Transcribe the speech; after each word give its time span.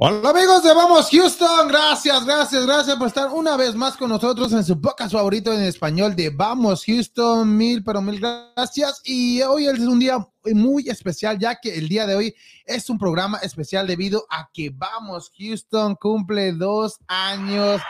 Hola 0.00 0.30
amigos 0.30 0.62
de 0.62 0.72
Vamos 0.74 1.08
Houston, 1.10 1.66
gracias, 1.66 2.24
gracias, 2.24 2.64
gracias 2.64 2.96
por 2.96 3.08
estar 3.08 3.30
una 3.32 3.56
vez 3.56 3.74
más 3.74 3.96
con 3.96 4.10
nosotros 4.10 4.52
en 4.52 4.62
su 4.62 4.80
podcast 4.80 5.10
favorito 5.10 5.52
en 5.52 5.62
español 5.62 6.14
de 6.14 6.30
Vamos 6.30 6.84
Houston, 6.84 7.56
mil 7.56 7.82
pero 7.82 8.00
mil 8.00 8.20
gracias. 8.20 9.00
Y 9.02 9.42
hoy 9.42 9.66
es 9.66 9.80
un 9.80 9.98
día 9.98 10.24
muy 10.44 10.88
especial 10.88 11.36
ya 11.36 11.56
que 11.56 11.76
el 11.76 11.88
día 11.88 12.06
de 12.06 12.14
hoy 12.14 12.34
es 12.64 12.88
un 12.88 12.96
programa 12.96 13.38
especial 13.38 13.88
debido 13.88 14.24
a 14.30 14.48
que 14.54 14.70
Vamos 14.72 15.32
Houston 15.36 15.96
cumple 15.96 16.52
dos 16.52 17.00
años 17.08 17.82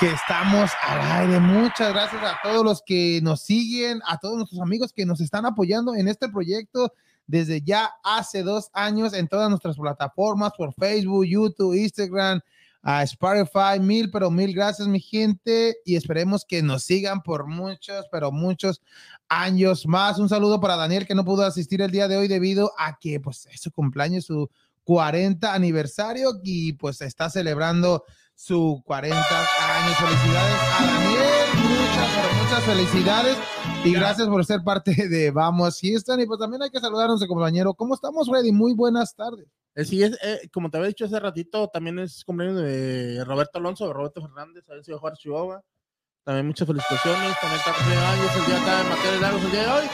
que 0.00 0.10
estamos 0.10 0.72
al 0.82 1.00
aire. 1.22 1.38
Muchas 1.38 1.92
gracias 1.92 2.24
a 2.24 2.40
todos 2.42 2.64
los 2.64 2.82
que 2.84 3.20
nos 3.22 3.42
siguen, 3.42 4.00
a 4.04 4.18
todos 4.18 4.34
nuestros 4.36 4.60
amigos 4.60 4.92
que 4.92 5.06
nos 5.06 5.20
están 5.20 5.46
apoyando 5.46 5.94
en 5.94 6.08
este 6.08 6.28
proyecto 6.28 6.92
desde 7.26 7.60
ya 7.60 7.90
hace 8.04 8.42
dos 8.42 8.70
años 8.72 9.12
en 9.12 9.28
todas 9.28 9.48
nuestras 9.48 9.76
plataformas, 9.76 10.52
por 10.56 10.72
Facebook, 10.74 11.24
YouTube, 11.24 11.74
Instagram, 11.74 12.40
a 12.82 13.02
Spotify. 13.02 13.80
Mil, 13.80 14.10
pero 14.10 14.30
mil 14.30 14.54
gracias, 14.54 14.86
mi 14.86 15.00
gente, 15.00 15.76
y 15.84 15.96
esperemos 15.96 16.44
que 16.44 16.62
nos 16.62 16.84
sigan 16.84 17.20
por 17.22 17.46
muchos, 17.48 18.06
pero 18.12 18.30
muchos 18.30 18.80
años 19.28 19.86
más. 19.86 20.18
Un 20.18 20.28
saludo 20.28 20.60
para 20.60 20.76
Daniel, 20.76 21.06
que 21.06 21.14
no 21.16 21.24
pudo 21.24 21.44
asistir 21.44 21.82
el 21.82 21.90
día 21.90 22.06
de 22.06 22.16
hoy 22.16 22.28
debido 22.28 22.72
a 22.78 22.96
que, 22.98 23.18
pues, 23.18 23.46
es 23.52 23.60
su 23.60 23.72
cumpleaños, 23.72 24.26
su 24.26 24.48
40 24.84 25.52
aniversario, 25.52 26.40
y 26.44 26.74
pues 26.74 27.00
está 27.00 27.28
celebrando 27.28 28.04
su 28.36 28.80
40 28.86 29.18
años. 29.18 29.96
Felicidades 29.98 30.60
a 30.78 30.86
Daniel, 30.86 31.35
muchas, 31.96 32.14
pero 32.14 32.44
muchas 32.44 32.64
felicidades 32.64 33.38
y 33.84 33.92
gracias 33.92 34.28
por 34.28 34.44
ser 34.44 34.62
parte 34.62 35.08
de 35.08 35.30
Vamos 35.30 35.80
Houston. 35.80 36.20
Y 36.20 36.26
pues 36.26 36.38
también 36.38 36.62
hay 36.62 36.70
que 36.70 36.80
saludar 36.80 37.06
a 37.06 37.08
nuestro 37.08 37.28
compañero. 37.28 37.74
¿Cómo 37.74 37.94
estamos, 37.94 38.28
Freddy? 38.28 38.52
Muy 38.52 38.74
buenas 38.74 39.14
tardes. 39.14 39.46
Eh, 39.74 39.84
sí, 39.84 40.02
es, 40.02 40.18
eh, 40.22 40.48
como 40.52 40.70
te 40.70 40.78
había 40.78 40.88
dicho 40.88 41.04
hace 41.04 41.18
ratito, 41.20 41.68
también 41.68 41.98
es 41.98 42.24
cumpleaños 42.24 42.62
de 42.62 43.22
Roberto 43.24 43.58
Alonso, 43.58 43.86
de 43.86 43.92
Roberto 43.92 44.22
Fernández, 44.22 44.68
a 44.68 44.74
ver 44.74 44.84
si 44.84 44.90
va 44.90 44.96
a 44.96 45.00
jugar 45.00 45.16
Chihuahua. 45.16 45.62
También 46.24 46.46
muchas 46.46 46.66
felicitaciones, 46.66 47.40
también 47.40 47.60
está 47.60 47.72
cumpliendo 47.72 48.06
años 48.06 48.36
el 48.36 48.46
día 48.46 49.12
de 49.12 49.20
Lagos 49.20 49.44
el 49.44 49.50
día 49.50 49.62
de 49.62 49.70
hoy. 49.70 49.86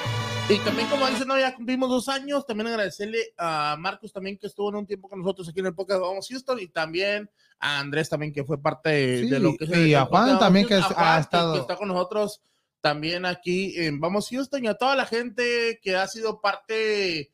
Y 0.48 0.58
también, 0.58 0.88
como 0.88 1.06
dicen, 1.06 1.28
no, 1.28 1.38
ya 1.38 1.54
cumplimos 1.54 1.88
dos 1.88 2.08
años. 2.08 2.44
También 2.44 2.66
agradecerle 2.66 3.32
a 3.38 3.76
Marcos 3.78 4.12
también 4.12 4.36
que 4.36 4.48
estuvo 4.48 4.70
en 4.70 4.76
un 4.76 4.86
tiempo 4.86 5.08
con 5.08 5.20
nosotros 5.20 5.48
aquí 5.48 5.60
en 5.60 5.66
el 5.66 5.74
podcast 5.74 6.00
de 6.00 6.06
Vamos 6.06 6.28
Houston 6.28 6.58
y 6.58 6.66
también 6.68 7.30
a 7.62 7.78
Andrés 7.78 8.08
también 8.08 8.32
que 8.32 8.44
fue 8.44 8.60
parte 8.60 8.90
de, 8.90 9.38
lo 9.38 9.54
que 9.56 9.88
Y 9.88 9.94
a 9.94 10.04
Juan 10.04 10.38
también 10.38 10.66
que, 10.66 10.74
ha 10.74 11.18
estado. 11.20 11.54
Que 11.54 11.60
está 11.60 11.76
con 11.76 11.88
nosotros 11.88 12.42
también 12.80 13.24
aquí 13.24 13.74
en 13.76 14.00
Vamos 14.00 14.28
Houston 14.28 14.64
y 14.64 14.68
a 14.68 14.74
toda 14.74 14.96
la 14.96 15.06
gente 15.06 15.78
que 15.80 15.94
ha 15.96 16.08
sido 16.08 16.40
parte 16.40 17.32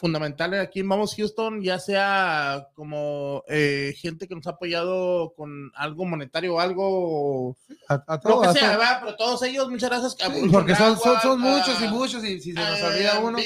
fundamental 0.00 0.54
aquí 0.54 0.80
en 0.80 0.88
Vamos 0.88 1.14
Houston, 1.14 1.60
ya 1.60 1.78
sea 1.78 2.68
como 2.74 3.44
eh, 3.48 3.92
gente 3.98 4.26
que 4.26 4.34
nos 4.34 4.46
ha 4.46 4.52
apoyado 4.52 5.34
con 5.36 5.70
algo 5.74 6.06
monetario 6.06 6.54
o 6.54 6.60
algo, 6.60 7.58
a, 7.86 8.18
todos, 8.18 8.46
lo 8.46 8.52
que 8.52 8.58
sea, 8.58 9.00
pero 9.02 9.14
todos 9.16 9.42
ellos, 9.42 9.68
muchas 9.68 9.90
gracias. 9.90 10.16
porque 10.50 10.74
son, 10.74 10.98
son, 10.98 11.38
muchos 11.38 11.82
y 11.82 11.88
muchos 11.88 12.24
y 12.24 12.40
si 12.40 12.54
se 12.54 12.58
nos 12.58 12.82
olvida 12.82 13.18
uno. 13.20 13.38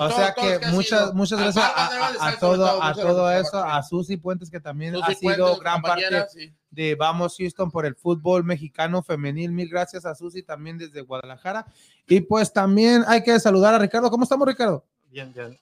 o 0.00 0.10
sea 0.10 0.34
que 0.34 0.66
muchas, 0.72 1.14
muchas 1.14 1.38
gracias 1.38 1.64
a, 1.64 2.36
todo, 2.40 2.82
a 2.82 2.92
todo 2.92 3.30
eso, 3.30 3.62
a 3.62 3.80
Susi 3.84 4.16
Puentes 4.16 4.50
que 4.50 4.58
también 4.58 4.96
ha 5.00 5.14
sido 5.14 5.56
gran 5.58 5.80
parte 5.80 6.26
de 6.70 6.96
Vamos 6.96 7.36
Houston 7.38 7.70
por 7.70 7.86
el 7.86 7.94
fútbol 7.94 8.42
mexicano 8.42 9.00
femenil. 9.00 9.52
Mil 9.52 9.68
gracias 9.68 10.04
a 10.04 10.16
Susi 10.16 10.42
también 10.42 10.76
desde 10.76 11.02
Guadalajara. 11.02 11.66
Y 12.08 12.20
pues 12.22 12.52
también 12.52 13.04
hay 13.06 13.22
que 13.22 13.38
saludar 13.38 13.74
a 13.74 13.78
Ricardo. 13.78 14.10
¿Cómo 14.10 14.24
estamos, 14.24 14.48
Ricardo? 14.48 14.84
Bien, 15.14 15.32
bien. 15.32 15.56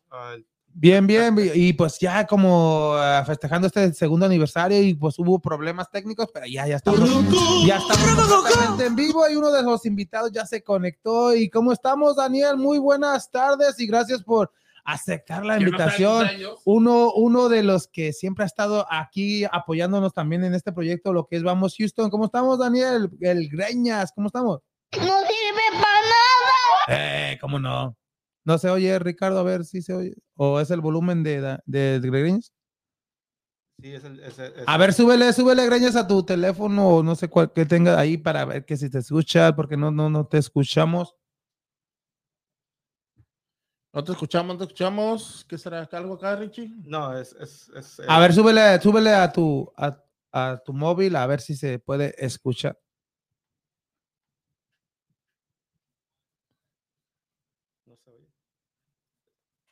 Bien, 0.75 1.07
bien, 1.07 1.37
y 1.55 1.75
pues 1.75 1.99
ya 2.01 2.27
como 2.27 2.95
ah, 2.95 3.23
festejando 3.27 3.67
este 3.67 3.93
segundo 3.93 4.25
aniversario 4.25 4.83
y 4.83 4.95
pues 4.95 5.19
hubo 5.19 5.39
problemas 5.39 5.91
técnicos, 5.91 6.29
pero 6.33 6.47
ya, 6.47 6.67
ya 6.67 6.77
estamos, 6.77 7.01
ya 7.67 7.77
estamos 7.77 8.81
en 8.81 8.97
vivo 8.97 9.29
y 9.29 9.37
uno 9.37 9.53
de 9.53 9.63
los 9.63 9.85
invitados 9.85 10.33
ya 10.33 10.47
se 10.47 10.63
conectó. 10.63 11.35
¿Y 11.35 11.51
cómo 11.51 11.75
estamos, 11.75 12.17
Daniel? 12.17 12.57
Muy 12.57 12.79
buenas 12.79 13.31
tardes 13.31 13.79
y 13.79 13.87
gracias 13.87 14.23
por 14.23 14.51
aceptar 14.87 15.45
la 15.45 15.59
invitación. 15.59 16.27
Uno, 16.65 17.13
uno 17.13 17.51
de 17.51 17.63
los 17.63 17.87
que 17.89 18.15
siempre 18.15 18.45
ha 18.45 18.47
estado 18.47 18.87
aquí 18.89 19.45
apoyándonos 19.45 20.15
también 20.15 20.45
en 20.45 20.55
este 20.55 20.73
proyecto, 20.73 21.13
lo 21.13 21.27
que 21.27 21.37
es 21.37 21.43
Vamos 21.43 21.75
Houston. 21.77 22.09
¿Cómo 22.09 22.25
estamos, 22.25 22.59
Daniel? 22.59 23.11
El 23.21 23.51
Greñas, 23.51 24.13
¿cómo 24.15 24.29
estamos? 24.29 24.61
No 24.93 25.03
sirve 25.03 25.63
para 25.73 26.01
nada. 26.01 27.33
Eh, 27.33 27.39
¿cómo 27.39 27.59
no? 27.59 27.95
¿No 28.45 28.59
se 28.59 28.71
oye, 28.71 28.99
Ricardo? 28.99 29.39
A 29.39 29.45
ver 29.45 29.65
si 29.65 29.83
se 29.83 29.95
oye. 29.95 30.15
¿O 30.35 30.61
es 30.61 30.71
el 30.71 30.81
volumen 30.81 31.23
de, 31.23 31.59
de, 31.67 32.01
Greñas? 32.03 32.53
Sí, 33.81 33.93
es 33.93 34.05
el, 34.05 34.21
A 34.67 34.79
ver, 34.79 34.93
súbele, 34.93 35.33
súbele 35.33 35.67
Greñas 35.67 35.97
a 35.97 36.07
tu 36.07 36.25
teléfono 36.25 36.89
o 36.89 37.03
no 37.03 37.15
sé 37.15 37.29
cuál 37.29 37.53
que 37.53 37.67
tenga 37.67 37.99
ahí 37.99 38.17
para 38.17 38.45
ver 38.45 38.65
que 38.65 38.77
si 38.77 38.91
te 38.91 38.99
escucha, 38.99 39.55
porque 39.55 39.77
no, 39.77 39.91
no, 39.91 40.11
no 40.11 40.27
te 40.27 40.39
escuchamos. 40.39 41.15
No 43.95 44.03
te 44.03 44.13
escuchamos, 44.13 44.55
no 44.55 44.59
te 44.59 44.65
escuchamos. 44.65 45.45
¿Qué 45.49 45.59
será 45.59 45.89
algo 45.93 46.15
acá, 46.15 46.35
Richie? 46.37 46.71
No, 46.85 47.17
es. 47.17 47.35
es, 47.35 47.71
es 47.77 48.01
a 48.09 48.19
ver, 48.19 48.33
súbele, 48.33 48.81
súbele 48.81 49.11
a 49.15 49.31
tu, 49.31 49.71
a, 49.77 50.03
a 50.33 50.63
tu 50.65 50.73
móvil 50.73 51.15
a 51.15 51.27
ver 51.27 51.41
si 51.41 51.55
se 51.55 51.79
puede 51.79 52.15
escuchar. 52.19 52.79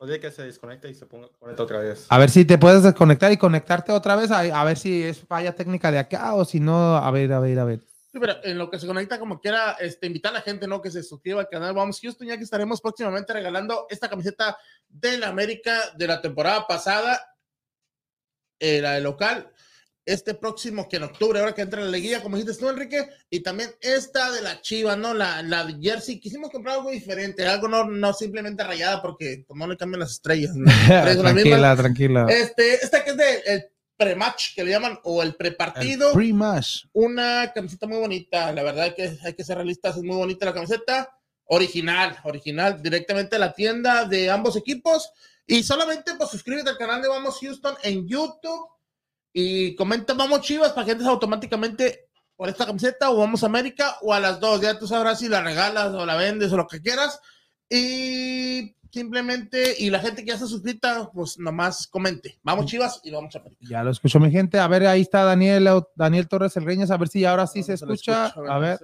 Oye, 0.02 0.18
que 0.18 0.30
se 0.30 0.44
desconecta 0.44 0.88
y 0.88 0.94
se 0.94 1.04
ponga, 1.04 1.28
conecta 1.38 1.62
otra 1.62 1.78
vez. 1.78 2.06
A 2.08 2.16
ver 2.16 2.30
si 2.30 2.46
te 2.46 2.56
puedes 2.56 2.82
desconectar 2.82 3.30
y 3.32 3.36
conectarte 3.36 3.92
otra 3.92 4.16
vez, 4.16 4.30
a, 4.30 4.64
ver 4.64 4.78
si 4.78 5.02
es 5.02 5.18
falla 5.18 5.54
técnica 5.54 5.92
de 5.92 5.98
acá 5.98 6.32
o 6.34 6.46
si 6.46 6.58
no, 6.58 6.96
a 6.96 7.10
ver, 7.10 7.30
a 7.34 7.38
ver, 7.38 7.58
a 7.58 7.64
ver. 7.64 7.80
Sí, 8.10 8.18
pero 8.18 8.42
en 8.42 8.56
lo 8.56 8.70
que 8.70 8.78
se 8.78 8.86
conecta, 8.86 9.18
como 9.18 9.38
quiera, 9.38 9.72
este, 9.78 10.06
invitar 10.06 10.32
a 10.32 10.36
la 10.36 10.40
gente, 10.40 10.66
¿no? 10.66 10.80
Que 10.80 10.90
se 10.90 11.02
suscriba 11.02 11.40
al 11.42 11.50
canal 11.50 11.74
Vamos 11.74 12.00
Houston, 12.00 12.26
ya 12.26 12.38
que 12.38 12.44
estaremos 12.44 12.80
próximamente 12.80 13.34
regalando 13.34 13.86
esta 13.90 14.08
camiseta 14.08 14.56
de 14.88 15.18
la 15.18 15.28
América 15.28 15.78
de 15.94 16.06
la 16.06 16.22
temporada 16.22 16.66
pasada, 16.66 17.36
eh, 18.58 18.80
la 18.80 18.92
de 18.92 19.02
local 19.02 19.52
este 20.06 20.34
próximo 20.34 20.88
que 20.88 20.96
en 20.96 21.04
octubre, 21.04 21.38
ahora 21.38 21.54
que 21.54 21.62
entra 21.62 21.80
la 21.80 21.90
liguilla, 21.90 22.22
como 22.22 22.36
dijiste 22.36 22.58
tú, 22.58 22.68
Enrique, 22.68 23.08
y 23.28 23.40
también 23.40 23.70
esta 23.80 24.30
de 24.32 24.42
la 24.42 24.60
Chiva, 24.60 24.96
¿no? 24.96 25.14
La, 25.14 25.42
la 25.42 25.64
de 25.64 25.76
Jersey, 25.80 26.18
quisimos 26.18 26.50
comprar 26.50 26.76
algo 26.76 26.90
diferente, 26.90 27.46
algo 27.46 27.68
no, 27.68 27.84
no 27.84 28.12
simplemente 28.12 28.64
rayada, 28.64 29.02
porque 29.02 29.44
pues, 29.46 29.58
no 29.58 29.66
le 29.66 29.76
cambian 29.76 30.00
las 30.00 30.12
estrellas. 30.12 30.54
¿no? 30.54 30.70
tranquila, 31.20 31.76
tranquila. 31.76 32.26
Este, 32.28 32.74
esta 32.74 33.04
que 33.04 33.10
es 33.10 33.16
de 33.16 33.38
el 33.46 33.64
pre-match, 33.96 34.54
que 34.54 34.64
le 34.64 34.70
llaman, 34.70 34.98
o 35.04 35.22
el 35.22 35.34
pre-partido. 35.34 36.12
Pre-match. 36.12 36.86
Una 36.92 37.52
camiseta 37.52 37.86
muy 37.86 37.98
bonita, 37.98 38.52
la 38.52 38.62
verdad 38.62 38.94
que 38.94 39.16
hay 39.22 39.34
que 39.34 39.44
ser 39.44 39.56
realistas, 39.56 39.96
es 39.96 40.02
muy 40.02 40.16
bonita 40.16 40.46
la 40.46 40.54
camiseta. 40.54 41.16
Original, 41.52 42.16
original, 42.24 42.80
directamente 42.80 43.34
a 43.34 43.40
la 43.40 43.52
tienda 43.52 44.04
de 44.04 44.30
ambos 44.30 44.56
equipos. 44.56 45.12
Y 45.46 45.64
solamente 45.64 46.14
pues 46.16 46.30
suscríbete 46.30 46.70
al 46.70 46.78
canal 46.78 47.02
de 47.02 47.08
Vamos 47.08 47.38
Houston 47.40 47.74
en 47.82 48.06
YouTube 48.06 48.68
y 49.32 49.74
comenta, 49.76 50.14
vamos 50.14 50.40
Chivas 50.42 50.72
para 50.72 50.84
que 50.84 50.92
entres 50.92 51.08
automáticamente 51.08 52.08
por 52.36 52.48
esta 52.48 52.66
camiseta 52.66 53.10
o 53.10 53.18
vamos 53.18 53.42
a 53.42 53.46
América 53.46 53.96
o 54.02 54.14
a 54.14 54.20
las 54.20 54.40
dos. 54.40 54.60
Ya 54.60 54.78
tú 54.78 54.86
sabrás 54.86 55.18
si 55.18 55.28
la 55.28 55.42
regalas 55.42 55.92
o 55.92 56.06
la 56.06 56.16
vendes 56.16 56.52
o 56.52 56.56
lo 56.56 56.66
que 56.66 56.80
quieras. 56.80 57.20
Y 57.68 58.74
simplemente, 58.90 59.74
y 59.78 59.90
la 59.90 60.00
gente 60.00 60.22
que 60.22 60.28
ya 60.28 60.34
está 60.34 60.46
suscrita, 60.46 61.10
pues 61.12 61.38
nomás 61.38 61.86
comente. 61.86 62.40
Vamos 62.42 62.66
Chivas 62.66 63.00
y 63.04 63.10
vamos 63.10 63.34
a 63.36 63.38
América. 63.38 63.60
Ya 63.68 63.84
lo 63.84 63.90
escucho 63.90 64.18
mi 64.18 64.30
gente. 64.30 64.58
A 64.58 64.66
ver, 64.68 64.86
ahí 64.86 65.02
está 65.02 65.22
Daniel, 65.22 65.68
Daniel 65.94 66.28
Torres 66.28 66.56
El 66.56 66.64
Reñas. 66.64 66.90
A 66.90 66.96
ver 66.96 67.08
si 67.08 67.24
ahora 67.24 67.46
sí 67.46 67.62
se, 67.62 67.74
escucha. 67.74 68.26
A 68.26 68.58
ver. 68.58 68.78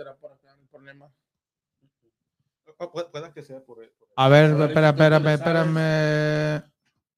A 4.17 4.29
ver, 4.29 4.51
espera, 4.61 4.91
espérame, 4.91 5.29
espérame. 5.29 6.63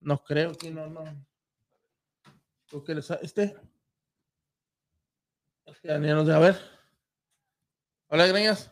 No 0.00 0.22
creo 0.22 0.54
que 0.54 0.70
no, 0.70 0.86
no. 0.86 1.27
¿O 2.72 2.84
qué 2.84 2.94
les 2.94 3.10
este? 3.10 3.56
A 5.88 6.38
ver. 6.38 6.56
Hola, 8.08 8.26
Greñas. 8.26 8.70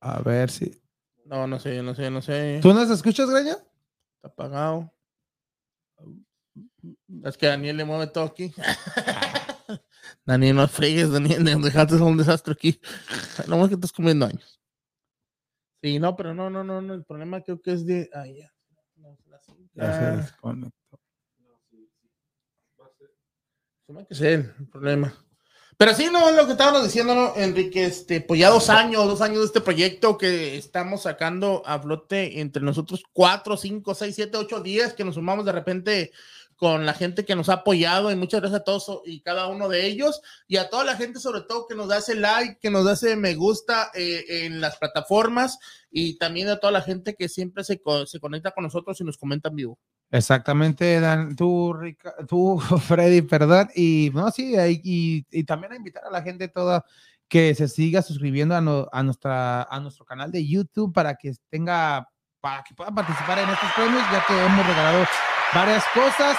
A 0.00 0.20
ver 0.20 0.50
si. 0.50 0.80
No, 1.24 1.46
no 1.46 1.58
sé, 1.58 1.82
no 1.82 1.94
sé, 1.94 2.10
no 2.10 2.22
sé. 2.22 2.58
¿Tú 2.62 2.72
nos 2.72 2.90
escuchas, 2.90 3.28
Greña? 3.30 3.56
Está 4.16 4.28
apagado. 4.28 4.92
Es 7.24 7.36
que 7.36 7.46
Daniel 7.46 7.76
le 7.76 7.84
mueve 7.84 8.06
todo 8.06 8.24
aquí. 8.24 8.52
Daniel, 10.24 10.56
no 10.56 10.68
fregues, 10.68 11.10
Daniel, 11.10 11.44
dejaste 11.44 11.96
un 11.96 12.16
desastre 12.16 12.52
aquí. 12.52 12.80
No 13.46 13.58
más 13.58 13.68
que 13.68 13.74
estás 13.74 13.92
comiendo 13.92 14.26
años. 14.26 14.60
Sí, 15.82 15.98
no, 15.98 16.16
pero 16.16 16.34
no, 16.34 16.50
no, 16.50 16.64
no, 16.64 16.80
no. 16.80 16.94
El 16.94 17.04
problema 17.04 17.42
creo 17.42 17.60
que 17.60 17.72
es 17.72 17.86
de. 17.86 18.10
Ah, 18.12 18.26
ya. 18.26 18.52
No, 18.96 19.16
ya 23.88 24.04
que 24.04 24.14
sea 24.14 24.30
el 24.32 24.68
problema. 24.70 25.14
Pero 25.78 25.94
sí, 25.94 26.08
no, 26.10 26.32
lo 26.32 26.44
que 26.46 26.52
estábamos 26.52 26.82
diciendo, 26.82 27.14
¿no, 27.14 27.36
Enrique? 27.36 27.84
Este, 27.84 28.20
pues 28.20 28.40
ya 28.40 28.50
dos 28.50 28.68
años, 28.68 29.06
dos 29.06 29.20
años 29.20 29.38
de 29.38 29.46
este 29.46 29.60
proyecto 29.60 30.18
que 30.18 30.56
estamos 30.56 31.02
sacando 31.02 31.62
a 31.64 31.78
flote 31.78 32.40
entre 32.40 32.64
nosotros 32.64 33.04
cuatro, 33.12 33.56
cinco, 33.56 33.94
seis, 33.94 34.16
siete, 34.16 34.36
ocho, 34.36 34.60
diez, 34.60 34.92
que 34.92 35.04
nos 35.04 35.14
sumamos 35.14 35.44
de 35.44 35.52
repente 35.52 36.10
con 36.56 36.84
la 36.84 36.94
gente 36.94 37.24
que 37.24 37.36
nos 37.36 37.48
ha 37.48 37.54
apoyado 37.54 38.10
y 38.10 38.16
muchas 38.16 38.40
gracias 38.40 38.62
a 38.62 38.64
todos 38.64 39.02
y 39.04 39.20
cada 39.20 39.46
uno 39.46 39.68
de 39.68 39.86
ellos 39.86 40.20
y 40.48 40.56
a 40.56 40.68
toda 40.68 40.82
la 40.82 40.96
gente 40.96 41.20
sobre 41.20 41.42
todo 41.42 41.68
que 41.68 41.76
nos 41.76 41.86
da 41.86 41.98
ese 41.98 42.16
like, 42.16 42.58
que 42.60 42.70
nos 42.70 42.84
da 42.84 42.94
ese 42.94 43.14
me 43.14 43.36
gusta 43.36 43.92
eh, 43.94 44.24
en 44.28 44.60
las 44.60 44.76
plataformas 44.78 45.60
y 45.88 46.18
también 46.18 46.48
a 46.48 46.58
toda 46.58 46.72
la 46.72 46.82
gente 46.82 47.14
que 47.14 47.28
siempre 47.28 47.62
se, 47.62 47.80
se 48.06 48.18
conecta 48.18 48.50
con 48.50 48.64
nosotros 48.64 49.00
y 49.00 49.04
nos 49.04 49.16
comenta 49.16 49.50
en 49.50 49.54
vivo. 49.54 49.78
Exactamente, 50.10 51.00
Dan, 51.00 51.36
tú, 51.36 51.72
Rica- 51.74 52.14
tú, 52.26 52.58
Freddy, 52.86 53.22
perdón. 53.22 53.68
Y 53.74 54.10
no, 54.14 54.30
sí, 54.30 54.54
y, 54.82 55.26
y 55.30 55.44
también 55.44 55.72
a 55.72 55.76
invitar 55.76 56.04
a 56.04 56.10
la 56.10 56.22
gente 56.22 56.48
toda 56.48 56.84
que 57.28 57.54
se 57.54 57.68
siga 57.68 58.00
suscribiendo 58.00 58.54
a, 58.56 58.60
no- 58.62 58.88
a 58.90 59.02
nuestra, 59.02 59.64
a 59.64 59.80
nuestro 59.80 60.04
canal 60.06 60.30
de 60.32 60.46
YouTube 60.46 60.94
para 60.94 61.14
que 61.14 61.34
tenga, 61.50 62.08
para 62.40 62.62
que 62.64 62.74
puedan 62.74 62.94
participar 62.94 63.38
en 63.38 63.50
estos 63.50 63.70
premios, 63.74 64.02
ya 64.10 64.24
que 64.26 64.44
hemos 64.46 64.66
regalado 64.66 65.04
varias 65.54 65.84
cosas 65.92 66.36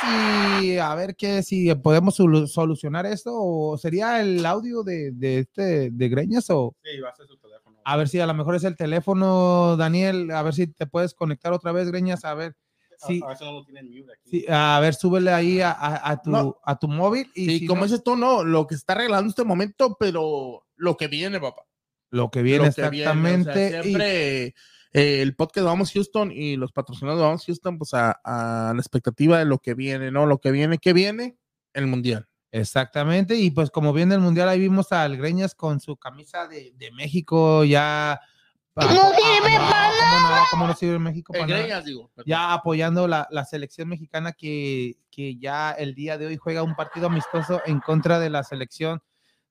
y 0.63 0.77
a 0.77 0.94
ver 0.95 1.16
qué 1.16 1.44
si 1.44 1.74
podemos 1.75 2.19
solu- 2.19 2.48
solucionar 2.48 3.06
esto 3.06 3.31
o 3.36 3.77
sería 3.77 4.19
el 4.19 4.44
audio 4.48 4.81
de, 4.83 5.12
de 5.12 5.39
este 5.39 5.92
de 5.92 6.10
Greñas 6.10 6.50
o 6.50 6.75
Sí, 6.83 7.00
va 7.01 7.10
a 7.10 7.16
ser 7.16 7.27
su 7.27 7.38
teléfono. 7.38 7.77
a 7.86 7.98
ver 7.98 8.07
si 8.10 8.19
a 8.19 8.25
lo 8.27 8.33
mejor 8.33 8.56
es 8.56 8.63
el 8.63 8.75
teléfono, 8.75 9.77
Daniel, 9.77 10.31
a 10.31 10.42
ver 10.42 10.54
si 10.56 10.66
te 10.68 10.88
puedes 10.88 11.13
conectar 11.13 11.54
otra 11.54 11.71
vez, 11.71 11.88
Greñas, 11.92 12.25
a 12.25 12.33
ver. 12.33 12.56
A- 13.01 13.07
Sí, 13.07 13.21
A, 13.23 13.27
ver 13.27 13.37
si 13.37 13.45
no 13.45 13.51
lo 13.53 13.63
tienen 13.63 13.87
mute 13.89 14.11
aquí. 14.13 14.29
Sí, 14.29 14.45
a 14.49 14.79
ver, 14.81 14.93
súbele 14.93 15.31
ahí 15.31 15.61
a, 15.61 15.71
a- 15.71 16.11
a 16.11 16.21
tu, 16.21 16.29
No. 16.31 16.57
a 16.63 16.77
tu 16.77 16.87
móvil 16.87 17.31
y 17.35 17.49
Y 17.51 17.59
si 17.59 17.65
como 17.67 17.81
no, 17.81 17.85
dices 17.87 18.03
tú, 18.03 18.15
no, 18.15 18.43
lo 18.43 18.67
que 18.67 18.75
se 18.75 18.79
está 18.79 18.93
arreglando 18.93 19.29
este 19.29 19.43
momento, 19.43 19.95
pero 19.99 20.65
lo 20.75 20.97
que 20.97 21.07
viene, 21.07 21.39
papá. 21.39 21.63
lo 22.11 22.29
que 22.31 22.41
viene 22.41 22.65
lo 22.67 22.71
que 22.73 22.89
viene, 22.89 23.03
o 23.03 23.41
sea, 23.43 23.55
exactamente. 23.57 23.67
y- 23.79 23.83
siempre 23.83 24.45
eh, 24.91 25.21
el 25.21 25.35
podcast 25.35 25.57
de 25.57 25.63
Vamos 25.69 25.91
Houston 25.93 26.31
y 26.31 26.55
los 26.55 26.71
patrocinadores 26.71 27.19
de 27.19 27.25
Vamos 27.27 27.45
Houston, 27.45 27.77
pues 27.77 27.93
a, 27.93 28.19
a 28.23 28.73
la 28.73 28.79
expectativa 28.79 29.37
de 29.37 29.45
lo 29.45 29.59
que 29.59 29.75
viene, 29.75 30.09
¿no? 30.11 30.25
Lo 30.25 30.39
que 30.39 30.49
viene, 30.51 30.79
¿qué 30.79 30.93
viene? 30.93 31.37
El 31.73 31.85
Mundial. 31.87 32.27
exactamente, 32.51 33.35
y 33.35 33.51
pues 33.51 33.69
como 33.69 33.93
viene 33.93 34.15
el 34.15 34.21
mundial, 34.21 34.49
ahí 34.49 34.59
vimos 34.59 34.91
al 34.91 35.17
Greñas 35.17 35.53
con 35.53 35.79
su 35.79 35.95
camisa 35.97 36.47
de, 36.47 36.73
de 36.75 36.91
México 36.91 37.63
ya. 37.63 38.19
No 38.75 38.88
sirve 38.88 39.57
para 39.57 39.89
¿cómo 40.00 40.30
no? 40.30 40.36
¿Cómo 40.51 40.68
no 40.68 40.74
sirve 40.75 41.00
México 41.00 41.33
para 41.33 41.48
nada? 41.48 41.60
Greñas, 41.60 41.86
digo. 41.86 42.12
ya 42.25 42.54
apoyando 42.54 43.07
la, 43.07 43.27
la 43.31 43.45
selección 43.45 43.89
mexicana 43.89 44.31
que, 44.31 44.98
que 45.12 45.38
ya 45.38 45.71
el 45.71 45.95
día 45.95 46.18
de 46.18 46.27
hoy 46.27 46.38
juega 46.38 46.63
un 46.63 46.75
partido 46.75 47.07
amistoso 47.07 47.62
en 47.66 47.80
contra 47.80 48.19
de 48.19 48.30
la 48.30 48.44
selección 48.44 49.01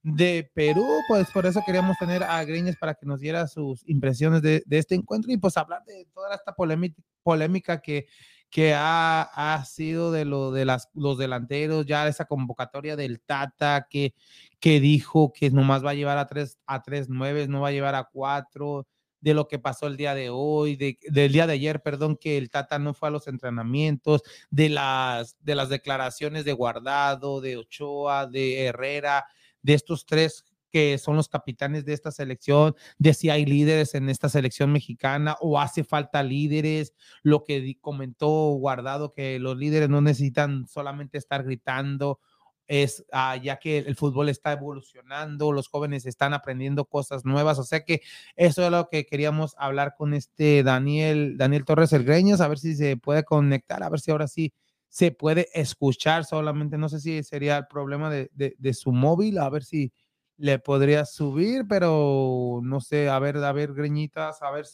de 0.03 0.51
Perú, 0.55 0.87
pues 1.09 1.31
por 1.33 1.45
eso 1.45 1.61
queríamos 1.67 1.97
tener 1.99 2.23
a 2.23 2.43
Greñas 2.45 2.77
para 2.77 2.95
que 2.95 3.05
nos 3.05 3.21
diera 3.21 3.47
sus 3.49 3.87
impresiones 3.89 4.43
de, 4.43 4.63
de 4.65 4.79
este 4.79 4.95
encuentro 4.95 5.31
y 5.33 5.37
pues 5.37 5.57
hablar 5.57 5.85
de 5.85 6.07
toda 6.15 6.35
esta 6.35 6.55
polémica, 6.55 7.03
polémica 7.23 7.81
que, 7.81 8.07
que 8.49 8.75
ha, 8.75 9.23
ha 9.23 9.65
sido 9.65 10.13
de 10.13 10.25
lo 10.25 10.53
de 10.53 10.65
las, 10.65 10.89
los 10.95 11.19
delanteros, 11.19 11.85
ya 11.85 12.07
esa 12.09 12.25
convocatoria 12.25 12.97
del 12.97 13.21
Tata 13.21 13.87
que, 13.91 14.15
que 14.61 14.81
dijo 14.81 15.33
que 15.33 15.51
nomás 15.51 15.85
va 15.85 15.91
a 15.91 15.95
llevar 15.95 16.17
a 16.19 16.27
tres, 16.27 16.59
a 16.67 16.83
tres 16.83 17.09
nueves, 17.09 17.49
no 17.49 17.61
va 17.61 17.69
a 17.69 17.73
llevar 17.73 17.95
a 17.95 18.05
cuatro, 18.05 18.87
de 19.21 19.35
lo 19.35 19.49
que 19.49 19.59
pasó 19.59 19.87
el 19.87 19.97
día 19.97 20.15
de 20.15 20.31
hoy, 20.31 20.77
de, 20.77 20.99
del 21.09 21.33
día 21.33 21.47
de 21.47 21.55
ayer, 21.55 21.83
perdón, 21.83 22.17
que 22.17 22.39
el 22.39 22.51
Tata 22.51 22.79
no 22.79 22.95
fue 22.95 23.09
a 23.09 23.13
los 23.13 23.27
entrenamientos, 23.27 24.23
de 24.51 24.69
las, 24.69 25.37
de 25.41 25.55
las 25.55 25.69
declaraciones 25.69 26.45
de 26.45 26.53
Guardado, 26.53 27.41
de 27.41 27.57
Ochoa, 27.57 28.27
de 28.27 28.65
Herrera, 28.65 29.25
de 29.63 29.75
estos 29.75 30.07
tres 30.07 30.45
que 30.71 30.99
son 30.99 31.17
los 31.17 31.29
capitanes 31.29 31.85
de 31.85 31.95
esta 31.95 32.11
selección, 32.11 32.75
de 32.99 33.15
si 33.15 33.31
hay 33.31 33.47
líderes 33.47 33.95
en 33.95 34.09
esta 34.09 34.29
selección 34.29 34.71
mexicana 34.73 35.37
o 35.41 35.59
hace 35.59 35.85
falta 35.85 36.23
líderes, 36.23 36.95
lo 37.23 37.45
que 37.45 37.79
comentó 37.81 38.29
Guardado, 38.29 39.13
que 39.13 39.39
los 39.39 39.57
líderes 39.57 39.89
no 39.89 40.01
necesitan 40.01 40.67
solamente 40.67 41.19
estar 41.19 41.43
gritando, 41.45 42.21
es 42.69 43.05
ah, 43.13 43.37
ya 43.37 43.59
que 43.59 43.79
el 43.79 43.97
fútbol 43.97 44.29
está 44.29 44.53
evolucionando, 44.53 45.53
los 45.53 45.69
jóvenes 45.69 46.07
están 46.07 46.35
aprendiendo 46.35 46.85
cosas 46.85 47.25
nuevas, 47.25 47.59
o 47.59 47.65
sea 47.65 47.85
que 47.85 48.03
eso 48.37 48.65
es 48.65 48.71
lo 48.71 48.89
que 48.89 49.07
queríamos 49.07 49.55
hablar 49.59 49.95
con 49.97 50.15
este 50.15 50.63
Daniel, 50.63 51.37
Daniel 51.39 51.65
Torres 51.65 51.93
El 51.93 52.05
Greñas, 52.05 52.41
a 52.41 52.49
ver 52.49 52.59
si 52.59 52.77
se 52.77 52.97
puede 52.97 53.25
conectar, 53.25 53.83
a 53.83 53.89
ver 53.89 54.01
si 54.01 54.11
ahora 54.11 54.29
sí 54.29 54.53
se 54.89 55.11
puede 55.11 55.49
escuchar 55.55 56.25
solamente, 56.25 56.79
no 56.79 56.89
sé 56.89 57.01
si 57.01 57.23
sería 57.23 57.59
el 57.59 57.67
problema 57.67 58.11
de, 58.11 58.31
de- 58.35 58.55
de 58.59 58.75
su 58.75 58.93
móvil, 58.93 59.39
a 59.39 59.49
ver 59.51 59.65
si 59.65 59.93
le 60.37 60.59
podría 60.61 61.05
subir, 61.05 61.65
pero 61.69 62.61
no 62.63 62.81
sé, 62.81 63.09
a 63.09 63.19
ver, 63.19 63.39
a 63.39 63.53
ver, 63.53 63.75
Greñitas, 63.75 64.41
a 64.43 64.51
ver, 64.53 64.65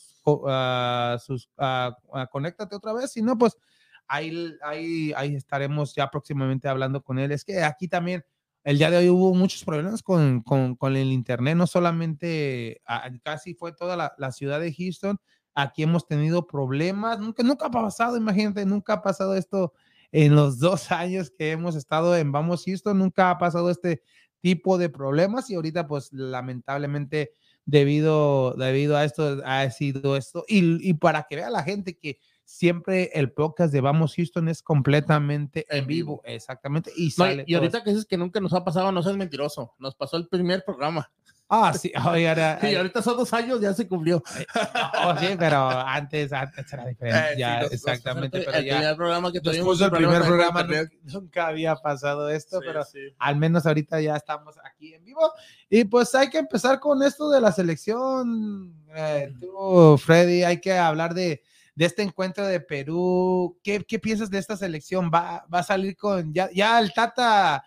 ah, 0.46 1.16
sus, 1.24 1.48
ah, 1.58 1.96
ah, 2.12 2.26
conéctate 2.30 2.76
otra 2.76 2.92
vez, 2.92 3.12
si 3.12 3.22
no, 3.22 3.38
pues 3.38 3.56
ahí, 4.08 4.54
ahí, 4.62 5.12
ahí 5.16 5.34
estaremos 5.34 5.94
ya 5.94 6.10
próximamente 6.10 6.68
hablando 6.68 7.02
con 7.02 7.18
él. 7.18 7.32
Es 7.32 7.44
que 7.44 7.62
aquí 7.62 7.88
también 7.88 8.24
el 8.64 8.78
día 8.78 8.90
de 8.90 8.96
hoy 8.96 9.10
hubo 9.10 9.34
muchos 9.34 9.62
problemas 9.64 10.02
con, 10.02 10.40
con, 10.42 10.74
con 10.74 10.96
el 10.96 11.12
internet, 11.12 11.56
no 11.56 11.66
solamente, 11.66 12.80
ah, 12.86 13.10
casi 13.22 13.54
fue 13.54 13.72
toda 13.72 13.96
la, 13.96 14.14
la 14.16 14.32
ciudad 14.32 14.58
de 14.58 14.72
Houston, 14.72 15.18
aquí 15.54 15.82
hemos 15.82 16.06
tenido 16.06 16.46
problemas, 16.46 17.18
nunca, 17.18 17.42
nunca 17.42 17.66
ha 17.66 17.70
pasado, 17.70 18.16
imagínate, 18.16 18.64
nunca 18.64 18.94
ha 18.94 19.02
pasado 19.02 19.34
esto 19.36 19.74
en 20.12 20.34
los 20.34 20.58
dos 20.60 20.90
años 20.90 21.30
que 21.30 21.50
hemos 21.50 21.76
estado 21.76 22.16
en 22.16 22.32
Vamos 22.32 22.64
Houston, 22.64 22.98
nunca 22.98 23.30
ha 23.30 23.38
pasado 23.38 23.70
este 23.70 24.02
tipo 24.40 24.78
de 24.78 24.88
problemas 24.88 25.50
y 25.50 25.54
ahorita 25.54 25.86
pues 25.86 26.12
lamentablemente 26.12 27.32
debido, 27.66 28.54
debido 28.54 28.96
a 28.96 29.04
esto 29.04 29.42
ha 29.44 29.68
sido 29.70 30.16
esto 30.16 30.44
y, 30.48 30.86
y 30.86 30.94
para 30.94 31.26
que 31.28 31.36
vea 31.36 31.50
la 31.50 31.62
gente 31.62 31.98
que 31.98 32.18
siempre 32.44 33.10
el 33.14 33.32
podcast 33.32 33.72
de 33.72 33.80
Vamos 33.80 34.14
Houston 34.16 34.48
es 34.48 34.62
completamente 34.62 35.66
en 35.68 35.86
vivo, 35.86 36.16
vivo. 36.16 36.22
exactamente 36.24 36.90
y 36.96 37.02
No, 37.02 37.06
y- 37.06 37.10
sale 37.10 37.44
y, 37.46 37.54
ahorita 37.54 37.72
todo. 37.78 37.84
que 37.84 37.90
dices 37.90 38.06
que 38.06 38.16
nunca 38.18 38.40
nos 38.40 38.52
ha 38.52 38.64
pasado, 38.64 38.92
no 38.92 39.02
seas 39.02 39.16
mentiroso. 39.16 39.74
Nos 39.78 39.94
pasó 39.94 40.16
el 40.16 40.28
primer 40.28 40.64
programa. 40.64 41.10
ah 41.48 41.72
sí 41.74 41.92
oye, 42.10 42.28
ahora- 42.28 42.58
Y 42.62 42.74
ahorita 42.74 43.02
son 43.02 43.16
dos 43.16 43.32
años, 43.34 43.60
ya 43.60 43.72
se 43.74 43.86
cumplió. 43.88 44.22
oh, 45.04 45.14
sí 45.18 45.26
pero 45.38 45.68
antes 45.70 46.32
antes 46.32 46.72
era 46.72 46.86
diferente 46.86 47.18
Eh, 47.18 47.32
sí, 47.34 47.38
ya 47.40 47.54
nos- 47.54 47.62
nos 47.64 47.72
exactamente 47.72 48.38
pasó 48.38 48.50
pero 48.50 48.58
el 48.58 48.64
ya 48.66 48.76
primer 48.78 48.96
programa 48.96 49.32
que 49.32 49.40
tuvimos, 49.40 49.78
problema 49.78 49.96
primer 49.98 50.22
programa 50.22 50.62
nunca, 50.64 50.90
nunca 51.04 51.46
había 51.48 51.76
pasado 51.76 52.28
esto 52.30 52.60
Sí, 52.60 52.66
pero 52.66 52.84
sí. 52.84 52.98
al 53.18 53.36
menos 53.36 53.66
ahorita 53.66 54.00
ya 54.00 54.16
estamos 54.16 54.56
aquí 54.64 54.94
en 54.94 55.04
vivo. 55.04 55.32
Y 55.70 55.84
pues 55.84 56.14
hay 56.14 56.28
que 56.30 56.38
empezar 56.38 56.78
con 56.80 57.02
esto 57.02 57.28
de 57.30 57.40
la 57.40 57.52
selección. 57.52 58.74
Eh, 58.94 59.32
tú, 59.40 59.98
Freddy, 59.98 60.44
hay 60.44 60.60
que 60.60 60.72
hablar 60.72 61.14
de, 61.14 61.42
de 61.74 61.84
este 61.86 62.02
encuentro 62.02 62.46
de 62.46 62.60
Perú. 62.60 63.58
¿Qué, 63.62 63.84
qué 63.84 63.98
piensas 63.98 64.30
de 64.30 64.38
esta 64.38 64.56
selección? 64.56 65.10
¿Va, 65.12 65.44
va 65.52 65.58
a 65.60 65.64
salir 65.64 65.96
con 65.96 66.32
ya, 66.32 66.48
ya 66.52 66.78
el 66.78 66.92
Tata? 66.92 67.64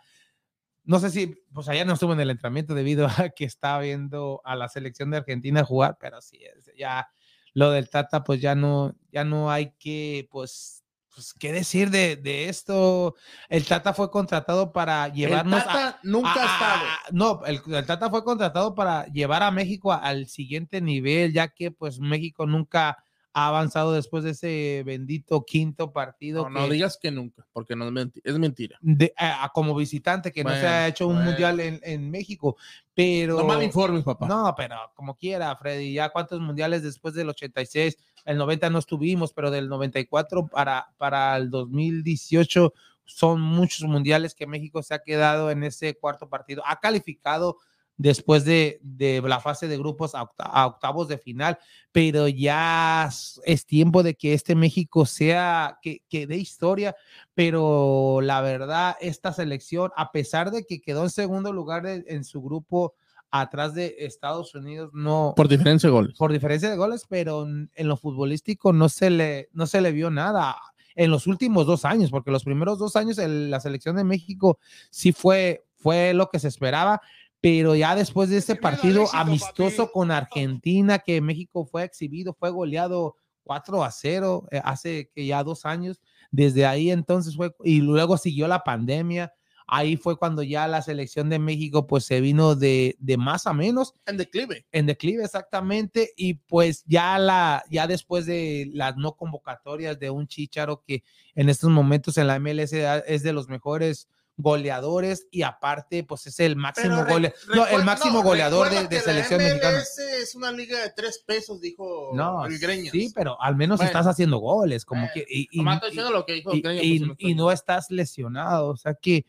No 0.83 1.00
sé 1.00 1.09
si, 1.09 1.36
pues 1.54 1.68
allá 1.68 1.83
no 1.83 1.94
estuvo 1.94 2.13
en 2.13 2.19
el 2.21 2.30
entrenamiento 2.30 2.73
debido 2.73 3.07
a 3.07 3.30
que 3.35 3.44
está 3.45 3.78
viendo 3.80 4.42
a 4.45 4.56
la 4.56 4.69
selección 4.69 5.11
de 5.11 5.18
Argentina 5.18 5.66
jugar, 5.66 5.97
pero 5.99 6.21
sí, 6.21 6.40
ya 6.78 7.09
lo 7.54 7.71
del 7.71 7.90
Tata, 7.90 8.23
pues 8.23 8.40
ya 8.40 8.56
no, 8.56 8.95
ya 9.11 9.26
no 9.26 9.52
hay 9.52 9.73
que, 9.80 10.28
pues, 10.31 10.85
pues 11.14 11.33
qué 11.33 11.52
decir 11.52 11.90
de, 11.90 12.16
de 12.16 12.47
esto. 12.47 13.16
El 13.49 13.66
Tata 13.66 13.94
fue 13.94 14.11
contratado 14.11 14.71
para 14.71 15.09
llevarnos 15.09 15.64
el 15.64 15.69
a, 15.69 15.73
Tata 15.73 15.99
nunca 16.04 16.30
a- 16.35 16.44
ha 16.44 16.54
estado. 16.54 16.85
a- 16.85 16.99
no, 17.11 17.42
el, 17.45 17.59
el 17.76 17.85
Tata 17.85 18.09
fue 18.09 18.23
contratado 18.23 18.73
para 18.76 19.07
llevar 19.07 19.42
a 19.44 19.52
México 19.52 19.92
al 19.92 20.28
siguiente 20.28 20.80
nivel, 20.80 21.33
ya 21.33 21.47
que 21.49 21.71
pues 21.71 21.99
México 21.99 22.45
nunca 22.45 23.04
ha 23.40 23.50
avanzado 23.50 23.94
después 23.94 24.24
de 24.24 24.32
ese 24.32 24.82
bendito 24.84 25.46
quinto 25.46 25.92
partido 25.94 26.46
No, 26.46 26.50
no 26.62 26.66
que- 26.68 26.74
digas 26.74 26.98
que 27.00 27.12
nunca, 27.12 27.46
porque 27.54 27.76
no 27.76 27.86
es, 27.86 27.92
menti- 27.92 28.20
es 28.24 28.40
mentira. 28.40 28.80
de- 28.82 29.14
a- 29.16 29.52
como 29.54 29.76
visitante, 29.76 30.32
que 30.32 30.44
no 30.44 30.50
se 30.50 30.62
Bueno, 30.62 30.70
ha 30.76 30.88
hecho 30.88 31.08
un 31.08 31.14
bueno. 31.18 31.30
mundial 31.30 31.60
en, 31.60 31.80
en 31.84 32.10
México, 32.10 32.58
pero... 32.96 33.38
No 33.38 33.44
mal 33.44 33.62
informes, 33.62 34.04
papá. 34.04 34.28
No, 34.28 34.56
pero 34.58 34.76
como 34.96 35.16
quiera, 35.16 35.56
Freddy, 35.56 35.94
ya 35.94 36.10
cuántos 36.10 36.40
mundiales 36.42 36.82
después 36.82 37.14
del 37.14 37.30
86, 37.30 37.96
el 38.26 38.38
90 38.40 38.72
no 38.72 38.80
estuvimos, 38.80 39.34
pero 39.34 39.52
del 39.52 39.70
94 39.70 40.48
para, 40.48 40.88
para 40.98 41.38
el 41.38 41.52
2018 41.52 42.74
son 43.06 43.40
muchos 43.40 43.88
mundiales 43.88 44.34
que 44.34 44.48
México 44.48 44.82
se 44.82 44.96
ha 44.96 45.00
quedado 45.04 45.52
en 45.52 45.64
ese 45.64 45.96
cuarto 45.96 46.28
partido. 46.28 46.64
Ha 46.66 46.80
calificado 46.80 47.58
después 47.97 48.45
de, 48.45 48.80
de 48.83 49.21
la 49.23 49.39
fase 49.39 49.68
de 49.68 49.77
grupos 49.77 50.13
a, 50.13 50.21
octa- 50.21 50.45
a 50.45 50.68
octavos 50.68 51.07
de 51.07 51.18
final, 51.18 51.57
pero 51.92 52.27
ya 52.27 53.09
es- 53.44 53.66
tiempo 53.66 54.04
de 54.04 54.13
que 54.16 54.33
este 54.33 54.54
México 54.56 55.06
sea, 55.06 55.80
que, 55.81 56.04
que 56.07 56.27
dé 56.27 56.37
historia, 56.37 56.95
pero 57.33 58.19
la 58.21 58.42
verdad, 58.42 58.95
esta 59.01 59.33
selección, 59.33 59.92
a 59.95 60.11
pesar 60.11 60.51
de 60.51 60.66
que 60.66 60.81
quedó 60.81 61.04
en 61.04 61.09
segundo 61.09 61.54
lugar 61.54 61.83
de- 61.83 62.04
en 62.07 62.23
su 62.23 62.42
grupo 62.42 62.94
atrás 63.31 63.73
de 63.73 63.95
Estados 63.99 64.56
Unidos, 64.56 64.92
no, 64.94 65.33
Por 65.35 65.47
diferencia 65.47 65.87
de 65.87 65.92
goles. 65.94 66.18
por 66.18 66.31
diferencia 66.31 66.69
de 66.69 66.77
goles, 66.77 67.06
pero 67.09 67.44
en 67.44 67.69
en 67.75 67.87
lo 67.87 67.97
futbolístico 67.97 68.73
no 68.73 68.89
se 68.89 69.09
le, 69.09 69.49
no 69.54 69.68
se 69.68 69.81
le 69.81 69.92
vio 69.92 70.09
nada 70.09 70.56
en 70.95 71.11
los 71.11 71.27
últimos 71.27 71.66
dos 71.68 71.83
años, 71.85 72.09
porque 72.09 72.31
los 72.31 72.44
primeros 72.44 72.80
dos 72.80 72.95
años 72.95 73.18
el- 73.18 73.51
la 73.51 73.59
selección 73.59 73.95
de 73.97 74.04
México 74.04 74.59
sí 74.89 75.11
fue, 75.11 75.66
fue 75.75 76.13
lo 76.13 76.30
que 76.30 76.39
se 76.39 76.47
esperaba, 76.47 77.01
pero 77.49 77.75
ya 77.75 77.95
después 77.95 78.30
de 78.30 78.39
ese 78.39 78.57
partido 78.57 79.06
amistoso 79.13 79.89
con 79.94 80.11
Argentina, 80.11 80.99
que 80.99 81.21
México 81.21 81.66
fue 81.66 81.85
exhibido, 81.85 82.33
fue 82.37 82.49
goleado 82.49 83.16
4 83.44 83.85
a 83.85 83.89
0 83.89 84.47
eh, 84.51 84.61
hace 84.66 85.09
que 85.16 85.25
ya 85.25 85.45
dos 85.45 85.66
años, 85.66 86.01
desde 86.30 86.66
ahí 86.66 86.92
entonces 86.92 87.37
fue, 87.37 87.56
y 87.63 87.80
luego 87.80 88.18
siguió 88.18 88.49
la 88.49 88.66
pandemia. 88.66 89.33
Ahí 89.66 89.95
fue 89.95 90.18
cuando 90.18 90.44
ya 90.44 90.68
la 90.68 90.81
selección 90.81 91.30
de 91.30 91.39
México 91.39 91.87
pues 91.87 92.04
se 92.04 92.19
vino 92.19 92.54
de, 92.54 92.97
de 92.99 93.16
más 93.16 93.47
a 93.47 93.54
menos 93.54 93.94
En 94.06 94.18
declive. 94.18 94.66
en 94.73 94.85
declive 94.85 95.23
exactamente 95.23 96.11
y 96.18 96.33
pues 96.33 96.83
ya 96.85 97.18
la 97.18 97.63
ya 97.69 97.87
después 97.87 98.25
de 98.25 98.69
las 98.73 98.97
no 98.97 99.13
convocatorias 99.13 99.97
de 99.99 100.09
un 100.09 100.27
Chicharo 100.27 100.83
que 100.85 101.04
en 101.33 101.47
estos 101.47 101.69
momentos 101.69 102.18
en 102.18 102.27
la 102.27 102.39
MLS 102.39 102.73
es 102.73 103.23
de 103.23 103.33
los 103.33 103.47
mejores 103.47 104.09
goleadores 104.38 105.28
y 105.32 105.42
aparte 105.42 106.04
pues 106.04 106.28
es 106.28 106.40
el 106.40 106.56
máximo 106.56 107.04
re- 107.04 107.12
gole- 107.14 107.34
no, 107.54 107.66
el 107.68 107.84
máximo 107.84 108.20
no, 108.20 108.24
goleador 108.24 108.70
de, 108.70 108.88
de 108.88 108.96
la 108.98 109.02
selección 109.02 109.42
mexicana. 109.42 109.80
Es 110.22 110.36
una 110.36 110.52
liga 110.52 110.80
de 110.80 110.92
tres 110.96 111.24
pesos, 111.26 111.60
dijo 111.60 112.12
No, 112.14 112.46
el 112.46 112.60
Greñas. 112.60 112.92
sí, 112.92 113.12
pero 113.16 113.42
al 113.42 113.56
menos 113.56 113.78
Bueno. 113.80 113.88
estás 113.90 114.06
haciendo 114.08 114.38
goles, 114.38 114.86
como 114.86 115.02
Bueno, 115.02 115.12
que 115.14 115.26
y, 115.28 115.48
y- 115.52 115.64
lo 116.12 116.26
que 116.26 116.34
dijo 116.34 116.54
y- 116.56 116.62
Greñas, 116.62 117.08
no 117.08 117.16
y 117.18 117.34
no 117.36 117.52
estás 117.52 117.90
lesionado, 117.90 118.70
o 118.70 118.78
sea 118.78 118.94
que 118.94 119.26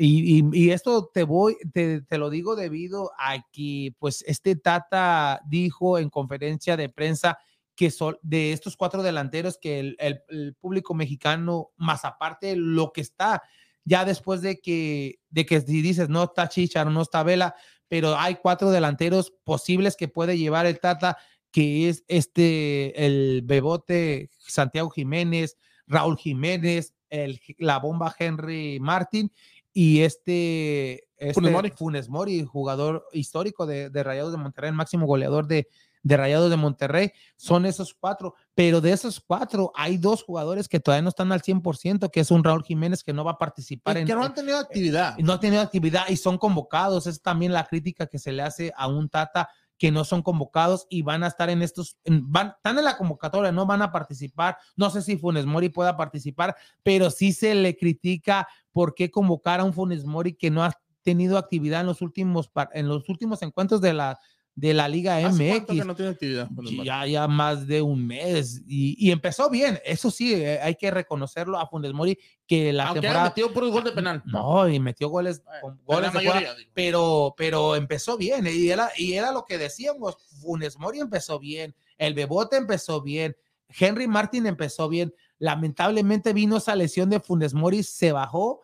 y, 0.00 0.38
y- 0.38 0.44
y 0.52 0.70
esto 0.70 1.10
te 1.12 1.24
voy, 1.24 1.56
te, 1.72 2.00
te 2.02 2.18
lo 2.18 2.30
digo 2.30 2.56
debido 2.56 3.10
a 3.18 3.44
que 3.52 3.94
pues 3.98 4.24
este 4.26 4.54
Tata 4.56 5.40
dijo 5.46 5.98
en 5.98 6.08
conferencia 6.08 6.76
de 6.76 6.88
prensa 6.88 7.36
que 7.74 7.90
son 7.90 8.16
de 8.22 8.52
estos 8.52 8.76
cuatro 8.76 9.02
delanteros 9.02 9.58
que 9.60 9.78
el, 9.80 9.96
el- 9.98 10.22
el 10.30 10.54
público 10.54 10.94
mexicano, 10.94 11.70
más 11.76 12.04
aparte 12.04 12.54
lo 12.56 12.92
que 12.92 13.00
está 13.02 13.42
ya 13.88 14.04
después 14.04 14.42
de 14.42 14.60
que, 14.60 15.18
de 15.30 15.46
que 15.46 15.60
si 15.60 15.80
dices 15.80 16.08
no 16.08 16.24
está 16.24 16.48
Chicharo, 16.48 16.90
no 16.90 17.02
está 17.02 17.22
Vela, 17.22 17.54
pero 17.88 18.16
hay 18.16 18.36
cuatro 18.36 18.70
delanteros 18.70 19.32
posibles 19.44 19.96
que 19.96 20.08
puede 20.08 20.36
llevar 20.36 20.66
el 20.66 20.78
Tata, 20.78 21.16
que 21.50 21.88
es 21.88 22.04
este, 22.06 23.06
el 23.06 23.42
Bebote 23.44 24.30
Santiago 24.38 24.90
Jiménez, 24.90 25.56
Raúl 25.86 26.18
Jiménez, 26.18 26.92
el, 27.08 27.40
la 27.56 27.78
bomba 27.78 28.14
Henry 28.18 28.78
Martin 28.78 29.32
y 29.72 30.02
este, 30.02 31.08
este 31.16 31.32
Funes 31.32 31.52
Mori. 31.52 31.70
Funes 31.70 32.08
Mori, 32.10 32.44
jugador 32.44 33.06
histórico 33.12 33.64
de, 33.64 33.88
de 33.88 34.02
Rayados 34.02 34.32
de 34.32 34.38
Monterrey, 34.38 34.68
el 34.68 34.76
máximo 34.76 35.06
goleador 35.06 35.46
de, 35.46 35.66
de 36.02 36.16
Rayados 36.18 36.50
de 36.50 36.56
Monterrey, 36.56 37.12
son 37.36 37.64
esos 37.64 37.94
cuatro, 37.94 38.34
pero 38.58 38.80
de 38.80 38.90
esos 38.90 39.20
cuatro 39.20 39.70
hay 39.76 39.98
dos 39.98 40.24
jugadores 40.24 40.68
que 40.68 40.80
todavía 40.80 41.02
no 41.02 41.10
están 41.10 41.30
al 41.30 41.42
100%, 41.42 42.10
que 42.10 42.18
es 42.18 42.32
un 42.32 42.42
Raúl 42.42 42.64
Jiménez 42.64 43.04
que 43.04 43.12
no 43.12 43.22
va 43.22 43.30
a 43.30 43.38
participar 43.38 43.96
Y 43.96 44.00
en, 44.00 44.06
que 44.08 44.16
no 44.16 44.24
han 44.24 44.34
tenido 44.34 44.58
actividad. 44.58 45.16
no 45.18 45.34
ha 45.34 45.38
tenido 45.38 45.62
actividad 45.62 46.08
y 46.08 46.16
son 46.16 46.38
convocados. 46.38 47.06
Es 47.06 47.22
también 47.22 47.52
la 47.52 47.64
crítica 47.68 48.08
que 48.08 48.18
se 48.18 48.32
le 48.32 48.42
hace 48.42 48.72
a 48.76 48.88
un 48.88 49.08
Tata 49.08 49.48
que 49.78 49.92
no 49.92 50.02
son 50.02 50.22
convocados 50.22 50.88
y 50.90 51.02
van 51.02 51.22
a 51.22 51.28
estar 51.28 51.50
en 51.50 51.62
estos, 51.62 51.98
en- 52.02 52.32
van, 52.32 52.48
están 52.56 52.76
en 52.78 52.84
la 52.84 52.96
convocatoria, 52.96 53.52
no 53.52 53.64
van 53.64 53.80
a 53.80 53.92
participar. 53.92 54.58
No 54.74 54.90
sé 54.90 55.02
si 55.02 55.16
Funes 55.16 55.46
Mori 55.46 55.68
pueda 55.68 55.96
participar, 55.96 56.56
pero 56.82 57.10
sí 57.10 57.32
se 57.32 57.54
le 57.54 57.76
critica 57.76 58.48
por 58.72 58.92
qué 58.96 59.08
convocar 59.08 59.60
a 59.60 59.64
un 59.64 59.72
Funes 59.72 60.04
Mori 60.04 60.34
que 60.34 60.50
no 60.50 60.64
ha 60.64 60.72
tenido 61.02 61.38
actividad 61.38 61.82
en 61.82 61.86
los 61.86 62.02
últimos, 62.02 62.50
en 62.72 62.88
los 62.88 63.08
últimos 63.08 63.40
encuentros 63.42 63.80
de 63.80 63.92
la, 63.94 64.18
de 64.58 64.74
la 64.74 64.88
Liga 64.88 65.18
¿Hace 65.18 65.50
cuánto 65.50 65.72
MX. 65.72 65.80
que 65.80 65.86
no 65.86 65.94
tiene 65.94 66.10
actividad? 66.10 66.48
Ya, 66.82 67.06
ya 67.06 67.28
más 67.28 67.68
de 67.68 67.80
un 67.80 68.04
mes 68.04 68.60
y, 68.66 68.96
y 68.98 69.12
empezó 69.12 69.48
bien, 69.48 69.78
eso 69.84 70.10
sí, 70.10 70.34
eh, 70.34 70.58
hay 70.60 70.74
que 70.74 70.90
reconocerlo 70.90 71.60
a 71.60 71.68
Funes 71.68 71.92
Mori 71.92 72.18
que 72.44 72.72
la 72.72 72.88
Aunque 72.88 73.02
temporada 73.02 73.32
por 73.54 73.70
gol 73.70 73.84
de 73.84 73.92
penal. 73.92 74.20
no, 74.26 74.68
y 74.68 74.80
metió 74.80 75.10
goles, 75.10 75.42
con 75.60 75.78
de 75.86 76.10
fuera, 76.10 76.56
pero, 76.74 77.34
pero 77.36 77.76
empezó 77.76 78.16
bien, 78.16 78.48
y 78.52 78.68
era, 78.68 78.90
y 78.96 79.12
era 79.12 79.30
lo 79.30 79.44
que 79.44 79.58
decíamos, 79.58 80.16
Funes 80.40 80.76
Mori 80.76 80.98
empezó 80.98 81.38
bien, 81.38 81.76
el 81.96 82.14
Bebote 82.14 82.56
empezó 82.56 83.00
bien, 83.00 83.36
Henry 83.68 84.08
Martin 84.08 84.46
empezó 84.46 84.88
bien, 84.88 85.14
lamentablemente 85.38 86.32
vino 86.32 86.56
esa 86.56 86.74
lesión 86.74 87.10
de 87.10 87.20
Funes 87.20 87.54
Mori, 87.54 87.84
se 87.84 88.10
bajó, 88.10 88.62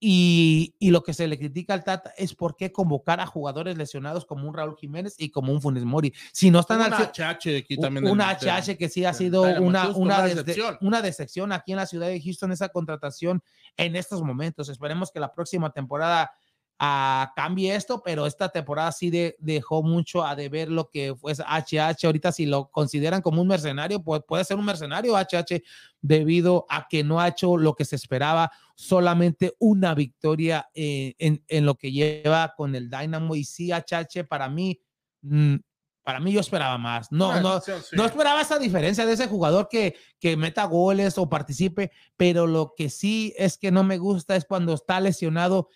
y, 0.00 0.74
y 0.78 0.90
lo 0.90 1.02
que 1.02 1.12
se 1.12 1.26
le 1.26 1.38
critica 1.38 1.74
al 1.74 1.82
Tata 1.82 2.12
es 2.16 2.34
por 2.34 2.56
qué 2.56 2.70
convocar 2.70 3.20
a 3.20 3.26
jugadores 3.26 3.76
lesionados 3.76 4.24
como 4.24 4.48
un 4.48 4.54
Raúl 4.54 4.76
Jiménez 4.76 5.14
y 5.18 5.30
como 5.30 5.52
un 5.52 5.60
Funes 5.60 5.84
Mori. 5.84 6.12
Si 6.32 6.50
no 6.50 6.60
están 6.60 6.80
Una 6.80 6.96
al 6.96 7.12
HH 7.12 7.56
aquí 7.58 7.76
también. 7.76 8.06
una 8.06 8.30
HH 8.30 8.76
que 8.76 8.88
sí 8.88 9.04
ha 9.04 9.12
sido 9.12 9.42
una, 9.42 9.88
una, 9.88 10.22
decepción. 10.22 10.78
una 10.80 11.02
decepción 11.02 11.52
aquí 11.52 11.72
en 11.72 11.78
la 11.78 11.86
ciudad 11.86 12.06
de 12.08 12.20
Houston, 12.20 12.52
esa 12.52 12.68
contratación 12.68 13.42
en 13.76 13.96
estos 13.96 14.22
momentos. 14.22 14.68
Esperemos 14.68 15.10
que 15.10 15.20
la 15.20 15.32
próxima 15.32 15.70
temporada 15.70 16.30
ah, 16.78 17.32
cambie 17.34 17.74
esto, 17.74 18.02
pero 18.04 18.26
esta 18.26 18.48
temporada 18.48 18.92
sí 18.92 19.10
de- 19.10 19.36
dejó 19.40 19.82
mucho 19.82 20.24
a 20.24 20.36
deber 20.36 20.70
lo 20.70 20.88
que 20.90 21.14
fue 21.16 21.32
HH. 21.32 22.04
Ahorita 22.06 22.30
si 22.32 22.46
lo 22.46 22.70
consideran 22.70 23.20
como 23.22 23.42
un 23.42 23.48
mercenario, 23.48 24.02
pues 24.02 24.22
puede 24.26 24.44
ser 24.44 24.56
un 24.56 24.64
mercenario 24.64 25.14
HH 25.16 25.62
debido 26.00 26.66
a 26.68 26.86
que 26.88 27.02
no 27.02 27.20
ha 27.20 27.28
hecho 27.28 27.56
lo 27.56 27.74
que 27.74 27.84
se 27.84 27.96
esperaba, 27.96 28.50
solamente 28.76 29.54
una 29.58 29.94
victoria 29.94 30.68
eh, 30.74 31.14
en, 31.18 31.42
en 31.48 31.66
lo 31.66 31.74
que 31.74 31.90
lleva 31.90 32.54
con 32.56 32.74
el 32.74 32.88
Dynamo 32.88 33.34
y 33.34 33.44
sí 33.44 33.70
HH 33.72 34.24
para 34.28 34.48
mí. 34.48 34.80
mm, 35.22 35.56
para 36.04 36.20
mí 36.20 36.32
yo 36.32 36.40
esperaba 36.40 36.78
más. 36.78 37.12
No, 37.12 37.38
no, 37.42 37.60
sí. 37.60 37.72
no 37.92 38.06
esperaba 38.06 38.40
esa 38.40 38.58
diferencia 38.58 39.04
de 39.04 39.12
ese 39.12 39.26
jugador 39.26 39.68
que, 39.68 39.94
que 40.18 40.38
meta 40.38 40.64
goles 40.64 41.18
o 41.18 41.28
participe, 41.28 41.90
pero 42.16 42.46
lo 42.46 42.72
que 42.74 42.88
sí 42.88 43.34
es 43.36 43.58
que 43.58 43.70
no 43.70 43.84
me 43.84 43.98
gusta 43.98 44.34
es 44.34 44.46
cuando 44.46 44.72
está 44.72 45.00
lesionado. 45.00 45.68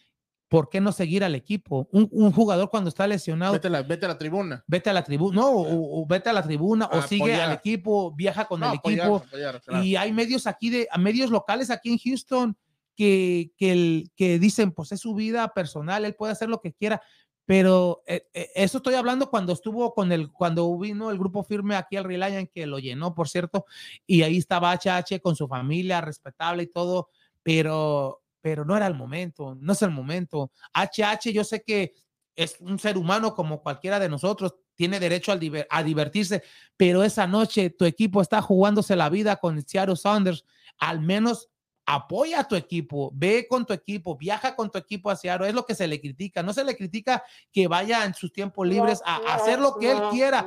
¿Por 0.53 0.69
qué 0.69 0.83
no 0.83 0.93
seguir 0.93 1.25
al 1.25 1.35
equipo? 1.35 1.89
Un, 1.93 2.09
un 2.13 2.31
jugador 2.31 2.69
cuando 2.69 2.89
está 2.89 3.07
lesionado, 3.07 3.55
Vete 3.55 3.69
a 3.69 3.71
la, 3.71 3.83
vete 3.83 4.05
a 4.05 4.09
la 4.11 4.19
tribuna. 4.19 4.63
vete 4.67 4.91
a 4.91 4.93
la 4.93 5.03
tribuna, 5.03 5.41
no, 5.41 5.49
o, 5.51 6.03
o 6.03 6.07
vete 6.07 6.29
a 6.29 6.33
la 6.35 6.43
tribuna 6.43 6.91
o 6.93 7.01
sigue 7.03 7.35
al 7.35 7.53
equipo, 7.53 8.13
viaja 8.15 8.45
con 8.45 8.61
No, 8.61 8.71
el 8.71 8.79
apoyar, 8.79 9.07
equipo. 9.09 9.17
apoyar, 9.27 9.61
claro. 9.63 9.83
Y 9.83 9.97
hay 9.97 10.13
medios 10.13 10.47
aquí 10.47 10.69
de, 10.69 10.89
medios 10.99 11.31
locales 11.31 11.71
aquí 11.71 11.91
en 11.91 11.99
Houston 11.99 12.57
que, 12.95 13.51
que, 13.57 13.73
el- 13.73 14.11
que 14.15 14.39
dicen, 14.39 14.73
pues 14.73 14.93
es 14.93 15.01
su 15.01 15.15
vida 15.15 15.49
personal, 15.55 16.05
él 16.05 16.15
puede 16.15 16.33
hacer 16.33 16.51
lo 16.51 16.61
que 16.61 16.75
quiera. 16.75 17.01
Pero 17.45 18.03
eh, 18.07 18.29
eh, 18.35 18.51
eso 18.55 18.77
estoy 18.77 18.95
hablando 18.95 19.29
cuando 19.29 19.53
estuvo 19.53 19.95
con 19.95 20.13
el, 20.13 20.31
cuando 20.31 20.79
vino 20.79 21.11
el 21.11 21.19
grupo 21.19 21.43
firme 21.43 21.75
aquí 21.75 21.97
al 21.97 22.05
Reliant, 22.05 22.49
que 22.55 22.67
lo 22.67 22.79
llenó, 22.79 23.15
por 23.15 23.29
cierto, 23.29 23.65
y 24.07 24.23
ahí 24.23 24.37
estaba 24.39 24.73
HH 24.73 25.19
con 25.21 25.35
su 25.35 25.49
familia, 25.49 26.01
respetable 26.01 26.63
y 26.63 26.67
todo, 26.69 27.09
pero, 27.43 28.22
pero 28.43 28.65
no 28.65 28.77
era 28.77 28.87
el 28.87 28.95
momento, 28.95 29.57
no 29.59 29.73
es 29.73 29.81
el 29.83 29.91
momento. 29.91 30.51
HH, 30.75 31.33
yo 31.33 31.45
sé 31.45 31.63
que 31.63 31.95
es 32.37 32.57
un 32.61 32.79
ser 32.79 32.99
humano 32.99 33.35
como 33.35 33.63
cualquiera 33.63 33.99
de 33.99 34.09
nosotros, 34.09 34.55
tiene 34.75 34.99
derecho 34.99 35.33
a 35.71 35.83
divertirse, 35.83 36.43
pero 36.77 37.03
esa 37.03 37.27
noche 37.27 37.71
tu 37.71 37.85
equipo 37.85 38.21
está 38.21 38.43
jugándose 38.43 38.97
la 38.97 39.09
vida 39.09 39.37
con 39.37 39.63
Seattle 39.63 39.97
Saunders, 39.97 40.45
al 40.79 41.01
menos 41.01 41.51
apoya 41.85 42.41
a 42.41 42.49
tu 42.49 42.55
equipo, 42.55 43.11
ve 43.15 43.47
con 43.49 43.67
tu 43.67 43.73
equipo, 43.73 44.17
viaja 44.17 44.57
con 44.57 44.71
tu 44.71 44.79
equipo 44.79 45.11
a 45.11 45.17
Seattle, 45.17 45.49
es 45.49 45.55
lo 45.55 45.67
que 45.67 45.75
se 45.75 45.87
le 45.87 46.01
critica, 46.01 46.43
no 46.43 46.53
se 46.53 46.65
le 46.65 46.77
critica 46.77 47.23
que 47.53 47.69
vaya 47.69 48.05
en 48.05 48.15
sus 48.15 48.33
tiempos 48.33 48.67
libres 48.67 49.03
a, 49.05 49.17
a 49.17 49.35
hacer 49.35 49.59
lo 49.59 49.77
que 49.77 49.91
él 49.91 49.99
quiera. 50.11 50.47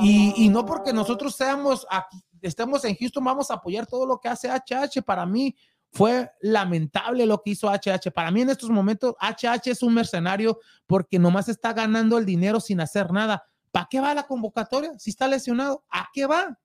y, 0.00 0.44
y 0.44 0.48
no 0.48 0.64
porque 0.64 0.92
nosotros 0.92 1.34
seamos 1.34 1.86
aquí, 1.90 2.22
estemos 2.40 2.84
en 2.84 2.96
Houston, 2.96 3.24
vamos 3.24 3.50
a 3.50 3.54
apoyar 3.54 3.86
todo 3.86 4.06
lo 4.06 4.18
que 4.20 4.28
hace 4.28 4.48
HH, 4.48 5.02
para 5.02 5.26
mí 5.26 5.54
fue 5.96 6.30
lamentable 6.42 7.24
lo 7.24 7.40
que 7.42 7.52
hizo 7.52 7.70
HH, 7.70 8.10
para 8.12 8.30
mí 8.30 8.42
en 8.42 8.50
estos 8.50 8.68
momentos 8.68 9.14
HH 9.18 9.70
es 9.70 9.82
un 9.82 9.94
mercenario 9.94 10.60
porque 10.86 11.18
nomás 11.18 11.48
está 11.48 11.72
ganando 11.72 12.18
el 12.18 12.26
dinero 12.26 12.60
sin 12.60 12.82
hacer 12.82 13.10
nada. 13.12 13.48
¿Para 13.70 13.88
qué 13.90 13.98
va 13.98 14.12
la 14.12 14.26
convocatoria? 14.26 14.92
Si 14.98 15.08
está 15.08 15.26
lesionado, 15.26 15.86
¿a 15.88 16.10
qué 16.12 16.26
va? 16.26 16.60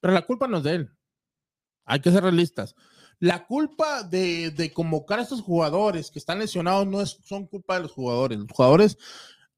Pero 0.00 0.12
la 0.12 0.26
culpa 0.26 0.48
no 0.48 0.56
es 0.56 0.64
de 0.64 0.74
él. 0.74 0.90
Hay 1.84 2.00
que 2.00 2.10
ser 2.10 2.24
realistas. 2.24 2.74
La 3.20 3.46
culpa 3.46 4.02
de, 4.02 4.72
convocar 4.74 5.20
a 5.20 5.22
estos 5.22 5.40
jugadores 5.40 6.10
que 6.10 6.18
están 6.18 6.40
lesionados 6.40 6.84
no 6.84 7.00
es, 7.00 7.16
son 7.22 7.46
culpa 7.46 7.76
de 7.76 7.82
los 7.82 7.92
jugadores. 7.92 8.40
Los 8.40 8.50
jugadores 8.50 8.98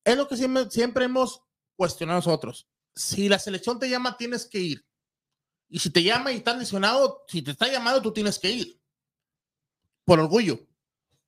es 0.04 0.16
lo 0.18 0.28
que 0.28 0.36
siempre, 0.36 0.70
siempre 0.70 1.06
hemos 1.06 1.42
cuestionado 1.74 2.18
nosotros. 2.18 2.68
Si 2.94 3.30
la 3.30 3.38
selección 3.38 3.78
te 3.78 3.88
llama, 3.88 4.18
tienes 4.18 4.46
que 4.46 4.58
ir. 4.58 4.84
Y 5.70 5.78
si 5.78 5.88
te 5.88 6.02
llama 6.02 6.32
y 6.32 6.36
estás 6.36 6.58
lesionado, 6.58 7.24
si 7.28 7.40
te 7.40 7.52
está 7.52 7.66
llamando, 7.66 8.02
tú 8.02 8.12
tienes 8.12 8.38
que 8.38 8.50
ir. 8.50 8.79
Por 10.10 10.18
orgullo, 10.18 10.58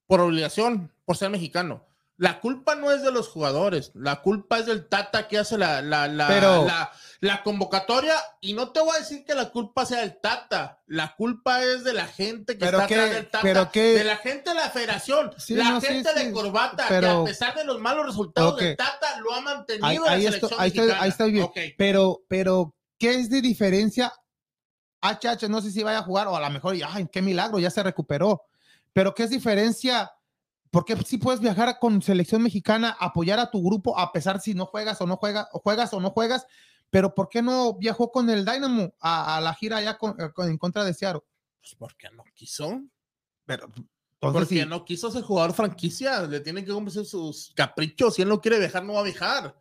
por 0.08 0.18
obligación, 0.20 0.92
por 1.04 1.16
ser 1.16 1.30
mexicano. 1.30 1.86
La 2.16 2.40
culpa 2.40 2.74
no 2.74 2.90
es 2.90 3.00
de 3.02 3.12
los 3.12 3.28
jugadores, 3.28 3.92
la 3.94 4.22
culpa 4.22 4.58
es 4.58 4.66
del 4.66 4.88
Tata 4.88 5.28
que 5.28 5.38
hace 5.38 5.56
la, 5.56 5.80
la, 5.82 6.08
la, 6.08 6.26
Pero- 6.26 6.64
la, 6.66 6.90
la 7.20 7.44
convocatoria. 7.44 8.16
Y 8.40 8.54
no 8.54 8.72
te 8.72 8.80
voy 8.80 8.90
a 8.96 8.98
decir 8.98 9.24
que 9.24 9.36
la 9.36 9.50
culpa 9.50 9.86
sea 9.86 10.00
del 10.00 10.20
Tata, 10.20 10.82
la 10.86 11.14
culpa 11.14 11.62
es 11.62 11.84
de 11.84 11.92
la 11.92 12.08
gente 12.08 12.58
que 12.58 12.64
está 12.64 12.86
qué- 12.88 12.94
atrás 12.96 13.10
del 13.12 13.30
Tata, 13.30 13.70
qué- 13.70 13.94
de 13.94 14.02
la 14.02 14.16
gente 14.16 14.50
de 14.50 14.56
la 14.56 14.68
federación, 14.70 15.30
Sí, 15.38 15.54
la 15.54 15.70
no, 15.70 15.80
gente 15.80 16.10
sí, 16.12 16.24
de 16.24 16.32
corbata, 16.32 16.88
que 16.88 17.06
a 17.06 17.22
pesar 17.22 17.54
de 17.54 17.62
los 17.64 17.78
malos 17.80 18.04
resultados 18.06 18.56
del 18.58 18.76
Tata, 18.76 19.20
lo 19.20 19.32
ha 19.32 19.40
mantenido 19.42 19.86
Ahí, 19.86 19.94
en 19.98 20.02
la 20.02 20.10
ahí 20.10 20.26
estoy, 20.26 20.40
selección 20.40 20.60
ahí, 20.60 20.68
estoy, 20.70 20.80
mexicana. 20.86 21.04
ahí 21.04 21.08
estoy 21.10 21.30
bien. 21.30 21.48
Pero, 21.78 22.20
pero, 22.28 22.74
¿qué 22.98 23.14
es 23.14 23.30
de 23.30 23.40
diferencia? 23.42 24.12
HH, 25.00 25.48
no 25.48 25.60
sé 25.62 25.70
si 25.70 25.84
vaya 25.84 25.98
a 26.00 26.02
jugar 26.02 26.26
o 26.26 26.34
a 26.36 26.40
lo 26.40 26.50
mejor, 26.50 26.74
ay, 26.88 27.06
qué 27.12 27.22
milagro, 27.22 27.60
ya 27.60 27.70
se 27.70 27.80
recuperó. 27.84 28.42
Pero, 28.92 29.14
¿qué 29.14 29.24
es 29.24 29.30
diferencia? 29.30 30.10
Porque 30.70 30.96
si 31.04 31.18
puedes 31.18 31.40
viajar 31.40 31.78
con 31.78 32.00
selección 32.02 32.42
mexicana, 32.42 32.96
apoyar 32.98 33.38
a 33.38 33.50
tu 33.50 33.62
grupo, 33.62 33.98
a 33.98 34.10
pesar 34.12 34.40
si 34.40 34.54
no 34.54 34.66
juegas 34.66 35.00
o 35.00 35.06
no 35.06 35.16
juegas, 35.16 35.46
o 35.52 35.58
juegas 35.58 35.92
o 35.92 36.00
no 36.00 36.10
juegas, 36.10 36.46
pero 36.90 37.14
¿por 37.14 37.28
qué 37.28 37.42
no 37.42 37.74
viajó 37.74 38.10
con 38.10 38.28
el 38.30 38.44
Dynamo 38.44 38.94
a, 39.00 39.36
a 39.36 39.40
la 39.40 39.54
gira 39.54 39.78
allá 39.78 39.98
con- 39.98 40.18
eh, 40.20 40.30
con- 40.34 40.48
en 40.48 40.58
contra 40.58 40.84
de 40.84 40.94
Seattle? 40.94 41.22
Pues 41.60 41.74
porque 41.78 42.08
no 42.10 42.24
quiso. 42.34 42.80
Pero, 43.44 43.64
entonces, 43.66 43.86
Porque 44.18 44.46
sí, 44.46 44.64
no 44.66 44.84
quiso 44.84 45.10
ser 45.10 45.22
jugador 45.22 45.52
franquicia. 45.52 46.22
Le 46.22 46.40
tienen 46.40 46.64
que 46.64 46.72
cumplir 46.72 47.04
sus 47.04 47.52
caprichos. 47.54 48.14
Si 48.14 48.22
él 48.22 48.28
no 48.28 48.40
quiere 48.40 48.58
viajar, 48.58 48.84
no 48.84 48.94
va 48.94 49.00
a 49.00 49.04
viajar. 49.04 49.54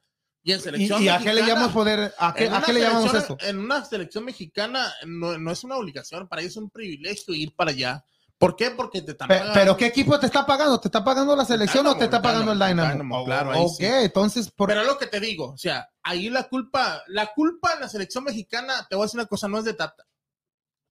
Y 0.44 0.52
en 0.54 0.60
¿Y, 0.60 0.62
selección 0.62 1.04
y 1.04 1.10
a 1.10 1.20
qué 1.20 1.34
le 1.34 1.46
llamamos 1.46 1.72
poder? 1.72 2.14
¿A 2.18 2.34
qué, 2.34 2.48
a 2.50 2.62
qué 2.62 2.74
le 2.74 2.80
llamamos 2.82 3.14
eso? 3.14 3.38
En 3.42 3.60
una 3.60 3.84
selección 3.86 4.26
mexicana 4.26 4.92
no, 5.06 5.38
no 5.38 5.52
es 5.52 5.64
una 5.64 5.76
obligación, 5.78 6.28
para 6.28 6.42
ellos 6.42 6.54
es 6.54 6.58
un 6.58 6.70
privilegio 6.70 7.34
ir 7.34 7.56
para 7.56 7.72
allá. 7.72 8.06
¿Por 8.42 8.56
qué? 8.56 8.72
Porque 8.72 9.02
te 9.04 9.12
están 9.12 9.28
Pe- 9.28 9.36
pagando- 9.38 9.54
Pero, 9.54 9.78
¿qué 9.78 9.86
equipo 9.86 10.20
te 10.20 10.26
está 10.26 10.46
pagando? 10.46 10.80
¿Te 10.80 10.88
está 10.88 11.04
pagando 11.04 11.36
la 11.36 11.46
selección 11.46 11.86
o 11.88 11.96
te 11.96 12.06
está 12.06 12.18
Dynamo, 12.18 12.24
pagando 12.24 12.52
el 12.52 12.60
Dynamo? 12.60 12.92
Dynamo, 12.92 13.22
Oh, 13.22 13.26
claro, 13.26 13.52
ahí 13.52 13.62
ok, 13.64 13.76
sí. 13.78 13.86
entonces, 13.86 14.52
por... 14.52 14.68
Pero 14.68 14.82
es 14.82 14.88
lo 14.88 14.98
que 14.98 15.06
te 15.08 15.20
digo, 15.20 15.52
o 15.52 15.58
sea, 15.58 15.88
ahí 16.04 16.30
la 16.30 16.50
culpa, 16.50 17.04
la 17.08 17.28
culpa 17.34 17.74
en 17.74 17.82
la 17.82 17.88
selección 17.88 18.24
mexicana, 18.24 18.88
te 18.90 18.96
voy 18.96 19.04
a 19.04 19.06
decir 19.06 19.20
una 19.20 19.28
cosa, 19.28 19.48
no 19.48 19.60
es 19.60 19.64
de 19.66 19.76
Tata. 19.76 20.06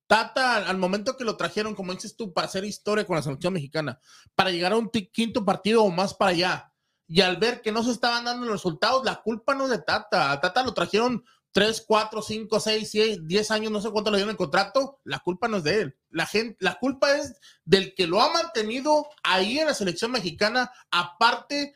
Tata, 0.06 0.56
al 0.56 0.76
momento 0.78 1.16
que 1.16 1.24
lo 1.24 1.36
trajeron, 1.36 1.74
como 1.74 1.92
dices 1.92 2.16
tú, 2.16 2.32
para 2.32 2.46
hacer 2.46 2.64
historia 2.64 3.06
con 3.06 3.16
la 3.16 3.22
selección 3.22 3.52
mexicana, 3.52 4.00
para 4.34 4.50
llegar 4.50 4.72
a 4.72 4.76
un 4.76 4.88
quinto 4.90 5.44
partido 5.44 5.84
o 5.84 5.90
más 5.90 6.14
para 6.14 6.30
allá, 6.32 6.72
y 7.06 7.20
al 7.20 7.36
ver 7.36 7.60
que 7.62 7.72
no 7.72 7.82
se 7.82 7.90
estaban 7.92 8.24
dando 8.24 8.46
los 8.46 8.54
resultados, 8.54 9.04
la 9.04 9.20
culpa 9.22 9.54
no 9.54 9.64
es 9.64 9.70
de 9.70 9.78
Tata. 9.82 10.30
A 10.32 10.40
Tata 10.40 10.62
lo 10.62 10.72
trajeron 10.74 11.24
3, 11.52 11.84
4, 11.86 12.22
5, 12.22 12.60
6, 12.60 13.26
10 13.26 13.50
años, 13.50 13.72
no 13.72 13.80
sé 13.80 13.90
cuánto 13.90 14.10
le 14.10 14.18
dieron 14.18 14.30
el 14.30 14.36
contrato, 14.36 15.00
la 15.04 15.18
culpa 15.18 15.48
no 15.48 15.56
es 15.56 15.64
de 15.64 15.80
él. 15.80 15.98
La, 16.10 16.26
gente, 16.26 16.56
la 16.60 16.78
culpa 16.78 17.16
es 17.16 17.34
del 17.64 17.94
que 17.94 18.06
lo 18.06 18.20
ha 18.20 18.32
mantenido 18.32 19.08
ahí 19.22 19.58
en 19.58 19.66
la 19.66 19.74
selección 19.74 20.12
mexicana, 20.12 20.70
aparte 20.90 21.74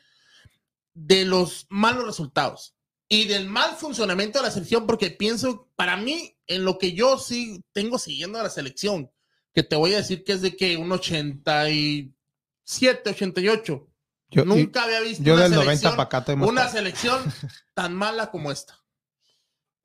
de 0.93 1.25
los 1.25 1.65
malos 1.69 2.05
resultados 2.05 2.75
y 3.09 3.27
del 3.27 3.49
mal 3.49 3.75
funcionamiento 3.75 4.39
de 4.39 4.45
la 4.45 4.51
selección, 4.51 4.87
porque 4.87 5.11
pienso, 5.11 5.69
para 5.75 5.97
mí, 5.97 6.37
en 6.47 6.63
lo 6.63 6.77
que 6.77 6.93
yo 6.93 7.17
sí 7.17 7.61
tengo 7.71 7.99
siguiendo 7.99 8.39
a 8.39 8.43
la 8.43 8.49
selección, 8.49 9.11
que 9.53 9.63
te 9.63 9.75
voy 9.75 9.93
a 9.93 9.97
decir 9.97 10.23
que 10.23 10.31
es 10.33 10.41
de 10.41 10.55
que 10.55 10.77
un 10.77 10.91
87, 10.91 13.09
88. 13.09 13.87
yo, 14.31 14.45
Nunca 14.45 14.83
había 14.83 15.01
visto 15.01 15.23
yo 15.23 15.35
una 15.35 15.43
del 15.43 15.51
90 15.51 15.65
selección, 15.65 15.95
para 15.97 16.19
acá 16.19 16.33
una 16.45 16.69
selección 16.69 17.21
tan 17.73 17.93
mala 17.93 18.31
como 18.31 18.51
esta. 18.51 18.84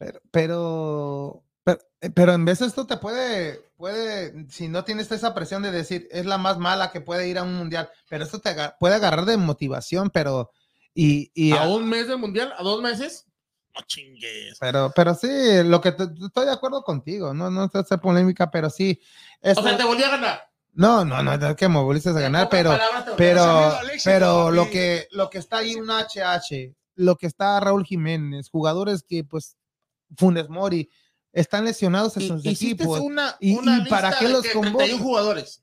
Pero, 0.00 0.20
pero, 0.30 1.44
pero, 1.62 1.78
pero 2.14 2.32
en 2.32 2.46
vez 2.46 2.62
esto 2.62 2.86
te 2.86 2.96
puede, 2.96 3.60
puede, 3.76 4.48
si 4.48 4.66
no 4.66 4.82
tienes 4.82 5.12
esa 5.12 5.34
presión 5.34 5.62
de 5.62 5.70
decir, 5.70 6.08
es 6.10 6.24
la 6.24 6.38
más 6.38 6.56
mala 6.56 6.90
que 6.90 7.02
puede 7.02 7.28
ir 7.28 7.36
a 7.36 7.42
un 7.42 7.54
mundial, 7.54 7.90
pero 8.08 8.24
esto 8.24 8.38
te 8.38 8.54
puede 8.80 8.94
agarrar 8.94 9.26
de 9.26 9.36
motivación, 9.36 10.08
pero, 10.08 10.50
y, 10.94 11.30
y 11.34 11.52
a 11.52 11.64
un 11.68 11.86
mes 11.86 12.08
del 12.08 12.16
mundial, 12.16 12.50
a 12.56 12.62
dos 12.62 12.80
meses, 12.80 13.26
no 13.74 13.82
chingues. 13.86 14.56
pero, 14.58 14.90
pero 14.96 15.14
sí, 15.14 15.28
lo 15.64 15.82
que 15.82 15.92
te- 15.92 16.08
estoy 16.24 16.46
de 16.46 16.52
acuerdo 16.52 16.82
contigo, 16.82 17.34
no, 17.34 17.50
no 17.50 17.64
es 17.70 18.00
polémica, 18.00 18.50
pero 18.50 18.70
sí. 18.70 18.98
esto- 19.42 19.60
O 19.60 19.64
sea, 19.64 19.76
te 19.76 19.84
volví 19.84 20.02
a 20.02 20.08
ganar. 20.12 20.50
no, 20.72 21.04
no, 21.04 21.22
no, 21.22 21.34
es 21.34 21.56
que 21.56 21.68
me 21.68 21.82
volviste 21.82 22.08
a 22.08 22.12
ganar, 22.12 22.48
pero, 22.48 22.72
te 22.72 23.10
pero, 23.18 23.74
pero 24.02 24.50
lo 24.50 24.64
que, 24.70 25.08
lo 25.10 25.28
que 25.28 25.36
está 25.36 25.58
ahí 25.58 25.74
un 25.74 25.90
HH, 25.90 26.74
lo 26.94 27.16
que 27.16 27.26
está 27.26 27.60
Raúl 27.60 27.84
Jiménez, 27.84 28.48
jugadores 28.48 29.02
que 29.06 29.24
pues 29.24 29.56
Funes 30.16 30.48
Mori 30.48 30.90
están 31.32 31.64
lesionados 31.64 32.16
en 32.16 32.26
sus 32.28 32.44
equipos, 32.46 32.98
una, 33.00 33.36
Y- 33.40 33.54
una 33.56 33.78
y 33.78 33.88
para 33.88 34.18
qué 34.18 34.28
los 34.28 34.42
que 34.42 34.52
convoca? 34.52 34.84
31 34.84 35.02
jugadores. 35.04 35.62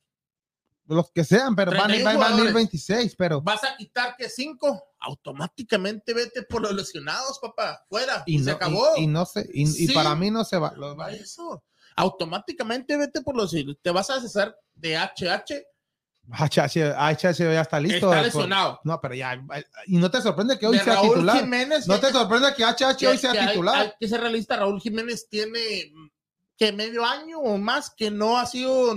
los 0.89 1.11
que 1.11 1.25
sean, 1.25 1.53
pero 1.53 1.71
van, 1.71 1.81
a- 1.81 1.87
31 1.87 2.05
van, 2.05 2.17
van 2.19 2.23
a 2.23 2.27
ir 2.27 2.31
jugadores. 2.37 2.53
26, 2.53 3.15
pero 3.17 3.41
Vas 3.41 3.61
a 3.65 3.75
quitar 3.75 4.15
que 4.15 4.29
5, 4.29 4.83
automáticamente 4.99 6.13
vete 6.13 6.43
por 6.43 6.61
los 6.61 6.73
lesionados, 6.73 7.39
papá. 7.39 7.85
Fuera. 7.89 8.23
y 8.25 8.39
se 8.39 8.45
no, 8.51 8.55
acabó. 8.55 8.87
y, 8.97 9.03
y 9.03 9.07
no 9.07 9.25
sé, 9.25 9.49
y, 9.53 9.65
Sí. 9.67 9.93
para 9.93 10.15
mí 10.15 10.31
no 10.31 10.45
se 10.45 10.57
va. 10.57 10.71
los 10.77 10.97
va- 10.97 11.11
eso. 11.11 11.61
Automáticamente 11.97 12.95
vete 12.95 13.21
por 13.21 13.35
los. 13.35 13.53
Te 13.81 13.91
vas 13.91 14.09
a 14.09 14.15
deshacer 14.15 14.55
de 14.75 14.95
HH. 14.95 15.65
HH, 16.31 17.37
ya 17.37 17.61
está 17.61 17.79
listo. 17.79 18.07
está 18.13 18.17
por- 18.17 18.23
lesionado. 18.25 18.79
no, 18.83 18.99
pero 19.01 19.15
ya, 19.15 19.41
y 19.85 19.97
no 19.97 20.11
te 20.11 20.21
sorprende 20.21 20.57
que 20.59 20.67
hoy 20.67 20.77
de 20.77 20.83
sea 20.83 20.95
Raúl 20.95 21.13
titular. 21.13 21.39
Jiménez. 21.39 21.87
No 21.87 21.99
te 21.99 22.11
sorprende 22.11 22.53
que 22.55 22.63
HH 22.63 22.97
que- 22.97 23.07
hoy 23.07 23.17
sea 23.17 23.31
que 23.31 23.47
titular. 23.47 23.75
Hay, 23.77 23.91
que 23.99 24.07
ser 24.07 24.21
realista. 24.21 24.57
Raúl 24.57 24.81
Jiménez 24.81 25.27
tiene 25.29 25.91
mm, 25.93 26.07
que 26.57 26.71
medio 26.73 27.05
año 27.05 27.39
o 27.39 27.57
más 27.57 27.89
que 27.95 28.11
no 28.11 28.37
ha 28.37 28.45
sido 28.45 28.93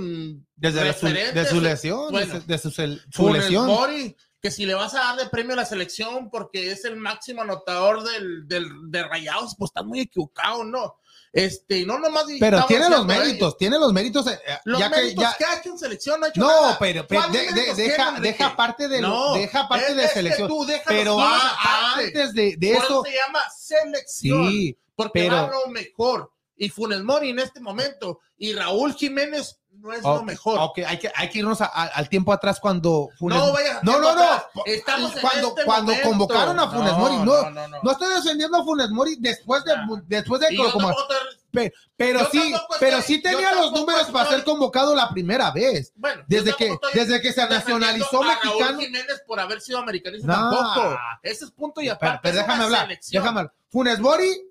desde 0.57 0.92
su, 0.92 1.07
de 1.07 1.46
su 1.46 1.61
lesión, 1.61 2.11
Bueno. 2.11 2.35
de, 2.46 2.59
su- 2.59 2.70
de 2.70 2.98
su, 3.12 3.33
lesión. 3.33 3.66
Mori, 3.66 4.16
que 4.42 4.50
si 4.50 4.64
le 4.66 4.74
vas 4.74 4.94
a 4.94 4.98
dar 5.00 5.16
de 5.16 5.26
premio 5.28 5.52
a 5.52 5.57
la 5.57 5.64
selección 5.66 6.31
porque 6.31 6.72
es 6.72 6.85
el 6.85 6.96
máximo 6.96 7.42
anotador 7.42 8.02
del, 8.02 8.48
del, 8.48 8.66
de 8.90 9.02
Rayados, 9.05 9.55
pues 9.59 9.68
estás 9.70 9.85
muy 9.85 10.00
equivocado, 10.00 10.64
¿no? 10.64 10.96
Este, 11.33 11.87
no 11.87 11.99
nomás. 11.99 12.25
Pero 12.40 12.66
tiene 12.66 12.90
los 12.90 13.07
méritos, 13.07 13.57
tiene 13.57 13.79
los 13.79 13.93
méritos. 13.93 14.27
eh, 14.27 14.38
eh, 14.47 14.59
Los 14.64 14.81
ya 14.81 14.90
que 14.90 14.97
méritos 14.97 15.23
ya, 15.25 15.35
que 15.38 15.45
ha 15.45 15.59
hecho 15.59 15.71
en 15.71 15.79
selección 15.79 16.19
no 16.21 16.27
ha 16.27 16.29
hecho 16.31 16.40
No, 16.40 16.49
nada. 16.49 16.77
pero, 16.79 17.07
pero 17.07 17.23
¿Cuáles 17.23 17.55
de- 17.55 17.75
deja, 17.75 18.21
deja 18.21 18.57
parte 18.57 18.88
de, 18.88 19.01
No, 19.01 19.35
deja 19.35 19.69
parte 19.69 19.95
de 19.95 20.03
es 20.05 20.09
que 20.09 20.14
selección. 20.14 20.49
tú 20.49 20.66
Pero 20.87 21.21
a- 21.21 21.93
antes 21.95 22.35
de, 22.35 22.57
de 22.59 22.75
Por 22.75 22.85
eso, 22.85 23.03
se 23.05 23.12
llama 23.14 23.40
selección. 23.57 24.49
sí, 24.51 24.79
porque 24.97 25.21
pero- 25.21 25.35
va 25.37 25.51
lo 25.51 25.66
mejor. 25.69 26.33
Y 26.57 26.69
Funes 26.69 27.03
Mori 27.03 27.31
en 27.31 27.38
este 27.38 27.61
momento. 27.61 28.21
Y 28.37 28.53
Raúl 28.53 28.95
Jiménez 28.95 29.60
no 29.81 29.93
es 29.93 30.03
lo 30.03 30.14
ok, 30.16 30.23
mejor. 30.25 30.59
ok, 30.61 30.79
hay, 30.87 30.99
que, 30.99 31.11
hay 31.14 31.29
que 31.31 31.38
irnos 31.40 31.61
a- 31.61 31.66
a- 31.66 31.87
al 31.87 32.09
tiempo 32.09 32.33
atrás 32.33 32.61
cuando 32.61 33.09
Funes 33.19 33.38
No 33.38 33.53
vayas 33.53 33.83
No, 33.83 33.99
no, 33.99 34.14
no. 34.14 34.23
Estamos 34.66 35.14
en 35.16 35.21
Cuando- 35.21 35.49
este 35.49 35.64
cuando 35.64 35.93
momento. 35.93 36.09
convocaron 36.09 36.59
a 36.61 36.69
Funes 36.71 36.93
Mori, 36.95 37.16
no, 37.16 37.25
no, 37.25 37.51
no, 37.51 37.69
no. 37.69 37.79
No 37.83 37.90
estoy 37.90 38.14
defendiendo 38.14 38.59
a 38.59 38.64
Funes 38.64 38.90
Mori 38.90 39.16
después 39.19 39.64
de, 39.64 39.75
después 40.07 40.40
de 40.40 40.49
que 40.49 40.57
lo 40.57 40.73
como- 40.73 40.95
pero 41.97 42.21
yo 42.21 42.29
sí, 42.31 42.55
pero 42.79 42.99
estoy- 42.99 43.16
sí 43.16 43.23
tenía 43.23 43.53
los 43.55 43.73
números 43.73 44.05
para 44.11 44.23
estoy- 44.25 44.37
ser 44.37 44.45
convocado 44.45 44.95
la 44.95 45.11
primera 45.11 45.51
vez. 45.51 45.93
Bueno, 45.97 46.23
Desde 46.29 46.55
que, 46.55 46.77
desde 46.95 47.21
que 47.21 47.33
se 47.33 47.47
nacionalizó 47.49 48.23
a 48.23 48.27
mexicano. 48.27 48.55
Raúl 48.71 48.81
Jiménez 48.85 49.23
por 49.27 49.40
haber 49.40 49.61
sido 49.61 49.79
americanista 49.79 50.27
No. 50.29 50.51
tampoco. 50.57 50.99
Ese 51.23 51.45
es 51.47 51.51
punto 51.51 51.81
y 51.81 51.85
Pero, 51.85 51.97
aparte. 51.97 52.21
pero 52.23 52.38
es 52.38 52.47
déjame 52.47 52.64
hablar, 52.64 52.83
selección. 52.83 53.23
déjame 53.23 53.40
hablar. 53.40 53.55
Funes 53.71 53.99
Mori 53.99 54.43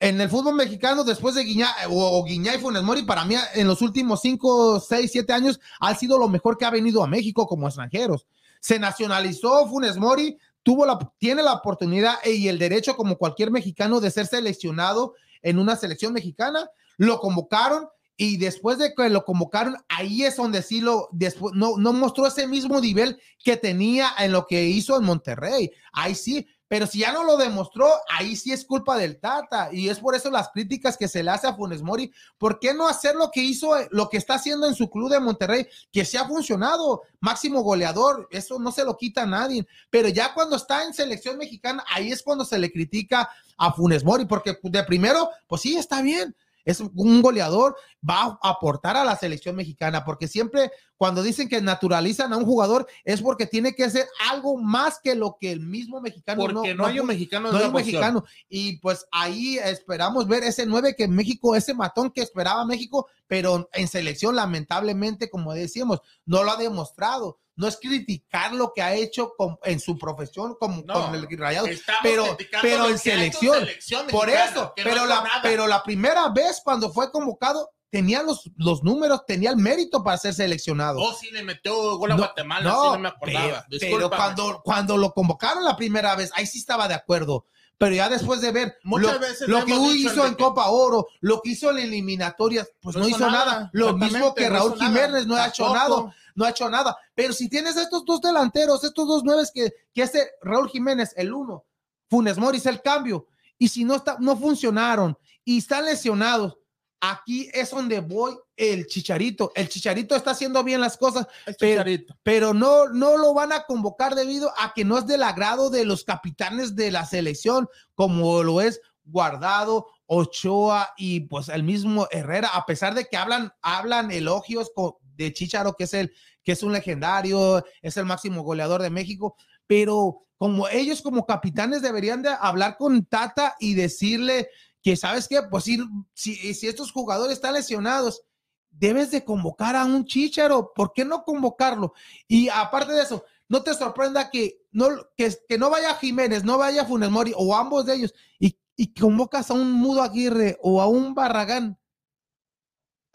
en 0.00 0.20
el 0.20 0.28
fútbol 0.28 0.54
mexicano 0.54 1.04
después 1.04 1.34
de 1.34 1.44
Guiñá 1.44 1.68
o, 1.88 2.18
o 2.18 2.24
Guiñá 2.24 2.54
y 2.54 2.58
Funes 2.58 2.82
Mori 2.82 3.02
para 3.02 3.24
mí 3.24 3.34
en 3.54 3.66
los 3.66 3.80
últimos 3.82 4.20
5, 4.20 4.80
6, 4.80 5.10
7 5.12 5.32
años 5.32 5.60
ha 5.80 5.94
sido 5.94 6.18
lo 6.18 6.28
mejor 6.28 6.58
que 6.58 6.64
ha 6.64 6.70
venido 6.70 7.02
a 7.02 7.06
México 7.06 7.46
como 7.46 7.66
extranjeros. 7.66 8.26
Se 8.60 8.78
nacionalizó 8.78 9.66
Funes 9.68 9.96
Mori, 9.96 10.36
tuvo 10.62 10.84
la, 10.84 10.98
tiene 11.18 11.42
la 11.42 11.54
oportunidad 11.54 12.16
y 12.24 12.48
el 12.48 12.58
derecho 12.58 12.96
como 12.96 13.16
cualquier 13.16 13.50
mexicano 13.50 14.00
de 14.00 14.10
ser 14.10 14.26
seleccionado 14.26 15.14
en 15.42 15.58
una 15.58 15.76
selección 15.76 16.12
mexicana. 16.12 16.68
Lo 16.98 17.20
convocaron 17.20 17.88
y 18.16 18.38
después 18.38 18.78
de 18.78 18.94
que 18.94 19.10
lo 19.10 19.24
convocaron, 19.24 19.76
ahí 19.88 20.24
es 20.24 20.36
donde 20.36 20.62
sí 20.62 20.80
lo, 20.80 21.08
después, 21.12 21.54
no, 21.54 21.76
no 21.76 21.92
mostró 21.92 22.26
ese 22.26 22.46
mismo 22.46 22.80
nivel 22.80 23.20
que 23.44 23.56
tenía 23.56 24.10
en 24.18 24.32
lo 24.32 24.46
que 24.46 24.64
hizo 24.64 24.96
en 24.96 25.04
Monterrey. 25.04 25.70
Ahí 25.92 26.14
sí, 26.14 26.46
pero 26.68 26.86
si 26.86 27.00
ya 27.00 27.12
no 27.12 27.22
lo 27.22 27.36
demostró, 27.36 27.88
ahí 28.08 28.34
sí 28.34 28.52
es 28.52 28.64
culpa 28.64 28.96
del 28.96 29.18
Tata. 29.18 29.68
Y 29.72 29.88
es 29.88 30.00
por 30.00 30.14
eso 30.14 30.30
las 30.30 30.48
críticas 30.48 30.96
que 30.96 31.06
se 31.06 31.22
le 31.22 31.30
hace 31.30 31.46
a 31.46 31.54
Funes 31.54 31.82
Mori. 31.82 32.12
¿Por 32.38 32.58
qué 32.58 32.74
no 32.74 32.88
hacer 32.88 33.14
lo 33.14 33.30
que 33.30 33.40
hizo, 33.40 33.70
lo 33.90 34.08
que 34.08 34.16
está 34.16 34.34
haciendo 34.34 34.66
en 34.66 34.74
su 34.74 34.90
club 34.90 35.10
de 35.10 35.20
Monterrey, 35.20 35.66
que 35.92 36.04
se 36.04 36.18
ha 36.18 36.26
funcionado? 36.26 37.02
Máximo 37.20 37.62
goleador, 37.62 38.26
eso 38.30 38.58
no 38.58 38.72
se 38.72 38.84
lo 38.84 38.96
quita 38.96 39.22
a 39.22 39.26
nadie. 39.26 39.66
Pero 39.90 40.08
ya 40.08 40.34
cuando 40.34 40.56
está 40.56 40.84
en 40.84 40.92
selección 40.92 41.38
mexicana, 41.38 41.84
ahí 41.88 42.10
es 42.10 42.22
cuando 42.22 42.44
se 42.44 42.58
le 42.58 42.72
critica 42.72 43.30
a 43.56 43.72
Funes 43.72 44.04
Mori, 44.04 44.26
porque 44.26 44.58
de 44.62 44.84
primero, 44.84 45.30
pues 45.46 45.62
sí, 45.62 45.76
está 45.76 46.02
bien. 46.02 46.34
Es 46.66 46.80
un 46.80 47.22
goleador, 47.22 47.76
va 48.06 48.38
a 48.42 48.50
aportar 48.50 48.96
a 48.98 49.04
la 49.04 49.16
selección 49.16 49.56
mexicana, 49.56 50.04
porque 50.04 50.28
siempre 50.28 50.70
cuando 50.98 51.22
dicen 51.22 51.48
que 51.48 51.60
naturalizan 51.60 52.32
a 52.32 52.36
un 52.36 52.44
jugador 52.44 52.86
es 53.04 53.22
porque 53.22 53.46
tiene 53.46 53.74
que 53.74 53.88
ser 53.88 54.06
algo 54.30 54.58
más 54.58 54.98
que 55.02 55.14
lo 55.14 55.38
que 55.40 55.52
el 55.52 55.60
mismo 55.60 56.00
mexicano 56.00 56.42
Porque 56.42 56.74
no, 56.74 56.86
hay 56.86 56.98
un 56.98 57.06
mexicano. 57.06 57.52
no 57.52 57.58
hay 57.58 57.66
un 57.66 57.72
mexicano. 57.72 58.24
Y 58.48 58.78
pues 58.78 59.06
ahí 59.10 59.58
esperamos 59.58 60.26
ver 60.26 60.42
ese 60.42 60.66
9 60.66 60.94
que 60.96 61.08
México, 61.08 61.54
ese 61.54 61.72
matón 61.72 62.10
que 62.10 62.20
esperaba 62.20 62.64
México, 62.64 63.06
pero 63.26 63.68
en 63.72 63.88
selección, 63.88 64.36
lamentablemente, 64.36 65.30
como 65.30 65.54
decíamos, 65.54 66.00
no 66.24 66.42
lo 66.44 66.50
ha 66.50 66.56
demostrado. 66.56 67.38
No 67.56 67.66
es 67.66 67.76
criticar 67.78 68.52
lo 68.52 68.72
que 68.74 68.82
ha 68.82 68.94
hecho 68.94 69.32
con- 69.36 69.58
en 69.64 69.80
su 69.80 69.96
profesión 69.98 70.56
como 70.60 70.82
No, 70.84 70.92
con 71.06 71.14
el 71.14 71.26
Rayado, 71.38 71.66
pero- 72.02 72.36
pero 72.62 72.88
en 72.88 72.98
selección. 72.98 73.66
Por 74.10 74.28
eso, 74.30 74.62
no 74.64 74.72
pero, 74.76 75.06
la, 75.06 75.16
nada. 75.22 75.40
pero 75.42 75.66
la 75.66 75.82
primera 75.82 76.28
vez 76.28 76.60
cuando 76.62 76.92
fue 76.92 77.10
convocado, 77.10 77.70
tenía 77.90 78.22
los, 78.22 78.42
los 78.56 78.82
números, 78.82 79.24
tenía 79.26 79.48
el 79.50 79.56
mérito 79.56 80.02
para 80.04 80.18
ser 80.18 80.34
seleccionado. 80.34 80.98
Oh, 81.00 81.14
sí, 81.14 81.30
le 81.30 81.42
metió 81.42 81.96
gol 81.96 82.12
a 82.12 82.14
No, 82.14 82.22
Guatemala, 82.24 82.68
no, 82.68 82.82
sí, 82.82 82.88
no 82.90 82.98
me 82.98 83.08
acordaba. 83.08 83.66
pero, 83.80 84.10
cuando, 84.10 84.60
cuando 84.62 84.96
lo 84.98 85.12
convocaron 85.12 85.64
la 85.64 85.76
primera 85.76 86.14
vez, 86.14 86.30
ahí 86.34 86.46
sí 86.46 86.58
estaba 86.58 86.88
de 86.88 86.94
acuerdo. 86.94 87.46
Pero 87.78 87.94
ya 87.94 88.08
después 88.08 88.40
de 88.40 88.52
ver 88.52 88.78
Muchas 88.84 89.12
lo, 89.14 89.18
veces 89.20 89.48
lo 89.48 89.64
que 89.66 89.72
hizo 89.74 90.26
en. 90.26 90.34
Copa 90.34 90.68
Oro, 90.70 91.08
lo 91.20 91.42
que 91.42 91.50
hizo 91.50 91.70
en 91.70 91.78
eliminatorias, 91.78 92.70
pues 92.80 92.96
no, 92.96 93.06
hizo 93.06 93.30
nada. 93.30 93.68
Lo 93.74 93.94
mismo 93.94 94.34
que 94.34 94.48
Raúl 94.48 94.78
nada. 94.78 94.86
Jiménez 94.86 95.26
no 95.26 95.36
ha 95.36 95.48
hecho 95.48 95.72
nada, 95.74 96.14
no 96.36 96.44
ha 96.44 96.50
hecho 96.50 96.70
nada. 96.70 96.96
Pero 97.14 97.32
si 97.32 97.48
tienes 97.48 97.76
estos 97.76 98.04
dos 98.04 98.20
delanteros, 98.20 98.84
estos 98.84 99.08
dos 99.08 99.24
nueves 99.24 99.50
que, 99.52 99.72
que 99.92 100.02
este 100.02 100.30
Raúl 100.42 100.68
Jiménez, 100.68 101.12
el 101.16 101.32
uno, 101.34 101.64
Funes 102.08 102.38
Mori 102.38 102.58
es 102.58 102.66
el 102.66 102.80
cambio. 102.82 103.26
Y 103.58 103.66
si 103.68 103.84
no 103.84 103.96
está, 103.96 104.16
no 104.20 104.36
funcionaron 104.36 105.18
y 105.44 105.58
están 105.58 105.84
lesionados, 105.86 106.56
aquí 107.00 107.48
es 107.52 107.70
donde 107.70 108.00
voy 108.00 108.36
el 108.56 108.86
chicharito. 108.86 109.52
El 109.54 109.68
chicharito 109.68 110.14
está 110.14 110.30
haciendo 110.32 110.62
bien 110.64 110.80
las 110.80 110.96
cosas, 110.96 111.26
pero- 111.58 111.82
pero 112.22 112.54
no, 112.54 112.88
no 112.88 113.16
lo 113.16 113.34
van 113.34 113.52
a 113.52 113.64
convocar 113.64 114.14
debido 114.14 114.52
a 114.58 114.72
que 114.74 114.84
no 114.84 114.98
es 114.98 115.06
del 115.06 115.22
agrado 115.22 115.70
de 115.70 115.84
los 115.84 116.04
capitanes 116.04 116.74
de 116.76 116.90
la 116.90 117.04
selección, 117.06 117.68
como 117.94 118.42
lo 118.42 118.60
es 118.60 118.80
Guardado, 119.04 119.86
Ochoa 120.06 120.92
y 120.96 121.20
pues 121.20 121.48
el 121.48 121.62
mismo 121.62 122.06
Herrera, 122.10 122.48
a 122.48 122.66
pesar 122.66 122.94
de 122.94 123.06
que 123.06 123.16
hablan, 123.16 123.52
hablan 123.62 124.10
elogios 124.10 124.70
co- 124.74 124.98
de 125.16 125.32
Chicharo, 125.32 125.74
que 125.74 125.84
es 125.84 125.94
el, 125.94 126.12
que 126.44 126.52
es 126.52 126.62
un 126.62 126.72
legendario, 126.72 127.64
es 127.82 127.96
el 127.96 128.04
máximo 128.04 128.42
goleador 128.42 128.82
de 128.82 128.90
México, 128.90 129.36
pero 129.66 130.26
como 130.36 130.68
ellos 130.68 131.02
como 131.02 131.26
capitanes 131.26 131.82
deberían 131.82 132.22
de 132.22 132.30
hablar 132.38 132.76
con 132.76 133.04
Tata 133.04 133.56
y 133.58 133.74
decirle 133.74 134.48
que, 134.82 134.96
¿sabes 134.96 135.26
qué? 135.28 135.42
Pues 135.50 135.64
si, 135.64 135.78
si, 136.14 136.68
estos 136.68 136.92
jugadores 136.92 137.34
están 137.34 137.54
lesionados, 137.54 138.22
debes 138.70 139.10
de 139.10 139.24
convocar 139.24 139.74
a 139.74 139.84
un 139.84 140.04
Chicharo, 140.04 140.72
¿por 140.74 140.92
qué 140.92 141.04
no 141.04 141.24
convocarlo? 141.24 141.94
Y 142.28 142.48
aparte 142.48 142.92
de 142.92 143.02
eso, 143.02 143.24
no 143.48 143.62
te 143.62 143.74
sorprenda 143.74 144.30
que 144.30 144.60
no, 144.70 144.88
que, 145.16 145.34
que 145.48 145.58
no 145.58 145.70
vaya 145.70 145.94
Jiménez, 145.94 146.44
no 146.44 146.58
vaya 146.58 146.84
Funes 146.84 147.10
Mori 147.10 147.32
o 147.34 147.56
ambos 147.56 147.86
de 147.86 147.94
ellos 147.94 148.14
y, 148.38 148.58
y 148.76 148.92
convocas 148.92 149.50
a 149.50 149.54
un 149.54 149.72
Mudo 149.72 150.02
Aguirre 150.02 150.58
o 150.62 150.82
a 150.82 150.86
un 150.86 151.14
Barragán. 151.14 151.78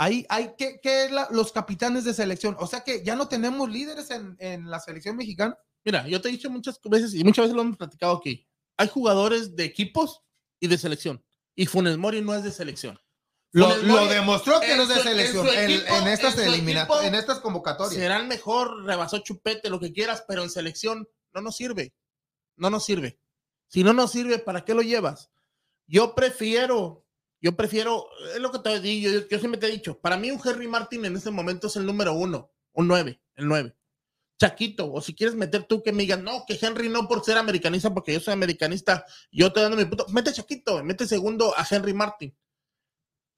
Ahí 0.03 0.25
hay 0.29 0.55
que, 0.57 0.79
la- 1.11 1.27
los 1.29 1.51
capitanes 1.51 2.03
de 2.05 2.13
selección. 2.15 2.55
O 2.59 2.65
sea 2.65 2.81
que 2.83 3.03
ya 3.03 3.15
no 3.15 3.27
tenemos 3.27 3.69
líderes 3.69 4.09
en, 4.09 4.35
en 4.39 4.67
la 4.67 4.79
selección 4.79 5.15
mexicana. 5.15 5.55
Mira, 5.85 6.07
yo 6.07 6.19
te 6.19 6.29
he 6.29 6.31
dicho 6.31 6.49
muchas 6.49 6.79
veces 6.85 7.13
y 7.13 7.23
muchas 7.23 7.43
veces 7.43 7.55
lo 7.55 7.61
hemos 7.61 7.77
platicado 7.77 8.17
aquí. 8.17 8.47
Hay 8.77 8.87
jugadores 8.87 9.55
de 9.55 9.63
equipos 9.65 10.23
y 10.59 10.67
de 10.67 10.77
selección. 10.79 11.23
Y 11.55 11.67
Funes 11.67 11.97
Mori 11.99 12.21
no 12.21 12.33
es 12.33 12.43
de 12.43 12.51
selección. 12.51 12.99
Lo, 13.51 13.69
Funes 13.69 13.83
lo 13.83 13.93
Mori 13.93 14.07
demostró 14.07 14.59
que 14.59 14.75
no 14.75 14.83
es 14.83 14.89
de 14.89 14.95
su- 14.95 15.01
selección 15.03 15.47
en, 15.49 15.69
equipo- 15.69 15.95
en 15.97 16.07
estas 16.07 16.37
en 16.39 16.45
su 16.45 16.51
elimina- 16.51 16.79
equipo 16.83 17.01
en 17.01 17.13
estas 17.13 17.39
convocatorias. 17.39 17.93
será 18.01 18.17
el 18.17 18.25
mejor, 18.27 18.83
rebasó 18.85 19.19
chupete, 19.19 19.69
lo 19.69 19.79
que 19.79 19.93
quieras, 19.93 20.23
pero 20.27 20.41
en 20.41 20.49
selección 20.49 21.07
no 21.33 21.41
nos 21.41 21.57
sirve. 21.57 21.93
No 22.57 22.69
nos 22.71 22.85
sirve. 22.85 23.19
Si 23.67 23.83
no 23.83 23.93
nos 23.93 24.11
sirve, 24.11 24.39
¿para 24.39 24.65
qué 24.65 24.73
lo 24.73 24.81
llevas? 24.81 25.29
Yo 25.85 26.15
prefiero, 26.15 27.00
yo 27.41 27.55
prefiero, 27.55 28.07
es 28.33 28.39
lo 28.39 28.51
que 28.51 28.59
te 28.59 28.79
digo, 28.79 29.11
yo, 29.11 29.27
yo 29.27 29.39
siempre 29.39 29.59
te 29.59 29.67
he 29.67 29.71
dicho, 29.71 29.99
para 29.99 30.17
mí 30.17 30.31
un 30.31 30.39
Henry 30.43 30.67
Martin 30.67 31.05
en 31.05 31.15
este 31.15 31.31
momento 31.31 31.67
es 31.67 31.75
el 31.75 31.85
número 31.85 32.13
uno, 32.13 32.51
un 32.73 32.87
nueve, 32.87 33.21
el 33.35 33.47
nueve. 33.47 33.75
Chaquito, 34.39 34.91
o 34.91 35.01
si 35.01 35.13
quieres 35.13 35.35
meter 35.35 35.65
tú 35.65 35.83
que 35.83 35.91
me 35.91 36.01
digan, 36.01 36.23
no, 36.23 36.45
que 36.47 36.57
Henry 36.59 36.89
no 36.89 37.07
por 37.07 37.23
ser 37.23 37.37
americanista, 37.37 37.93
porque 37.93 38.13
yo 38.13 38.19
soy 38.19 38.33
americanista, 38.33 39.05
yo 39.31 39.53
te 39.53 39.61
dando 39.61 39.77
mi 39.77 39.85
punto, 39.85 40.07
mete 40.09 40.33
Chaquito, 40.33 40.83
mete 40.83 41.05
segundo 41.05 41.53
a 41.55 41.65
Henry 41.69 41.93
Martin 41.93 42.35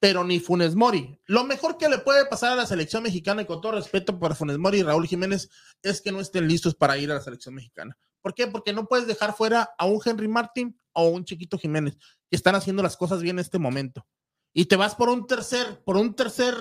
pero 0.04 0.22
ni 0.22 0.38
Funes 0.38 0.74
Mori. 0.74 1.18
Lo 1.24 1.44
mejor 1.44 1.78
que 1.78 1.88
le 1.88 1.96
puede 1.96 2.26
pasar 2.26 2.52
a 2.52 2.56
la 2.56 2.66
selección 2.66 3.02
mexicana, 3.02 3.40
y 3.40 3.46
con 3.46 3.62
todo 3.62 3.72
respeto 3.72 4.20
para 4.20 4.34
Funes 4.34 4.58
Mori 4.58 4.80
y 4.80 4.82
Raúl 4.82 5.06
Jiménez, 5.06 5.48
es 5.82 6.02
que 6.02 6.12
no 6.12 6.20
estén 6.20 6.46
listos 6.46 6.74
para 6.74 6.98
ir 6.98 7.10
a 7.10 7.14
la 7.14 7.22
selección 7.22 7.54
mexicana. 7.54 7.96
¿Por 8.20 8.34
qué? 8.34 8.46
Porque 8.46 8.74
no 8.74 8.86
puedes 8.86 9.06
dejar 9.06 9.34
fuera 9.34 9.70
a 9.78 9.86
un 9.86 9.98
Henry 10.04 10.28
Martin 10.28 10.78
o 10.92 11.08
un 11.08 11.24
Chiquito 11.24 11.56
Jiménez, 11.56 11.96
que 12.34 12.36
están 12.36 12.56
haciendo 12.56 12.82
las 12.82 12.96
cosas 12.96 13.22
bien 13.22 13.36
en 13.36 13.40
este 13.44 13.60
momento. 13.60 14.04
Y 14.52 14.64
te 14.64 14.74
vas 14.74 14.96
por 14.96 15.08
un 15.08 15.24
tercer, 15.28 15.84
por 15.84 15.96
un 15.96 16.14
tercer 16.16 16.56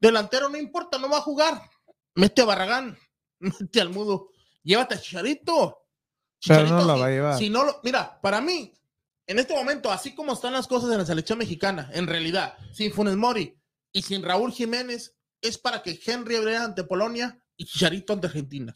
delantero, 0.00 0.48
no 0.48 0.56
importa, 0.56 0.96
no 0.98 1.10
va 1.10 1.18
a 1.18 1.20
jugar. 1.22 1.60
Mete 2.14 2.40
a 2.40 2.44
Barragán, 2.46 2.96
mete 3.40 3.80
al 3.82 3.90
mudo, 3.90 4.30
llévate 4.62 4.94
a 4.94 5.00
Chicharito. 5.00 5.84
Pero 6.46 6.60
no 6.60 6.64
Chicharito, 6.66 6.86
lo 6.86 6.94
si- 6.94 7.00
va 7.00 7.06
a 7.06 7.10
llevar. 7.10 7.38
si 7.38 7.50
no 7.50 7.64
lo, 7.64 7.80
mira, 7.82 8.18
para 8.22 8.40
mí, 8.40 8.72
en 9.26 9.38
este 9.38 9.54
momento, 9.54 9.92
así 9.92 10.14
como 10.14 10.32
están 10.32 10.54
las 10.54 10.66
cosas 10.66 10.90
en 10.92 10.98
la 10.98 11.04
selección 11.04 11.38
mexicana, 11.38 11.90
en 11.92 12.06
realidad, 12.06 12.56
sin 12.72 12.90
Funes 12.90 13.16
Mori 13.16 13.54
y 13.92 14.00
sin 14.00 14.22
Raúl 14.22 14.50
Jiménez, 14.52 15.14
es 15.42 15.58
para 15.58 15.82
que 15.82 16.00
Henry 16.06 16.36
Abreu 16.36 16.62
ante 16.62 16.84
Polonia 16.84 17.38
y 17.54 17.66
Chicharito 17.66 18.14
ante 18.14 18.28
Argentina. 18.28 18.72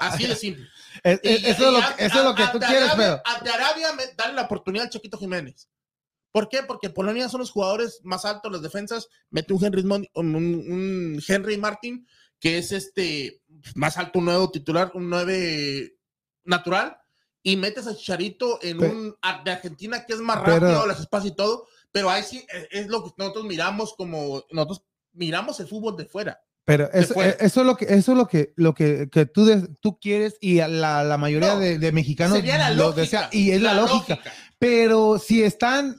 Así 0.00 0.26
de 0.26 0.36
simple. 0.36 0.68
Es- 1.02 1.20
Y- 1.22 1.28
es- 1.28 1.42
y- 1.42 1.46
eso, 1.46 1.66
es 1.66 1.72
lo, 1.72 1.78
a- 1.78 1.90
eso 1.98 2.18
es 2.18 2.24
lo 2.24 2.34
que 2.34 2.42
a- 2.42 2.52
tú 2.52 2.58
quieres, 2.58 2.90
Arabia, 2.90 3.22
pero 3.24 3.36
Ante 3.36 3.50
Arabia, 3.50 3.92
me- 3.94 4.14
dale 4.16 4.32
la 4.34 4.42
oportunidad 4.42 4.84
al 4.84 4.90
Chiquito 4.90 5.16
Jiménez. 5.18 5.68
¿Por 6.36 6.50
qué? 6.50 6.62
Porque 6.62 6.90
Polonia 6.90 7.30
son 7.30 7.40
los 7.40 7.50
jugadores 7.50 8.00
más 8.04 8.26
altos, 8.26 8.52
las 8.52 8.60
defensas. 8.60 9.08
Mete 9.30 9.54
un 9.54 9.64
Henry, 9.64 9.82
Mon- 9.84 10.06
un, 10.12 10.34
un 10.36 11.22
Henry 11.26 11.56
Martin, 11.56 12.06
que 12.38 12.58
es 12.58 12.72
este 12.72 13.40
más 13.74 13.96
alto, 13.96 14.18
un 14.18 14.26
nuevo 14.26 14.50
titular, 14.50 14.90
un 14.92 15.08
9 15.08 15.96
natural, 16.44 16.98
y 17.42 17.56
metes 17.56 17.86
a 17.86 17.96
Chicharito 17.96 18.58
en 18.60 18.84
un 18.84 19.14
de 19.46 19.50
Argentina 19.50 20.04
que 20.04 20.12
es 20.12 20.20
más 20.20 20.42
rápido, 20.42 20.86
las 20.86 21.00
espacios 21.00 21.32
y 21.32 21.36
todo. 21.36 21.66
Pero 21.90 22.10
ahí 22.10 22.22
sí 22.22 22.44
eh, 22.52 22.68
es 22.70 22.88
lo 22.88 23.02
que 23.02 23.12
nosotros 23.16 23.46
miramos 23.46 23.94
como 23.96 24.44
nosotros 24.50 24.82
miramos 25.14 25.58
el 25.60 25.68
fútbol 25.68 25.96
de 25.96 26.04
fuera. 26.04 26.38
Pero 26.66 26.92
eso, 26.92 27.14
eh, 27.22 27.34
eso 27.40 27.60
es 27.62 27.66
lo 27.66 27.76
que, 27.78 27.86
eso 27.86 28.12
es 28.12 28.18
lo 28.18 28.26
que, 28.28 28.52
lo 28.56 28.74
que, 28.74 29.08
que 29.10 29.24
tú, 29.24 29.48
tú 29.80 29.98
quieres 29.98 30.36
y 30.42 30.56
la, 30.56 31.02
la 31.02 31.16
mayoría 31.16 31.54
No, 31.54 31.60
de, 31.60 31.78
de 31.78 31.92
mexicanos 31.92 32.36
Sería 32.36 32.58
la 32.58 32.70
lo 32.72 32.88
lógica. 32.88 33.00
desea, 33.00 33.28
y 33.32 33.52
es 33.52 33.62
la, 33.62 33.72
lógica. 33.72 34.18
Pero 34.58 35.18
si 35.18 35.42
están 35.42 35.96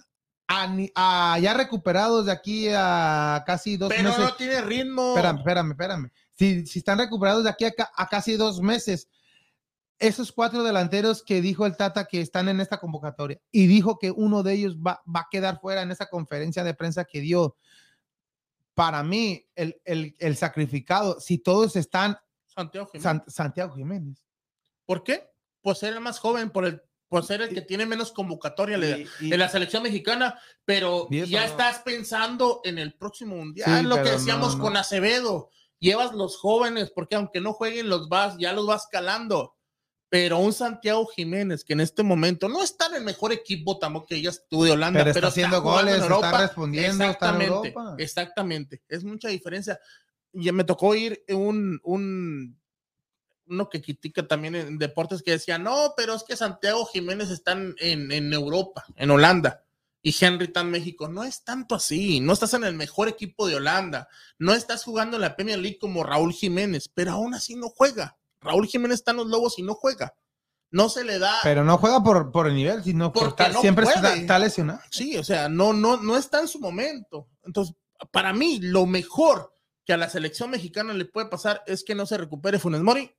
a 0.47 1.37
ya 1.39 1.53
recuperados 1.53 2.25
de 2.27 2.31
aquí 2.31 2.69
a 2.73 3.43
casi 3.45 3.75
dos 3.77 3.89
Pero 3.89 4.09
meses. 4.09 4.19
no 4.19 4.33
tiene 4.35 4.61
ritmo. 4.61 5.09
Espérame, 5.15 5.37
espérame, 5.39 5.71
espérame. 5.71 6.11
Si, 6.33 6.65
si 6.65 6.79
están 6.79 6.97
recuperados 6.99 7.43
de 7.43 7.49
aquí 7.49 7.65
a, 7.65 7.73
a 7.95 8.07
casi 8.07 8.35
dos 8.37 8.61
meses, 8.61 9.09
esos 9.99 10.31
cuatro 10.31 10.63
delanteros 10.63 11.23
que 11.23 11.41
dijo 11.41 11.65
el 11.65 11.75
Tata 11.75 12.05
que 12.05 12.21
están 12.21 12.47
en 12.49 12.59
esta 12.61 12.77
convocatoria 12.79 13.39
y 13.51 13.65
dijo 13.67 13.97
que 13.97 14.11
uno 14.11 14.43
de 14.43 14.53
ellos 14.53 14.77
va, 14.77 15.01
va 15.13 15.21
a 15.21 15.27
quedar 15.29 15.59
fuera 15.59 15.81
en 15.81 15.91
esa 15.91 16.05
conferencia 16.05 16.63
de 16.63 16.73
prensa 16.75 17.03
que 17.03 17.19
dio. 17.21 17.55
Para 18.73 19.01
mí, 19.03 19.43
el, 19.55 19.81
el- 19.85 20.15
el 20.19 20.37
sacrificado, 20.37 21.19
si 21.19 21.39
todos 21.39 21.75
están, 21.75 22.17
Santiago 22.45 22.85
Jiménez. 22.87 23.03
San- 23.03 23.23
Santiago 23.27 23.75
Jiménez. 23.75 24.23
¿Por 24.85 25.03
qué? 25.03 25.27
Por 25.61 25.75
ser 25.75 25.93
el 25.93 25.99
más 25.99 26.19
joven, 26.19 26.51
por 26.51 26.63
el 26.65 26.81
por 27.09 27.23
ser 27.25 27.41
el 27.41 27.49
que 27.53 27.61
tiene 27.61 27.85
menos 27.85 28.11
convocatoria 28.11 28.77
Y- 28.77 29.07
y- 29.21 29.33
en 29.33 29.39
la 29.39 29.47
selección 29.49 29.83
mexicana, 29.83 30.39
pero 30.65 31.07
Y 31.09 31.25
ya 31.25 31.41
no. 31.41 31.45
estás 31.47 31.79
pensando 31.79 32.61
en 32.63 32.77
el 32.77 32.93
próximo 32.93 33.35
mundial, 33.35 33.79
Sí, 33.81 33.85
lo 33.87 33.95
que 34.03 34.11
decíamos 34.11 34.51
no, 34.53 34.57
no. 34.57 34.63
con 34.63 34.77
Acevedo, 34.77 35.49
llevas 35.79 36.13
los 36.13 36.37
jóvenes, 36.37 36.91
porque 36.93 37.15
aunque 37.15 37.39
no 37.41 37.53
jueguen 37.53 37.87
los 37.89 38.09
vas, 38.09 38.35
ya 38.37 38.51
los 38.53 38.65
vas 38.67 38.87
calando, 38.91 39.55
pero 40.09 40.39
un 40.39 40.53
Santiago 40.53 41.05
Jiménez 41.07 41.63
que 41.65 41.73
en 41.73 41.81
este 41.81 42.01
momento 42.03 42.47
no 42.49 42.63
está 42.63 42.87
en 42.87 42.95
el 42.95 43.03
mejor 43.03 43.31
equipo 43.33 43.77
tampoco 43.77 44.07
que 44.07 44.15
ella 44.15 44.29
estuvo 44.29 44.63
de 44.65 44.71
Holanda, 44.71 44.99
Pero 45.03 45.13
pero, 45.13 45.27
está 45.27 45.27
haciendo 45.27 45.57
en 45.57 45.63
goles, 45.63 45.95
está 46.01 46.41
respondiendo, 46.41 46.89
está 46.91 47.03
en 47.03 47.09
exactamente, 47.11 47.67
Europa. 47.69 47.95
exactamente, 47.99 48.81
es 48.87 49.03
mucha 49.03 49.27
diferencia. 49.29 49.79
Ya 50.33 50.51
me 50.51 50.63
tocó 50.63 50.93
ir 50.95 51.23
un, 51.29 51.79
un 51.83 52.59
uno 53.49 53.69
que 53.69 53.81
critica 53.81 54.27
también 54.27 54.55
en 54.55 54.77
deportes 54.77 55.21
que 55.21 55.31
decía, 55.31 55.57
no, 55.57 55.93
pero 55.95 56.13
es 56.15 56.23
que 56.23 56.35
Santiago 56.35 56.85
Jiménez 56.85 57.29
está 57.29 57.53
en, 57.53 57.75
en, 57.79 58.33
Europa, 58.33 58.85
en 58.95 59.11
Holanda, 59.11 59.63
y 60.01 60.15
Henry 60.19 60.45
está 60.45 60.61
en 60.61 60.71
México. 60.71 61.07
No 61.07 61.23
es 61.23 61.43
tanto 61.43 61.75
así, 61.75 62.19
no 62.19 62.33
estás 62.33 62.53
en 62.53 62.63
el 62.63 62.75
mejor 62.75 63.07
equipo 63.07 63.47
de 63.47 63.55
Holanda, 63.55 64.07
no 64.39 64.53
estás 64.53 64.83
jugando 64.83 65.17
en 65.17 65.21
la 65.21 65.35
Premier 65.35 65.59
League 65.59 65.79
como 65.79 66.03
Raúl 66.03 66.33
Jiménez, 66.33 66.89
pero 66.93 67.11
aún 67.11 67.33
así 67.33 67.55
no 67.55 67.69
juega. 67.69 68.17
Raúl 68.41 68.67
Jiménez 68.67 68.99
está 68.99 69.11
en 69.11 69.17
los 69.17 69.27
Lobos 69.27 69.57
y 69.59 69.63
no 69.63 69.73
juega. 69.73 70.13
No 70.69 70.89
se 70.89 71.05
le 71.05 71.17
da... 71.17 71.39
Pero 71.43 71.63
no 71.63 71.77
juega 71.77 72.03
por, 72.03 72.31
por 72.31 72.47
el 72.47 72.55
nivel, 72.55 72.83
sino 72.83 73.13
Porque 73.13 73.29
porque 73.29 73.53
no 73.53 73.61
siempre 73.61 73.85
está, 73.85 74.15
está 74.15 74.37
lesionado. 74.37 74.81
Sí, 74.91 75.17
o 75.17 75.23
sea, 75.23 75.47
no, 75.47 75.73
no, 75.73 75.97
no 75.97 76.17
está 76.17 76.41
en 76.41 76.47
su 76.47 76.59
momento. 76.59 77.29
Entonces, 77.43 77.75
para 78.11 78.33
mí, 78.33 78.59
lo 78.59 78.85
mejor 78.85 79.53
que 79.85 79.93
a 79.93 79.97
la 79.97 80.09
selección 80.09 80.51
mexicana 80.51 80.93
le 80.93 81.05
puede 81.05 81.27
pasar 81.27 81.63
es 81.65 81.85
que 81.85 81.95
no 81.95 82.05
se 82.05 82.17
recupere 82.17 82.59
Funes 82.59 82.81
Mori 82.81 83.09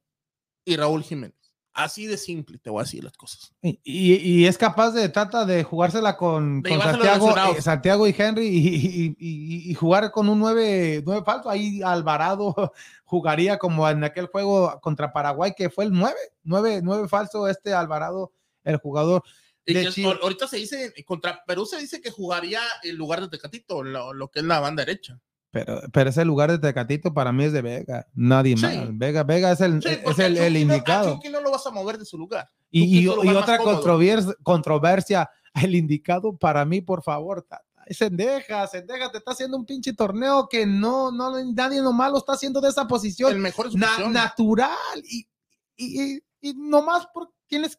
y 0.69 0.77
Raúl 0.77 1.03
Jiménez. 1.03 1.35
Así 1.73 2.07
de 2.07 2.17
simple, 2.17 2.59
te 2.59 2.71
voy 2.71 2.81
a 2.81 2.85
decir 2.85 3.05
las 3.05 3.13
cosas. 3.17 3.53
Y, 3.63 3.79
y- 3.85 4.15
y 4.17 4.47
es 4.47 4.59
capaz 4.59 4.91
de 4.91 5.09
Tata 5.11 5.45
de 5.45 5.63
jugársela 5.63 6.17
con, 6.17 6.61
De 6.61 6.71
con 6.71 6.79
llevárselo 6.81 7.05
Santiago, 7.05 7.57
eh, 7.57 7.63
Santiago 7.63 8.07
y 8.09 8.15
Henry 8.19 9.15
y, 9.17 9.75
jugar 9.75 10.11
con 10.11 10.29
un 10.29 10.41
9, 10.41 11.03
nueve 11.07 11.23
falso. 11.25 11.49
Ahí 11.49 11.81
Alvarado 11.83 12.73
jugaría 13.05 13.59
como 13.59 13.89
en 13.89 14.03
aquel 14.03 14.27
juego 14.27 14.81
contra 14.81 15.13
Paraguay, 15.13 15.53
que 15.57 15.71
fue 15.71 15.85
el 15.85 15.93
9, 15.93 16.17
9, 16.43 16.81
9 16.83 17.09
falso 17.09 17.47
este 17.47 17.73
Alvarado, 17.73 18.33
el 18.65 18.79
jugador. 18.79 19.23
De 19.65 19.89
que 19.95 20.05
ahorita 20.21 20.49
se 20.49 20.57
dice, 20.57 20.93
contra 21.07 21.45
Perú 21.47 21.65
se 21.65 21.79
dice 21.79 22.01
que 22.01 22.11
jugaría 22.11 22.61
en 22.83 22.97
lugar 22.97 23.21
de 23.21 23.29
Tecatito, 23.29 23.85
lo, 23.85 24.13
lo 24.15 24.29
que 24.29 24.41
es 24.41 24.45
la 24.45 24.59
banda 24.61 24.85
derecha. 24.85 25.21
Pero, 25.51 25.81
pero 25.93 26.11
ese 26.11 26.25
lugar 26.27 26.51
de 26.51 26.59
Tecatito 26.59 27.15
para 27.15 27.33
mí 27.33 27.45
es 27.45 27.53
de 27.53 27.63
Vega, 27.63 28.07
nadie 28.15 28.57
Sí. 28.57 28.63
más. 28.63 28.77
Vega, 28.99 29.25
Vega 29.25 29.53
es 29.53 29.61
el, 29.63 29.83
Sí, 29.83 29.89
es 30.05 30.19
el, 30.19 30.37
el 30.37 30.53
no- 30.53 30.59
indicado. 30.59 31.15
Chucky 31.15 31.31
no 31.31 31.41
lo 31.41 31.51
vas 31.51 31.67
a 31.67 31.71
mover 31.71 31.97
de 31.99 32.05
su 32.05 32.19
lugar. 32.19 32.51
Y, 32.71 32.99
y- 32.99 33.05
y 33.05 33.09
otra 33.09 33.57
controversia, 33.59 34.35
controversia, 34.43 35.31
el 35.55 35.75
indicado 35.75 36.37
para 36.37 36.65
mí, 36.65 36.81
por 36.83 37.03
favor, 37.03 37.43
Tata. 37.49 37.65
Es 37.87 37.97
Sendeja, 37.97 38.67
Sendeja 38.67 39.11
te 39.11 39.17
está 39.17 39.31
haciendo 39.31 39.57
un 39.57 39.65
pinche 39.65 39.95
torneo 39.95 40.47
que 40.51 40.67
no, 40.67 41.11
no, 41.11 41.43
nadie 41.55 41.81
nomás 41.81 42.13
lo 42.13 42.19
está 42.19 42.35
haciendo 42.35 42.61
de 42.61 42.69
esa 42.69 42.83
El 42.83 42.87
posición 42.89 43.41
mejor 43.41 43.69
es 43.69 43.75
na- 43.75 44.07
natural 44.11 44.77
y, 45.05 45.27
y, 45.77 46.03
y- 46.17 46.23
y 46.43 46.55
nomás 46.55 47.07
por, 47.15 47.31
tienes, 47.49 47.77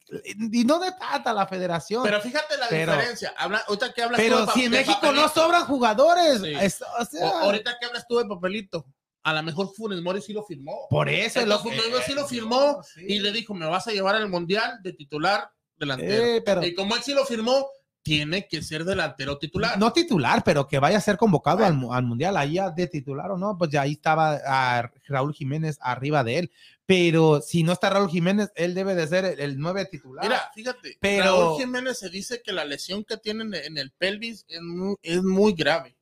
y 0.51 0.65
no 0.65 0.79
de 0.79 0.91
Tata 0.91 1.31
la 1.33 1.47
federación. 1.47 2.03
Pero 2.03 2.19
fíjate 2.21 2.57
la 2.57 2.67
Pero- 2.67 2.91
diferencia. 2.93 3.33
Habla, 3.37 3.63
ahorita 3.67 3.93
que 3.93 4.01
hablas 4.03 4.17
tú 4.19 4.23
Pero 4.25 4.39
de 4.41 4.45
pa- 4.47 4.53
si 4.53 4.65
en 4.65 4.71
de 4.71 4.77
México 4.79 4.99
papelito. 4.99 5.21
no 5.21 5.29
sobran 5.29 5.65
jugadores, 5.65 6.41
Sí. 6.41 6.53
es- 6.59 6.81
o 6.99 7.05
sea, 7.05 7.25
O- 7.25 7.37
ahorita 7.39 7.77
que 7.79 7.85
hablas 7.85 8.05
tú 8.07 8.17
de 8.17 8.25
papelito, 8.25 8.85
a 9.23 9.33
lo 9.33 9.43
mejor 9.43 9.69
Funes 9.75 10.01
Mori 10.01 10.21
sí 10.21 10.33
lo 10.33 10.43
firmó. 10.43 10.87
por 10.89 11.07
eso 11.09 11.39
es 11.39 11.47
lo 11.47 11.59
Funes 11.59 11.89
Mori 11.89 12.03
sí 12.05 12.13
lo 12.13 12.25
firmó 12.27 12.81
sí. 12.83 13.05
y 13.07 13.19
le 13.19 13.31
dijo, 13.31 13.53
me 13.53 13.65
vas 13.67 13.87
a 13.87 13.91
llevar 13.91 14.15
al 14.15 14.27
mundial 14.29 14.79
de 14.83 14.93
titular 14.93 15.49
delantero. 15.77 16.25
Eh, 16.25 16.41
pero 16.45 16.65
Y 16.65 16.73
como 16.73 16.95
él 16.95 17.03
sí 17.03 17.13
lo 17.13 17.25
firmó, 17.25 17.67
tiene 18.01 18.47
que 18.47 18.61
ser 18.63 18.85
delantero 18.85 19.37
titular. 19.37 19.77
no 19.77 19.91
titular, 19.93 20.41
pero 20.43 20.65
que 20.67 20.79
vaya 20.79 20.97
a 20.97 21.01
ser 21.01 21.17
convocado 21.17 21.63
al, 21.65 21.73
mu- 21.73 21.93
al 21.93 22.03
mundial, 22.03 22.37
ahí 22.37 22.53
ya 22.53 22.69
de 22.71 22.87
titular 22.87 23.29
o 23.31 23.37
no, 23.37 23.57
pues 23.57 23.69
ya 23.71 23.81
ahí 23.81 23.91
estaba 23.91 24.39
a 24.45 24.89
Raúl 25.07 25.33
Jiménez 25.33 25.77
arriba 25.81 26.23
de 26.23 26.39
él. 26.39 26.51
Pero 26.89 27.39
si 27.39 27.61
no 27.61 27.73
está 27.73 27.91
Raúl 27.91 28.09
Jiménez, 28.09 28.51
él 28.55 28.73
debe 28.73 28.95
de 28.95 29.05
ser 29.05 29.23
el, 29.23 29.39
el 29.39 29.59
nueve 29.59 29.85
titular. 29.85 30.25
Mira, 30.25 30.49
fíjate, 30.55 30.97
Pero- 30.99 31.23
Raúl 31.23 31.59
Jiménez 31.61 31.99
se 31.99 32.09
dice 32.09 32.41
que 32.43 32.51
la 32.51 32.65
lesión 32.65 33.03
que 33.03 33.15
tiene 33.17 33.43
en- 33.63 33.77
el 33.77 33.91
pelvis 33.91 34.43
es 34.47 34.59
muy, 34.63 34.95
es 35.03 35.21
muy 35.21 35.53
grave. 35.53 35.95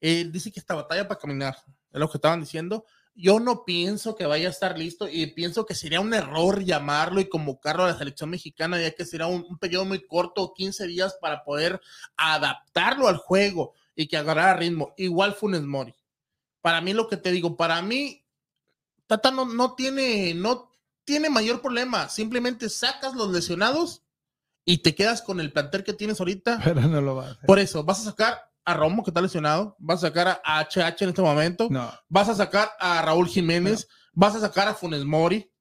Él 0.00 0.32
dice 0.32 0.50
que 0.50 0.58
esta 0.58 0.74
batalla 0.74 1.06
para 1.06 1.20
caminar, 1.20 1.54
es 1.92 2.00
lo 2.00 2.10
que 2.10 2.16
estaban 2.18 2.40
diciendo. 2.40 2.84
Yo 3.14 3.38
no 3.38 3.64
pienso 3.64 4.16
que 4.16 4.26
vaya 4.26 4.48
a 4.48 4.50
estar 4.50 4.76
listo 4.76 5.06
y 5.08 5.28
pienso 5.28 5.64
que 5.64 5.76
sería 5.76 6.00
un 6.00 6.12
error 6.12 6.64
llamarlo 6.64 7.20
y 7.20 7.28
convocarlo 7.28 7.84
a 7.84 7.92
la 7.92 7.96
selección 7.98 8.30
mexicana, 8.30 8.80
ya 8.82 8.90
que 8.90 9.04
será 9.04 9.28
un, 9.28 9.46
un 9.48 9.58
periodo 9.58 9.84
muy 9.84 10.04
corto, 10.04 10.52
15 10.54 10.88
días, 10.88 11.18
para 11.20 11.44
poder 11.44 11.80
adaptarlo 12.16 13.06
al 13.06 13.16
juego 13.18 13.74
y 13.94 14.08
que 14.08 14.16
agarrara 14.16 14.54
ritmo. 14.56 14.92
Igual 14.96 15.34
Funes 15.34 15.62
Mori. 15.62 15.94
Para 16.62 16.80
mí, 16.80 16.94
lo 16.94 17.06
que 17.06 17.16
te 17.16 17.30
digo, 17.30 17.56
para 17.56 17.80
mí, 17.80 18.19
Tata 19.10 19.32
no, 19.32 19.44
no 19.44 19.74
tiene, 19.74 20.34
no 20.34 20.70
tiene 21.04 21.30
mayor 21.30 21.60
problema. 21.60 22.08
Simplemente 22.08 22.68
sacas 22.68 23.16
los 23.16 23.32
lesionados 23.32 24.04
y 24.64 24.78
te 24.78 24.94
quedas 24.94 25.20
con 25.20 25.40
el 25.40 25.52
plantel 25.52 25.82
que 25.82 25.92
tienes 25.92 26.20
ahorita. 26.20 26.60
pero 26.64 26.80
no 26.82 27.00
lo 27.00 27.16
va 27.16 27.26
a 27.26 27.30
hacer. 27.32 27.44
Por 27.44 27.58
eso, 27.58 27.82
vas 27.82 27.98
a 28.02 28.10
sacar 28.10 28.52
a 28.64 28.74
Romo, 28.74 29.02
que 29.02 29.10
está 29.10 29.20
lesionado, 29.20 29.74
vas 29.80 30.04
a 30.04 30.08
sacar 30.08 30.40
a 30.44 30.60
HH 30.64 31.02
en 31.02 31.08
este 31.08 31.22
momento, 31.22 31.66
No. 31.72 31.92
vas 32.08 32.28
a 32.28 32.36
sacar 32.36 32.70
a 32.78 33.02
Raúl 33.02 33.26
Jiménez, 33.26 33.88
vas 34.12 34.36
a 34.36 34.40
sacar 34.40 34.68
a 34.68 34.74
Funes 34.74 35.04
Mori, 35.04 35.52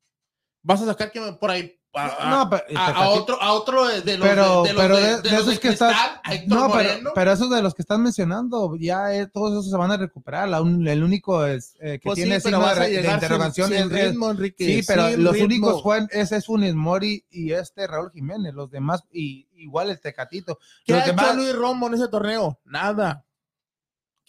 vas 0.61 0.83
a 0.83 0.85
sacar 0.85 1.11
que 1.11 1.19
por 1.39 1.49
ahí 1.49 1.78
a, 1.93 2.29
No, 2.29 2.49
pero- 2.49 2.63
a- 2.79 2.87
a 2.87 3.09
otro, 3.09 3.41
a 3.41 3.53
otro 3.53 3.87
de, 3.87 4.17
los 4.17 4.27
pero, 4.27 4.61
de, 4.63 4.69
de 4.69 4.73
los 4.73 4.83
pero 4.83 4.95
de- 4.97 5.01
de, 5.01 5.07
de 5.15 5.21
de 5.21 5.31
los 5.31 5.41
esos 5.41 5.53
de 5.55 5.59
que 5.59 5.67
estás. 5.69 5.91
Cristal, 5.93 6.21
a 6.23 6.33
Héctor 6.35 6.57
No, 6.59 6.71
pero, 6.71 7.11
pero 7.15 7.31
esos 7.31 7.49
de 7.49 7.61
los 7.63 7.73
que 7.73 7.81
estás 7.81 7.99
mencionando, 7.99 8.75
ya 8.79 9.13
eh, 9.15 9.27
todos 9.27 9.51
esos 9.51 9.69
se 9.71 9.77
van 9.77 9.91
a 9.91 9.97
recuperar. 9.97 10.47
La 10.49 10.61
un- 10.61 10.87
el 10.87 11.03
único 11.03 11.45
es, 11.45 11.73
eh, 11.81 11.93
que 11.99 12.01
Pues 12.03 12.15
sí, 12.17 12.23
tiene 12.23 12.39
pero 12.41 12.57
signo 12.61 12.75
de, 12.81 12.89
llegar 12.89 13.05
sin- 13.05 13.13
interrogación 13.13 13.69
sin 13.69 13.77
es- 13.77 13.89
ritmo, 13.89 14.29
Enrique, 14.31 14.65
Sí, 14.65 14.81
pero 14.87 15.09
los 15.17 15.33
ritmo. 15.33 15.45
únicos 15.45 15.83
fue 15.83 16.05
ese 16.11 16.37
es 16.37 16.45
Funes 16.45 16.75
Mori 16.75 17.25
y 17.29 17.51
este 17.53 17.87
Raúl 17.87 18.11
Jiménez. 18.13 18.53
Los 18.53 18.69
demás, 18.69 19.03
y 19.11 19.47
igual 19.57 19.89
el 19.89 19.99
Tecatito. 19.99 20.59
¿Qué 20.85 20.93
Los 20.93 21.01
ha 21.01 21.05
hecho 21.05 21.15
demás, 21.15 21.35
Luis 21.35 21.55
Romo 21.55 21.87
en 21.87 21.95
ese 21.95 22.07
torneo? 22.07 22.59
Nada. 22.65 23.25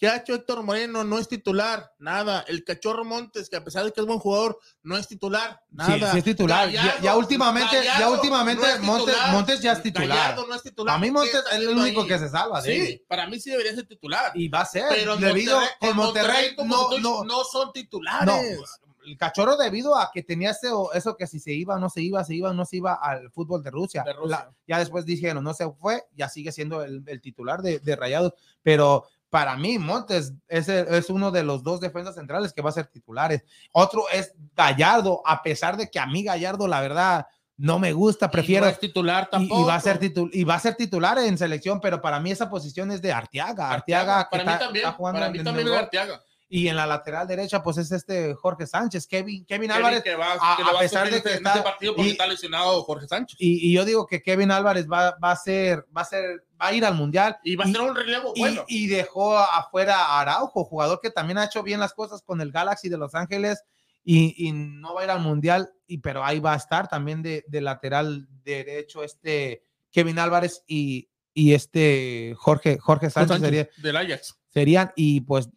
¿Qué 0.01 0.07
ha 0.07 0.15
hecho 0.15 0.33
Héctor 0.33 0.63
Moreno? 0.63 1.03
No 1.03 1.19
es 1.19 1.27
titular, 1.27 1.93
nada. 1.99 2.43
El 2.47 2.63
Cachorro 2.63 3.05
Montes, 3.05 3.47
que 3.51 3.55
a 3.57 3.63
pesar 3.63 3.85
de 3.85 3.91
que 3.93 4.01
es 4.01 4.07
buen 4.07 4.17
jugador, 4.17 4.57
no 4.81 4.97
es 4.97 5.07
titular, 5.07 5.61
nada. 5.69 5.93
Sí, 6.07 6.11
sí 6.13 6.17
es 6.17 6.23
titular. 6.23 6.71
Ya- 6.71 6.99
ya 6.99 7.15
últimamente- 7.15 7.83
ya 7.83 8.09
últimamente 8.09 8.65
es 8.67 8.79
Montes- 8.79 9.15
Montes 9.31 9.61
ya 9.61 9.73
es 9.73 9.83
titular. 9.83 10.35
No 10.35 10.55
es 10.55 10.63
titular. 10.63 10.95
a 10.95 10.97
mí 10.97 11.05
¿Qué 11.05 11.11
Montes 11.11 11.35
es 11.35 11.53
el 11.55 11.67
único 11.67 12.01
ahí? 12.01 12.07
que 12.07 12.17
se 12.17 12.29
salva. 12.29 12.63
Sí, 12.63 13.05
para 13.07 13.27
mí 13.27 13.39
sí 13.39 13.51
debería 13.51 13.75
ser 13.75 13.85
titular. 13.87 14.31
Y 14.33 14.47
va 14.49 14.61
a 14.61 14.65
ser. 14.65 14.85
pero 14.89 15.17
debido 15.17 15.59
Monterrey, 15.59 15.93
Monterrey, 15.93 16.55
como 16.55 16.75
no, 16.75 16.81
estoy- 16.85 17.01
no, 17.03 17.23
no 17.23 17.43
son 17.43 17.71
titulares. 17.71 18.59
el 19.05 19.17
cachorro 19.17 19.55
debido 19.55 19.95
a 19.95 20.09
que 20.11 20.23
tenía 20.23 20.49
ese, 20.49 20.69
eso 20.95 21.15
que 21.15 21.27
si 21.27 21.39
se 21.39 21.51
iba, 21.51 21.77
no 21.77 21.89
se 21.91 22.01
iba, 22.01 22.23
se 22.23 22.33
iba, 22.35 22.53
no 22.53 22.65
se 22.65 22.77
iba 22.77 22.93
al 22.95 23.29
fútbol 23.31 23.61
de 23.63 23.69
Rusia. 23.69 24.01
De 24.03 24.13
Rusia. 24.13 24.37
La- 24.47 24.51
ya 24.67 24.79
después 24.79 25.05
dijeron, 25.05 25.43
no 25.43 25.53
se 25.53 25.69
fue, 25.71 26.05
ya 26.15 26.27
sigue 26.27 26.51
siendo 26.51 26.83
el, 26.83 27.03
el 27.05 27.21
titular 27.21 27.61
de, 27.61 27.77
de 27.79 27.95
Rayados, 27.95 28.33
pero 28.63 29.07
para 29.31 29.57
mí 29.57 29.79
Montes 29.79 30.33
es, 30.47 30.69
es 30.69 31.09
uno 31.09 31.31
de 31.31 31.41
los 31.41 31.63
dos 31.63 31.79
defensas 31.79 32.13
centrales 32.15 32.53
que 32.53 32.61
va 32.61 32.69
a 32.69 32.73
ser 32.73 32.85
titulares. 32.87 33.43
Otro 33.71 34.03
es 34.13 34.33
Gallardo, 34.55 35.21
a 35.25 35.41
pesar 35.41 35.75
de 35.77 35.89
que 35.89 35.99
a 35.99 36.05
mí 36.05 36.23
Gallardo, 36.23 36.67
la 36.67 36.81
verdad, 36.81 37.25
no 37.57 37.79
me 37.79 37.93
gusta, 37.93 38.29
prefiero... 38.29 38.65
Y 38.65 38.69
no 38.69 38.73
es 38.73 38.79
titular 38.79 39.29
tampoco. 39.29 39.61
y, 39.61 39.65
va 39.65 39.75
a 39.75 39.79
ser 39.79 39.99
titul- 39.99 40.29
y 40.33 40.43
va 40.43 40.55
a 40.55 40.59
ser 40.59 40.75
titular 40.75 41.17
en 41.19 41.37
selección, 41.37 41.79
pero 41.79 42.01
para 42.01 42.19
mí 42.19 42.29
esa 42.31 42.49
posición 42.49 42.91
es 42.91 43.01
de 43.01 43.11
Arteaga. 43.13 43.71
Arteaga, 43.71 44.23
que 44.29 44.37
para 44.37 44.43
está, 44.43 44.53
mí 44.53 44.59
también. 44.65 44.85
está 44.85 44.97
jugando 44.97 45.19
para 45.19 45.31
mí 45.31 45.43
también 45.43 45.67
es. 45.67 45.73
Arteaga. 45.73 46.21
Y 46.53 46.67
en 46.67 46.75
la 46.75 46.85
lateral 46.85 47.25
derecha, 47.27 47.63
pues 47.63 47.77
es 47.77 47.93
este 47.93 48.33
Jorge 48.33 48.67
Sánchez, 48.67 49.07
Kevin, 49.07 49.45
Kevin 49.45 49.69
Kevin 49.69 49.71
Álvarez. 49.71 50.03
que 50.03 50.15
va, 50.15 50.33
a- 50.33 50.57
que 50.57 50.63
a 50.63 50.79
pesar 50.79 51.05
de 51.05 51.11
que 51.11 51.15
este 51.29 51.33
está- 51.35 51.63
partido 51.63 51.95
porque 51.95 52.09
y- 52.09 52.11
está 52.11 52.27
lesionado 52.27 52.83
Jorge 52.83 53.07
Sánchez. 53.07 53.37
Y, 53.39 53.69
y 53.69 53.73
yo 53.73 53.85
digo 53.85 54.05
que 54.05 54.21
Kevin 54.21 54.51
Álvarez 54.51 54.85
va, 54.91 55.15
va 55.23 55.31
a 55.31 55.35
ser, 55.37 55.85
va 55.95 56.01
a 56.01 56.05
ser, 56.05 56.43
va 56.61 56.67
a 56.67 56.73
ir 56.73 56.85
al 56.85 56.95
mundial. 56.95 57.37
Y 57.43 57.55
va 57.55 57.65
a 57.65 57.67
ser 57.67 57.81
un 57.81 57.95
relevo 57.95 58.33
y- 58.35 58.39
bueno. 58.41 58.63
y 58.67 58.87
dejó 58.87 59.37
afuera 59.37 59.95
a 59.97 60.21
Araujo, 60.21 60.63
jugador 60.63 60.99
que 61.01 61.09
también 61.09 61.37
ha 61.39 61.45
hecho 61.45 61.63
bien 61.63 61.79
las 61.79 61.93
cosas 61.93 62.21
con 62.21 62.39
el 62.41 62.51
Galaxy 62.51 62.87
de 62.89 62.97
Los 62.97 63.15
Ángeles 63.15 63.63
y, 64.03 64.47
y 64.47 64.51
no 64.51 64.93
va 64.95 65.01
a 65.01 65.03
ir 65.05 65.09
al 65.11 65.19
mundial, 65.21 65.71
y, 65.87 65.99
pero 65.99 66.23
ahí 66.23 66.39
va 66.39 66.53
a 66.53 66.57
estar 66.57 66.87
también 66.87 67.21
de, 67.21 67.43
de 67.47 67.61
lateral 67.61 68.27
derecho 68.43 69.03
este 69.03 69.63
Kevin 69.91 70.17
Álvarez 70.19 70.63
y, 70.67 71.09
y 71.33 71.53
este 71.53 72.33
Jorge, 72.37 72.77
Jorge 72.79 73.09
Sánchez, 73.09 73.37
Sánchez, 73.39 73.47
sería- 73.49 73.69
del 73.83 73.97
Ajax. 73.97 74.39
serían, 74.49 74.91
y 74.95 75.21
pues, 75.21 75.49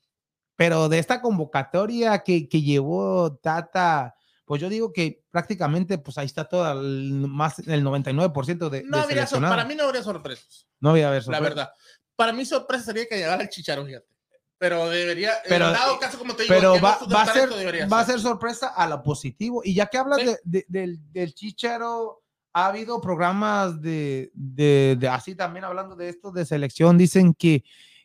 pero 0.57 0.89
de 0.89 0.99
esta 0.99 1.21
convocatoria 1.21 2.19
que, 2.21 2.49
que 2.49 2.63
llevó 2.63 3.35
Tata, 3.37 4.15
pues 4.45 4.61
yo 4.61 4.69
digo 4.69 4.93
que 4.93 5.23
prácticamente, 5.31 5.99
pues 5.99 6.19
ahí 6.19 6.27
está 6.27 6.45
todo 6.49 6.71
el, 6.81 7.27
más 7.29 7.59
el 7.61 7.83
99% 7.85 8.69
de, 8.69 8.83
No 8.85 8.99
de 8.99 9.03
habría, 9.03 9.27
para 9.27 9.65
mí 9.65 9.75
no 9.75 9.85
habría 9.85 10.03
sorpresas, 10.03 10.67
no 10.81 10.91
había 10.91 11.09
haber 11.09 11.21
la 11.21 11.25
sorpresa. 11.25 11.43
verdad. 11.43 11.71
Para 12.17 12.33
mí 12.33 12.45
sorpresa 12.45 12.85
sería 12.85 13.07
que 13.07 13.17
llegara 13.17 13.43
el 13.43 13.49
Chicharo, 13.49 13.85
fíjate. 13.87 14.07
Pero 14.59 14.89
debería, 14.89 15.33
Pero- 15.49 15.71
dado 15.73 15.99
caso, 15.99 16.17
como 16.19 16.35
te 16.37 16.45
digo, 16.45 16.55
pero 16.55 16.81
va, 16.81 16.93
a 16.93 16.99
ser, 17.33 17.51
va 17.93 18.01
a 18.01 18.05
ser. 18.05 18.15
ser 18.15 18.21
sorpresa 18.21 18.69
a 18.69 18.87
lo 18.89 19.03
positivo. 19.03 19.63
Y 19.65 19.75
ya 19.75 19.87
que 19.87 19.99
hablas 19.99 20.21
Sí. 20.21 20.27
de- 20.27 20.39
de- 20.45 20.65
del, 20.69 21.13
del 21.13 21.35
Chicharo, 21.35 22.23
ha 22.53 22.67
habido 22.67 23.01
programas 23.01 23.83
de, 23.83 24.31
de- 24.33 24.97
de- 24.99 25.09
así 25.09 25.35
también 25.35 25.65
hablando 25.65 25.97
de 25.97 26.09
esto 26.09 26.31
de 26.31 26.47
selección, 26.47 26.97
dicen 26.97 27.35
que, 27.35 27.65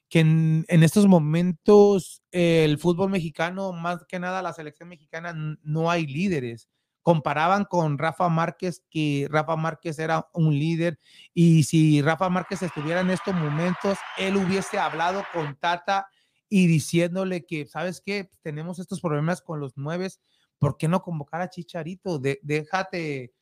que 0.10 0.20
en, 0.22 0.66
estos 0.68 1.08
momentos 1.08 2.24
eh, 2.32 2.66
el 2.66 2.80
fútbol 2.80 3.12
mexicano, 3.12 3.72
más 3.74 4.04
que 4.08 4.20
nada 4.20 4.42
la 4.42 4.54
selección 4.54 4.90
mexicana, 4.90 5.34
no 5.62 5.92
hay 5.92 6.08
líderes. 6.08 6.68
Comparaban 7.04 7.64
con 7.66 7.98
Rafa 7.98 8.28
Márquez, 8.28 8.84
que 8.90 9.28
Rafa 9.30 9.56
Márquez 9.56 10.00
era 10.00 10.28
un 10.34 10.58
líder 10.58 11.00
y 11.34 11.64
si 11.64 12.02
Rafa 12.02 12.30
Márquez 12.30 12.64
estuviera 12.64 13.02
en 13.02 13.12
estos 13.12 13.36
momentos, 13.36 13.98
él 14.18 14.36
hubiese 14.36 14.80
hablado 14.80 15.24
con 15.32 15.56
Tata 15.56 16.08
y 16.50 16.68
diciéndole 16.68 17.46
que, 17.46 17.68
¿sabes 17.68 18.02
qué? 18.04 18.30
Tenemos 18.42 18.80
estos 18.80 19.02
problemas 19.02 19.42
con 19.42 19.60
los 19.60 19.78
nueves, 19.78 20.20
¿por 20.58 20.78
qué 20.78 20.88
no 20.88 21.02
convocar 21.02 21.42
a 21.42 21.50
Chicharito? 21.50 22.18
De- 22.18 22.40
déjate 22.42 23.34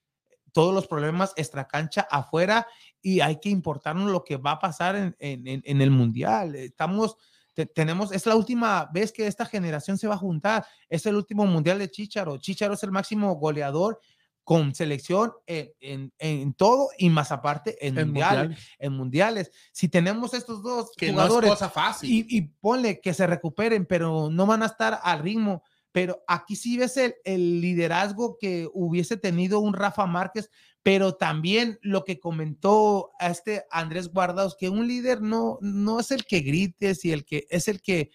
todos 0.58 0.74
los 0.74 0.88
problemas 0.88 1.34
extracancha 1.36 2.08
afuera 2.10 2.66
y 3.00 3.20
hay 3.20 3.40
que 3.40 3.50
importarnos 3.50 4.10
lo 4.10 4.24
que 4.24 4.38
va 4.38 4.54
a 4.54 4.60
pasar 4.60 4.96
en, 4.96 5.16
en- 5.20 5.62
en- 5.64 5.82
el 5.84 5.92
Mundial. 5.92 6.56
Estamos, 6.56 7.16
te- 7.54 7.68
tenemos, 7.68 8.12
es 8.12 8.26
la 8.26 8.36
última 8.36 8.90
vez 8.92 9.12
que 9.12 9.28
esta 9.28 9.46
generación 9.46 10.00
se 10.00 10.08
va 10.08 10.16
a 10.16 10.18
juntar, 10.18 10.66
es 10.90 11.06
el 11.06 11.16
último 11.16 11.46
Mundial 11.46 11.78
de 11.78 11.92
Chicharo. 11.92 12.40
Chicharo 12.40 12.74
es 12.74 12.82
el 12.82 12.90
máximo 12.92 13.36
goleador 13.36 14.00
con 14.44 14.74
selección 14.74 15.32
en, 15.46 15.74
en- 15.80 16.12
en 16.18 16.54
todo 16.56 16.90
y 16.98 17.12
más 17.12 17.32
aparte 17.32 17.78
en, 17.88 17.96
En 18.00 18.08
mundiales, 18.08 18.42
mundial, 18.48 18.66
en 18.80 18.94
mundiales. 18.94 19.52
Si 19.72 19.90
tenemos 19.90 20.34
estos 20.34 20.64
dos 20.64 20.90
que 20.98 21.10
no 21.12 21.14
jugadores 21.22 21.52
es 21.52 21.56
cosa 21.60 21.70
fácil. 21.70 22.10
y, 22.12 22.26
y 22.36 22.42
ponle 22.42 23.00
que 23.00 23.14
se 23.14 23.28
recuperen, 23.28 23.86
pero 23.86 24.30
no 24.32 24.48
van 24.48 24.64
a 24.64 24.66
estar 24.66 25.00
al 25.04 25.20
ritmo. 25.20 25.62
Pero 25.98 26.24
aquí 26.28 26.56
sí 26.56 26.78
ves 26.78 26.96
el, 26.98 27.16
el 27.24 27.60
liderazgo 27.60 28.38
que 28.40 28.70
hubiese 28.72 29.18
tenido 29.18 29.60
un 29.60 29.74
Rafa 29.74 30.06
Márquez, 30.06 30.52
pero 30.84 31.16
también 31.16 31.80
lo 31.82 32.04
que 32.04 32.20
comentó 32.20 33.10
a 33.20 33.32
este 33.32 33.66
Andrés 33.72 34.10
Guardados, 34.14 34.56
que 34.60 34.70
un 34.70 34.88
líder 34.88 35.24
no, 35.24 35.58
no 35.60 36.00
es 36.00 36.12
el 36.12 36.24
que 36.24 36.42
grites 36.42 37.04
y 37.04 37.12
el 37.14 37.26
que 37.26 37.48
es 37.50 37.68
el 37.68 37.82
que 37.82 38.12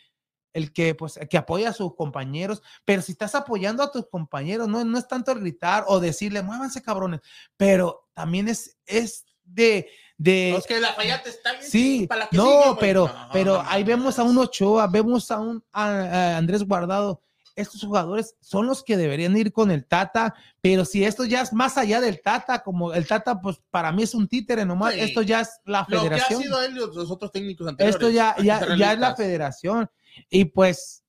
el 0.52 0.72
que 0.72 0.94
pues 0.94 1.18
que 1.28 1.36
apoya 1.36 1.70
a 1.70 1.72
sus 1.72 1.96
compañeros, 1.96 2.62
pero 2.84 3.02
si 3.02 3.10
estás 3.10 3.34
apoyando 3.34 3.82
a 3.82 3.90
tus 3.90 4.06
compañeros, 4.08 4.68
no, 4.68 4.84
no 4.84 4.96
es 4.96 5.08
tanto 5.08 5.32
el 5.32 5.40
gritar 5.40 5.82
o 5.88 5.98
decirle, 5.98 6.40
muévanse 6.40 6.82
cabrones, 6.82 7.18
pero 7.56 8.08
también 8.14 8.46
es, 8.46 8.78
es 8.86 9.24
de, 9.42 9.88
de, 10.18 10.50
No, 10.52 10.58
es 10.58 10.66
que 10.68 10.78
la 10.78 10.92
fallate 10.92 11.30
está 11.30 11.54
bien. 11.54 11.64
Sí, 11.68 12.06
para 12.06 12.20
la 12.20 12.28
que 12.28 12.36
no, 12.36 12.44
sigue, 12.44 12.76
pero, 12.78 13.08
No, 13.08 13.28
pero 13.32 13.60
ahí 13.66 13.82
vemos 13.82 14.20
a 14.20 14.22
un 14.22 14.38
Ochoa, 14.38 14.86
vemos 14.86 15.28
a 15.32 15.40
un 15.40 15.64
a- 15.72 15.88
a 16.34 16.36
Andrés 16.36 16.62
Guardado. 16.62 17.20
Estos 17.54 17.82
jugadores 17.82 18.36
son 18.40 18.66
los 18.66 18.82
que 18.82 18.96
deberían 18.96 19.36
ir 19.36 19.52
con 19.52 19.70
el 19.70 19.84
Tata, 19.86 20.34
pero 20.60 20.84
si 20.84 21.04
esto 21.04 21.24
ya 21.24 21.42
es 21.42 21.52
más 21.52 21.76
allá 21.76 22.00
del 22.00 22.22
Tata, 22.22 22.62
como 22.62 22.94
el 22.94 23.06
Tata, 23.06 23.40
pues 23.40 23.60
para 23.70 23.92
mí 23.92 24.02
es 24.04 24.14
un 24.14 24.26
títere 24.28 24.64
nomás, 24.64 24.94
Sí. 24.94 25.00
esto 25.00 25.22
ya 25.22 25.40
es 25.40 25.60
la 25.64 25.80
Lo 25.80 25.86
que 25.86 25.96
ha 25.96 26.00
federación. 26.10 26.42
sido 26.42 26.62
él 26.62 26.72
y 26.72 26.74
los, 26.76 26.94
los 26.94 27.10
otros 27.10 27.30
técnicos 27.30 27.66
anteriores. 27.68 27.94
Esto 27.94 28.10
ya, 28.10 28.34
ya, 28.42 28.76
ya 28.76 28.92
es 28.92 28.98
la 28.98 29.14
federación. 29.14 29.90
Y 30.30 30.46
pues, 30.46 31.04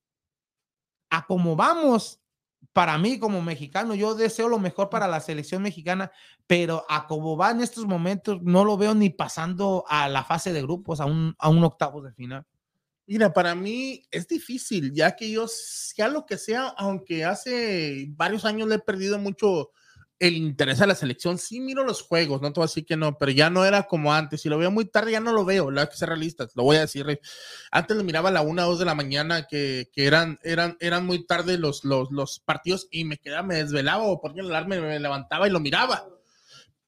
a 1.10 1.25
como 1.25 1.56
vamos, 1.56 2.19
para 2.73 2.97
mí 2.97 3.19
como 3.19 3.41
mexicano, 3.41 3.93
yo 3.93 4.15
deseo 4.15 4.49
lo 4.49 4.58
mejor 4.58 4.89
para 4.89 5.08
la 5.08 5.19
selección 5.19 5.62
mexicana, 5.62 6.12
pero 6.47 6.86
a 6.89 7.06
como 7.08 7.38
va 7.38 7.51
en 7.51 7.62
estos 7.62 7.86
momentos, 7.86 8.41
no 8.41 8.65
lo 8.65 8.77
veo 8.77 8.95
ni 8.95 9.10
pasando 9.12 9.86
a 9.88 10.10
la 10.10 10.23
fase 10.23 10.51
de 10.53 10.62
grupos, 10.63 10.99
a 10.99 11.06
un, 11.06 11.36
a 11.38 11.49
un 11.49 11.63
octavo 11.63 12.01
de 12.01 12.12
final. 12.13 12.45
Mira, 13.06 13.34
para 13.34 13.54
mí 13.54 14.02
es 14.12 14.28
difícil, 14.28 14.94
ya 14.94 15.16
que 15.16 15.30
yo, 15.30 15.46
sea 15.48 16.08
lo 16.08 16.26
que 16.26 16.38
sea, 16.38 16.68
aunque 16.78 17.26
hace 17.26 18.08
varios 18.12 18.46
años 18.46 18.70
le 18.70 18.76
he 18.76 18.80
perdido 18.80 19.20
mucho 19.20 19.72
el 20.20 20.38
interés 20.38 20.80
a 20.80 20.88
la 20.88 20.96
selección, 20.96 21.38
sí 21.38 21.60
miro 21.60 21.84
los 21.84 22.02
juegos, 22.02 22.42
no 22.42 22.54
te 22.54 22.60
voy 22.62 22.63
a 22.63 22.68
decir 22.68 22.86
que 22.86 22.96
no, 22.96 23.18
pero 23.18 23.32
ya 23.34 23.50
no 23.50 23.66
era 23.66 23.84
como 23.84 24.13
antes. 24.13 24.39
Si 24.42 24.48
lo 24.48 24.58
veo 24.58 24.72
muy 24.72 24.86
tarde, 24.86 25.12
ya 25.12 25.20
no 25.20 25.34
lo 25.34 25.44
veo, 25.44 25.70
la 25.70 25.89
que 25.89 25.98
ser 25.98 26.08
realistas, 26.08 26.54
lo 26.56 26.63
voy 26.63 26.78
a 26.78 26.82
decir. 26.82 27.20
Antes 27.72 27.98
lo 27.98 28.06
miraba 28.06 28.30
a 28.30 28.32
la 28.32 28.42
una 28.42 28.66
o 28.66 28.70
dos 28.70 28.80
de 28.80 28.86
la 28.86 28.96
mañana, 28.96 29.48
que, 29.48 29.89
que, 29.92 30.06
eran, 30.06 30.39
eran, 30.44 30.78
eran 30.80 31.06
muy 31.06 31.26
tarde 31.26 31.58
los, 31.58 31.84
los, 31.84 32.10
los 32.10 32.39
partidos 32.39 32.88
y 32.89 33.04
me 33.04 33.18
quedaba, 33.18 33.44
me 33.44 33.56
desvelaba 33.56 34.04
o 34.04 34.22
ponía 34.22 34.44
el 34.44 34.50
alarma, 34.50 34.78
me 34.78 34.98
levantaba 34.98 35.46
y 35.48 35.52
lo 35.52 35.60
miraba. 35.60 36.08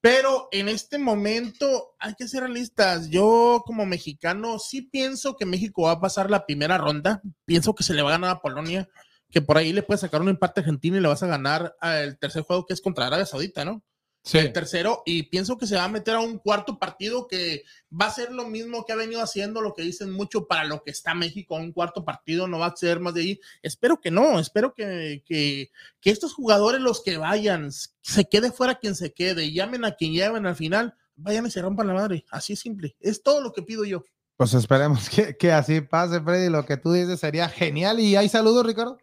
Pero 0.06 0.46
en 0.52 0.68
este 0.68 0.98
momento 0.98 1.96
hay 1.98 2.14
que 2.14 2.28
ser 2.28 2.42
realistas. 2.44 3.10
Yo 3.10 3.64
como 3.66 3.86
mexicano 3.86 4.60
sí 4.60 4.82
pienso 4.82 5.36
que 5.36 5.46
México 5.46 5.82
va 5.82 5.90
a 5.90 6.00
pasar 6.00 6.30
la 6.30 6.46
primera 6.46 6.78
ronda. 6.78 7.20
Pienso 7.44 7.74
que 7.74 7.82
se 7.82 7.92
le 7.92 8.02
va 8.02 8.10
a 8.10 8.12
ganar 8.12 8.30
a 8.30 8.40
Polonia 8.40 8.88
que 9.32 9.42
por 9.42 9.58
ahí 9.58 9.72
le 9.72 9.82
puedes 9.82 10.02
sacar 10.02 10.22
un 10.22 10.28
empate 10.28 10.60
argentino 10.60 10.96
y 10.96 11.00
le 11.00 11.08
vas 11.08 11.24
a 11.24 11.26
ganar 11.26 11.74
al 11.80 12.18
tercer 12.18 12.44
juego 12.44 12.66
que 12.66 12.74
es 12.74 12.80
contra 12.80 13.08
Arabia 13.08 13.26
Saudita, 13.26 13.64
¿no? 13.64 13.82
Sí. 14.26 14.38
El 14.38 14.52
tercero, 14.52 15.04
y 15.06 15.22
pienso 15.22 15.56
que 15.56 15.68
se 15.68 15.76
va 15.76 15.84
a 15.84 15.88
meter 15.88 16.16
a 16.16 16.20
un 16.20 16.38
cuarto 16.38 16.80
partido 16.80 17.28
que 17.28 17.62
va 17.92 18.06
a 18.06 18.10
ser 18.10 18.32
lo 18.32 18.44
mismo 18.44 18.84
que 18.84 18.92
ha 18.92 18.96
venido 18.96 19.22
haciendo, 19.22 19.60
lo 19.60 19.72
que 19.72 19.82
dicen 19.82 20.10
mucho 20.10 20.48
para 20.48 20.64
lo 20.64 20.82
que 20.82 20.90
está 20.90 21.14
México, 21.14 21.54
un 21.54 21.70
cuarto 21.70 22.04
partido, 22.04 22.48
no 22.48 22.58
va 22.58 22.66
a 22.66 22.76
ser 22.76 22.98
más 22.98 23.14
de 23.14 23.20
ahí. 23.20 23.40
Espero 23.62 24.00
que 24.00 24.10
no, 24.10 24.40
espero 24.40 24.74
que, 24.74 25.22
que, 25.24 25.70
que 26.00 26.10
estos 26.10 26.34
jugadores, 26.34 26.80
los 26.80 27.04
que 27.04 27.18
vayan, 27.18 27.70
se 27.70 28.24
quede 28.28 28.50
fuera 28.50 28.80
quien 28.80 28.96
se 28.96 29.12
quede, 29.12 29.44
y 29.44 29.54
llamen 29.54 29.84
a 29.84 29.94
quien 29.94 30.12
lleven 30.12 30.44
al 30.44 30.56
final, 30.56 30.96
vayan 31.14 31.46
y 31.46 31.50
se 31.52 31.62
rompan 31.62 31.86
la 31.86 31.94
madre. 31.94 32.24
Así 32.28 32.54
es 32.54 32.58
simple. 32.58 32.96
Es 32.98 33.22
todo 33.22 33.40
lo 33.40 33.52
que 33.52 33.62
pido 33.62 33.84
yo. 33.84 34.02
Pues 34.36 34.54
esperemos 34.54 35.08
que, 35.08 35.36
que 35.36 35.52
así 35.52 35.82
pase, 35.82 36.20
Freddy. 36.20 36.50
Lo 36.50 36.66
que 36.66 36.76
tú 36.76 36.90
dices 36.90 37.20
sería 37.20 37.48
genial. 37.48 38.00
¿Y 38.00 38.16
hay 38.16 38.28
saludos, 38.28 38.66
Ricardo? 38.66 38.98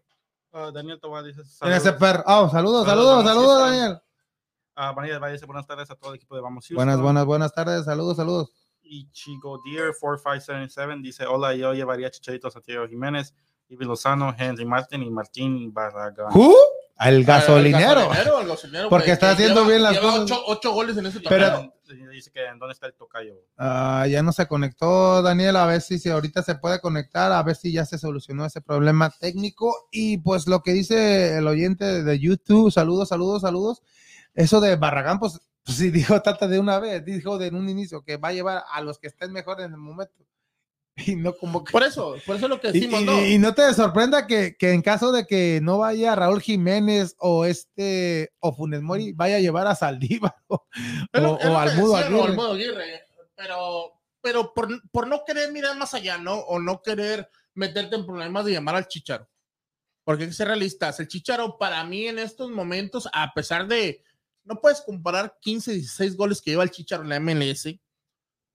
Uh, 0.51 0.69
Daniel 0.73 0.99
Tobar 0.99 1.23
dice 1.23 1.45
saludos. 1.45 2.23
Oh, 2.25 2.49
saludos, 2.49 2.85
saludos, 2.85 3.23
saludos, 3.23 3.59
Daniel. 3.61 3.99
Uh, 4.75 4.93
Vanilla 4.95 5.19
buenas 5.45 5.67
tardes 5.67 5.91
a 5.91 5.95
todo 5.95 6.11
el 6.11 6.15
equipo 6.15 6.35
de 6.35 6.41
Vamos 6.41 6.65
Houston. 6.65 6.75
Buenas, 6.75 6.99
buenas, 6.99 7.25
buenas 7.25 7.53
tardes, 7.53 7.85
saludos, 7.85 8.17
saludos. 8.17 8.51
Y 8.81 9.07
Chico 9.11 9.61
Deer 9.63 9.93
4577 9.99 10.99
dice 11.03 11.25
hola, 11.27 11.53
yo 11.53 11.73
llevaría 11.73 12.09
Chicharito 12.09 12.49
Santiago 12.49 12.87
Jiménez, 12.87 13.35
Ibi 13.69 13.85
Lozano, 13.85 14.33
Henry 14.35 14.65
Martin 14.65 15.03
y 15.03 15.11
Martín 15.11 15.71
Barragán. 15.71 16.33
¿Who? 16.33 16.55
El 16.99 17.23
gasolinero. 17.23 18.01
El 18.01 18.07
gasolinero, 18.07 18.41
el 18.41 18.47
gasolinero 18.47 18.89
Porque 18.89 19.11
está 19.11 19.31
haciendo 19.31 19.61
lleva, 19.61 19.67
bien 19.67 19.83
las 19.83 19.93
lleva 19.93 20.11
cosas. 20.11 20.23
Ocho, 20.23 20.43
ocho 20.47 20.71
goles 20.71 20.97
en 20.97 21.05
ese 21.05 21.19
Pero-. 21.19 21.71
Dice 22.11 22.31
que 22.31 22.43
en 22.45 22.57
dónde 22.57 22.73
está 22.73 22.87
el 22.87 22.93
tocayo. 22.95 23.35
Ah, 23.57 24.07
ya 24.09 24.23
no 24.23 24.31
se 24.31 24.47
conectó, 24.47 25.21
Daniel. 25.21 25.55
A 25.57 25.67
ver 25.67 25.81
si, 25.81 25.99
si 25.99 26.09
ahorita 26.09 26.41
se 26.41 26.55
puede 26.55 26.79
conectar, 26.81 27.31
a 27.31 27.43
ver 27.43 27.55
si 27.55 27.71
ya 27.71 27.85
se 27.85 27.99
solucionó 27.99 28.45
ese 28.45 28.61
problema 28.61 29.11
técnico. 29.11 29.87
Y 29.91 30.17
pues 30.17 30.47
lo 30.47 30.63
que 30.63 30.71
dice 30.71 31.37
el 31.37 31.47
oyente 31.47 32.03
de 32.03 32.19
YouTube, 32.19 32.71
saludos, 32.71 33.09
saludos, 33.09 33.41
saludos. 33.41 33.83
Eso 34.33 34.59
de 34.61 34.75
Barragán, 34.75 35.19
pues, 35.19 35.39
pues 35.63 35.77
sí, 35.77 35.89
dijo 35.91 36.21
Tata 36.21 36.47
de 36.47 36.59
una 36.59 36.79
vez, 36.79 37.03
dijo 37.05 37.37
de 37.37 37.49
un 37.49 37.69
inicio 37.69 38.03
que 38.03 38.17
va 38.17 38.29
a 38.29 38.33
llevar 38.33 38.63
a 38.71 38.81
los 38.81 38.97
que 38.99 39.07
estén 39.07 39.31
mejor 39.31 39.61
en 39.61 39.71
el 39.71 39.77
momento. 39.77 40.13
Y 40.95 41.15
no 41.15 41.33
como 41.35 41.63
que. 41.63 41.71
Por 41.71 41.81
eso, 41.81 42.15
por 42.23 42.35
eso 42.35 42.45
es 42.45 42.49
lo 42.51 42.61
que 42.61 42.71
decimos, 42.71 43.01
y- 43.01 43.05
¿no? 43.05 43.25
y 43.25 43.37
no 43.39 43.55
te 43.55 43.73
sorprenda 43.73 44.27
que, 44.27 44.55
que 44.55 44.73
en 44.73 44.83
caso 44.83 45.11
de 45.11 45.25
que 45.25 45.59
no 45.63 45.79
vaya 45.79 46.13
Raúl 46.13 46.39
Jiménez 46.39 47.15
o 47.17 47.45
este 47.45 48.31
o 48.39 48.53
Funes 48.53 48.83
Mori, 48.83 49.11
vaya 49.11 49.37
a 49.37 49.39
llevar 49.39 49.65
a 49.65 49.73
Saldívar 49.73 50.35
o, 50.47 50.67
lo- 51.13 51.33
o-. 51.33 51.57
Al 51.57 51.75
Mudo 51.75 51.95
Aguirre. 52.53 53.07
Pero, 53.35 53.99
pero 54.21 54.53
por, 54.53 54.69
por 54.91 55.07
no 55.07 55.23
querer 55.25 55.51
mirar 55.51 55.75
más 55.77 55.95
allá, 55.95 56.19
¿no? 56.19 56.35
O 56.41 56.59
no 56.59 56.83
querer 56.83 57.27
meterte 57.55 57.95
en 57.95 58.05
problemas 58.05 58.45
de 58.45 58.51
llamar 58.51 58.75
al 58.75 58.87
Chicharo. 58.87 59.27
Porque 60.03 60.23
hay 60.25 60.29
que 60.29 60.35
ser 60.35 60.47
realistas. 60.49 60.99
El 60.99 61.07
Chicharo, 61.07 61.57
para 61.57 61.83
mí, 61.85 62.05
en 62.05 62.19
estos 62.19 62.51
momentos, 62.51 63.09
a 63.13 63.33
pesar 63.33 63.67
de. 63.67 64.03
No 64.43 64.59
puedes 64.59 64.81
comparar 64.81 65.37
15, 65.41 65.73
16 65.73 66.17
goles 66.17 66.41
que 66.41 66.51
lleva 66.51 66.63
el 66.63 66.71
Chicharo 66.71 67.03
en 67.03 67.09
la 67.09 67.19
MLS 67.19 67.67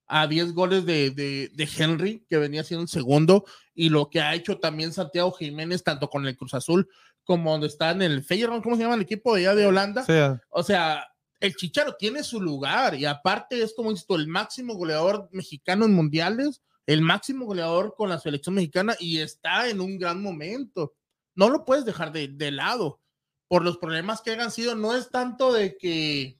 a 0.09 0.27
10 0.27 0.55
goles 0.55 0.87
de, 0.87 1.11
de, 1.11 1.51
de 1.55 1.69
Henry, 1.77 2.25
que 2.29 2.39
venía 2.39 2.65
siendo 2.65 2.83
el 2.83 2.89
segundo, 2.89 3.45
y 3.75 3.91
lo 3.91 4.09
que 4.09 4.21
ha 4.21 4.35
hecho 4.35 4.59
también 4.59 4.93
Santiago 4.93 5.33
Jiménez, 5.33 5.85
tanto 5.85 6.09
con 6.09 6.27
el 6.27 6.37
Cruz 6.37 6.55
Azul 6.55 6.89
como 7.25 7.53
donde 7.53 7.67
está 7.67 7.91
en 7.91 8.01
el 8.01 8.25
Feyenoord, 8.25 8.63
¿cómo 8.63 8.77
se 8.77 8.83
llama 8.83 8.95
el 8.95 9.03
equipo 9.03 9.35
de 9.35 9.43
allá 9.43 9.55
de 9.55 9.67
Holanda? 9.67 10.03
Sí, 10.03 10.15
O 10.49 10.63
sea, 10.63 11.07
el 11.41 11.55
Chicharo 11.55 11.95
tiene 11.97 12.25
su 12.25 12.41
lugar 12.41 12.95
y 12.95 13.05
aparte 13.05 13.63
es 13.63 13.75
como 13.75 13.93
el 13.93 14.29
máximo 14.29 14.75
goleador 14.75 15.29
mexicano 15.31 15.85
en 15.85 15.93
mundiales, 15.93 16.63
el 16.87 17.03
máximo 17.03 17.45
goleador 17.45 17.95
con 17.99 18.09
la 18.09 18.19
selección 18.19 18.55
mexicana 18.55 18.97
y 18.99 19.19
está 19.19 19.69
en 19.69 19.83
un 19.83 19.99
gran 19.99 20.23
momento. 20.23 20.95
No 21.35 21.51
lo 21.51 21.67
puedes 21.67 21.85
dejar 21.85 22.13
de, 22.13 22.29
de 22.29 22.51
lado 22.51 23.03
por 23.49 23.65
los 23.65 23.79
problemas 23.79 24.21
que 24.21 24.31
hayan 24.31 24.51
sido. 24.51 24.75
No 24.75 24.95
es 24.95 25.11
tanto 25.11 25.53
de 25.53 25.77
que 25.77 26.39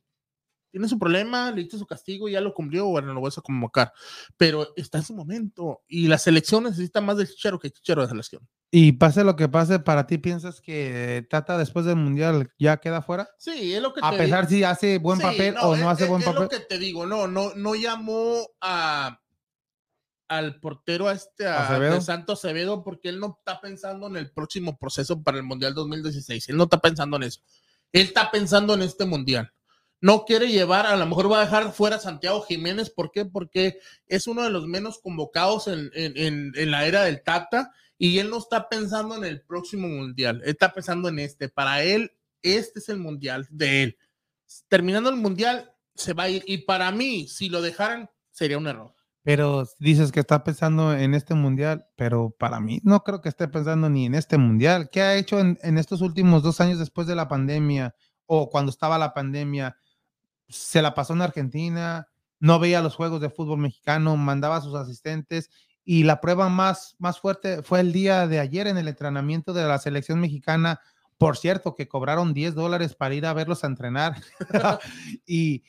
tiene 0.71 0.87
su 0.89 0.99
problema, 0.99 1.51
le 1.51 1.63
hizo 1.63 1.79
su 1.79 1.87
castigo 1.87 2.29
y 2.29 2.33
ya 2.33 2.43
lo 2.43 2.53
cumplió, 2.53 2.85
bueno, 2.87 3.15
lo 3.15 3.21
voy 3.21 3.33
a 3.35 3.41
convocar, 3.41 3.91
pero 4.37 4.69
está 4.77 4.99
en 4.99 5.05
su 5.05 5.15
momento 5.15 5.83
y 5.89 6.09
la 6.09 6.19
selección 6.19 6.65
necesita 6.65 7.01
más 7.01 7.17
del 7.17 7.27
Chicharo 7.27 7.59
que 7.59 7.69
el 7.69 7.73
Chicharo 7.73 8.03
de 8.03 8.09
selección. 8.09 8.47
Y 8.71 8.93
pase 8.93 9.25
lo 9.25 9.35
que 9.35 9.49
pase, 9.49 9.79
para 9.79 10.07
ti 10.07 10.19
piensas 10.19 10.61
que 10.61 11.27
Tata 11.31 11.57
después 11.57 11.87
del 11.87 11.97
mundial 11.97 12.53
ya 12.59 12.77
queda 12.77 13.01
fuera, 13.01 13.31
Sí, 13.39 13.73
es 13.73 13.81
lo 13.81 13.95
que 13.95 14.01
a 14.03 14.11
te 14.11 14.19
pesar 14.19 14.47
si 14.47 14.63
hace 14.63 14.99
buen 14.99 15.17
Sí, 15.19 15.23
papel 15.23 15.55
o 15.63 15.75
no 15.75 15.89
hace 15.89 16.05
es- 16.05 16.11
buen 16.11 16.21
es 16.21 16.27
lo 16.29 16.35
papel. 16.35 16.49
que 16.51 16.61
te 16.67 16.79
digo, 16.79 17.07
no, 17.07 17.27
no, 17.27 17.55
no 17.55 17.75
llamó 17.75 18.47
a 18.61 19.19
al 20.29 20.61
portero 20.61 21.09
a 21.09 21.13
este 21.15 21.47
a, 21.47 21.67
Acevedo. 21.67 21.95
de 21.95 22.01
Santos 22.03 22.39
Acevedo 22.45 22.85
porque 22.85 23.09
él 23.09 23.19
no 23.19 23.37
está 23.39 23.61
pensando 23.61 24.07
en 24.07 24.17
el 24.17 24.31
próximo 24.31 24.79
proceso 24.79 25.23
para 25.23 25.39
el 25.39 25.45
Mundial 25.45 25.75
2016. 25.75 26.49
Él 26.51 26.57
no 26.57 26.65
está 26.65 26.79
pensando 26.81 27.17
en 27.17 27.25
eso. 27.25 27.41
Él 27.93 28.03
está 28.07 28.31
pensando 28.31 28.75
en 28.75 28.83
este 28.83 29.05
Mundial. 29.07 29.53
No 30.01 30.25
quiere 30.25 30.49
llevar, 30.49 30.87
a 30.87 30.95
lo 30.97 31.07
mejor 31.07 31.33
va 31.33 31.41
a 31.41 31.45
dejar 31.45 31.73
fuera 31.73 31.97
a 31.97 32.01
Santiago 32.01 32.43
Jiménez. 32.43 32.91
¿Por 32.91 33.11
qué? 33.11 33.25
Porque 33.25 33.79
es 34.07 34.27
uno 34.29 34.43
de 34.45 34.51
los 34.51 34.67
menos 34.67 34.99
convocados 35.01 35.67
en, 35.67 35.91
en- 35.95 36.17
en- 36.17 36.53
en 36.55 36.71
la 36.71 36.87
era 36.87 37.03
del 37.03 37.23
Tata 37.23 37.73
y 37.99 38.19
él 38.21 38.31
no 38.31 38.39
está 38.39 38.69
pensando 38.69 39.17
en 39.17 39.25
el 39.25 39.41
próximo 39.43 39.89
Mundial. 39.89 40.41
Él 40.45 40.51
está 40.51 40.73
pensando 40.73 41.09
en 41.09 41.19
este. 41.19 41.49
Para 41.49 41.83
él, 41.83 42.13
este 42.43 42.79
es 42.79 42.89
el 42.91 42.99
Mundial 42.99 43.47
de 43.51 43.83
él 43.83 43.99
terminando 44.69 45.11
el 45.11 45.17
mundial, 45.17 45.73
se 45.95 46.15
va 46.15 46.23
a 46.23 46.29
ir. 46.31 46.43
Y 46.47 46.59
para 46.59 46.91
mí, 46.91 47.29
si 47.29 47.51
lo 47.51 47.61
dejaran, 47.61 48.09
sería 48.31 48.57
un 48.57 48.67
error. 48.67 48.95
Pero 49.29 49.65
dices 49.79 50.11
que 50.11 50.21
está 50.21 50.43
pensando 50.43 50.95
en 50.95 51.13
este 51.13 51.35
mundial, 51.35 51.87
pero 51.97 52.31
para 52.31 52.61
mí 52.61 52.81
no 52.83 53.05
creo 53.05 53.21
que 53.21 53.29
esté 53.29 53.47
pensando 53.47 53.91
ni 53.91 54.07
en 54.07 54.15
este 54.15 54.39
mundial. 54.39 54.89
¿Qué 54.91 55.03
ha 55.03 55.17
hecho 55.17 55.39
en, 55.39 55.59
en 55.61 55.77
estos 55.77 56.01
últimos 56.01 56.43
dos 56.43 56.63
años 56.63 56.79
después 56.79 57.07
de 57.07 57.15
la 57.15 57.29
pandemia 57.29 57.95
o 58.25 58.49
cuando 58.49 58.71
estaba 58.71 58.97
la 58.97 59.13
pandemia? 59.13 59.77
Se 60.49 60.81
la 60.81 60.95
pasó 60.95 61.13
en 61.13 61.21
Argentina, 61.21 62.09
no 62.41 62.59
veía 62.59 62.81
los 62.81 62.95
juegos 62.95 63.21
de 63.21 63.29
fútbol 63.29 63.59
mexicano, 63.59 64.17
mandaba 64.17 64.57
a 64.57 64.61
sus 64.63 64.75
asistentes 64.75 65.51
y 65.85 66.05
la 66.05 66.23
prueba 66.23 66.49
más, 66.49 66.97
más 66.99 67.21
fuerte 67.21 67.63
fue 67.63 67.81
el 67.81 67.93
día 67.93 68.27
de 68.29 68.41
ayer 68.41 68.67
en 68.67 68.79
el 68.79 68.89
entrenamiento 68.89 69.53
de 69.53 69.65
la 69.65 69.77
selección 69.77 70.21
mexicana. 70.21 70.81
Por 71.19 71.37
cierto, 71.37 71.75
que 71.75 71.87
cobraron 71.87 72.33
10 72.33 72.55
dólares 72.55 72.95
para 72.95 73.15
ir 73.15 73.27
a 73.27 73.35
verlos 73.35 73.63
a 73.63 73.67
entrenar 73.67 74.23
y, 75.27 75.65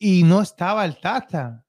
y 0.00 0.24
no 0.24 0.42
estaba 0.42 0.84
el 0.84 0.98
Tata. 1.00 1.61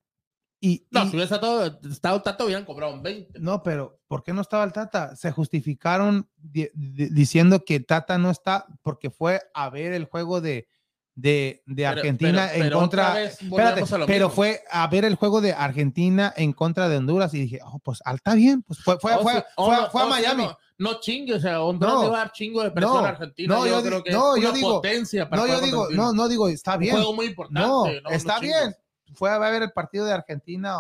Y, 0.65 0.88
No, 0.91 1.02
y- 1.02 1.10
si 1.10 1.17
hubiera 1.17 1.26
estado, 1.36 1.80
estado 1.91 2.21
Tata, 2.21 2.45
hubieran 2.45 2.63
cobrado 2.63 2.93
un 2.93 3.04
20. 3.04 3.38
no, 3.41 3.62
pero 3.63 3.99
¿por 4.08 4.23
qué 4.23 4.32
no 4.32 4.39
estaba 4.41 4.63
el 4.63 4.71
Tata? 4.71 5.13
Se 5.17 5.30
justificaron 5.32 6.30
di- 6.38 6.69
di- 6.73 7.10
diciendo 7.10 7.65
que 7.65 7.82
Tata 7.82 8.17
no 8.17 8.30
está 8.32 8.65
porque 8.82 9.10
fue 9.10 9.41
a 9.54 9.69
ver 9.69 9.91
el 9.91 10.06
juego 10.06 10.39
de, 10.39 10.69
de, 11.15 11.62
de 11.65 11.76
Pero- 11.84 11.89
Argentina 11.89 12.43
pero- 12.49 12.56
en 12.56 12.62
pero 12.69 12.80
contra. 12.80 13.23
Espérate, 13.23 13.84
pero 14.08 14.30
fue 14.30 14.62
a 14.71 14.88
ver 14.88 15.04
el 15.04 15.15
juego 15.15 15.41
de 15.41 15.52
Argentina 15.52 16.34
en 16.38 16.54
contra 16.54 16.88
de 16.88 16.95
Honduras 16.95 17.34
y 17.34 17.41
dije, 17.41 17.60
oh, 17.65 17.80
pues 17.80 17.99
ah, 18.06 18.13
está 18.15 18.34
bien, 18.34 18.62
pues 18.63 18.80
fue, 18.80 18.97
fue, 18.99 19.13
Oh, 19.15 19.21
fue, 19.21 19.34
sí. 19.34 19.39
Oh, 19.58 19.65
fue- 19.65 19.76
no, 19.76 19.89
fue 19.91 20.02
a 20.02 20.06
oh, 20.06 20.10
Miami. 20.10 20.43
no, 20.45 20.58
no 20.78 20.99
chingue, 21.02 21.34
o 21.34 21.39
sea, 21.41 21.61
Honduras 21.61 21.93
No. 21.95 22.09
va 22.09 22.16
a 22.16 22.20
dar 22.20 22.32
chingo 22.32 22.64
de 22.64 22.72
presión 22.72 23.01
No, 23.01 23.05
a 23.05 23.09
Argentina. 23.09 23.53
no, 23.53 23.68
yo, 23.68 23.82
yo 23.82 23.84
creo 23.86 24.03
que 24.03 24.11
no, 24.11 24.36
es 24.38 24.41
yo 24.41 24.49
una 24.49 24.57
digo- 24.57 24.72
potencia 24.76 25.30
para 25.30 25.41
No, 25.41 25.47
yo 25.49 25.59
digo, 25.59 25.88
no, 25.91 26.14
no 26.14 26.28
digo, 26.30 26.47
está 26.47 26.76
Un 26.76 26.80
bien. 26.80 26.95
juego 26.95 27.14
muy 27.14 27.26
importante. 27.26 27.61
No, 27.68 27.86
está 28.09 28.39
bien. 28.39 28.74
Fue 29.14 29.30
a 29.30 29.38
ver 29.38 29.64
el 29.64 29.72
partido 29.72 30.05
de 30.05 30.14
Argentina 30.14 30.80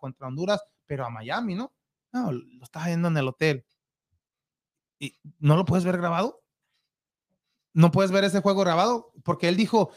contra 0.00 0.28
Honduras, 0.28 0.62
pero 0.86 1.04
a 1.04 1.10
Miami, 1.10 1.54
¿no? 1.54 1.72
No, 2.12 2.32
lo 2.32 2.64
estás 2.64 2.86
viendo 2.86 3.08
en 3.08 3.16
el 3.16 3.28
hotel. 3.28 3.64
¿Y 4.98 5.18
no 5.38 5.56
lo 5.56 5.64
puedes 5.64 5.84
ver 5.84 5.96
grabado? 5.96 6.42
¿No 7.74 7.90
puedes 7.90 8.10
ver 8.10 8.24
ese 8.24 8.42
juego 8.42 8.60
grabado? 8.60 9.12
Porque 9.24 9.48
él 9.48 9.56
dijo, 9.56 9.90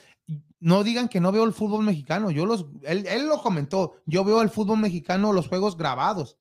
no 0.60 0.84
digan 0.84 1.10
que 1.10 1.20
no 1.20 1.32
veo 1.32 1.44
el 1.44 1.54
fútbol 1.54 1.84
mexicano. 1.84 2.32
Yo 2.32 2.46
los, 2.46 2.66
él, 2.84 3.06
él 3.06 3.28
lo 3.28 3.42
comentó, 3.42 4.02
yo 4.06 4.24
veo 4.24 4.42
el 4.42 4.50
fútbol 4.50 4.80
mexicano, 4.80 5.34
los 5.34 5.48
juegos 5.48 5.78
grabados. 5.78 6.38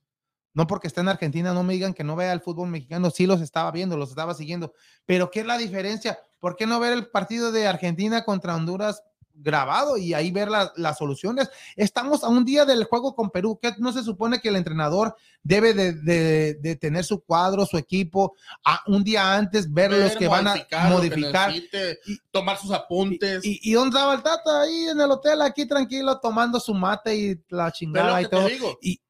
No 0.55 0.69
porque 0.69 0.87
esté 0.87 1.01
en 1.01 1.09
Argentina, 1.09 1.53
no 1.53 1.65
me 1.65 1.73
digan 1.73 1.95
que 1.95 2.05
no 2.05 2.15
vea 2.15 2.33
el 2.33 2.41
fútbol 2.41 2.69
mexicano, 2.69 3.11
sí 3.11 3.27
los 3.27 3.41
estaba 3.41 3.73
viendo, 3.73 3.97
los 3.97 4.11
estaba 4.11 4.35
siguiendo. 4.35 4.73
Pero 5.05 5.31
¿qué 5.33 5.41
es 5.41 5.47
la 5.47 5.59
diferencia? 5.59 6.19
¿Por 6.39 6.55
qué 6.55 6.67
no 6.67 6.79
ver 6.79 6.93
el 6.93 7.09
partido 7.09 7.51
de 7.51 7.67
Argentina 7.67 8.25
contra 8.25 8.55
Honduras 8.55 9.03
grabado 9.37 9.97
y 9.97 10.14
ahí 10.14 10.30
ver 10.30 10.49
la- 10.49 10.72
las 10.76 10.97
soluciones? 10.99 11.51
Estamos 11.76 12.22
a 12.24 12.28
un 12.28 12.45
día 12.45 12.64
del 12.64 12.85
juego 12.85 13.14
con 13.14 13.30
Perú, 13.30 13.59
que 13.61 13.72
no 13.78 13.93
se 13.93 14.03
supone 14.03 14.41
que 14.41 14.49
el 14.49 14.57
entrenador 14.57 15.16
debe 15.43 15.74
de, 15.74 15.93
de- 15.93 16.55
de 16.55 16.76
tener 16.76 17.05
su 17.05 17.20
cuadro, 17.22 17.66
su 17.66 17.76
equipo, 17.76 18.35
a 18.64 18.80
un 18.87 19.03
día 19.05 19.35
antes 19.35 19.72
ver 19.72 19.91
los 19.93 20.16
que 20.16 20.28
van 20.28 20.47
a 20.49 20.55
modificar 20.89 21.51
necesite, 21.51 21.99
Y- 22.07 22.18
tomar 22.30 22.59
sus 22.59 22.70
apuntes. 22.70 23.45
¿Y, 23.45 23.61
y 23.62 23.72
dónde 23.74 23.97
estaba 23.97 24.14
el 24.14 24.22
Tata? 24.22 24.62
Ahí 24.62 24.89
en 24.89 25.01
el 25.01 25.11
hotel, 25.11 25.43
aquí 25.43 25.66
tranquilo, 25.66 26.18
tomando 26.20 26.61
su 26.61 26.72
mate 26.74 27.14
y 27.14 27.41
la 27.49 27.70
chingada 27.72 28.22
y 28.22 28.28
todo. 28.28 28.49
digo. 28.49 28.78
Y- 28.80 29.01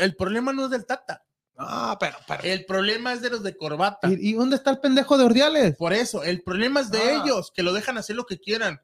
el 0.00 0.14
problema 0.16 0.52
no 0.52 0.64
es 0.66 0.70
del 0.70 0.86
Tata. 0.86 1.24
Ah, 1.56 1.96
pero, 2.00 2.16
pero- 2.26 2.42
El 2.44 2.64
problema 2.64 3.12
es 3.12 3.20
de 3.20 3.30
los 3.30 3.42
de 3.42 3.56
corbata. 3.56 4.08
¿Y, 4.10 4.30
y 4.30 4.32
dónde 4.32 4.56
está 4.56 4.70
el 4.70 4.78
pendejo 4.80 5.16
de 5.18 5.24
Ordiales? 5.24 5.76
Por 5.76 5.92
eso, 5.92 6.22
el 6.22 6.42
problema 6.42 6.80
es 6.80 6.90
de 6.90 6.98
Ah. 6.98 7.22
ellos, 7.22 7.52
que 7.54 7.62
lo 7.62 7.72
dejan 7.72 7.98
hacer 7.98 8.16
lo 8.16 8.24
que 8.26 8.38
quieran. 8.40 8.80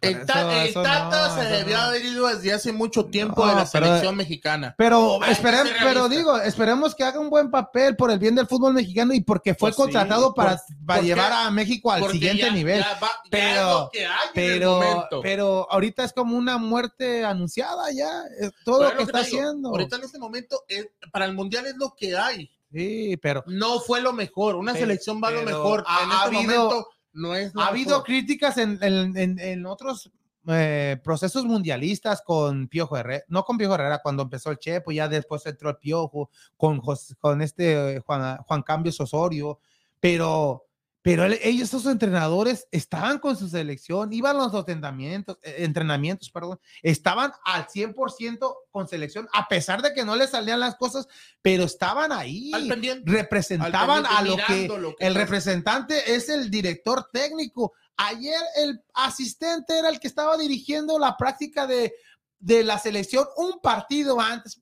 El, 0.00 0.24
ta- 0.26 0.48
Tata 0.74 1.28
no, 1.28 1.34
se 1.42 1.48
debió 1.48 1.76
no. 1.76 1.82
haber 1.82 2.04
ido 2.04 2.28
desde 2.28 2.52
hace 2.52 2.72
mucho 2.72 3.06
tiempo 3.06 3.44
No, 3.44 3.50
de 3.50 3.56
la 3.56 3.68
pero- 3.70 3.86
selección 3.86 4.16
mexicana. 4.16 4.74
Pero, 4.78 5.18
ser 5.24 5.66
pero 5.82 6.08
digo, 6.08 6.38
esperemos 6.40 6.94
que 6.94 7.02
haga 7.02 7.18
un 7.18 7.28
buen 7.30 7.50
papel 7.50 7.96
por 7.96 8.10
el 8.12 8.18
bien 8.20 8.36
del 8.36 8.46
fútbol 8.46 8.74
mexicano 8.74 9.12
y 9.12 9.20
porque 9.22 9.54
fue 9.54 9.70
Pues 9.70 9.74
sí, 9.76 9.82
contratado 9.82 10.32
para, 10.34 10.52
por- 10.56 10.76
para 10.86 10.98
porque- 11.00 11.06
llevar 11.08 11.32
a 11.32 11.50
México 11.50 11.90
al 11.90 12.08
siguiente 12.12 12.42
ya- 12.44 12.50
nivel. 12.52 12.80
ya 12.80 12.98
va- 13.00 13.08
ya 13.24 13.30
Pero- 13.30 13.90
pero, 14.34 15.08
pero 15.20 15.66
ahorita 15.70 16.04
es 16.04 16.12
como 16.12 16.36
una 16.36 16.58
muerte 16.58 17.24
anunciada 17.24 17.90
ya, 17.92 18.22
es 18.40 18.52
todo 18.64 18.78
Pero 18.78 18.90
lo 18.90 18.96
que 18.98 19.02
es 19.02 19.08
está 19.08 19.22
digo, 19.24 19.38
haciendo. 19.40 19.68
Ahorita 19.70 19.96
en 19.96 20.04
este 20.04 20.18
momento, 20.18 20.62
es- 20.68 20.88
para 21.10 21.24
el 21.24 21.34
mundial 21.34 21.66
es 21.66 21.76
lo 21.76 21.94
que 21.96 22.16
hay. 22.16 22.48
Sí, 22.72 23.16
pero 23.22 23.42
No 23.46 23.80
fue 23.80 24.00
lo 24.02 24.12
mejor. 24.12 24.54
Una 24.54 24.74
Pero- 24.74 24.84
selección 24.84 25.20
va 25.24 25.28
a 25.28 25.30
lo 25.32 25.42
mejor. 25.42 25.84
ha- 25.86 26.02
en 26.04 26.10
ha 26.10 26.14
este 26.24 26.36
habido- 26.36 26.64
momento 26.64 26.88
no 27.18 27.34
es 27.34 27.52
ha 27.56 27.68
habido 27.68 27.90
mejor. 27.90 28.04
críticas 28.04 28.56
en, 28.58 28.78
en- 28.82 29.16
en- 29.16 29.38
en 29.38 29.66
otros 29.66 30.10
eh, 30.50 30.98
procesos 31.04 31.44
mundialistas 31.44 32.22
con 32.22 32.68
Piojo 32.68 32.96
Herrera, 32.96 33.24
no 33.28 33.42
con 33.44 33.58
Piojo 33.58 33.74
Herrera, 33.74 34.00
cuando 34.02 34.22
empezó 34.22 34.50
el 34.50 34.58
Chepo, 34.58 34.92
ya 34.92 35.06
después 35.08 35.44
entró 35.44 35.68
el 35.70 35.76
Piojo, 35.76 36.30
con, 36.56 36.80
Jos- 36.80 37.14
con 37.20 37.42
este 37.42 37.96
eh, 37.96 38.00
Juan, 38.00 38.38
Juan 38.38 38.62
Cambios 38.62 38.98
Osorio, 39.00 39.58
pero, 40.00 40.64
pero 41.02 41.24
él- 41.24 41.38
ellos, 41.42 41.68
esos 41.68 41.86
entrenadores, 41.86 42.66
estaban 42.70 43.18
con 43.18 43.36
su 43.36 43.48
selección, 43.48 44.12
iban 44.12 44.36
a 44.36 44.40
los 44.48 44.54
entrenamientos, 44.54 45.38
eh, 45.42 45.56
entrenamientos, 45.60 46.30
perdón, 46.30 46.58
estaban 46.82 47.32
al 47.44 47.66
100% 47.68 48.54
con 48.70 48.88
selección, 48.88 49.28
a 49.32 49.48
pesar 49.48 49.80
de 49.82 49.94
que 49.94 50.04
no 50.04 50.16
les 50.16 50.30
salían 50.30 50.60
las 50.60 50.76
cosas, 50.76 51.06
pero 51.40 51.64
estaban 51.64 52.12
ahí, 52.12 52.50
Al 52.52 52.68
pendiente. 52.68 53.10
representaban 53.10 54.04
al 54.06 54.16
a 54.16 54.22
lo 54.22 54.36
que 54.46 54.68
lo 54.68 54.96
que 54.96 55.06
el 55.06 55.14
representante 55.14 56.14
es 56.14 56.28
el 56.28 56.50
director 56.50 57.08
técnico. 57.12 57.72
Ayer 57.96 58.40
el 58.56 58.80
asistente 58.94 59.78
era 59.78 59.88
el 59.88 59.98
que 60.00 60.08
estaba 60.08 60.36
dirigiendo 60.36 60.98
la 60.98 61.16
práctica 61.16 61.66
de, 61.66 61.94
de 62.38 62.62
la 62.64 62.78
selección 62.78 63.26
un 63.36 63.60
partido 63.60 64.20
antes. 64.20 64.60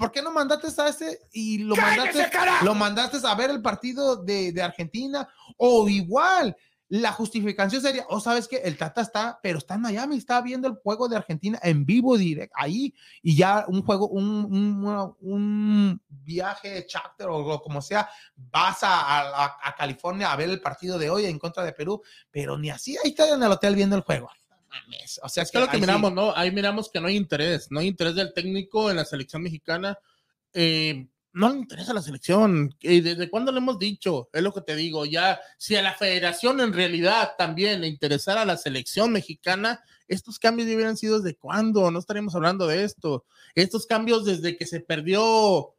¿Por 0.00 0.10
qué 0.10 0.22
no 0.22 0.32
mandaste 0.32 0.66
a 0.82 0.88
ese 0.88 1.20
y 1.32 1.58
lo 1.58 1.76
mandaste, 1.82 2.18
lo 2.64 2.74
mandaste 2.74 3.18
a 3.24 3.34
ver 3.36 3.50
el 3.50 3.62
partido 3.62 4.16
de, 4.16 4.50
de 4.50 4.62
Argentina? 4.62 5.28
O 5.58 5.88
igual, 5.88 6.56
la 6.88 7.12
justificación 7.12 7.80
sería, 7.80 8.04
o 8.08 8.18
sabes 8.18 8.48
que 8.48 8.56
el 8.56 8.76
Tata 8.76 9.02
está, 9.02 9.38
pero 9.40 9.58
está 9.58 9.74
en 9.74 9.82
Miami, 9.82 10.16
está 10.16 10.40
viendo 10.40 10.66
el 10.66 10.74
juego 10.74 11.06
de 11.08 11.16
Argentina 11.16 11.56
en 11.62 11.84
vivo 11.86 12.16
directo 12.18 12.52
ahí 12.58 12.92
y 13.22 13.36
ya 13.36 13.64
un 13.68 13.82
juego, 13.84 14.08
un, 14.08 14.26
un, 14.26 15.14
un 15.20 16.02
viaje 16.08 16.84
charter 16.86 17.28
o 17.30 17.60
como 17.62 17.80
sea, 17.80 18.08
vas 18.34 18.82
a, 18.82 19.44
a- 19.44 19.56
a 19.62 19.74
California 19.76 20.32
a 20.32 20.36
ver 20.36 20.50
el 20.50 20.60
partido 20.60 20.98
de 20.98 21.10
hoy 21.10 21.26
en 21.26 21.38
contra 21.38 21.62
de 21.62 21.72
Perú, 21.74 22.02
pero 22.30 22.58
ni 22.58 22.70
así, 22.70 22.96
ahí 23.04 23.10
está 23.10 23.28
en 23.32 23.40
el 23.42 23.52
hotel 23.52 23.76
viendo 23.76 23.94
el 23.94 24.02
juego. 24.02 24.28
Mames, 24.70 25.20
O 25.22 25.28
sea, 25.28 25.42
Es 25.42 25.50
que 25.50 25.58
lo 25.58 25.66
que 25.68 25.76
sí- 25.76 25.80
miramos, 25.80 26.12
¿no? 26.12 26.34
Ahí 26.36 26.50
miramos 26.52 26.90
que 26.90 27.00
no 27.00 27.08
hay 27.08 27.16
interés, 27.16 27.68
no 27.70 27.80
hay 27.80 27.88
interés 27.88 28.14
del 28.14 28.32
técnico 28.32 28.90
en 28.90 28.96
la 28.96 29.04
selección 29.04 29.42
mexicana. 29.42 29.98
Eh, 30.54 31.06
no 31.32 31.48
le 31.50 31.58
interesa 31.58 31.92
la 31.94 32.02
selección. 32.02 32.74
¿Y 32.80 33.00
desde 33.00 33.30
cuándo 33.30 33.52
le 33.52 33.58
hemos 33.58 33.78
dicho? 33.78 34.28
Es 34.32 34.42
lo 34.42 34.52
que 34.52 34.60
te 34.62 34.74
digo. 34.76 35.06
Ya, 35.06 35.40
si 35.58 35.76
a 35.76 35.82
la 35.82 35.94
federación 35.94 36.60
en 36.60 36.72
realidad 36.72 37.32
también 37.38 37.80
le 37.80 37.88
interesara 37.88 38.44
la 38.44 38.56
selección 38.56 39.12
mexicana, 39.12 39.82
estos 40.08 40.38
cambios 40.40 40.68
hubieran 40.68 40.96
sido 40.96 41.20
desde 41.20 41.36
cuándo. 41.36 41.90
No 41.90 41.98
estaríamos 42.00 42.34
hablando 42.34 42.66
de 42.66 42.82
esto. 42.84 43.24
Estos 43.54 43.86
cambios 43.86 44.24
desde 44.24 44.56
que 44.56 44.66
se 44.66 44.80
perdió 44.80 45.74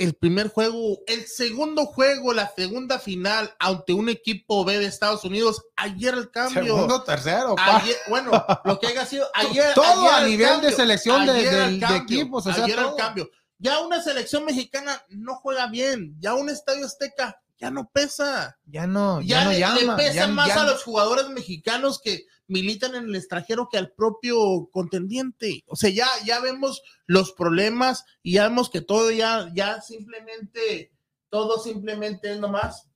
el 0.00 0.14
primer 0.14 0.48
juego, 0.48 0.98
el 1.06 1.26
segundo 1.26 1.84
juego, 1.84 2.32
la 2.32 2.50
segunda 2.56 2.98
final 2.98 3.54
ante 3.58 3.92
un 3.92 4.08
equipo 4.08 4.64
B 4.64 4.78
de 4.78 4.86
Estados 4.86 5.24
Unidos. 5.24 5.62
Ayer 5.76 6.14
el 6.14 6.30
cambio. 6.30 6.64
Segundo, 6.64 7.04
tercero. 7.04 7.54
Ayer, 7.58 7.96
bueno, 8.08 8.32
lo 8.64 8.80
que 8.80 8.86
haya 8.86 9.04
sido 9.04 9.26
ayer. 9.34 9.74
todo 9.74 10.08
ayer 10.08 10.14
a 10.14 10.20
el 10.22 10.30
nivel 10.30 10.60
de 10.62 10.72
selección 10.72 11.26
de, 11.26 11.34
de 11.34 11.78
cambio, 11.80 11.96
equipos, 11.96 12.46
o 12.46 12.52
sea, 12.52 12.64
ayer 12.64 12.78
el 12.78 12.94
cambio. 12.96 13.30
Ya 13.58 13.80
una 13.80 14.02
selección 14.02 14.46
mexicana 14.46 15.04
no 15.10 15.34
juega 15.34 15.66
bien, 15.66 16.16
ya 16.18 16.32
un 16.32 16.48
estadio 16.48 16.86
azteca 16.86 17.38
ya 17.60 17.70
no 17.70 17.90
pesa. 17.92 18.58
ya 18.64 18.86
no, 18.86 19.20
ya, 19.20 19.52
Ya, 19.52 19.74
no 19.74 19.80
le, 19.80 20.02
pesa 20.02 20.14
ya- 20.14 20.26
más 20.28 20.48
ya- 20.48 20.62
a 20.62 20.66
los 20.66 20.82
jugadores 20.82 21.28
mexicanos 21.28 22.00
que 22.02 22.24
militan 22.48 22.94
en 22.94 23.04
el 23.04 23.14
extranjero 23.16 23.68
que 23.70 23.78
al 23.78 23.92
propio 23.92 24.68
contendiente. 24.72 25.62
O 25.66 25.76
sea, 25.76 25.90
ya, 25.90 26.08
ya 26.24 26.40
vemos 26.40 26.82
los 27.06 27.32
problemas 27.32 28.04
y 28.22 28.32
ya 28.32 28.44
vemos 28.48 28.70
que 28.70 28.80
todo 28.80 29.10
ya, 29.10 29.50
ya 29.54 29.80
simplemente, 29.82 30.90
todo 31.28 31.62
simplemente 31.62 32.32
es 32.32 32.40
nomás 32.40 32.86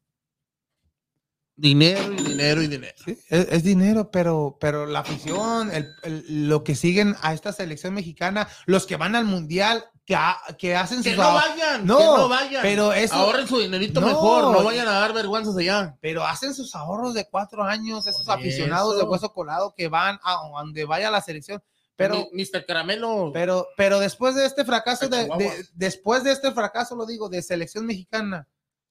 dinero 1.56 2.12
y 2.12 2.16
dinero 2.16 2.62
y 2.62 2.66
dinero. 2.66 2.94
Sí, 3.04 3.16
es, 3.28 3.46
es 3.50 3.62
dinero, 3.62 4.10
pero, 4.10 4.56
pero 4.60 4.86
la 4.86 5.00
afición, 5.00 5.70
el- 5.72 5.88
el- 6.02 6.48
lo 6.48 6.64
que 6.64 6.74
siguen 6.74 7.14
a 7.22 7.32
esta 7.32 7.52
selección 7.52 7.94
mexicana, 7.94 8.48
los 8.66 8.86
que 8.86 8.96
van 8.96 9.14
al 9.14 9.24
mundial, 9.24 9.84
que, 10.04 10.14
ha- 10.14 10.38
que 10.58 10.76
hacen 10.76 11.02
Que 11.02 11.10
sus 11.10 11.18
no 11.18 11.24
ahor- 11.24 11.48
vayan, 11.48 11.86
No, 11.86 11.98
que 11.98 12.04
no 12.04 12.28
vayan. 12.28 12.62
pero 12.62 12.92
eso- 12.92 13.14
Ahorren 13.14 13.48
su 13.48 13.58
dinerito 13.58 14.00
No. 14.00 14.06
mejor, 14.08 14.52
no 14.52 14.62
vayan 14.62 14.86
a 14.88 14.92
dar 14.92 15.12
vergüenzas 15.14 15.56
allá. 15.56 15.96
pero 16.00 16.24
hacen 16.26 16.54
sus 16.54 16.74
ahorros 16.74 17.14
de 17.14 17.26
cuatro 17.30 17.62
años, 17.62 18.06
esos 18.06 18.26
Por 18.26 18.34
aficionados 18.38 18.94
de 18.96 19.02
eso. 19.02 19.10
hueso 19.10 19.32
colado 19.32 19.74
que 19.76 19.88
van 19.88 20.18
a 20.22 20.34
donde 20.52 20.84
vaya 20.84 21.10
la 21.10 21.20
selección. 21.22 21.62
Pero, 21.96 22.26
Mr. 22.32 22.66
Caramelo, 22.66 23.30
pero, 23.32 23.68
pero 23.76 24.00
después 24.00 24.34
de 24.34 24.44
este 24.46 24.64
fracaso, 24.64 25.08
de, 25.08 25.28
de- 25.38 25.64
después 25.74 26.24
de 26.24 26.32
este 26.32 26.50
fracaso, 26.52 26.96
lo 26.96 27.06
digo, 27.06 27.28
de 27.28 27.40
selección 27.40 27.86
mexicana, 27.86 28.48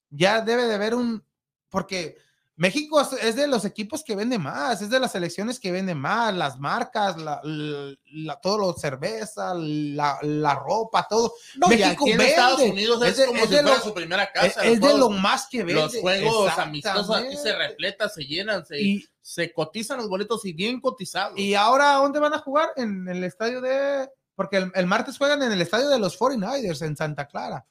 ya 0.09 0.39
debe 0.41 0.65
de 0.67 0.75
haber 0.75 0.95
un, 0.95 1.21
porque 1.69 2.15
México 2.55 3.01
es, 3.19 3.35
de 3.35 3.47
los 3.47 3.65
equipos 3.65 4.03
que 4.03 4.15
vende 4.15 4.37
más, 4.37 4.81
es 4.81 4.89
de 4.91 4.99
las 4.99 5.11
selecciones 5.13 5.59
que 5.59 5.71
venden 5.71 5.97
más, 5.97 6.33
las 6.35 6.59
marcas, 6.59 7.17
la, 7.17 7.39
la- 7.43 7.95
la- 8.11 8.35
todo 8.39 8.59
lo 8.59 8.73
cerveza, 8.73 9.53
la, 9.55 10.19
la 10.21 10.53
ropa, 10.55 11.07
todo. 11.09 11.33
no, 11.57 11.67
México 11.67 12.05
vende. 12.05 12.27
Estados 12.29 12.61
Unidos 12.61 13.01
es, 13.03 13.09
Es 13.09 13.17
de- 13.17 13.25
como 13.25 13.37
es 13.39 13.43
si 13.49 13.53
fuera 13.55 13.69
lo- 13.75 13.79
su 13.81 13.93
primera 13.93 14.31
casa. 14.31 14.63
es 14.63 14.79
de 14.79 14.97
lo 14.97 15.09
más 15.09 15.47
que 15.49 15.63
vende. 15.63 15.81
Los 15.81 15.95
juegos 15.95 16.57
amistosos 16.59 17.15
aquí 17.15 17.35
se 17.37 17.55
repletan, 17.55 18.09
se 18.09 18.23
llenan, 18.23 18.63
se, 18.65 18.79
Y, 18.81 19.05
se 19.19 19.51
cotizan 19.51 19.97
los 19.97 20.07
boletos 20.09 20.45
y 20.45 20.53
bien 20.53 20.79
cotizados. 20.79 21.39
y 21.39 21.55
ahora, 21.55 21.93
¿dónde 21.93 22.19
van 22.19 22.33
a 22.35 22.39
jugar? 22.39 22.69
En 22.75 23.07
el 23.07 23.23
estadio 23.23 23.61
de. 23.61 24.09
Porque 24.35 24.57
el, 24.57 24.71
el 24.75 24.85
martes 24.85 25.17
juegan 25.17 25.41
en 25.43 25.51
el 25.51 25.61
estadio 25.61 25.89
de 25.89 25.97
los 25.99 26.19
49ers 26.19 26.81
en 26.85 26.95
Santa 26.97 27.27
Clara. 27.27 27.65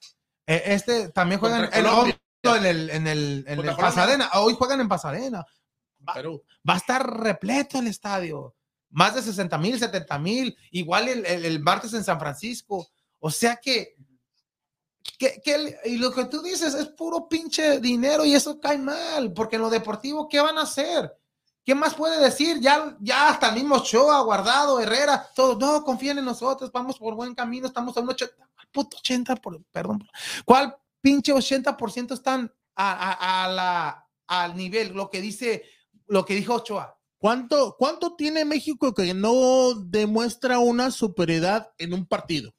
Eh, 0.47 0.61
Este 0.67 1.09
también 1.09 1.39
juegan 1.39 1.69
en. 1.71 2.15
En 2.43 2.65
el, 2.65 2.89
en 2.89 3.07
el, 3.07 3.45
en 3.47 3.59
el. 3.59 3.75
Pasadena. 3.75 4.29
Hoy 4.33 4.53
juegan 4.57 4.81
en 4.81 4.89
Pasadena. 4.89 5.45
Va, 6.07 6.13
Perú. 6.13 6.43
va 6.67 6.73
a 6.73 6.77
estar 6.77 7.19
repleto 7.21 7.79
el 7.79 7.87
estadio. 7.87 8.55
Más 8.89 9.15
de 9.15 9.21
60 9.21 9.57
mil, 9.57 9.79
70 9.79 10.19
mil. 10.19 10.55
Igual 10.71 11.07
el, 11.07 11.25
el- 11.25 11.45
el 11.45 11.59
martes 11.61 11.93
en 11.93 12.03
San 12.03 12.19
Francisco. 12.19 12.87
O 13.19 13.31
sea 13.31 13.55
que, 13.55 13.95
que, 15.17 15.41
que 15.43 15.79
y 15.85 15.97
lo 15.97 16.11
que 16.11 16.25
tú 16.25 16.41
dices 16.41 16.73
es 16.73 16.87
puro 16.89 17.27
pinche 17.29 17.79
dinero 17.79 18.25
y 18.25 18.35
eso 18.35 18.59
cae 18.59 18.77
mal. 18.77 19.31
Porque 19.33 19.55
en 19.55 19.61
lo 19.61 19.69
deportivo, 19.69 20.27
¿qué 20.27 20.41
van 20.41 20.57
a 20.57 20.63
hacer? 20.63 21.11
¿Qué 21.65 21.73
más 21.73 21.93
puede 21.93 22.19
decir? 22.21 22.59
Ya, 22.59 22.97
ya 22.99 23.29
hasta 23.29 23.47
el 23.47 23.55
mismo 23.55 23.79
Shoa, 23.79 24.19
Guardado, 24.23 24.81
Herrera, 24.81 25.29
todos, 25.33 25.57
no, 25.57 25.81
confíen 25.85 26.17
en 26.19 26.25
nosotros, 26.25 26.69
vamos 26.73 26.97
por 26.99 27.15
buen 27.15 27.33
camino, 27.33 27.67
estamos 27.67 27.95
a 27.95 28.01
un 28.01 28.09
80, 28.09 28.35
¿cuál 28.53 28.67
puto 28.69 28.97
80, 28.97 29.37
por, 29.37 29.63
perdón, 29.71 30.05
¿cuál 30.43 30.75
pinche 31.03 31.33
80% 31.33 32.13
están 32.13 32.51
a, 32.75 33.11
a- 33.11 33.43
a 33.43 33.47
la, 33.49 34.07
al 34.27 34.55
nivel, 34.55 34.93
lo 34.93 35.09
que 35.09 35.21
dice, 35.21 35.63
lo 36.07 36.25
que 36.25 36.33
dijo 36.33 36.55
Ochoa? 36.55 36.97
¿Cuánto, 37.17 37.75
¿Cuánto 37.77 38.15
tiene 38.15 38.45
México 38.45 38.93
que 38.93 39.13
no 39.13 39.73
demuestra 39.75 40.59
una 40.59 40.89
superioridad 40.91 41.71
en 41.77 41.93
un 41.93 42.05
partido? 42.05 42.53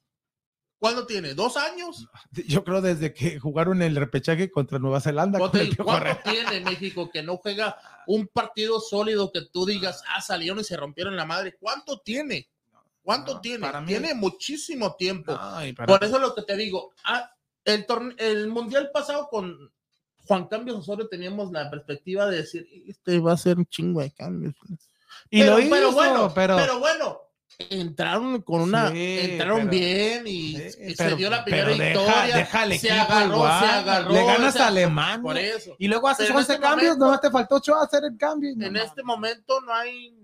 ¿Cuándo 0.79 1.05
tiene? 1.07 1.33
¿Dos 1.33 1.57
años? 1.57 2.07
Yo 2.47 2.63
creo 2.63 2.81
desde 2.81 3.13
que 3.13 3.39
jugaron 3.39 3.81
el 3.81 3.95
repechaje 3.95 4.51
contra 4.51 4.77
Nueva 4.77 5.01
Zelanda. 5.01 5.39
¿Cuánto, 5.39 5.83
cuánto 5.83 6.29
tiene 6.29 6.59
México 6.61 7.09
que 7.09 7.23
no 7.23 7.37
juega 7.37 7.77
un 8.07 8.27
partido 8.27 8.79
sólido 8.79 9.31
que 9.31 9.41
tú 9.51 9.65
digas, 9.65 10.03
ah, 10.09 10.21
salieron 10.21 10.59
y 10.59 10.63
se 10.63 10.77
rompieron 10.77 11.15
la 11.15 11.25
madre? 11.25 11.55
¿Cuánto 11.59 11.99
tiene? 12.01 12.49
¿Cuánto 13.01 13.35
No, 13.35 13.41
tiene? 13.41 13.59
para 13.59 13.81
mí- 13.81 13.87
Tiene 13.87 14.13
muchísimo 14.15 14.95
tiempo. 14.95 15.37
Por 15.87 16.03
eso 16.03 16.15
es 16.15 16.21
lo 16.21 16.35
que 16.35 16.41
te 16.43 16.57
digo. 16.57 16.91
ah, 17.03 17.31
el, 17.65 17.85
el 18.17 18.47
mundial 18.47 18.89
pasado 18.93 19.27
con 19.29 19.71
Juan 20.27 20.47
Cambios 20.47 20.77
Osorio 20.79 21.07
teníamos 21.07 21.51
la 21.51 21.69
perspectiva 21.69 22.27
de 22.27 22.37
decir, 22.37 22.67
este 22.87 23.19
va 23.19 23.33
a 23.33 23.37
ser 23.37 23.57
un 23.57 23.65
chingo 23.65 24.01
de 24.01 24.11
cambios. 24.11 24.55
y 25.29 25.41
pero, 25.41 25.53
lo 25.53 25.59
hizo, 25.59 25.69
pero 25.71 25.91
bueno, 25.91 26.31
pero, 26.33 26.55
pero, 26.57 26.79
bueno, 26.79 27.21
entraron 27.69 28.41
con 28.41 28.61
una, 28.61 28.91
Sí, 28.91 29.17
entraron 29.21 29.57
pero- 29.59 29.69
bien 29.71 30.23
y, 30.27 30.55
Sí, 30.57 30.77
y 30.87 30.95
pero- 30.95 31.09
se 31.11 31.15
dio 31.15 31.29
la 31.29 31.43
primera 31.45 31.69
deja- 31.69 31.83
victoria. 31.85 32.37
deja 32.37 32.61
al 32.61 32.79
se 32.79 32.91
agarró, 32.91 33.35
igual. 33.35 33.59
se 33.59 33.65
agarró. 33.71 34.11
Le 34.13 34.25
ganas 34.25 34.55
a 34.57 34.67
Alemania. 34.67 35.21
Por 35.21 35.37
eso. 35.37 35.75
Y 35.79 35.87
luego 35.87 36.07
haces 36.07 36.25
Pero 36.27 36.31
en 36.33 36.37
11 36.39 36.53
este 36.53 36.63
cambios, 36.63 36.97
nomás 36.97 37.21
te 37.21 37.29
faltó 37.31 37.55
ocho 37.55 37.75
a 37.75 37.83
hacer 37.83 38.03
el 38.03 38.17
cambio. 38.17 38.51
no 38.55 38.65
en 38.65 38.75
este 38.77 39.03
momento 39.03 39.61
no 39.61 39.73
hay. 39.73 40.17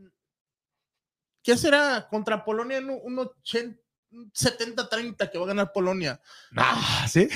¿Qué 1.44 1.58
será? 1.58 2.08
Contra 2.10 2.44
Polonia 2.46 2.78
en 2.78 2.89
un, 2.89 3.00
un 3.04 3.20
80, 3.20 3.76
un 3.78 3.81
70-30 4.12 5.30
que 5.32 5.38
va 5.38 5.45
a 5.45 5.47
ganar 5.47 5.72
Polonia. 5.72 6.20
Ah, 6.57 7.05
sí. 7.09 7.28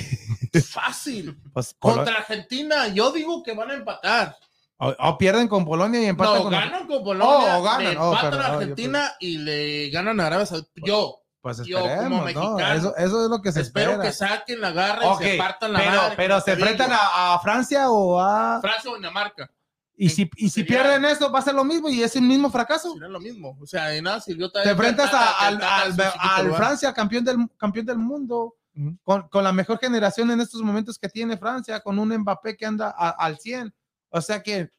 Fácil. 0.68 1.38
Pues, 1.54 1.76
Contra 1.80 2.18
Argentina, 2.18 2.88
yo 2.88 3.12
digo 3.12 3.44
que 3.44 3.54
van 3.54 3.72
a 3.72 3.74
empatar. 3.76 4.38
o, 4.78 4.90
o 4.98 5.18
pierden 5.18 5.48
con 5.48 5.66
Polonia 5.66 6.02
y 6.02 6.06
empatan 6.06 6.36
No, 6.36 6.44
con 6.44 6.52
ganan 6.52 6.88
con 6.88 7.04
Polonia. 7.04 7.56
Oh, 7.58 7.60
o 7.60 7.64
ganan. 7.64 7.84
le 7.94 7.98
Oh, 7.98 8.10
empatan 8.14 8.32
pero- 8.32 8.44
a 8.44 8.50
oh, 8.50 8.54
Argentina 8.60 9.14
y 9.20 9.38
le 9.38 9.90
ganan 9.90 10.20
a 10.20 10.28
Arabia 10.28 10.46
Saudita. 10.46 10.70
Yo 10.76 11.22
Pues 11.42 11.62
yo 11.66 11.80
como 11.80 11.92
esperemos, 11.92 12.20
¿no? 12.20 12.26
mexicano, 12.26 12.74
Eso, 12.74 12.96
eso 12.98 13.24
es 13.24 13.30
lo 13.30 13.42
que 13.42 13.52
se 13.52 13.62
espero 13.62 13.92
espera. 13.92 14.10
que 14.10 14.14
saquen 14.14 14.62
la 14.62 14.72
garra 14.72 15.08
Ok, 15.14 15.22
y 15.22 15.26
se 15.26 15.38
partan 15.38 15.74
la 15.74 15.80
pero, 15.80 15.92
madre. 16.02 16.14
pero 16.18 16.42
se 16.42 16.52
enfrentan 16.54 16.92
a, 16.92 17.34
a 17.36 17.40
Francia 17.40 17.90
o 17.90 18.20
a... 18.20 18.60
Francia 18.62 18.92
o 18.92 18.96
Dinamarca. 18.96 19.50
Y 19.98 20.10
si, 20.10 20.30
y 20.36 20.50
si 20.50 20.62
Sería- 20.62 20.84
pierden 20.84 21.06
eso, 21.06 21.32
va 21.32 21.40
a 21.40 21.42
ser 21.42 21.56
lo 21.56 21.64
mismo 21.64 21.88
y 21.90 22.04
es 22.04 22.16
el 22.18 22.24
mismo 22.24 22.50
fracaso. 22.50 22.94
Será 22.94 23.08
lo 23.08 23.20
mismo. 23.20 23.58
O 23.62 23.66
sea, 23.66 23.88
de 23.88 24.02
nada 24.02 24.20
sirvió 24.20 24.52
Te 24.52 24.70
enfrentas 24.70 25.14
a- 25.14 25.48
al, 25.48 25.56
al- 25.62 25.94
al, 26.02 26.14
al 26.20 26.54
Francia, 26.56 26.94
campeón 26.94 27.24
del, 27.24 27.38
campeón 27.58 27.86
del 27.86 27.98
mundo, 27.98 28.56
con, 29.04 29.30
con 29.30 29.44
la 29.44 29.54
mejor 29.54 29.80
generación 29.80 30.30
en 30.32 30.42
estos 30.42 30.62
momentos 30.62 31.00
que 31.00 31.08
tiene 31.08 31.38
Francia, 31.38 31.80
con 31.80 31.98
un 31.98 32.10
Mbappé 32.18 32.58
que 32.58 32.66
anda 32.66 32.94
a- 32.98 33.12
al 33.12 33.40
100. 33.40 33.74
O 34.10 34.22
sea 34.22 34.44
que 34.44 34.70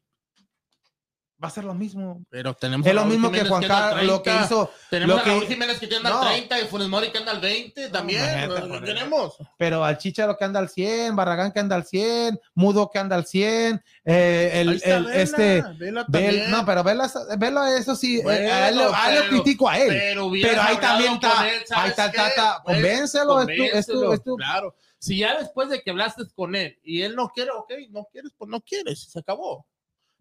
va 1.42 1.48
a 1.48 1.50
ser 1.50 1.64
lo 1.64 1.74
mismo. 1.74 2.24
Pero 2.30 2.54
tenemos 2.54 2.86
Es 2.86 2.92
a 2.92 2.94
lo 2.94 3.04
mismo 3.04 3.30
que 3.30 3.44
Juan 3.44 3.62
Carlos, 3.62 4.04
lo 4.04 4.22
que 4.22 4.30
30, 4.30 4.44
hizo, 4.46 4.70
Tenemos 4.88 5.16
lo 5.16 5.20
a 5.20 5.24
que- 5.24 5.30
Raúl 5.30 5.46
Jiménez 5.46 5.78
que 5.78 5.94
anda 5.94 6.08
No. 6.10 6.22
al 6.22 6.28
30 6.28 6.60
y 6.60 6.64
Funes 6.66 6.88
Mori 6.88 7.10
que 7.10 7.18
anda 7.18 7.32
al 7.32 7.40
20 7.40 7.88
también. 7.90 8.22
imagínate, 8.22 8.46
¿Lo 8.60 8.68
por 8.68 8.76
eso. 8.76 8.84
tenemos? 8.84 9.36
pero 9.58 9.84
al 9.84 9.98
Chicharo 9.98 10.36
que 10.38 10.44
anda 10.46 10.60
al 10.60 10.68
100, 10.70 11.14
Barragán 11.14 11.52
que 11.52 11.60
anda 11.60 11.76
al 11.76 11.84
100, 11.84 12.40
Mudo 12.54 12.90
que 12.90 12.98
anda 12.98 13.16
al 13.16 13.26
100, 13.26 13.82
eh, 14.04 14.50
el, 14.54 14.68
está 14.74 14.96
el- 14.96 15.04
Vela, 15.04 15.16
este... 15.16 15.62
Vela 15.78 16.06
también. 16.06 16.50
no, 16.50 16.64
pero 16.64 16.82
Vela, 16.82 17.10
Vela, 17.38 17.76
eso 17.76 17.94
sí, 17.94 18.18
eh, 18.18 18.22
Bueno, 18.22 18.52
a 18.54 18.68
él, 18.68 18.76
lo- 18.76 18.94
a 18.94 19.12
él 19.14 19.24
lo 19.24 19.28
critico 19.28 19.68
a 19.68 19.78
él. 19.78 19.88
Pero, 19.88 20.30
Pero 20.32 20.62
ahí 20.62 20.76
también 20.78 21.12
está, 21.14 21.48
él, 21.48 21.58
ahí 21.60 21.66
¿sabes 21.66 21.90
está, 21.90 22.06
está, 22.06 22.28
está, 22.28 22.62
Pues, 22.64 22.76
convéncelo, 22.76 23.40
es 23.42 23.46
tu- 23.46 23.52
es 23.52 23.56
tu- 23.58 23.92
convéncelo, 23.92 24.12
es 24.14 24.22
tu- 24.24 24.36
Claro. 24.36 24.74
Si 24.98 25.18
ya 25.18 25.38
después 25.38 25.68
de 25.68 25.82
que 25.82 25.90
hablaste 25.90 26.22
con 26.34 26.56
él 26.56 26.78
y 26.82 27.02
él 27.02 27.14
no 27.14 27.28
quiere, 27.28 27.50
ok, 27.50 27.70
no 27.90 28.08
quieres, 28.10 28.32
pues 28.38 28.48
no 28.50 28.60
quieres, 28.62 29.04
se 29.12 29.18
acabó. 29.18 29.66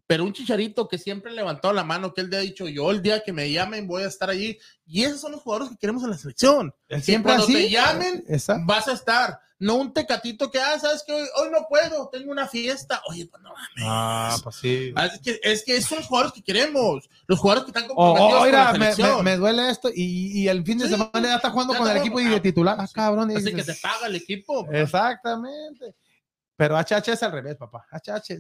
Pero 0.08 0.24
un 0.24 0.34
chicharito 0.34 0.88
que 0.88 0.98
siempre 1.00 1.32
levantó 1.32 1.74
la 1.74 1.84
mano, 1.84 2.14
que 2.14 2.22
él 2.22 2.30
le 2.30 2.38
ha 2.38 2.42
dicho, 2.42 2.68
yo 2.68 2.92
el 2.92 3.02
día 3.02 3.24
que 3.24 3.34
me 3.34 3.52
llamen 3.52 3.88
voy 3.88 4.04
a 4.04 4.08
estar 4.08 4.30
allí. 4.30 4.58
Y 4.86 5.04
esos 5.04 5.20
son 5.22 5.32
los 5.32 5.42
jugadores 5.42 5.70
que 5.72 5.78
queremos 5.78 6.04
en 6.04 6.12
la 6.12 6.18
selección. 6.18 6.74
Que 6.88 7.02
siempre 7.02 7.32
cuando 7.32 7.46
así. 7.46 7.54
te 7.54 7.70
llamen, 7.72 8.24
Esa- 8.28 8.60
vas 8.66 8.88
a 8.88 8.94
estar. 8.94 9.40
No 9.58 9.76
un 9.76 9.94
tecatito 9.94 10.52
que, 10.52 10.60
ah, 10.60 10.78
sabes 10.78 11.02
que 11.08 11.14
hoy, 11.14 11.24
hoy 11.38 11.48
no 11.50 11.66
puedo, 11.70 12.10
tengo 12.10 12.30
una 12.30 12.46
fiesta. 12.46 13.02
Oye, 13.10 13.26
pues 13.26 13.42
no 13.42 13.50
mames. 13.52 13.70
Ah, 13.84 14.38
pues 14.44 14.58
sí. 14.58 14.92
Ah, 14.98 15.06
Es 15.06 15.20
que, 15.22 15.40
es 15.42 15.64
que 15.64 15.78
esos 15.78 15.90
son 15.90 15.98
los 16.00 16.08
jugadores 16.08 16.34
que 16.34 16.44
queremos. 16.44 17.10
Los 17.26 17.40
jugadores 17.40 17.64
que 17.64 17.70
están 17.72 17.88
comprometidos 17.88 18.32
o, 18.34 18.36
con 18.38 18.44
oiga, 18.48 18.64
la 18.66 18.72
me, 18.74 18.80
selección. 18.92 19.18
me- 19.24 19.32
me 19.32 19.38
duele 19.38 19.70
esto 19.72 19.90
y, 19.96 20.42
y 20.42 20.48
el 20.50 20.64
fin 20.66 20.78
de 20.78 20.86
Sí, 20.86 20.92
semana 20.92 21.10
ya 21.30 21.36
está 21.38 21.50
jugando 21.52 21.74
ya 21.74 21.80
con 21.80 21.90
el 21.90 21.98
equipo 21.98 22.20
y 22.20 22.26
de 22.26 22.40
titular. 22.42 22.76
Ah, 22.80 22.88
cabrón. 22.94 23.32
y 23.32 23.36
Así 23.38 23.46
que 23.46 23.56
dices, 23.56 23.82
te 23.82 23.82
paga 23.82 24.08
el 24.08 24.16
equipo. 24.16 24.68
Exactamente. 24.72 25.96
Pero 26.58 26.78
HH 26.78 27.10
es 27.12 27.22
al 27.24 27.32
revés, 27.34 27.58
papá. 27.58 27.86
HH. 27.92 28.40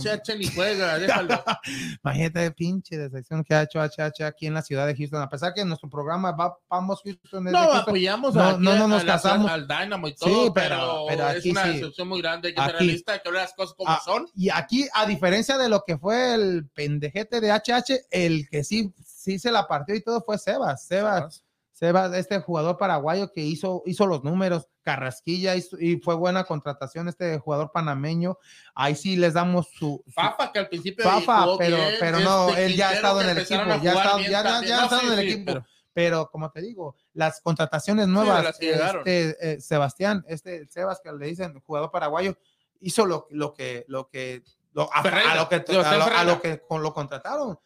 Cheche 0.00 0.36
ni 0.36 0.46
juega, 0.48 0.98
déjalo. 0.98 1.42
Imagínate 2.04 2.50
pinche 2.50 2.98
decepción 2.98 3.44
que 3.44 3.54
ha 3.54 3.62
hecho 3.62 3.78
HH 3.80 4.24
aquí 4.24 4.46
en 4.46 4.54
la 4.54 4.62
ciudad 4.62 4.86
de 4.86 4.96
Houston. 4.96 5.22
A 5.22 5.28
pesar 5.28 5.54
que 5.54 5.64
nuestro 5.64 5.88
programa 5.88 6.32
va, 6.32 6.56
vamos 6.68 7.00
Houston 7.04 7.44
No, 7.44 7.58
Houston, 7.58 7.80
apoyamos 7.80 8.34
No, 8.34 8.58
no, 8.58 8.74
no 8.76 8.84
a 8.84 8.88
nos 8.88 9.04
la- 9.04 9.12
casamos. 9.14 9.50
al 9.50 9.68
Dynamo 9.68 10.08
y 10.08 10.10
Sí, 10.10 10.16
todo, 10.18 10.52
pero- 10.52 11.04
pero, 11.08 11.30
es 11.30 11.46
una 11.46 11.62
sí. 11.64 11.68
decepción 11.74 12.08
muy 12.08 12.20
grande, 12.20 12.48
hay 12.48 12.54
que 12.54 12.62
ser 12.62 12.72
realista, 12.72 13.12
hay 13.12 13.20
que 13.20 13.28
hablar 13.28 13.42
las 13.44 13.54
cosas 13.54 13.74
como 13.76 13.90
Ah, 13.90 14.00
son. 14.04 14.26
Y 14.34 14.50
aquí, 14.50 14.88
a 14.92 15.06
diferencia 15.06 15.56
de 15.56 15.68
lo 15.68 15.84
que 15.86 15.98
fue 15.98 16.34
el 16.34 16.68
pendejete 16.74 17.40
de 17.40 17.52
HH, 17.52 18.06
el 18.10 18.48
que 18.48 18.64
sí, 18.64 18.92
sí 19.04 19.38
se 19.38 19.52
la 19.52 19.68
partió 19.68 19.94
y 19.94 20.02
todo 20.02 20.20
fue 20.22 20.36
Sebas. 20.38 20.84
Sebas, 20.86 21.44
Sebas, 21.76 22.14
este 22.14 22.40
jugador 22.40 22.78
paraguayo 22.78 23.30
que 23.32 23.42
hizo, 23.42 23.82
hizo 23.84 24.06
los 24.06 24.24
números, 24.24 24.66
Carrasquilla 24.80 25.56
hizo- 25.56 25.76
y 25.78 25.98
fue 25.98 26.14
buena 26.14 26.44
contratación 26.44 27.06
este 27.06 27.38
jugador 27.38 27.70
panameño. 27.70 28.38
Ahí 28.74 28.94
sí 28.94 29.14
les 29.16 29.34
damos 29.34 29.66
su, 29.68 30.02
su- 30.06 30.10
Fafa, 30.12 30.50
que 30.52 30.60
al 30.60 30.68
principio 30.70 31.04
jugó 31.04 31.58
pero, 31.58 31.76
bien, 31.76 31.90
pero 32.00 32.20
no, 32.20 32.48
este, 32.48 32.64
él 32.64 32.76
ya 32.76 32.88
ha 32.88 32.94
estado 32.94 33.20
en 33.20 33.28
el 33.28 33.38
equipo, 33.38 33.62
ya 33.66 33.74
ha 33.74 33.78
jugar 33.78 33.96
estado, 33.98 34.18
bien 34.18 34.30
ya, 34.30 34.42
ya- 34.42 34.48
ha 34.56 34.60
No, 34.80 34.84
estado 34.84 35.00
sí, 35.02 35.06
en 35.06 35.12
el 35.12 35.18
sí, 35.18 35.26
equipo. 35.32 35.44
pero- 35.52 35.66
Pero 35.92 36.30
como 36.30 36.50
te 36.50 36.60
digo, 36.62 36.94
las 37.14 37.40
contrataciones 37.42 38.06
nuevas, 38.08 38.42
las 38.44 38.58
que 38.58 38.66
llegaron. 38.72 39.02
este, 39.06 39.52
eh, 39.52 39.60
Sebastián, 39.60 40.24
este 40.28 40.66
Sebas 40.70 41.00
que 41.02 41.12
le 41.12 41.26
dicen 41.26 41.58
jugador 41.60 41.90
paraguayo, 41.90 42.36
hizo 42.80 43.04
lo, 43.06 43.26
lo 43.30 43.52
que, 43.54 43.84
lo 43.88 44.08
que, 44.08 44.42
lo- 44.72 44.90
a, 44.94 45.02
Ferreira, 45.02 45.32
a 45.32 45.36
lo 45.36 45.48
que, 45.50 45.54
a 45.56 45.72
lo, 45.72 45.80
a 45.80 45.84
Ferreira. 45.84 46.24
lo 46.24 46.40
que 46.42 46.60
con, 46.66 46.82
lo 46.82 46.92
contrataron, 46.94 47.58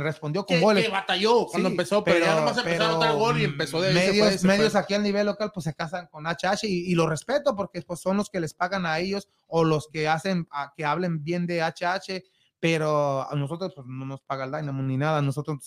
respondió 0.00 0.44
con 0.44 0.60
goles. 0.60 0.84
que 0.84 0.90
batalló 0.90 1.46
cuando 1.46 1.68
Sí, 1.68 1.72
empezó, 1.72 2.04
pero, 2.04 2.24
ya 2.24 2.34
nomás 2.34 2.58
empezó 2.58 2.74
a 2.76 2.78
pero, 2.78 2.84
anotar 2.90 3.14
gol 3.14 3.40
y 3.40 3.44
empezó 3.44 3.80
de 3.80 3.92
medios, 3.92 4.42
medios 4.44 4.74
aquí 4.74 4.94
a 4.94 4.98
nivel 4.98 5.26
local 5.26 5.50
pues 5.52 5.64
se 5.64 5.74
casan 5.74 6.06
con 6.08 6.26
HH 6.26 6.64
y, 6.64 6.90
y 6.90 6.94
lo 6.94 7.06
respeto 7.08 7.56
porque 7.56 7.80
pues 7.82 8.00
son 8.00 8.16
los 8.18 8.28
que 8.30 8.40
les 8.40 8.54
pagan 8.54 8.84
a 8.86 8.98
ellos 8.98 9.28
o 9.46 9.64
los 9.64 9.88
que 9.88 10.06
hacen 10.08 10.46
a 10.50 10.72
que 10.76 10.84
hablen 10.84 11.22
bien 11.24 11.46
de 11.46 11.62
HH 11.62 12.22
pero 12.60 13.22
a 13.30 13.36
nosotros 13.36 13.72
pues 13.72 13.86
no 13.86 14.04
nos 14.04 14.20
paga 14.22 14.44
el 14.44 14.50
Dynamo 14.50 14.82
ni 14.82 14.96
nada 14.96 15.22
nosotros 15.22 15.58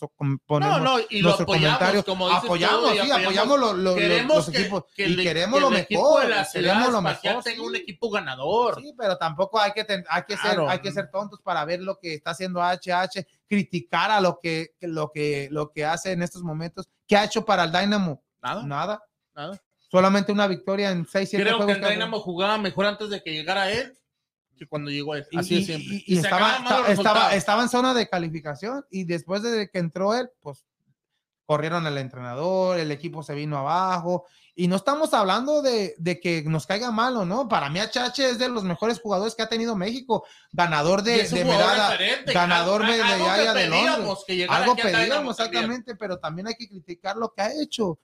ponemos 0.46 0.78
No, 0.82 0.98
no, 0.98 1.00
y 1.10 1.22
lo 1.22 1.34
apoyamos, 1.36 2.04
como 2.04 2.30
apoyamos 2.30 2.94
y 2.96 3.00
sí 3.00 3.12
apoyamos 3.12 3.58
lo- 3.60 3.74
lo- 3.74 3.96
queremos 3.96 4.36
los 4.36 4.50
que, 4.50 4.60
equipos 4.62 4.84
que 4.94 5.08
y 5.08 5.16
queremos 5.16 5.56
que 5.56 5.62
lo 5.62 5.70
mejor 5.70 6.28
la 6.28 6.46
queremos 6.52 6.92
lo 6.92 7.02
mejor 7.02 7.44
tenga 7.44 7.64
un 7.64 7.72
sí. 7.76 7.78
equipo 7.80 8.10
ganador. 8.10 8.82
Sí, 8.82 8.94
pero 8.98 9.18
tampoco 9.18 9.58
hay 9.58 9.72
que, 9.72 9.86
ten- 9.86 10.04
hay 10.10 10.24
que 10.28 10.34
ser, 10.36 10.42
Claro. 10.56 10.70
hay 10.70 10.80
que 10.80 10.92
ser 10.92 11.10
tontos 11.10 11.40
para 11.42 11.64
ver 11.64 11.80
lo 11.82 11.98
que 11.98 12.14
está 12.16 12.32
haciendo 12.32 12.60
HH, 12.62 13.26
criticar 13.56 14.10
a 14.12 14.22
lo 14.22 14.40
que, 14.42 14.76
lo 14.80 15.12
que, 15.12 15.50
lo 15.52 15.72
que 15.74 15.84
hace 15.84 16.14
en 16.14 16.24
estos 16.24 16.42
momentos. 16.42 16.90
¿Qué 17.06 17.18
ha 17.18 17.26
hecho 17.26 17.44
para 17.44 17.66
el 17.66 17.72
Dynamo? 17.74 18.24
Nada, 18.42 18.64
Nada. 18.66 19.04
nada. 19.36 19.62
Solamente 19.90 20.32
una 20.32 20.48
victoria 20.48 20.90
en 20.90 21.06
6, 21.06 21.30
7 21.32 21.44
Creo 21.44 21.58
que 21.58 21.64
juegos. 21.66 21.76
el 21.82 21.84
que 21.86 21.94
Dynamo 21.94 22.22
jugaba 22.22 22.58
mejor 22.58 22.86
antes 22.86 23.10
de 23.10 23.22
que 23.22 23.34
llegara 23.34 23.70
él 23.70 23.94
que 24.58 24.66
cuando 24.68 24.90
llegó 24.90 25.16
él. 25.16 25.26
Así 25.36 25.56
y- 25.56 25.60
es 25.60 25.66
siempre. 25.66 26.04
y- 26.08 26.18
estaba, 26.18 26.86
estaba, 26.88 27.36
estaba 27.36 27.64
en 27.64 27.68
zona 27.70 27.94
de 27.94 28.08
calificación 28.08 28.86
y 28.90 29.04
después 29.04 29.42
de 29.44 29.70
que 29.70 29.80
entró 29.80 30.16
él, 30.16 30.30
pues 30.40 30.66
corrieron 31.46 31.86
el 31.88 31.98
entrenador, 31.98 32.80
el 32.80 32.90
equipo 32.92 33.22
se 33.22 33.34
vino 33.36 33.58
abajo 33.58 34.26
y 34.56 34.68
no 34.68 34.76
estamos 34.76 35.14
hablando 35.14 35.62
de, 35.62 35.96
de 35.98 36.20
que 36.20 36.44
nos 36.44 36.68
caiga 36.68 36.92
mal 36.92 37.16
o 37.18 37.26
no. 37.26 37.48
Para 37.48 37.70
mí 37.70 37.80
HH 37.80 38.20
es 38.20 38.38
de 38.40 38.50
los 38.50 38.64
mejores 38.64 39.00
jugadores 39.00 39.34
que 39.36 39.44
ha 39.44 39.50
tenido 39.50 39.76
México, 39.76 40.26
ganador 40.52 41.02
de, 41.04 41.18
de 41.38 41.46
medalla, 41.46 41.90
ganador 42.34 42.82
algo- 42.84 42.94
de 42.94 43.04
medalla 43.20 43.54
de 43.54 43.68
Londres. 43.70 43.86
pedíamos 43.96 44.26
que 44.26 44.34
algo 44.54 44.76
pedíamos 45.06 45.40
exactamente, 45.56 45.96
pero 45.96 46.20
también 46.20 46.48
hay 46.48 46.56
que 46.56 46.68
criticar 46.68 47.16
lo 47.16 47.34
que 47.34 47.42
ha 47.42 47.52
hecho 47.62 47.98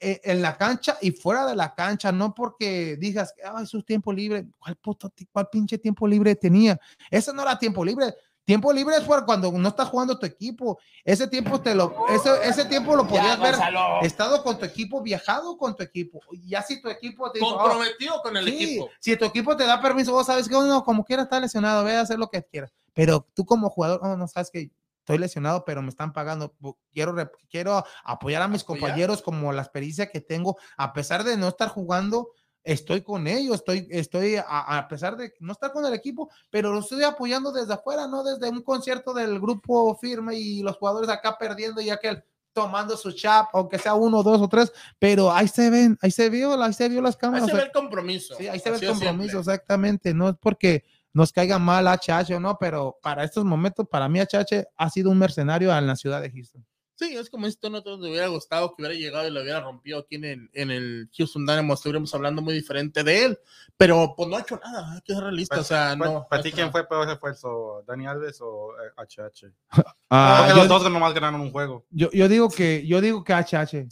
eh, 0.00 0.20
en 0.24 0.42
la 0.42 0.56
cancha 0.58 0.98
y 1.00 1.12
fuera 1.12 1.46
de 1.46 1.54
la 1.54 1.74
cancha, 1.74 2.10
no 2.12 2.34
porque 2.34 2.96
digas, 2.98 3.32
ay, 3.54 3.64
su 3.66 3.82
tiempo 3.82 4.12
libre, 4.12 4.46
¿cuál, 4.58 4.76
puto, 4.76 5.10
cuál 5.32 5.48
pinche 5.50 5.78
tiempo 5.78 6.06
libre 6.08 6.34
tenía? 6.34 6.78
Ese 7.10 7.32
no 7.32 7.42
era 7.42 7.58
tiempo 7.58 7.84
libre. 7.84 8.12
Tiempo 8.44 8.72
libre 8.72 8.96
es 8.96 9.04
por 9.04 9.24
cuando 9.24 9.50
no 9.52 9.68
estás 9.68 9.88
jugando 9.88 10.18
tu 10.18 10.26
equipo. 10.26 10.78
Ese 11.02 11.26
tiempo 11.28 11.60
te 11.62 11.74
lo, 11.74 11.94
ese, 12.08 12.30
ese 12.46 12.66
tiempo 12.66 12.94
lo 12.94 13.06
podías 13.06 13.40
ver 13.40 13.52
Gonzalo. 13.56 14.02
estado 14.02 14.42
con 14.42 14.58
tu 14.58 14.66
equipo, 14.66 15.00
viajado 15.02 15.56
con 15.56 15.74
tu 15.74 15.82
equipo. 15.82 16.20
Ya 16.44 16.62
si 16.62 16.80
tu 16.82 16.88
equipo 16.90 17.30
te 17.30 17.38
dijo, 17.38 17.54
"Oh, 17.54 17.58
comprometido 17.58 18.20
con 18.22 18.36
el 18.36 18.44
Sí, 18.44 18.64
equipo. 18.64 18.90
Si 19.00 19.16
tu 19.16 19.24
equipo 19.24 19.56
te 19.56 19.64
da 19.64 19.80
permiso, 19.80 20.12
vos 20.12 20.26
sabes 20.26 20.46
que 20.48 20.54
no, 20.54 20.84
como 20.84 21.04
quiera 21.04 21.22
está 21.22 21.40
lesionado, 21.40 21.84
ve 21.84 21.96
a 21.96 22.02
hacer 22.02 22.18
lo 22.18 22.28
que 22.28 22.42
quieras. 22.44 22.72
Pero 22.92 23.26
tú 23.34 23.46
como 23.46 23.70
jugador, 23.70 24.00
oh, 24.02 24.14
no 24.16 24.28
sabes 24.28 24.50
que 24.50 24.70
estoy 25.00 25.18
lesionado, 25.18 25.64
pero 25.64 25.80
me 25.80 25.88
están 25.88 26.12
pagando. 26.12 26.54
Quiero, 26.92 27.14
quiero 27.50 27.82
apoyar 28.04 28.42
a 28.42 28.48
mis 28.48 28.62
Apoyar. 28.62 28.80
compañeros 28.80 29.22
como 29.22 29.52
la 29.52 29.62
experiencia 29.62 30.10
que 30.10 30.20
tengo, 30.20 30.56
a 30.76 30.92
pesar 30.92 31.24
de 31.24 31.36
no 31.38 31.48
estar 31.48 31.68
jugando. 31.70 32.28
Estoy 32.64 33.02
con 33.02 33.26
ellos, 33.26 33.56
estoy, 33.56 33.86
estoy 33.90 34.36
a, 34.36 34.78
a 34.78 34.88
pesar 34.88 35.16
de 35.16 35.34
no 35.38 35.52
estar 35.52 35.70
con 35.70 35.84
el 35.84 35.92
equipo, 35.94 36.30
pero 36.50 36.72
lo 36.72 36.80
estoy 36.80 37.02
apoyando 37.04 37.52
desde 37.52 37.74
afuera, 37.74 38.08
no 38.08 38.24
desde 38.24 38.48
un 38.48 38.62
concierto 38.62 39.12
del 39.12 39.38
grupo 39.38 39.94
firme 39.96 40.34
y 40.34 40.62
los 40.62 40.76
jugadores 40.78 41.10
acá 41.10 41.36
perdiendo 41.38 41.80
y 41.80 41.90
aquel 41.90 42.24
tomando 42.54 42.96
su 42.96 43.12
chap, 43.12 43.48
aunque 43.52 43.78
sea 43.78 43.94
uno, 43.94 44.22
dos 44.22 44.40
o 44.40 44.48
tres, 44.48 44.72
pero 44.98 45.30
ahí 45.30 45.48
se 45.48 45.68
ven, 45.68 45.98
ahí 46.00 46.10
se 46.10 46.30
vio, 46.30 46.60
ahí 46.62 46.72
se 46.72 46.88
vio 46.88 47.02
las 47.02 47.16
Ahí 47.16 47.20
cámaras. 47.20 47.46
se 47.50 47.56
ve 47.56 47.62
el 47.64 47.72
compromiso. 47.72 48.34
Sí, 48.36 48.48
ahí 48.48 48.60
se 48.60 48.70
ve 48.70 48.76
el 48.78 48.86
compromiso, 48.86 49.30
siempre. 49.42 49.54
exactamente. 49.54 50.14
No 50.14 50.30
es 50.30 50.36
porque 50.40 50.84
nos 51.12 51.32
caiga 51.32 51.58
mal 51.58 51.86
HH 51.86 52.32
o 52.34 52.40
no, 52.40 52.56
pero 52.58 52.98
para 53.02 53.24
estos 53.24 53.44
momentos, 53.44 53.86
para 53.88 54.08
mí 54.08 54.20
HH 54.20 54.68
ha 54.76 54.90
sido 54.90 55.10
un 55.10 55.18
mercenario 55.18 55.76
en 55.76 55.86
la 55.86 55.96
ciudad 55.96 56.22
de 56.22 56.30
Houston. 56.30 56.64
Sí, 56.96 57.16
es 57.16 57.28
como 57.28 57.46
si 57.46 57.50
esto 57.50 57.70
no 57.70 57.82
te 57.82 57.90
hubiera 57.90 58.28
gustado 58.28 58.68
que 58.74 58.82
hubiera 58.82 58.94
llegado 58.98 59.26
y 59.26 59.30
lo 59.32 59.42
hubiera 59.42 59.60
rompido 59.60 59.98
aquí 59.98 60.14
en 60.14 60.24
el, 60.24 60.50
en 60.52 60.70
el 60.70 61.10
Houston 61.16 61.44
Dynamo, 61.44 61.74
estuviéramos 61.74 62.14
hablando 62.14 62.40
muy 62.40 62.54
diferente 62.54 63.02
de 63.02 63.24
él, 63.24 63.38
pero 63.76 64.14
pues 64.16 64.28
no 64.28 64.36
ha 64.36 64.40
hecho 64.42 64.60
nada, 64.64 64.92
hay 64.94 65.00
que 65.00 65.12
ser 65.12 65.22
realista, 65.24 65.58
o 65.60 65.64
sea, 65.64 65.96
Para- 65.98 66.10
no. 66.12 66.26
¿Para 66.30 66.40
ha 66.40 66.42
ti 66.42 66.52
quién 66.52 66.66
nada. 66.66 66.72
fue 66.72 66.86
peor 66.88 67.08
refuerzo? 67.08 67.82
¿Dani 67.86 68.06
Alves 68.06 68.38
o 68.40 68.70
eh, 68.80 68.92
HH? 68.96 69.52
Ah, 70.10 70.36
Porque 70.46 70.50
yo, 70.52 70.56
los 70.66 70.68
dos 70.82 70.92
nomás 70.92 71.12
ganaron 71.14 71.40
un 71.40 71.50
juego. 71.50 71.84
yo- 71.90 72.10
yo 72.12 72.28
digo 72.28 72.48
que 72.48 72.86
yo 72.86 73.00
digo 73.00 73.24
que 73.24 73.32
HH. 73.32 73.88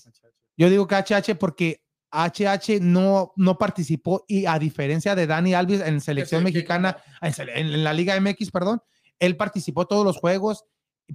Yo 0.56 0.70
digo 0.70 0.86
que 0.86 0.94
HH 0.94 1.34
porque 1.36 1.82
HH 2.12 2.78
no, 2.80 3.32
no 3.36 3.58
participó 3.58 4.24
y 4.28 4.46
a 4.46 4.58
diferencia 4.60 5.16
de 5.16 5.26
Dani 5.26 5.54
Alves 5.54 5.80
en 5.80 6.00
selección 6.00 6.44
mexicana, 6.44 6.98
en- 7.22 7.48
en 7.72 7.82
la 7.82 7.92
Liga 7.94 8.14
MX, 8.20 8.52
perdón, 8.52 8.80
él 9.18 9.36
participó 9.36 9.86
todos 9.88 10.04
los 10.04 10.18
juegos, 10.18 10.64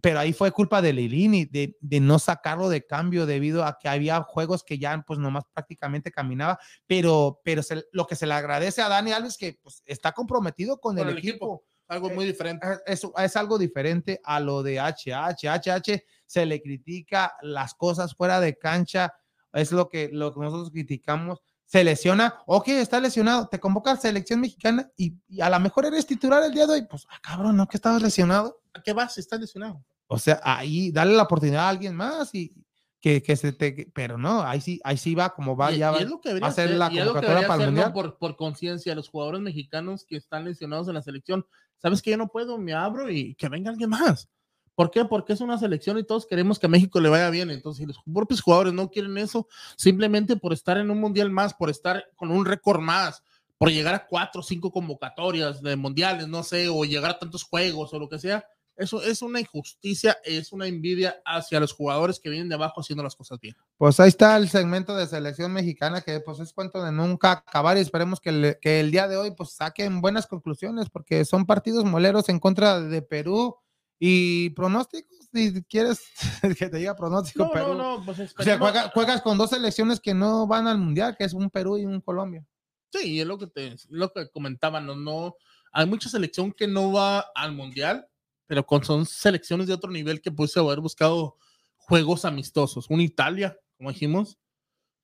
pero 0.01 0.19
ahí 0.19 0.33
fue 0.33 0.51
culpa 0.51 0.81
de 0.81 0.93
Lilini, 0.93 1.45
de, 1.45 1.75
de 1.79 1.99
no 1.99 2.19
sacarlo 2.19 2.69
de 2.69 2.85
cambio 2.85 3.25
debido 3.25 3.63
a 3.65 3.77
que 3.79 3.87
había 3.89 4.21
juegos 4.21 4.63
que 4.63 4.77
ya 4.77 5.03
pues 5.07 5.17
nomás 5.19 5.45
prácticamente 5.53 6.11
caminaba, 6.11 6.59
pero, 6.85 7.39
pero 7.43 7.63
se- 7.63 7.85
lo 7.91 8.05
que 8.05 8.15
se 8.15 8.27
le 8.27 8.33
agradece 8.33 8.81
a 8.81 8.89
Dani 8.89 9.11
Alves 9.11 9.37
que 9.37 9.57
pues, 9.61 9.81
está 9.85 10.11
comprometido 10.11 10.79
con, 10.79 10.95
Con 10.97 11.07
el, 11.07 11.13
el 11.13 11.17
equipo. 11.19 11.63
Algo 11.87 12.09
muy 12.09 12.25
diferente. 12.25 12.67
Es, 12.85 13.03
es- 13.05 13.11
es 13.17 13.35
algo 13.37 13.57
diferente 13.57 14.19
a 14.23 14.39
lo 14.41 14.61
de 14.61 14.77
HH. 14.79 15.47
HH 15.47 16.03
se 16.25 16.45
le 16.45 16.61
critica 16.61 17.35
las 17.41 17.73
cosas 17.73 18.13
fuera 18.13 18.39
de 18.41 18.57
cancha, 18.57 19.13
es 19.53 19.71
lo 19.71 19.87
que, 19.87 20.09
lo 20.11 20.33
que 20.33 20.41
nosotros 20.41 20.69
criticamos. 20.69 21.39
Se 21.69 21.83
lesiona, 21.83 22.33
ok, 22.45 22.69
está 22.69 22.99
lesionado, 23.01 23.47
te 23.49 23.59
convoca 23.59 23.91
a 23.91 23.97
selección 23.97 24.39
mexicana 24.39 24.89
y, 24.95 25.15
y 25.27 25.41
a 25.41 25.49
lo 25.49 25.59
mejor 25.59 25.85
eres 25.85 26.07
titular 26.07 26.41
el 26.43 26.53
día 26.53 26.65
de 26.65 26.73
hoy. 26.73 26.87
Pues, 26.89 27.05
ah, 27.09 27.19
cabrón, 27.21 27.57
¿no? 27.57 27.67
Que 27.67 27.75
estabas 27.77 28.01
lesionado. 28.01 28.61
¿A 28.73 28.81
qué 28.81 28.93
vas? 28.93 29.17
Estás 29.17 29.39
lesionado. 29.41 29.83
O 30.07 30.17
sea, 30.17 30.39
ahí 30.43 30.91
dale 30.91 31.13
la 31.13 31.23
oportunidad 31.23 31.65
a 31.65 31.69
alguien 31.69 31.93
más 31.93 32.33
y 32.33 32.53
que, 33.01 33.21
que 33.21 33.35
se 33.35 33.51
te. 33.51 33.75
que- 33.75 33.91
Pero 33.93 34.17
no, 34.17 34.41
ahí 34.43 34.61
sí, 34.61 34.79
ahí 34.85 34.95
sí 34.97 35.13
va 35.13 35.35
como 35.35 35.57
va, 35.57 35.71
Y- 35.73 35.79
ya 35.79 35.89
y 35.91 35.95
va. 35.95 35.99
es 35.99 36.09
lo 36.09 36.21
que 36.21 36.29
va 36.29 36.33
debería 36.35 36.47
a 36.47 36.51
ser 36.53 36.69
la 36.71 36.89
convocatoria 36.89 37.47
para 37.47 37.63
el 37.63 37.67
mundial. 37.71 37.91
por, 37.93 38.17
por 38.17 38.37
conciencia, 38.37 38.95
los 38.95 39.09
jugadores 39.09 39.41
mexicanos 39.41 40.05
que 40.07 40.15
están 40.15 40.45
lesionados 40.45 40.87
en 40.87 40.93
la 40.93 41.01
selección, 41.01 41.45
sabes 41.81 42.01
que 42.01 42.11
yo 42.11 42.17
no 42.17 42.29
puedo, 42.29 42.57
me 42.57 42.73
abro 42.73 43.09
y 43.11 43.35
que 43.35 43.49
venga 43.49 43.69
alguien 43.71 43.89
más. 43.89 44.29
¿Por 44.77 44.91
qué? 44.91 45.05
Porque 45.05 45.33
es 45.33 45.41
una 45.41 45.57
selección 45.57 45.97
y 45.97 46.03
todos 46.03 46.27
queremos 46.27 46.59
que 46.59 46.67
a 46.67 46.69
México 46.69 46.99
le 46.99 47.09
vaya 47.09 47.31
bien. 47.31 47.49
Entonces, 47.49 47.79
si 47.79 47.87
los 47.87 47.97
propios 48.13 48.41
jugadores 48.41 48.73
no 48.73 48.91
quieren 48.91 49.17
eso, 49.17 49.47
simplemente 49.75 50.35
por 50.35 50.53
estar 50.53 50.77
en 50.77 50.91
un 50.91 50.99
mundial 50.99 51.31
más, 51.31 51.55
por 51.55 51.71
estar 51.71 52.05
con 52.15 52.29
un 52.29 52.45
récord 52.45 52.79
más, 52.79 53.23
por 53.57 53.71
llegar 53.71 53.95
a 53.95 54.05
cuatro 54.05 54.41
o 54.41 54.43
cinco 54.43 54.71
convocatorias 54.71 55.63
de 55.63 55.75
mundiales, 55.75 56.27
no 56.27 56.43
sé, 56.43 56.69
o 56.69 56.85
llegar 56.85 57.09
a 57.09 57.17
tantos 57.17 57.43
juegos 57.43 57.91
o 57.91 57.97
lo 57.97 58.07
que 58.07 58.19
sea, 58.19 58.45
eso 58.75 59.01
es 59.01 59.23
una 59.23 59.39
injusticia, 59.39 60.15
es 60.23 60.51
una 60.51 60.67
envidia 60.67 61.19
hacia 61.25 61.59
los 61.59 61.73
jugadores 61.73 62.19
que 62.19 62.29
vienen 62.29 62.47
de 62.47 62.53
abajo 62.53 62.79
haciendo 62.81 63.01
las 63.01 63.15
cosas 63.15 63.39
bien. 63.39 63.55
Pues 63.79 63.99
ahí 63.99 64.09
está 64.09 64.37
el 64.37 64.47
segmento 64.47 64.95
de 64.95 65.07
selección 65.07 65.51
mexicana 65.53 66.01
que 66.01 66.19
pues 66.19 66.39
es 66.39 66.53
cuento 66.53 66.83
de 66.83 66.91
nunca 66.91 67.31
acabar 67.31 67.77
y 67.77 67.79
esperemos 67.79 68.21
que, 68.21 68.31
le- 68.31 68.59
que 68.61 68.79
el 68.79 68.91
día 68.91 69.07
de 69.07 69.17
hoy 69.17 69.31
pues 69.31 69.53
saquen 69.53 70.01
buenas 70.01 70.27
conclusiones 70.27 70.91
porque 70.91 71.25
son 71.25 71.47
partidos 71.47 71.83
moleros 71.83 72.29
en 72.29 72.39
contra 72.39 72.79
de 72.79 73.01
Perú 73.01 73.55
y 73.99 74.49
pronósticos, 74.51 75.17
si 75.33 75.63
quieres 75.63 76.01
que 76.57 76.69
te 76.69 76.77
diga 76.77 76.95
pronóstico, 76.95 77.45
No, 77.45 77.51
Perú. 77.51 77.67
no, 77.73 77.97
no, 77.99 78.05
pues 78.05 78.15
O 78.15 78.15
sea, 78.17 78.25
esperemos- 78.25 78.59
juega- 78.71 78.89
juegas 78.93 79.21
con 79.21 79.37
dos 79.37 79.49
selecciones 79.49 79.99
que 79.99 80.13
no 80.13 80.47
van 80.47 80.67
al 80.67 80.77
mundial, 80.77 81.15
que 81.17 81.25
es 81.25 81.33
un 81.33 81.49
Perú 81.49 81.77
y 81.77 81.85
un 81.85 82.01
Colombia. 82.01 82.45
Sí, 82.93 83.19
es 83.19 83.27
lo 83.27 83.37
que 83.37 83.47
te 83.47 83.75
lo 83.89 84.11
que 84.13 84.29
comentaban, 84.29 84.85
no, 84.85 84.95
no 84.95 85.35
hay 85.73 85.85
mucha 85.85 86.09
selección 86.09 86.51
que 86.53 86.67
no 86.67 86.91
va 86.93 87.19
al 87.35 87.51
mundial, 87.53 88.07
pero 88.45 88.65
con 88.65 88.83
son 88.83 89.05
selecciones 89.05 89.67
de 89.67 89.73
otro 89.73 89.91
nivel 89.91 90.21
que 90.21 90.31
puede 90.31 90.51
haber 90.59 90.79
buscado 90.79 91.37
juegos 91.75 92.23
amistosos. 92.25 92.85
Un 92.89 93.01
Italia, 93.01 93.59
como 93.77 93.91
dijimos. 93.91 94.37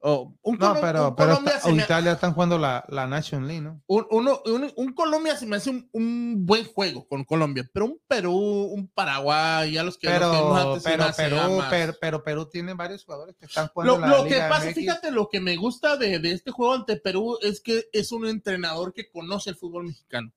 O 0.05 0.35
un 0.41 0.57
No, 0.57 0.75
Colom- 0.75 0.81
pero, 0.81 1.07
un 1.09 1.15
pero 1.15 1.33
está- 1.33 1.69
me- 1.71 1.81
Italia 1.81 2.11
están 2.11 2.33
jugando 2.33 2.57
la, 2.57 2.83
la 2.89 3.07
Nation 3.07 3.47
League, 3.47 3.61
¿no? 3.61 3.81
un, 3.87 4.05
uno- 4.11 4.41
un- 4.45 4.71
un 4.75 4.93
Colombia 4.93 5.37
se 5.37 5.45
me 5.45 5.55
hace 5.55 5.69
un, 5.69 5.89
un 5.93 6.45
buen 6.45 6.65
juego 6.65 7.07
con 7.07 7.23
Colombia, 7.23 7.67
pero 7.73 7.85
un 7.85 8.01
Perú, 8.05 8.33
un 8.33 8.89
Paraguay, 8.89 9.71
ya 9.71 9.83
los 9.83 9.97
que 9.97 10.07
los 10.07 10.15
que 10.15 10.19
Pero, 10.19 10.55
antes 10.55 10.83
se 10.83 10.89
me 10.89 10.97
pero, 10.97 11.15
Perú, 11.15 11.63
pero, 11.69 11.93
pero 12.01 12.23
Perú 12.23 12.49
tiene 12.49 12.73
varios 12.73 13.05
jugadores 13.05 13.35
que 13.37 13.45
están 13.45 13.69
jugando 13.69 13.95
Lo, 13.95 14.01
la 14.01 14.07
lo 14.17 14.23
que 14.25 14.31
Liga 14.31 14.49
pasa, 14.49 14.65
MX. 14.65 14.75
fíjate, 14.75 15.11
lo 15.11 15.29
que 15.29 15.39
me 15.39 15.55
gusta 15.55 15.95
de, 15.95 16.19
de 16.19 16.31
este 16.33 16.51
juego 16.51 16.73
ante 16.73 16.97
Perú 16.97 17.37
es 17.41 17.61
que 17.61 17.85
es 17.93 18.11
un 18.11 18.27
entrenador 18.27 18.93
que 18.93 19.09
conoce 19.09 19.51
el 19.51 19.55
fútbol 19.55 19.85
mexicano. 19.85 20.33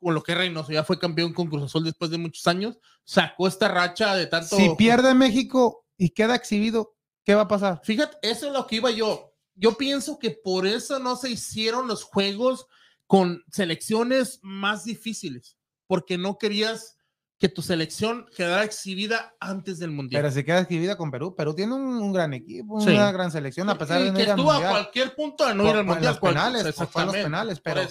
Con 0.00 0.14
lo 0.14 0.22
que 0.22 0.32
es 0.32 0.38
Reynoso 0.38 0.72
ya 0.72 0.84
fue 0.84 0.98
campeón 0.98 1.34
con 1.34 1.48
Cruz 1.48 1.64
Azul 1.64 1.84
después 1.84 2.10
de 2.10 2.18
muchos 2.18 2.46
años, 2.46 2.78
sacó 3.04 3.48
esta 3.48 3.68
racha 3.68 4.14
de 4.14 4.26
tanto. 4.28 4.56
Si 4.56 4.70
pierde 4.76 5.12
México 5.12 5.84
y 5.96 6.10
queda 6.10 6.36
exhibido, 6.36 6.94
¿qué 7.28 7.34
va 7.34 7.42
a 7.42 7.48
pasar? 7.48 7.80
Fíjate, 7.84 8.16
eso 8.22 8.46
es 8.46 8.52
lo 8.54 8.66
que 8.66 8.76
iba 8.76 8.90
yo. 8.90 9.34
Yo 9.54 9.76
pienso 9.76 10.18
que 10.18 10.30
por 10.30 10.66
eso 10.66 10.98
no 10.98 11.14
se 11.14 11.28
hicieron 11.28 11.86
los 11.86 12.02
juegos 12.02 12.66
con 13.06 13.44
selecciones 13.52 14.38
más 14.42 14.84
difíciles, 14.84 15.58
porque 15.86 16.16
no 16.16 16.38
querías 16.38 16.96
que 17.38 17.50
tu 17.50 17.60
selección 17.60 18.26
quedara 18.34 18.64
exhibida 18.64 19.36
antes 19.40 19.78
del 19.78 19.90
mundial. 19.90 20.22
Pero 20.22 20.32
se 20.32 20.42
queda 20.44 20.60
exhibida 20.60 20.96
con 20.96 21.10
Perú. 21.10 21.36
Perú 21.36 21.54
tiene 21.54 21.74
un, 21.74 21.82
un 21.82 22.12
gran 22.14 22.32
equipo, 22.32 22.80
Sí. 22.80 22.88
una 22.90 23.12
gran 23.12 23.30
selección, 23.30 23.68
a 23.68 23.76
pesar 23.76 24.02
de 24.02 24.10
no 24.10 24.16
que 24.16 24.22
ir 24.22 24.30
al 24.30 24.38
estuvo 24.38 24.50
a 24.50 24.54
mundial. 24.54 24.72
cualquier 24.72 25.14
punto 25.14 25.46
de 25.46 25.54
no 25.54 25.64
Por- 25.64 25.72
ir 25.72 25.76
al 25.80 25.84
mundial. 25.84 26.12
los 26.12 26.18
penales, 26.20 26.74
fue- 26.74 27.04
los 27.04 27.14
penales, 27.14 27.60
pero-. 27.60 27.82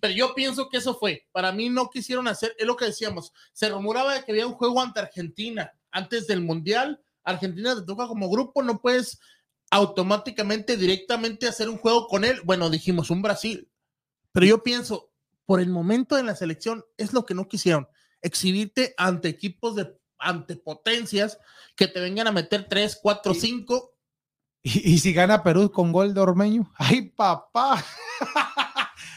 Pero 0.00 0.14
yo 0.14 0.34
pienso 0.34 0.68
que 0.68 0.76
eso 0.76 0.94
fue. 0.94 1.26
Para 1.32 1.50
mí 1.50 1.68
no 1.68 1.88
quisieron 1.90 2.28
hacer, 2.28 2.54
es 2.58 2.66
lo 2.66 2.76
que 2.76 2.84
decíamos. 2.84 3.32
Se 3.52 3.68
rumoraba 3.70 4.14
de 4.14 4.22
que 4.22 4.32
había 4.32 4.46
un 4.46 4.52
juego 4.54 4.80
ante 4.80 5.00
Argentina 5.00 5.72
antes 5.90 6.26
del 6.28 6.42
mundial. 6.42 7.02
Argentina 7.24 7.74
te 7.74 7.82
toca 7.82 8.06
como 8.06 8.28
grupo, 8.30 8.62
no 8.62 8.80
puedes 8.80 9.18
automáticamente, 9.70 10.76
directamente 10.76 11.48
hacer 11.48 11.68
un 11.68 11.78
juego 11.78 12.06
con 12.06 12.24
él. 12.24 12.40
Bueno, 12.44 12.70
dijimos 12.70 13.10
un 13.10 13.22
Brasil. 13.22 13.68
Pero 14.32 14.46
yo 14.46 14.62
pienso, 14.62 15.10
por 15.46 15.60
el 15.60 15.68
momento 15.68 16.16
en 16.18 16.26
la 16.26 16.36
selección, 16.36 16.84
es 16.96 17.12
lo 17.12 17.24
que 17.26 17.34
no 17.34 17.48
quisieron. 17.48 17.88
Exhibirte 18.22 18.94
ante 18.96 19.28
equipos 19.28 19.74
de 19.74 19.98
ante 20.18 20.56
potencias 20.56 21.38
que 21.76 21.86
te 21.88 22.00
vengan 22.00 22.26
a 22.28 22.32
meter 22.32 22.66
3, 22.68 22.98
4, 23.02 23.32
Y- 23.32 23.40
5 23.40 23.90
Y, 24.62 24.94
y 24.94 24.98
si 24.98 25.12
gana 25.12 25.42
Perú 25.42 25.70
con 25.70 25.92
gol 25.92 26.14
de 26.14 26.20
Ormeño, 26.20 26.72
¡ay, 26.78 27.02
papá! 27.10 27.84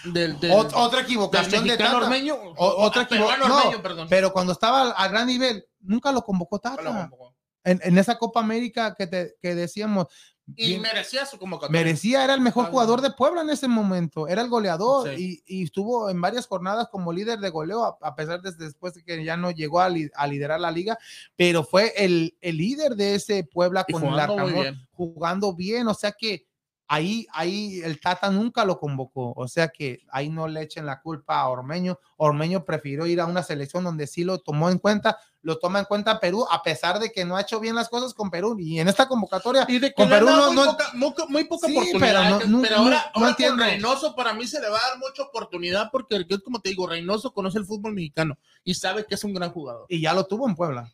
del, 0.04 0.40
del, 0.40 0.52
Ot- 0.52 0.72
otra 0.76 0.98
del 1.00 1.06
equivocación 1.06 1.64
de 1.64 1.70
mexicano 1.72 1.94
Tata. 2.00 2.06
Ormeño. 2.06 2.36
O- 2.36 2.84
otra 2.86 3.04
Ah, 3.04 3.08
peruano 3.08 3.44
equivo- 3.46 3.48
no, 3.48 3.58
Ormeño, 3.62 3.82
perdón. 3.82 4.08
Pero 4.10 4.34
cuando 4.34 4.52
estaba 4.54 4.92
a 4.92 5.08
gran 5.08 5.28
nivel, 5.28 5.66
nunca 5.80 6.12
lo 6.12 6.22
convocó 6.24 6.60
Tata. 6.60 6.84
como- 7.10 7.27
En, 7.68 7.80
en 7.84 7.98
esa 7.98 8.18
Copa 8.18 8.40
América 8.40 8.96
que, 8.98 9.08
te, 9.08 9.36
que 9.42 9.54
decíamos, 9.56 10.08
Y 10.56 10.68
bien- 10.70 10.82
merecía 10.82 11.26
su 11.26 11.38
convocatoria. 11.38 11.82
merecía, 11.82 12.24
era 12.24 12.34
el 12.34 12.40
mejor 12.42 12.68
jugador 12.72 13.02
de 13.02 13.12
Puebla 13.12 13.42
en 13.42 13.50
ese 13.50 13.68
momento, 13.68 14.28
era 14.30 14.42
el 14.42 14.48
goleador 14.48 15.14
Sí. 15.14 15.44
y, 15.46 15.60
y 15.60 15.64
estuvo 15.66 16.10
en 16.10 16.22
varias 16.22 16.48
jornadas 16.48 16.88
como 16.90 17.12
líder 17.12 17.40
de 17.40 17.50
goleo, 17.50 17.84
a, 17.84 17.98
a 18.02 18.16
pesar 18.16 18.42
de 18.42 18.54
después 18.54 18.94
de 18.94 19.04
que 19.04 19.22
ya 19.26 19.36
no 19.36 19.52
llegó 19.52 19.82
a, 19.82 19.90
li- 19.90 20.10
a 20.16 20.26
liderar 20.26 20.62
la 20.62 20.72
liga, 20.72 20.98
pero 21.36 21.66
fue 21.66 21.92
el, 21.98 22.38
el 22.40 22.56
líder 22.58 22.96
de 22.96 23.16
ese 23.16 23.44
Puebla 23.44 23.84
con 23.84 24.02
el 24.06 24.54
bien. 24.54 24.88
jugando 24.94 25.54
bien, 25.54 25.88
o 25.90 25.94
sea 25.94 26.14
que 26.14 26.47
ahí, 26.88 27.28
ahí 27.34 27.82
el 27.84 28.00
Tata 28.00 28.30
nunca 28.30 28.64
lo 28.66 28.80
convocó, 28.80 29.34
o 29.36 29.48
sea 29.48 29.68
que 29.68 30.00
ahí 30.12 30.30
no 30.30 30.48
le 30.48 30.62
echen 30.62 30.86
la 30.86 31.02
culpa 31.02 31.40
a 31.42 31.50
Ormeño, 31.50 32.00
Ormeño 32.18 32.64
prefirió 32.64 33.06
ir 33.06 33.20
a 33.22 33.26
una 33.26 33.44
selección 33.44 33.84
donde 33.84 34.08
sí 34.08 34.24
lo 34.24 34.40
tomó 34.40 34.70
en 34.70 34.78
cuenta, 34.80 35.18
lo 35.42 35.60
toma 35.60 35.80
en 35.80 35.86
cuenta 35.86 36.20
Perú, 36.20 36.46
a 36.50 36.62
pesar 36.64 37.00
de 37.00 37.12
que 37.12 37.26
no 37.26 37.36
ha 37.38 37.42
hecho 37.42 37.60
bien 37.60 37.76
las 37.76 37.90
cosas 37.90 38.14
con 38.14 38.30
Perú, 38.30 38.56
y 38.60 38.80
en 38.80 38.88
esta 38.88 39.08
convocatoria 39.08 39.66
Y 39.68 39.80
de 39.80 39.90
que 39.90 39.96
Con 39.96 40.10
Perú 40.10 40.26
no- 40.28 40.48
muy, 40.48 40.56
no- 40.56 40.66
poca, 40.72 40.92
muy, 40.94 41.14
muy 41.30 41.44
poca 41.46 41.68
Sí, 41.68 41.78
oportunidad. 41.78 42.40
pero 42.40 42.48
no- 42.48 42.58
ahora, 42.76 43.12
ahora 43.14 43.36
con. 43.36 43.60
Reynoso 43.60 44.16
para 44.16 44.34
mí 44.34 44.48
se 44.48 44.60
le 44.62 44.70
va 44.70 44.78
a 44.78 44.90
dar 44.90 44.98
mucha 44.98 45.24
oportunidad 45.24 45.90
porque 45.92 46.26
como 46.44 46.60
te 46.62 46.70
digo, 46.70 46.88
Reynoso 46.88 47.34
conoce 47.34 47.58
el 47.60 47.66
fútbol 47.66 47.94
mexicano 47.94 48.38
y 48.64 48.74
sabe 48.74 49.06
que 49.06 49.16
es 49.16 49.24
un 49.24 49.34
gran 49.34 49.52
jugador. 49.52 49.86
y 49.90 50.02
ya 50.02 50.14
lo 50.14 50.26
tuvo 50.26 50.48
en 50.48 50.56
Puebla. 50.56 50.92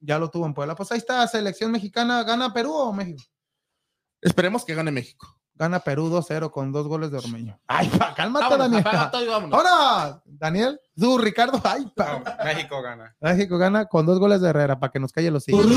Ya 0.00 0.18
lo 0.18 0.28
tuvo 0.30 0.44
en 0.46 0.52
Puebla. 0.54 0.74
Pues 0.76 0.92
ahí 0.92 0.98
está, 0.98 1.26
selección 1.26 1.72
mexicana, 1.72 2.22
¿gana 2.22 2.52
Perú 2.52 2.72
o 2.74 2.92
México? 2.92 3.22
Esperemos 4.26 4.64
que 4.64 4.74
gane 4.74 4.90
México. 4.90 5.38
Gana 5.54 5.78
Perú 5.80 6.10
2-0 6.10 6.50
con 6.50 6.72
dos 6.72 6.88
goles 6.88 7.12
de 7.12 7.18
Ormeño. 7.18 7.58
Ay, 7.68 7.88
pa, 7.88 8.12
cálmate, 8.12 8.44
Vámonos, 8.44 8.66
Daniel. 8.66 8.80
apaga 8.80 9.10
todo 9.12 9.24
y 9.24 9.28
vámonos. 9.28 9.56
Ahora, 9.56 10.20
Daniel, 10.26 10.80
tú, 10.96 11.16
Ricardo, 11.16 11.60
ay, 11.64 11.86
pa. 11.94 12.22
México 12.44 12.82
gana. 12.82 13.16
México 13.20 13.56
gana 13.56 13.86
con 13.86 14.04
dos 14.04 14.18
goles 14.18 14.40
de 14.40 14.48
Herrera 14.50 14.78
para 14.80 14.90
que 14.92 14.98
nos 14.98 15.12
calle 15.12 15.30
los 15.30 15.48
hijos. 15.48 15.64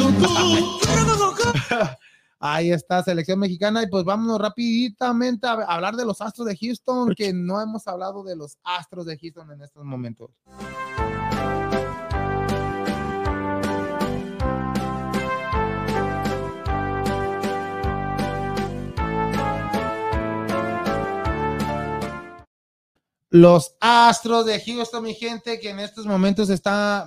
Ahí 2.41 2.71
está, 2.71 3.03
selección 3.03 3.37
mexicana. 3.37 3.83
Y 3.83 3.87
pues 3.87 4.03
vámonos 4.03 4.39
rapiditamente 4.39 5.45
a 5.45 5.51
hablar 5.51 5.95
de 5.95 6.05
los 6.05 6.19
Astros 6.19 6.47
de 6.47 6.57
Houston, 6.57 7.13
que 7.15 7.31
no 7.33 7.61
hemos 7.61 7.87
hablado 7.87 8.23
de 8.23 8.35
los 8.35 8.57
Astros 8.63 9.05
de 9.05 9.17
Houston 9.17 9.51
en 9.51 9.61
estos 9.61 9.83
momentos. 9.85 10.31
Los 23.32 23.75
Astros 23.80 24.47
de 24.47 24.59
Houston, 24.59 25.03
mi 25.03 25.13
gente, 25.13 25.59
que 25.59 25.69
en 25.69 25.80
estos 25.80 26.07
momentos 26.07 26.49
está, 26.49 27.05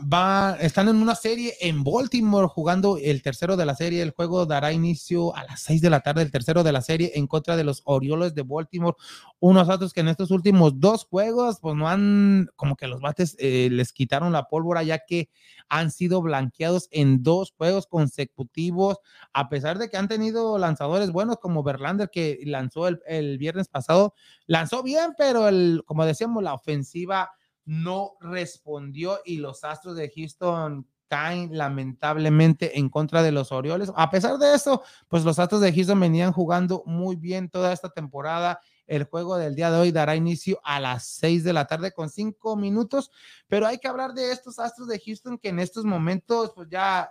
están 0.61 0.89
en 0.89 1.03
una 1.03 1.17
serie 1.17 1.57
en 1.61 1.83
Baltimore 1.83 2.47
jugando 2.47 2.97
el 2.97 3.23
tercero 3.23 3.57
de 3.57 3.67
la 3.67 3.75
serie. 3.75 4.03
El 4.03 4.13
juego 4.13 4.47
dará 4.47 4.73
inicio 4.73 5.35
a 5.35 5.43
las 5.43 5.63
seis 5.63 5.81
de 5.81 5.91
la 5.91 5.99
tarde, 5.99 6.23
el 6.23 6.31
tercero 6.31 6.63
de 6.63 6.71
la 6.71 6.81
serie 6.81 7.11
en 7.17 7.27
contra 7.27 7.57
de 7.57 7.65
los 7.65 7.83
Orioles 7.87 8.37
de 8.37 8.43
Baltimore. 8.43 8.97
Unos 9.45 9.69
Astros 9.69 9.93
que 9.93 10.03
en 10.03 10.07
estos 10.07 10.31
últimos 10.31 10.79
dos 10.79 11.05
juegos, 11.05 11.59
pues 11.61 11.75
no 11.75 11.89
han, 11.89 12.49
como 12.55 12.77
que 12.77 12.87
los 12.87 13.01
bates 13.01 13.35
eh, 13.41 13.69
les 13.73 13.93
quitaron 13.93 14.33
la 14.33 14.45
pólvora, 14.45 14.85
ya 14.85 15.01
que 15.05 15.31
han 15.69 15.91
sido 15.91 16.23
blanqueados 16.23 16.87
en 16.93 17.25
dos 17.25 17.53
juegos 17.59 17.89
consecutivos, 17.89 18.99
a 19.33 19.49
pesar 19.49 19.79
de 19.79 19.91
que 19.91 19.97
han 19.97 20.07
tenido 20.07 20.59
lanzadores 20.59 21.11
buenos 21.11 21.39
como 21.39 21.65
Verlander, 21.65 22.09
que 22.09 22.39
lanzó 22.45 22.87
el, 22.87 23.01
el 23.05 23.37
viernes 23.37 23.67
pasado, 23.67 24.15
lanzó 24.47 24.85
bien, 24.85 25.15
pero 25.19 25.49
el, 25.49 25.83
como 25.87 26.07
decíamos, 26.07 26.45
la 26.45 26.55
ofensiva 26.55 27.33
no 27.65 28.13
respondió 28.21 29.19
y 29.25 29.39
los 29.39 29.65
Astros 29.65 29.97
de 29.97 30.13
Houston 30.15 30.87
caen 31.13 31.51
lamentablemente 31.59 32.79
en 32.79 32.89
contra 32.89 33.23
de 33.23 33.33
los 33.33 33.53
Orioles. 33.53 33.93
A 33.97 34.09
pesar 34.09 34.39
de 34.39 34.55
eso, 34.55 34.83
pues 35.09 35.25
los 35.25 35.39
Astros 35.39 35.61
de 35.61 35.71
Houston 35.71 36.01
venían 36.01 36.33
jugando 36.33 36.83
muy 36.87 37.17
bien 37.17 37.51
toda 37.51 37.75
esta 37.75 37.91
temporada. 37.91 38.61
El 38.93 39.05
juego 39.05 39.39
del 39.39 39.55
día 39.55 39.71
de 39.71 39.79
hoy 39.79 39.91
dará 39.91 40.17
inicio 40.17 40.61
a 40.63 40.79
las 40.79 41.07
seis 41.07 41.45
de 41.45 41.55
la 41.55 41.67
tarde 41.67 41.93
con 41.93 42.11
cinco 42.11 42.57
minutos, 42.57 43.11
pero 43.49 43.67
hay 43.67 43.79
que 43.79 43.89
hablar 43.89 44.13
de 44.13 44.31
estos 44.31 44.59
Astros 44.59 44.87
de 44.87 45.01
Houston 45.01 45.39
que 45.39 45.49
en 45.49 45.61
estos 45.61 45.87
momentos 45.87 46.53
pues 46.55 46.69
ya 46.69 47.11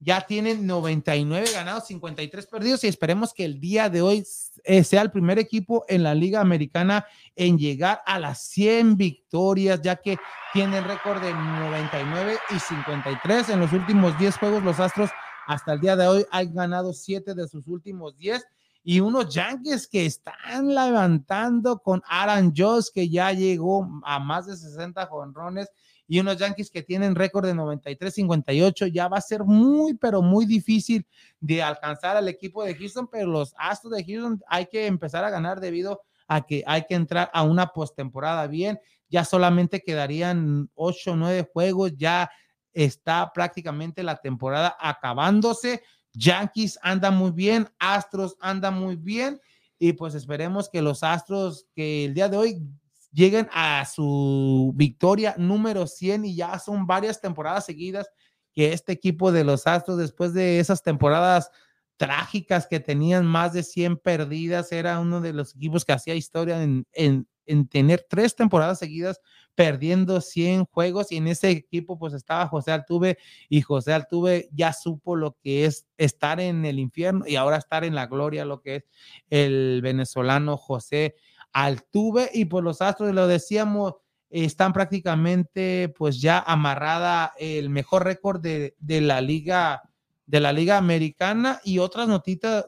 ya 0.00 0.22
tienen 0.22 0.66
99 0.66 1.50
ganados, 1.52 1.88
53 1.88 2.46
perdidos 2.46 2.82
y 2.84 2.88
esperemos 2.88 3.34
que 3.34 3.44
el 3.44 3.60
día 3.60 3.90
de 3.90 4.00
hoy 4.00 4.24
eh, 4.64 4.84
sea 4.84 5.02
el 5.02 5.10
primer 5.10 5.38
equipo 5.38 5.84
en 5.86 6.02
la 6.02 6.14
Liga 6.14 6.40
Americana 6.40 7.04
en 7.36 7.58
llegar 7.58 8.00
a 8.06 8.18
las 8.18 8.40
100 8.44 8.96
victorias, 8.96 9.82
ya 9.82 9.96
que 9.96 10.16
tienen 10.54 10.84
récord 10.84 11.20
de 11.20 11.34
99 11.34 12.38
y 12.56 12.58
53 12.58 13.50
en 13.50 13.60
los 13.60 13.72
últimos 13.74 14.18
10 14.18 14.34
juegos. 14.38 14.62
Los 14.62 14.80
Astros 14.80 15.10
hasta 15.46 15.74
el 15.74 15.80
día 15.80 15.94
de 15.94 16.06
hoy 16.06 16.26
han 16.30 16.54
ganado 16.54 16.94
7 16.94 17.34
de 17.34 17.48
sus 17.48 17.66
últimos 17.66 18.16
10 18.16 18.46
y 18.90 19.00
unos 19.00 19.28
Yankees 19.28 19.86
que 19.86 20.06
están 20.06 20.74
levantando 20.74 21.78
con 21.78 22.02
Aaron 22.08 22.54
Jones, 22.56 22.90
que 22.90 23.06
ya 23.10 23.34
llegó 23.34 23.86
a 24.02 24.18
más 24.18 24.46
de 24.46 24.56
60 24.56 25.04
jonrones 25.04 25.70
y 26.06 26.20
unos 26.20 26.38
Yankees 26.38 26.70
que 26.70 26.82
tienen 26.82 27.14
récord 27.14 27.44
de 27.44 27.52
93-58, 27.52 28.90
ya 28.90 29.08
va 29.08 29.18
a 29.18 29.20
ser 29.20 29.44
muy, 29.44 29.92
pero 29.92 30.22
muy 30.22 30.46
difícil 30.46 31.06
de 31.38 31.62
alcanzar 31.62 32.16
al 32.16 32.28
equipo 32.28 32.64
de 32.64 32.74
Houston, 32.76 33.08
pero 33.08 33.26
los 33.26 33.54
Astros 33.58 33.92
de 33.92 34.06
Houston 34.06 34.40
hay 34.48 34.64
que 34.64 34.86
empezar 34.86 35.22
a 35.22 35.28
ganar 35.28 35.60
debido 35.60 36.00
a 36.26 36.46
que 36.46 36.64
hay 36.66 36.86
que 36.86 36.94
entrar 36.94 37.30
a 37.34 37.42
una 37.42 37.66
postemporada 37.66 38.46
bien, 38.46 38.80
ya 39.10 39.22
solamente 39.22 39.82
quedarían 39.82 40.70
8 40.76 41.12
o 41.12 41.16
9 41.16 41.50
juegos, 41.52 41.92
ya 41.94 42.30
está 42.72 43.32
prácticamente 43.34 44.02
la 44.02 44.16
temporada 44.16 44.76
acabándose. 44.80 45.82
Yankees 46.18 46.78
anda 46.82 47.10
muy 47.10 47.30
bien, 47.30 47.68
Astros 47.78 48.36
anda 48.40 48.70
muy 48.70 48.96
bien 48.96 49.40
y 49.78 49.92
pues 49.92 50.14
esperemos 50.14 50.68
que 50.68 50.82
los 50.82 51.02
Astros 51.02 51.66
que 51.74 52.06
el 52.06 52.14
día 52.14 52.28
de 52.28 52.36
hoy 52.36 52.62
lleguen 53.12 53.48
a 53.52 53.84
su 53.86 54.72
victoria 54.74 55.34
número 55.38 55.86
100 55.86 56.24
y 56.24 56.34
ya 56.34 56.58
son 56.58 56.86
varias 56.86 57.20
temporadas 57.20 57.64
seguidas 57.64 58.08
que 58.52 58.72
este 58.72 58.92
equipo 58.92 59.30
de 59.30 59.44
los 59.44 59.66
Astros, 59.66 59.98
después 59.98 60.34
de 60.34 60.58
esas 60.58 60.82
temporadas 60.82 61.50
trágicas 61.96 62.66
que 62.66 62.80
tenían 62.80 63.24
más 63.24 63.52
de 63.52 63.62
100 63.62 63.98
perdidas, 63.98 64.72
era 64.72 64.98
uno 65.00 65.20
de 65.20 65.32
los 65.32 65.54
equipos 65.54 65.84
que 65.84 65.92
hacía 65.92 66.14
historia 66.14 66.62
en, 66.62 66.86
en, 66.92 67.28
en 67.46 67.68
tener 67.68 68.06
tres 68.08 68.34
temporadas 68.34 68.78
seguidas 68.78 69.20
perdiendo 69.58 70.20
100 70.20 70.66
juegos 70.66 71.10
y 71.10 71.16
en 71.16 71.26
ese 71.26 71.50
equipo 71.50 71.98
pues 71.98 72.14
estaba 72.14 72.46
José 72.46 72.70
Altuve 72.70 73.18
y 73.48 73.60
José 73.60 73.92
Altuve 73.92 74.48
ya 74.52 74.72
supo 74.72 75.16
lo 75.16 75.36
que 75.42 75.64
es 75.64 75.84
estar 75.96 76.38
en 76.38 76.64
el 76.64 76.78
infierno 76.78 77.26
y 77.26 77.34
ahora 77.34 77.56
estar 77.56 77.82
en 77.82 77.96
la 77.96 78.06
gloria, 78.06 78.44
lo 78.44 78.60
que 78.60 78.76
es 78.76 78.84
el 79.30 79.80
venezolano 79.82 80.56
José 80.56 81.16
Altuve. 81.52 82.30
Y 82.32 82.44
pues 82.44 82.62
los 82.62 82.80
Astros, 82.80 83.12
lo 83.12 83.26
decíamos, 83.26 83.94
están 84.30 84.72
prácticamente 84.72 85.92
pues 85.98 86.20
ya 86.20 86.38
amarrada 86.38 87.34
el 87.36 87.68
mejor 87.68 88.04
récord 88.04 88.40
de, 88.40 88.76
de, 88.78 89.00
la 89.00 89.20
liga 89.20 89.82
de 90.26 90.38
la 90.38 90.52
liga 90.52 90.76
americana 90.76 91.60
y 91.64 91.80
otras 91.80 92.06
notitas, 92.06 92.64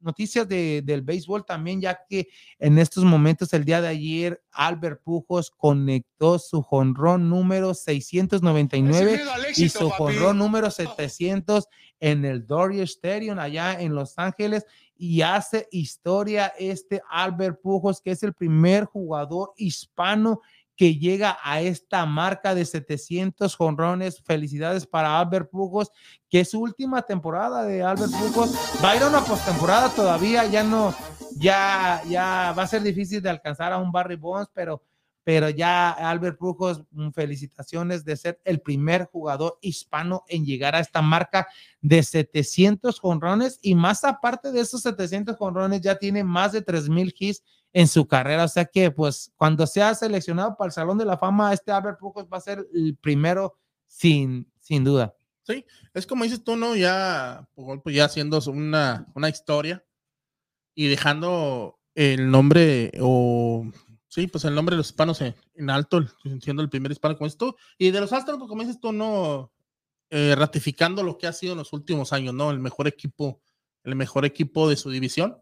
noticias 0.00 0.48
de, 0.48 0.82
del 0.84 1.02
béisbol 1.02 1.44
también, 1.44 1.80
ya 1.80 2.00
que 2.08 2.28
en 2.58 2.78
estos 2.78 3.04
momentos, 3.04 3.52
el 3.52 3.64
día 3.64 3.80
de 3.80 3.88
ayer, 3.88 4.42
Albert 4.52 5.02
Pujos 5.02 5.50
conectó 5.50 6.38
su 6.38 6.62
jonrón 6.62 7.28
número 7.28 7.74
699 7.74 9.20
y 9.56 9.68
su 9.68 9.90
jonrón 9.90 10.38
número 10.38 10.70
700 10.70 11.66
en 12.00 12.24
el 12.24 12.46
Dodger 12.46 12.84
Stadium 12.84 13.38
allá 13.38 13.80
en 13.80 13.94
Los 13.94 14.18
Ángeles 14.18 14.64
y 14.96 15.22
hace 15.22 15.68
historia 15.70 16.52
este 16.58 17.00
Albert 17.08 17.60
Pujos, 17.62 18.00
que 18.00 18.10
es 18.10 18.22
el 18.24 18.34
primer 18.34 18.84
jugador 18.84 19.52
hispano 19.56 20.40
que 20.78 20.94
llega 20.94 21.36
a 21.42 21.60
esta 21.60 22.06
marca 22.06 22.54
de 22.54 22.64
700 22.64 23.56
jonrones. 23.56 24.22
Felicidades 24.24 24.86
para 24.86 25.18
Albert 25.18 25.50
Pujos, 25.50 25.90
que 26.30 26.40
es 26.40 26.50
su 26.52 26.60
última 26.60 27.02
temporada 27.02 27.64
de 27.64 27.82
Albert 27.82 28.12
Pujos. 28.12 28.54
Va 28.82 28.92
a 28.92 28.96
ir 28.96 29.02
a 29.02 29.08
una 29.08 29.20
postemporada 29.20 29.88
todavía, 29.90 30.46
ya 30.46 30.62
no, 30.62 30.94
ya, 31.36 32.00
ya 32.08 32.54
va 32.56 32.62
a 32.62 32.68
ser 32.68 32.82
difícil 32.82 33.20
de 33.20 33.28
alcanzar 33.28 33.72
a 33.72 33.78
un 33.78 33.90
Barry 33.90 34.14
Bonds, 34.14 34.50
pero 34.54 34.84
pero 35.24 35.50
ya 35.50 35.90
Albert 35.90 36.38
Pujos, 36.38 36.84
mm, 36.90 37.10
felicitaciones 37.10 38.02
de 38.02 38.16
ser 38.16 38.40
el 38.46 38.62
primer 38.62 39.04
jugador 39.12 39.58
hispano 39.60 40.24
en 40.26 40.46
llegar 40.46 40.74
a 40.74 40.80
esta 40.80 41.02
marca 41.02 41.46
de 41.82 42.02
700 42.02 42.98
jonrones 42.98 43.58
y 43.60 43.74
más 43.74 44.04
aparte 44.04 44.52
de 44.52 44.60
esos 44.60 44.80
700 44.80 45.36
jonrones 45.36 45.82
ya 45.82 45.98
tiene 45.98 46.24
más 46.24 46.52
de 46.52 46.62
3000 46.62 47.14
hits 47.18 47.42
en 47.72 47.86
su 47.88 48.06
carrera, 48.06 48.44
o 48.44 48.48
sea 48.48 48.64
que 48.64 48.90
pues 48.90 49.32
cuando 49.36 49.66
sea 49.66 49.94
seleccionado 49.94 50.56
para 50.56 50.68
el 50.68 50.72
Salón 50.72 50.98
de 50.98 51.04
la 51.04 51.18
Fama, 51.18 51.52
este 51.52 51.70
Albert 51.70 51.98
Pujos 51.98 52.26
va 52.32 52.38
a 52.38 52.42
ser 52.42 52.66
el 52.72 52.96
primero 52.96 53.58
sin, 53.86 54.50
sin 54.60 54.84
duda. 54.84 55.14
Sí, 55.42 55.64
es 55.94 56.06
como 56.06 56.24
dices 56.24 56.44
tú, 56.44 56.56
¿no? 56.56 56.76
Ya, 56.76 57.48
pues 57.54 57.94
ya 57.96 58.04
haciendo 58.04 58.38
una, 58.48 59.06
una 59.14 59.28
historia 59.28 59.84
y 60.74 60.88
dejando 60.88 61.78
el 61.94 62.30
nombre 62.30 62.92
o 63.00 63.64
Sí, 64.08 64.26
pues 64.26 64.44
el 64.46 64.54
nombre 64.54 64.74
de 64.74 64.78
los 64.78 64.88
hispanos 64.88 65.20
en, 65.20 65.70
alto, 65.70 66.02
siendo 66.40 66.62
el 66.62 66.70
primer 66.70 66.90
hispano 66.90 67.16
como 67.16 67.28
esto. 67.28 67.56
Y 67.76 67.90
de 67.90 68.00
los 68.00 68.12
Astros, 68.12 68.38
como 68.38 68.62
dices 68.62 68.80
tú, 68.80 68.90
no 68.90 69.52
eh, 70.10 70.34
ratificando 70.34 71.02
lo 71.02 71.18
que 71.18 71.26
ha 71.26 71.32
sido 71.32 71.52
en 71.52 71.58
los 71.58 71.74
últimos 71.74 72.12
años, 72.14 72.32
¿no? 72.34 72.50
El 72.50 72.58
mejor 72.58 72.88
equipo, 72.88 73.42
el 73.84 73.96
mejor 73.96 74.24
equipo 74.24 74.68
de 74.68 74.76
su 74.76 74.90
división. 74.90 75.38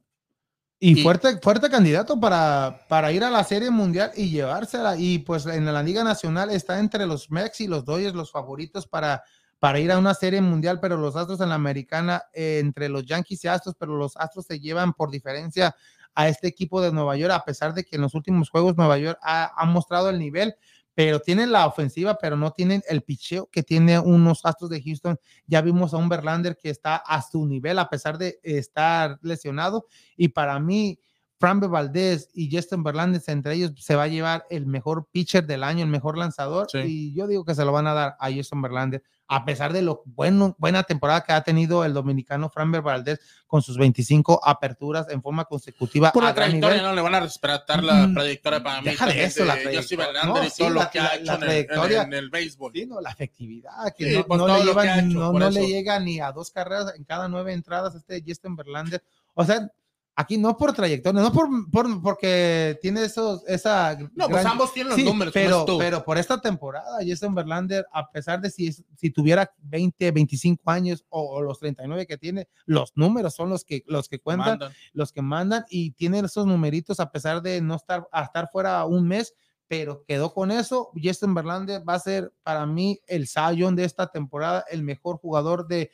Y, 0.78 1.02
fuerte, 1.02 1.38
fuerte 1.38 1.70
candidato 1.70 2.20
para, 2.20 2.84
para 2.88 3.10
ir 3.10 3.24
a 3.24 3.30
la 3.30 3.42
Serie 3.44 3.70
Mundial 3.70 4.12
y 4.14 4.30
llevársela. 4.30 4.96
Y 4.98 5.20
pues 5.20 5.46
en 5.46 5.64
la 5.64 5.82
Liga 5.82 6.04
Nacional 6.04 6.50
está 6.50 6.78
entre 6.78 7.06
los 7.06 7.30
Mex 7.30 7.60
y 7.62 7.66
los 7.66 7.84
Dodgers 7.84 8.14
los 8.14 8.30
favoritos 8.30 8.86
para, 8.86 9.22
para 9.58 9.80
ir 9.80 9.90
a 9.90 9.98
una 9.98 10.12
Serie 10.12 10.40
Mundial, 10.40 10.78
pero 10.80 10.96
los 10.96 11.16
Astros 11.16 11.40
en 11.40 11.48
la 11.48 11.54
Americana, 11.54 12.24
eh, 12.32 12.58
entre 12.60 12.88
los 12.88 13.06
Yankees 13.06 13.44
y 13.44 13.48
Astros, 13.48 13.74
pero 13.78 13.96
los 13.96 14.16
Astros 14.16 14.46
se 14.46 14.60
llevan 14.60 14.92
por 14.92 15.10
diferencia 15.10 15.74
a 16.14 16.28
este 16.28 16.48
equipo 16.48 16.80
de 16.80 16.92
Nueva 16.92 17.16
York, 17.16 17.32
a 17.32 17.44
pesar 17.44 17.74
de 17.74 17.84
que 17.84 17.96
en 17.96 18.02
los 18.02 18.14
últimos 18.14 18.48
juegos 18.48 18.76
Nueva 18.76 18.98
York 18.98 19.18
ha, 19.22 19.64
mostrado 19.66 20.08
el 20.10 20.18
nivel, 20.18 20.56
pero 20.96 21.20
tienen 21.20 21.52
la 21.52 21.66
ofensiva, 21.66 22.16
pero 22.18 22.38
no 22.38 22.52
tienen 22.52 22.82
el 22.88 23.02
picheo 23.02 23.50
que 23.52 23.62
tiene 23.62 23.98
unos 23.98 24.46
Astros 24.46 24.70
de 24.70 24.82
Houston. 24.82 25.20
Ya 25.46 25.60
vimos 25.60 25.92
a 25.92 25.98
un 25.98 26.08
Verlander 26.08 26.56
que 26.56 26.70
está 26.70 26.96
a 26.96 27.20
su 27.20 27.44
nivel, 27.44 27.78
a 27.78 27.90
pesar 27.90 28.16
de 28.16 28.40
estar 28.42 29.18
lesionado. 29.20 29.88
Y 30.16 30.28
para 30.28 30.58
mí, 30.58 30.98
Fran 31.38 31.60
Valdez 31.60 32.30
y 32.32 32.48
Justin 32.50 32.82
Verlander, 32.82 33.20
entre 33.26 33.52
ellos, 33.52 33.72
se 33.76 33.94
va 33.94 34.04
a 34.04 34.08
llevar 34.08 34.46
el 34.48 34.64
mejor 34.64 35.06
pitcher 35.12 35.46
del 35.46 35.64
año, 35.64 35.84
el 35.84 35.90
mejor 35.90 36.16
lanzador. 36.16 36.66
Y 36.72 37.12
yo 37.12 37.26
digo 37.26 37.44
que 37.44 37.54
se 37.54 37.66
lo 37.66 37.72
van 37.72 37.88
a 37.88 37.92
dar 37.92 38.16
a 38.18 38.32
Justin 38.32 38.62
Verlander 38.62 39.02
a 39.28 39.44
pesar 39.44 39.72
de 39.72 39.82
lo 39.82 40.02
bueno, 40.04 40.54
buena 40.58 40.84
temporada 40.84 41.22
que 41.22 41.32
ha 41.32 41.42
tenido 41.42 41.84
el 41.84 41.92
dominicano 41.92 42.48
Framber 42.48 42.82
Valdez 42.82 43.20
con 43.46 43.62
sus 43.62 43.76
25 43.76 44.40
aperturas 44.44 45.08
en 45.10 45.22
forma 45.22 45.44
consecutiva. 45.44 46.12
Por 46.12 46.24
la 46.24 46.34
trayectoria 46.34 46.82
no 46.82 46.94
le 46.94 47.00
van 47.00 47.14
a 47.14 47.20
respetar 47.20 47.82
la 47.82 48.10
trayectoria 48.12 48.62
para 48.62 48.80
mí. 48.80 48.90
Deja 48.90 49.06
de 49.06 49.24
eso, 49.24 49.44
la 49.44 49.54
trayectoria. 49.54 50.24
No, 50.24 50.44
y 50.44 50.50
todo 50.50 50.70
lo 50.70 50.90
que 50.90 51.00
ha 51.00 51.16
hecho 51.16 51.34
en, 51.42 52.12
el, 52.12 52.30
béisbol. 52.30 52.72
Sí, 52.74 52.86
no, 52.86 53.00
la 53.00 53.10
efectividad, 53.10 53.94
que 53.96 54.12
no, 54.12 54.26
pues 54.26 54.38
no, 54.38 54.46
le, 54.46 54.64
lleva, 54.64 55.02
no, 55.02 55.50
le 55.50 55.66
llega 55.66 55.98
ni 55.98 56.20
a 56.20 56.32
dos 56.32 56.50
carreras 56.50 56.94
en 56.96 57.04
cada 57.04 57.28
nueve 57.28 57.52
entradas 57.52 57.94
este 57.94 58.22
Justin 58.26 58.54
Verlander. 58.54 59.02
O 59.34 59.44
sea, 59.44 59.70
Aquí 60.18 60.38
no 60.38 60.56
por 60.56 60.72
trayectoria, 60.72 61.20
no 61.20 61.30
por, 61.30 61.70
por 61.70 62.02
porque 62.02 62.78
tiene 62.80 63.04
esos, 63.04 63.46
esa. 63.46 63.98
No, 64.14 64.30
pues 64.30 64.46
ambos 64.46 64.72
tienen 64.72 64.96
los 64.96 65.04
números. 65.04 65.34
Pero, 65.34 65.66
pero 65.78 66.04
por 66.04 66.16
esta 66.16 66.40
temporada, 66.40 67.00
Jason 67.06 67.34
Verlander, 67.34 67.86
a 67.92 68.10
pesar 68.10 68.40
de 68.40 68.48
si, 68.48 68.72
si 68.72 69.10
tuviera 69.10 69.52
20, 69.58 70.10
25 70.12 70.70
años 70.70 71.04
o, 71.10 71.42
los 71.42 71.58
39 71.58 72.06
que 72.06 72.16
tiene, 72.16 72.48
los 72.64 72.92
números 72.96 73.34
son 73.34 73.50
los 73.50 73.62
que, 73.62 73.84
los 73.86 74.08
que 74.08 74.18
cuentan, 74.18 74.58
los 74.94 75.12
que 75.12 75.20
mandan 75.20 75.66
y 75.68 75.90
tiene 75.90 76.20
esos 76.20 76.46
numeritos 76.46 76.98
a 76.98 77.12
pesar 77.12 77.42
de 77.42 77.60
no 77.60 77.74
estar, 77.74 78.08
a 78.10 78.22
estar 78.22 78.48
fuera 78.50 78.86
un 78.86 79.06
mes 79.06 79.34
pero 79.68 80.04
quedó 80.06 80.32
con 80.32 80.50
eso. 80.50 80.90
Justin 80.94 81.34
Verlander 81.34 81.86
va 81.86 81.94
a 81.94 81.98
ser 81.98 82.32
para 82.42 82.66
mí 82.66 83.00
el 83.06 83.26
Zion 83.26 83.74
de 83.74 83.84
esta 83.84 84.06
temporada, 84.06 84.64
el 84.70 84.82
mejor 84.82 85.18
jugador 85.18 85.66
de, 85.66 85.90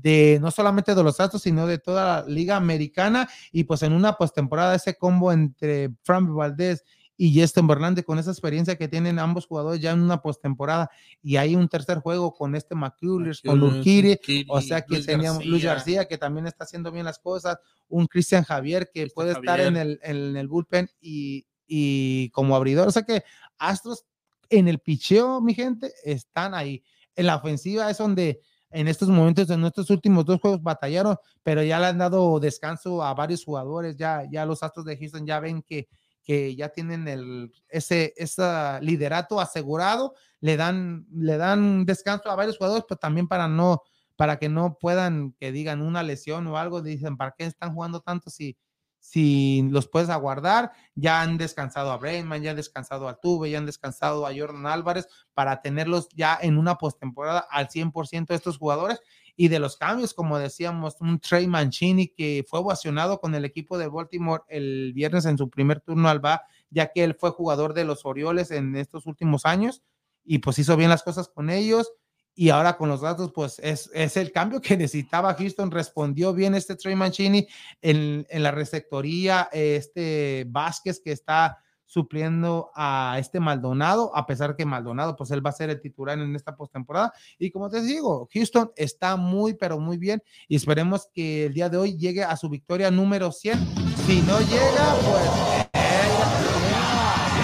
de 0.00 0.38
no 0.40 0.50
solamente 0.50 0.94
de 0.94 1.02
los 1.02 1.20
Astros, 1.20 1.42
sino 1.42 1.66
de 1.66 1.78
toda 1.78 2.22
la 2.22 2.28
liga 2.28 2.56
americana. 2.56 3.28
Y 3.52 3.64
pues 3.64 3.82
en 3.82 3.92
una 3.92 4.14
postemporada, 4.14 4.74
ese 4.74 4.96
combo 4.96 5.32
entre 5.32 5.90
Fran 6.02 6.34
Valdez 6.34 6.82
y 7.16 7.38
Justin 7.38 7.66
Verlander, 7.66 8.04
con 8.04 8.18
esa 8.18 8.30
experiencia 8.30 8.76
que 8.76 8.88
tienen 8.88 9.18
ambos 9.18 9.46
jugadores 9.46 9.80
ya 9.80 9.92
en 9.92 10.00
una 10.00 10.22
postemporada, 10.22 10.90
y 11.22 11.36
hay 11.36 11.54
un 11.54 11.68
tercer 11.68 11.98
juego 11.98 12.32
con 12.34 12.56
este 12.56 12.74
McCullers, 12.74 13.42
con 13.42 13.62
Urquiri, 13.62 14.18
o 14.48 14.60
sea 14.60 14.80
que 14.80 14.94
Luis 14.94 15.06
teníamos 15.06 15.36
García. 15.36 15.50
Luis 15.50 15.64
García, 15.64 16.04
que 16.08 16.18
también 16.18 16.46
está 16.46 16.64
haciendo 16.64 16.90
bien 16.90 17.04
las 17.04 17.18
cosas, 17.18 17.58
un 17.88 18.06
Cristian 18.06 18.42
Javier 18.42 18.90
que 18.92 19.06
puede 19.08 19.32
estar 19.32 19.60
en 19.60 19.76
el, 19.76 20.00
en 20.02 20.36
el 20.36 20.48
bullpen 20.48 20.90
y, 21.00 21.46
y 21.66 22.30
como 22.30 22.56
abridor, 22.56 22.88
o 22.88 22.90
sea 22.90 23.02
que 23.02 23.22
Astros 23.58 24.04
en 24.48 24.66
el 24.66 24.80
picheo, 24.80 25.40
mi 25.40 25.54
gente, 25.54 25.92
están 26.04 26.54
ahí. 26.54 26.82
En 27.14 27.26
la 27.26 27.36
ofensiva 27.36 27.90
es 27.90 27.98
donde 27.98 28.40
en 28.72 28.88
estos 28.88 29.08
momentos, 29.08 29.48
en 29.50 29.64
estos 29.64 29.90
últimos 29.90 30.24
dos 30.24 30.40
juegos 30.40 30.62
batallaron, 30.62 31.16
pero 31.42 31.62
ya 31.62 31.78
le 31.78 31.86
han 31.86 31.98
dado 31.98 32.40
descanso 32.40 33.02
a 33.02 33.14
varios 33.14 33.44
jugadores, 33.44 33.96
ya, 33.96 34.24
ya 34.30 34.46
los 34.46 34.62
Astros 34.62 34.86
de 34.86 34.96
Houston 34.96 35.26
ya 35.26 35.40
ven 35.40 35.62
que, 35.62 35.88
que 36.22 36.54
ya 36.56 36.68
tienen 36.70 37.06
el, 37.08 37.52
ese, 37.68 38.14
ese 38.16 38.42
liderato 38.80 39.40
asegurado, 39.40 40.14
le 40.40 40.56
dan, 40.56 41.06
le 41.12 41.36
dan 41.36 41.84
descanso 41.84 42.30
a 42.30 42.36
varios 42.36 42.56
jugadores, 42.56 42.84
pero 42.88 42.98
también 42.98 43.28
para 43.28 43.48
no, 43.48 43.82
para 44.16 44.38
que 44.38 44.48
no 44.48 44.78
puedan, 44.80 45.32
que 45.38 45.52
digan 45.52 45.82
una 45.82 46.02
lesión 46.02 46.46
o 46.46 46.56
algo, 46.56 46.82
dicen, 46.82 47.16
¿para 47.16 47.34
qué 47.36 47.44
están 47.44 47.74
jugando 47.74 48.00
tanto 48.00 48.30
si, 48.30 48.56
si 49.02 49.68
los 49.70 49.88
puedes 49.88 50.08
aguardar? 50.08 50.72
Ya 50.94 51.20
han 51.22 51.36
descansado 51.36 51.90
a 51.90 51.96
Bregman, 51.96 52.40
ya 52.40 52.52
han 52.52 52.56
descansado 52.56 53.08
a 53.08 53.18
Tuve, 53.18 53.50
ya 53.50 53.58
han 53.58 53.66
descansado 53.66 54.26
a 54.26 54.32
Jordan 54.34 54.66
Álvarez 54.66 55.08
para 55.34 55.60
tenerlos 55.60 56.08
ya 56.14 56.38
en 56.40 56.56
una 56.56 56.76
postemporada 56.76 57.40
al 57.50 57.68
100% 57.68 58.28
de 58.28 58.36
estos 58.36 58.58
jugadores 58.58 59.00
y 59.34 59.48
de 59.48 59.58
los 59.58 59.76
cambios, 59.76 60.14
como 60.14 60.38
decíamos, 60.38 61.00
un 61.00 61.18
Trey 61.18 61.48
Mancini 61.48 62.08
que 62.08 62.44
fue 62.48 62.60
ovacionado 62.60 63.18
con 63.18 63.34
el 63.34 63.44
equipo 63.44 63.76
de 63.76 63.88
Baltimore 63.88 64.44
el 64.46 64.92
viernes 64.94 65.24
en 65.24 65.36
su 65.36 65.50
primer 65.50 65.80
turno 65.80 66.08
al 66.08 66.20
BA, 66.20 66.42
ya 66.70 66.92
que 66.92 67.02
él 67.02 67.16
fue 67.18 67.30
jugador 67.30 67.74
de 67.74 67.84
los 67.84 68.06
Orioles 68.06 68.52
en 68.52 68.76
estos 68.76 69.06
últimos 69.06 69.46
años 69.46 69.82
y 70.24 70.38
pues 70.38 70.60
hizo 70.60 70.76
bien 70.76 70.90
las 70.90 71.02
cosas 71.02 71.28
con 71.28 71.50
ellos. 71.50 71.92
Y 72.34 72.48
ahora 72.48 72.76
con 72.76 72.88
los 72.88 73.02
datos, 73.02 73.30
pues 73.34 73.58
es, 73.58 73.90
es 73.92 74.16
el 74.16 74.32
cambio 74.32 74.60
que 74.60 74.76
necesitaba 74.76 75.34
Houston. 75.34 75.70
Respondió 75.70 76.32
bien 76.32 76.54
este 76.54 76.76
Trey 76.76 76.94
Mancini 76.94 77.46
en, 77.80 78.26
en 78.28 78.42
la 78.42 78.50
receptoría, 78.50 79.48
este 79.52 80.46
Vázquez 80.48 81.00
que 81.04 81.12
está 81.12 81.58
supliendo 81.92 82.70
a 82.74 83.16
este 83.18 83.38
Maldonado, 83.38 84.16
a 84.16 84.24
pesar 84.24 84.56
que 84.56 84.64
Maldonado, 84.64 85.14
pues 85.14 85.30
él 85.30 85.44
va 85.44 85.50
a 85.50 85.52
ser 85.52 85.68
el 85.68 85.78
titular 85.78 86.18
en 86.18 86.34
esta 86.34 86.56
postemporada. 86.56 87.12
Y 87.38 87.50
como 87.50 87.68
te 87.68 87.82
digo, 87.82 88.30
Houston 88.32 88.72
está 88.76 89.16
muy, 89.16 89.52
pero 89.52 89.78
muy 89.78 89.98
bien 89.98 90.22
y 90.48 90.56
esperemos 90.56 91.08
que 91.12 91.44
el 91.46 91.52
día 91.52 91.68
de 91.68 91.76
hoy 91.76 91.98
llegue 91.98 92.24
a 92.24 92.34
su 92.38 92.48
victoria 92.48 92.90
número 92.90 93.30
100. 93.30 93.58
Si 94.06 94.22
no 94.22 94.40
llega, 94.40 94.94
pues... 95.04 95.68
eh, 95.74 96.02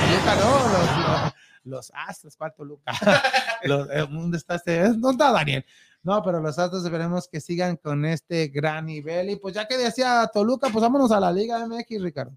Toluca 0.00 0.34
no, 0.36 0.50
los, 0.68 1.22
los, 1.22 1.32
los 1.68 1.92
Astros, 1.94 2.36
¿cuál 2.36 2.52
Toluca? 2.56 2.92
Los- 3.62 3.88
¿Dónde 3.88 4.36
está 4.38 4.54
este? 4.56 4.80
¿Dónde 4.88 5.10
está 5.10 5.32
Daniel? 5.32 5.64
No, 6.02 6.22
pero 6.22 6.40
los 6.40 6.58
Astros 6.58 6.84
esperemos 6.84 7.28
que 7.28 7.40
sigan 7.40 7.76
con 7.76 8.04
este 8.04 8.48
gran 8.48 8.86
nivel. 8.86 9.30
Y 9.30 9.36
pues 9.36 9.54
ya 9.54 9.66
que 9.68 9.76
decía 9.76 10.28
Toluca, 10.32 10.68
pues 10.70 10.82
vámonos 10.82 11.10
a 11.12 11.20
la 11.20 11.32
Liga 11.32 11.64
MX, 11.66 12.00
Ricardo. 12.02 12.32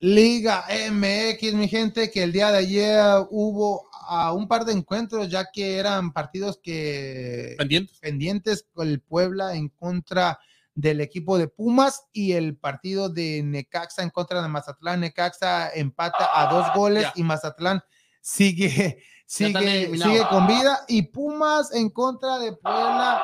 Liga 0.00 0.64
MX, 0.92 1.54
mi 1.54 1.68
gente, 1.68 2.10
que 2.10 2.22
el 2.22 2.32
día 2.32 2.50
de 2.52 2.58
ayer 2.58 3.00
hubo 3.30 3.88
a 4.06 4.32
un 4.34 4.46
par 4.48 4.66
de 4.66 4.72
encuentros, 4.72 5.30
ya 5.30 5.46
que 5.50 5.78
eran 5.78 6.12
partidos 6.12 6.58
que 6.62 7.54
Pendientes. 7.56 7.98
pendientes 8.00 8.66
con 8.74 8.88
el 8.88 9.00
Puebla 9.00 9.54
en 9.54 9.70
contra 9.70 10.38
del 10.74 11.00
equipo 11.00 11.38
de 11.38 11.48
Pumas 11.48 12.06
y 12.12 12.32
el 12.32 12.56
partido 12.56 13.08
de 13.08 13.42
Necaxa 13.44 14.02
en 14.02 14.10
contra 14.10 14.42
de 14.42 14.48
Mazatlán. 14.48 15.00
Necaxa 15.00 15.70
empata 15.74 16.30
a 16.32 16.52
dos 16.52 16.66
goles 16.74 17.04
ya. 17.04 17.12
y 17.14 17.22
Mazatlán 17.22 17.82
sigue, 18.20 19.02
sigue, 19.26 19.96
sigue 19.96 20.26
con 20.28 20.46
vida 20.46 20.80
y 20.88 21.02
Pumas 21.02 21.72
en 21.72 21.90
contra 21.90 22.38
de 22.38 22.52
Puebla 22.52 23.22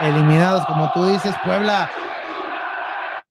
eliminados, 0.00 0.64
como 0.66 0.90
tú 0.92 1.04
dices, 1.06 1.34
Puebla. 1.44 1.90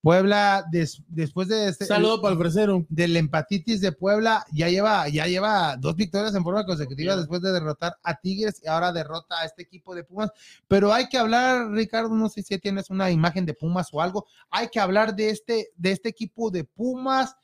Puebla, 0.01 0.63
des- 0.71 1.03
después 1.09 1.49
de 1.49 1.67
este, 1.67 1.85
Saludo 1.85 2.21
para 2.21 2.33
el 2.33 2.39
fresero. 2.39 2.85
del 2.89 3.17
empatitis 3.17 3.81
de 3.81 3.91
Puebla, 3.91 4.45
ya 4.53 4.69
lleva, 4.69 5.09
ya 5.09 5.25
lleva 5.27 5.75
dos 5.75 5.95
victorias 5.95 6.33
en 6.35 6.43
forma 6.43 6.65
consecutiva 6.65 7.17
después 7.17 7.41
de 7.41 7.51
derrotar 7.51 7.97
a 8.03 8.15
Tigres 8.15 8.61
y 8.63 8.67
ahora 8.69 8.93
derrota 8.93 9.39
a 9.41 9.45
este 9.45 9.61
equipo 9.63 9.93
de 9.93 10.05
Pumas. 10.05 10.31
Pero 10.69 10.93
hay 10.93 11.09
que 11.09 11.17
hablar, 11.17 11.69
Ricardo, 11.71 12.09
no 12.15 12.29
sé 12.29 12.43
si 12.43 12.57
tienes 12.59 12.89
una 12.89 13.11
imagen 13.11 13.45
de 13.45 13.53
Pumas 13.53 13.89
o 13.91 14.01
algo, 14.01 14.25
hay 14.49 14.69
que 14.69 14.79
hablar 14.79 15.15
de 15.15 15.31
este, 15.31 15.69
de 15.75 15.91
este 15.91 16.07
equipo 16.09 16.49
de 16.49 16.63
Pumas. 16.63 17.35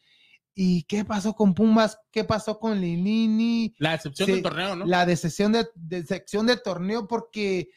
¿Y 0.58 0.84
qué 0.84 1.04
pasó 1.04 1.34
con 1.34 1.54
Pumas? 1.54 2.00
¿Qué 2.10 2.24
pasó 2.24 2.58
con 2.58 2.80
Lilini? 2.80 3.76
La 3.78 3.96
excepción 3.96 4.28
Sí, 4.28 4.32
del 4.32 4.42
torneo, 4.44 4.78
¿no? 4.78 4.86
La 4.86 5.06
decepción 5.06 5.52
de, 5.52 5.68
de 5.76 6.06
sección 6.06 6.46
de 6.46 6.56
torneo, 6.56 7.06
porque 7.06 7.68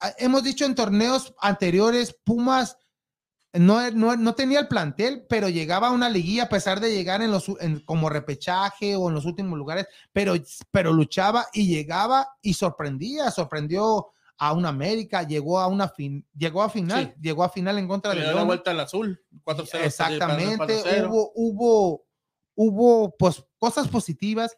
ah, 0.00 0.10
hemos 0.18 0.42
dicho 0.42 0.64
en 0.64 0.74
torneos 0.74 1.32
anteriores, 1.40 2.16
Pumas 2.24 2.76
no, 3.58 3.90
no, 3.90 4.16
no 4.16 4.34
tenía 4.34 4.60
el 4.60 4.68
plantel, 4.68 5.26
pero 5.28 5.48
llegaba 5.48 5.88
a 5.88 5.92
una 5.92 6.08
liguilla 6.08 6.44
a 6.44 6.48
pesar 6.48 6.80
de 6.80 6.94
llegar 6.94 7.22
en 7.22 7.30
los, 7.30 7.48
en- 7.60 7.80
como 7.80 8.08
repechaje 8.08 8.96
o 8.96 9.08
en 9.08 9.14
los 9.14 9.24
últimos 9.26 9.58
lugares, 9.58 9.86
pero, 10.12 10.34
pero 10.70 10.92
luchaba 10.92 11.46
y 11.52 11.66
llegaba 11.66 12.28
y 12.42 12.54
sorprendía, 12.54 13.30
sorprendió 13.30 14.08
a 14.40 14.52
una 14.52 14.68
América, 14.68 15.24
llegó 15.24 15.58
a 15.58 15.66
una 15.66 15.88
fin, 15.88 16.24
llegó 16.36 16.62
a 16.62 16.70
final, 16.70 17.12
Sí. 17.14 17.20
llegó 17.20 17.42
a 17.44 17.48
final 17.48 17.76
en 17.78 17.88
contra 17.88 18.14
Le 18.14 18.20
de 18.20 18.26
dio 18.28 18.36
la 18.36 18.44
vuelta 18.44 18.70
al 18.70 18.80
azul. 18.80 19.20
4-0. 19.44 19.80
Exactamente, 19.84 20.56
4-0. 20.84 21.08
hubo, 21.08 21.32
hubo, 21.34 22.04
hubo 22.54 23.16
pues, 23.18 23.44
cosas 23.58 23.88
positivas. 23.88 24.56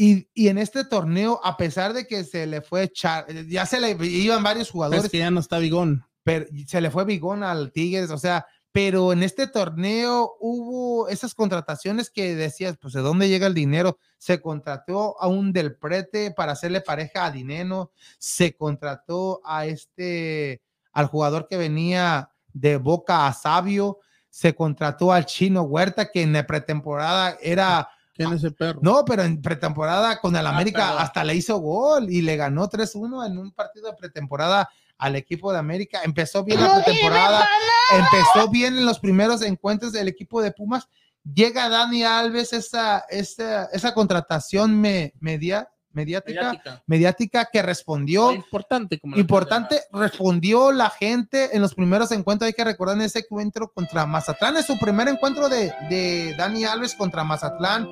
Y, 0.00 0.30
y 0.32 0.46
en 0.46 0.58
este 0.58 0.84
torneo, 0.84 1.40
a 1.42 1.56
pesar 1.56 1.92
de 1.92 2.06
que 2.06 2.22
se 2.22 2.46
le 2.46 2.62
fue 2.62 2.84
echar, 2.84 3.26
ya 3.48 3.66
se 3.66 3.80
le 3.80 3.90
iban 4.06 4.44
varios 4.44 4.70
jugadores, 4.70 5.04
Es 5.06 5.10
que 5.10 5.18
ya 5.18 5.30
no 5.32 5.40
está 5.40 5.58
Bigón. 5.58 6.04
Pero 6.28 6.44
se 6.66 6.82
le 6.82 6.90
fue 6.90 7.06
Bigón 7.06 7.42
al 7.42 7.72
Tigres, 7.72 8.10
o 8.10 8.18
sea, 8.18 8.46
pero 8.70 9.14
en 9.14 9.22
este 9.22 9.46
torneo 9.46 10.36
hubo 10.40 11.08
esas 11.08 11.34
contrataciones 11.34 12.10
que 12.10 12.34
decías, 12.34 12.76
pues 12.78 12.92
de 12.92 13.00
dónde 13.00 13.30
llega 13.30 13.46
el 13.46 13.54
dinero. 13.54 13.98
Se 14.18 14.42
contrató 14.42 15.18
a 15.22 15.26
un 15.26 15.54
del 15.54 15.76
prete 15.76 16.30
para 16.30 16.52
hacerle 16.52 16.82
pareja 16.82 17.24
a 17.24 17.30
Dineno, 17.30 17.92
se 18.18 18.54
contrató 18.54 19.40
a 19.42 19.64
este, 19.64 20.60
al 20.92 21.06
jugador 21.06 21.48
que 21.48 21.56
venía 21.56 22.28
de 22.52 22.76
Boca 22.76 23.26
a 23.26 23.32
Sabio, 23.32 24.00
se 24.28 24.54
contrató 24.54 25.14
al 25.14 25.24
chino 25.24 25.62
Huerta, 25.62 26.10
que 26.10 26.20
en 26.20 26.34
la 26.34 26.46
pretemporada 26.46 27.38
era 27.40 27.88
¿Quién 28.12 28.34
es 28.34 28.44
ese 28.44 28.50
perro? 28.50 28.80
no, 28.82 29.02
pero 29.06 29.22
en 29.22 29.40
pretemporada 29.40 30.20
con 30.20 30.36
el 30.36 30.46
América 30.46 30.88
perdón. 30.88 31.02
hasta 31.04 31.24
le 31.24 31.36
hizo 31.36 31.56
gol 31.56 32.10
y 32.10 32.20
le 32.20 32.36
ganó 32.36 32.68
3-1 32.68 33.28
en 33.28 33.38
un 33.38 33.52
partido 33.52 33.86
de 33.90 33.96
pretemporada 33.96 34.68
al 34.98 35.16
equipo 35.16 35.52
de 35.52 35.58
América. 35.58 36.00
Empezó 36.04 36.44
bien 36.44 36.60
la 36.60 36.74
pretemporada, 36.82 37.48
empezó 37.96 38.50
bien 38.50 38.76
en 38.76 38.84
los 38.84 38.98
primeros 38.98 39.42
encuentros 39.42 39.92
del 39.92 40.08
equipo 40.08 40.42
de 40.42 40.52
Pumas. 40.52 40.88
Llega 41.22 41.68
Dani 41.68 42.04
Alves, 42.04 42.52
esa, 42.52 43.04
esa, 43.08 43.64
esa 43.72 43.94
contratación 43.94 44.80
me, 44.80 45.14
media, 45.20 45.68
mediática, 45.92 46.40
Mediática. 46.42 46.82
mediática 46.86 47.48
que 47.52 47.62
respondió. 47.62 48.32
Importante. 48.32 48.98
Como 48.98 49.16
Importante, 49.16 49.82
respondió 49.92 50.72
la 50.72 50.90
gente 50.90 51.54
en 51.54 51.62
los 51.62 51.74
primeros 51.74 52.10
encuentros. 52.12 52.46
Hay 52.46 52.54
que 52.54 52.64
recordar 52.64 52.96
en 52.96 53.02
ese 53.02 53.20
encuentro 53.20 53.72
contra 53.72 54.06
Mazatlán, 54.06 54.56
es 54.56 54.66
su 54.66 54.78
primer 54.78 55.08
encuentro 55.08 55.48
de, 55.48 55.72
de 55.88 56.34
Dani 56.36 56.64
Alves 56.64 56.94
contra 56.94 57.24
Mazatlán, 57.24 57.88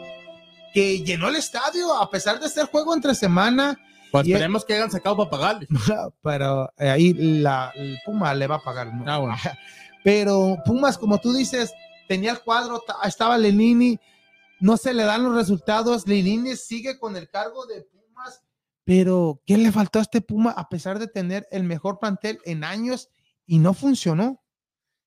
que 0.73 1.01
llenó 1.01 1.29
el 1.29 1.37
estadio 1.37 1.95
a 1.95 2.11
pesar 2.11 2.41
de 2.41 2.49
ser 2.49 2.67
juego 2.67 2.95
entre 2.95 3.15
semana. 3.15 3.79
Pues 4.13 4.27
Y- 4.27 4.33
esperemos 4.33 4.65
que 4.65 4.75
hayan 4.75 4.91
sacado 4.91 5.17
para 5.17 5.31
pagarle. 5.31 5.67
Pero 6.23 6.73
eh, 6.79 6.89
ahí 6.89 7.13
la, 7.15 7.73
el 7.75 7.99
Puma 8.05 8.35
le 8.35 8.47
va 8.47 8.57
a 8.57 8.63
pagar. 8.63 8.93
¿no? 8.95 9.05
Ah, 9.11 9.19
bueno. 9.19 9.37
Pero 10.05 10.57
Pumas, 10.65 10.97
como 10.99 11.19
tú 11.19 11.33
dices, 11.33 11.73
tenía 12.09 12.31
el 12.33 12.41
cuadro, 12.41 12.81
ta- 12.81 12.97
estaba 13.05 13.37
Lenini, 13.37 13.99
no 14.61 14.77
se 14.77 14.95
le 14.95 15.03
dan 15.05 15.25
los 15.25 15.35
resultados. 15.35 16.07
Lenini 16.07 16.57
sigue 16.57 16.99
con 16.99 17.17
el 17.17 17.29
cargo 17.29 17.67
de 17.67 17.83
Pumas, 17.83 18.41
pero 18.85 19.43
¿qué 19.45 19.59
le 19.59 19.73
faltó 19.73 19.99
a 19.99 20.03
este 20.03 20.21
Puma 20.21 20.53
a 20.53 20.69
pesar 20.69 21.01
de 21.01 21.09
tener 21.09 21.49
el 21.51 21.65
mejor 21.65 21.99
plantel 21.99 22.39
en 22.45 22.63
años 22.63 23.09
y 23.45 23.59
no 23.59 23.75
funcionó? 23.75 24.41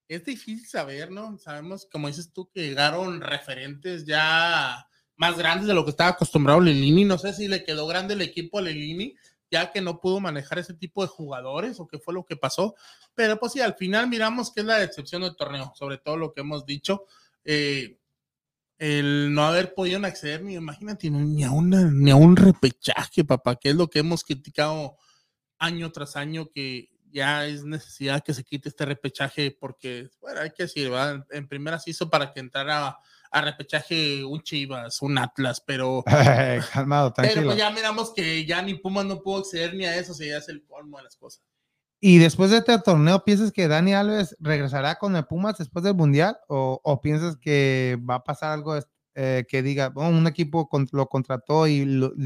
Es 0.10 0.26
difícil 0.26 0.66
saber, 0.68 1.12
¿no? 1.12 1.38
Sabemos, 1.38 1.88
como 1.90 2.08
dices 2.08 2.34
tú, 2.34 2.50
que 2.52 2.62
llegaron 2.68 3.22
referentes 3.22 4.06
ya 4.06 4.86
más 5.20 5.38
grandes 5.38 5.68
de 5.68 5.74
lo 5.74 5.84
que 5.84 5.92
estaba 5.92 6.12
acostumbrado 6.12 6.62
Lelini. 6.62 7.04
No 7.04 7.18
sé 7.18 7.34
si 7.34 7.50
le 7.50 7.66
quedó 7.66 7.86
grande 7.88 8.14
el 8.14 8.22
equipo 8.22 8.58
a 8.58 8.62
Lelini, 8.62 9.16
ya 9.52 9.70
que 9.70 9.82
no 9.82 10.00
pudo 10.00 10.22
manejar 10.22 10.60
ese 10.60 10.74
tipo 10.74 11.02
de 11.02 11.10
jugadores 11.10 11.78
o 11.82 11.88
qué 11.88 12.00
fue 12.00 12.14
lo 12.14 12.26
que 12.26 12.38
pasó. 12.38 12.74
Pero 13.16 13.38
pues 13.38 13.52
sí, 13.52 13.60
al 13.60 13.76
final 13.76 14.08
miramos 14.08 14.50
que 14.50 14.62
es 14.62 14.66
la 14.66 14.78
decepción 14.78 15.22
del 15.22 15.36
torneo, 15.36 15.74
sobre 15.76 15.98
todo 15.98 16.16
lo 16.16 16.32
que 16.32 16.40
hemos 16.40 16.66
dicho. 16.66 17.04
Eh, 17.44 18.00
el 18.78 19.34
no 19.34 19.44
haber 19.44 19.74
podido 19.74 20.04
acceder 20.06 20.42
ni, 20.42 20.54
imagínate, 20.54 21.10
ni 21.10 21.44
a, 21.44 21.52
una, 21.52 21.92
ni 21.92 22.12
a 22.12 22.16
un 22.16 22.38
repechaje, 22.38 23.26
papá, 23.26 23.58
que 23.58 23.72
es 23.72 23.76
lo 23.76 23.90
que 23.90 24.00
hemos 24.00 24.24
criticado 24.24 24.96
año 25.58 25.92
tras 25.92 26.16
año, 26.16 26.50
que 26.50 26.90
ya 27.12 27.46
es 27.46 27.66
necesidad 27.66 28.24
que 28.24 28.34
se 28.34 28.46
quite 28.46 28.70
este 28.70 28.86
repechaje, 28.86 29.52
porque, 29.52 30.10
bueno, 30.22 30.40
hay 30.40 30.52
que 30.52 30.64
decir, 30.64 30.90
en 31.30 31.48
primera 31.50 31.78
se 31.78 31.90
hizo 31.90 32.10
para 32.10 32.32
que 32.32 32.40
entrara 32.40 32.98
a 33.32 33.42
repechaje 33.42 34.24
un 34.24 34.42
Chivas, 34.42 35.02
un 35.02 35.18
Atlas, 35.18 35.62
pero. 35.66 36.04
Calmado, 36.74 37.14
tranquilo. 37.14 37.42
Pero 37.42 37.48
pues 37.48 37.58
ya 37.58 37.70
miramos 37.72 38.14
que 38.14 38.46
ya 38.46 38.62
ni 38.62 38.76
Pumas 38.76 39.06
no 39.06 39.22
pudo 39.22 39.40
acceder 39.40 39.74
ni 39.74 39.86
a 39.86 39.96
eso, 39.98 40.14
si 40.14 40.28
ya 40.28 40.38
es 40.38 40.50
el 40.50 40.64
colmo 40.64 40.98
de 40.98 41.04
las 41.04 41.16
cosas. 41.16 41.44
Y 42.02 42.18
después 42.18 42.50
de 42.50 42.58
este 42.58 42.80
torneo, 42.80 43.26
¿piensas 43.26 43.52
que 43.52 43.68
Dani 43.68 43.94
Alves 43.94 44.36
regresará 44.40 44.98
con 44.98 45.16
el 45.16 45.26
Pumas 45.26 45.58
después 45.58 45.84
del 45.84 45.96
Mundial? 45.96 46.38
¿O, 46.48 46.80
o 46.84 47.02
piensas 47.02 47.36
que 47.36 48.00
va 48.10 48.16
a 48.16 48.24
pasar 48.24 48.52
algo 48.52 48.74
eh, 49.16 49.46
que 49.48 49.62
diga, 49.62 49.92
oh, 49.96 50.08
un 50.08 50.28
equipo 50.28 50.70
lo 50.92 51.08
contrató 51.08 51.68
y, 51.68 51.80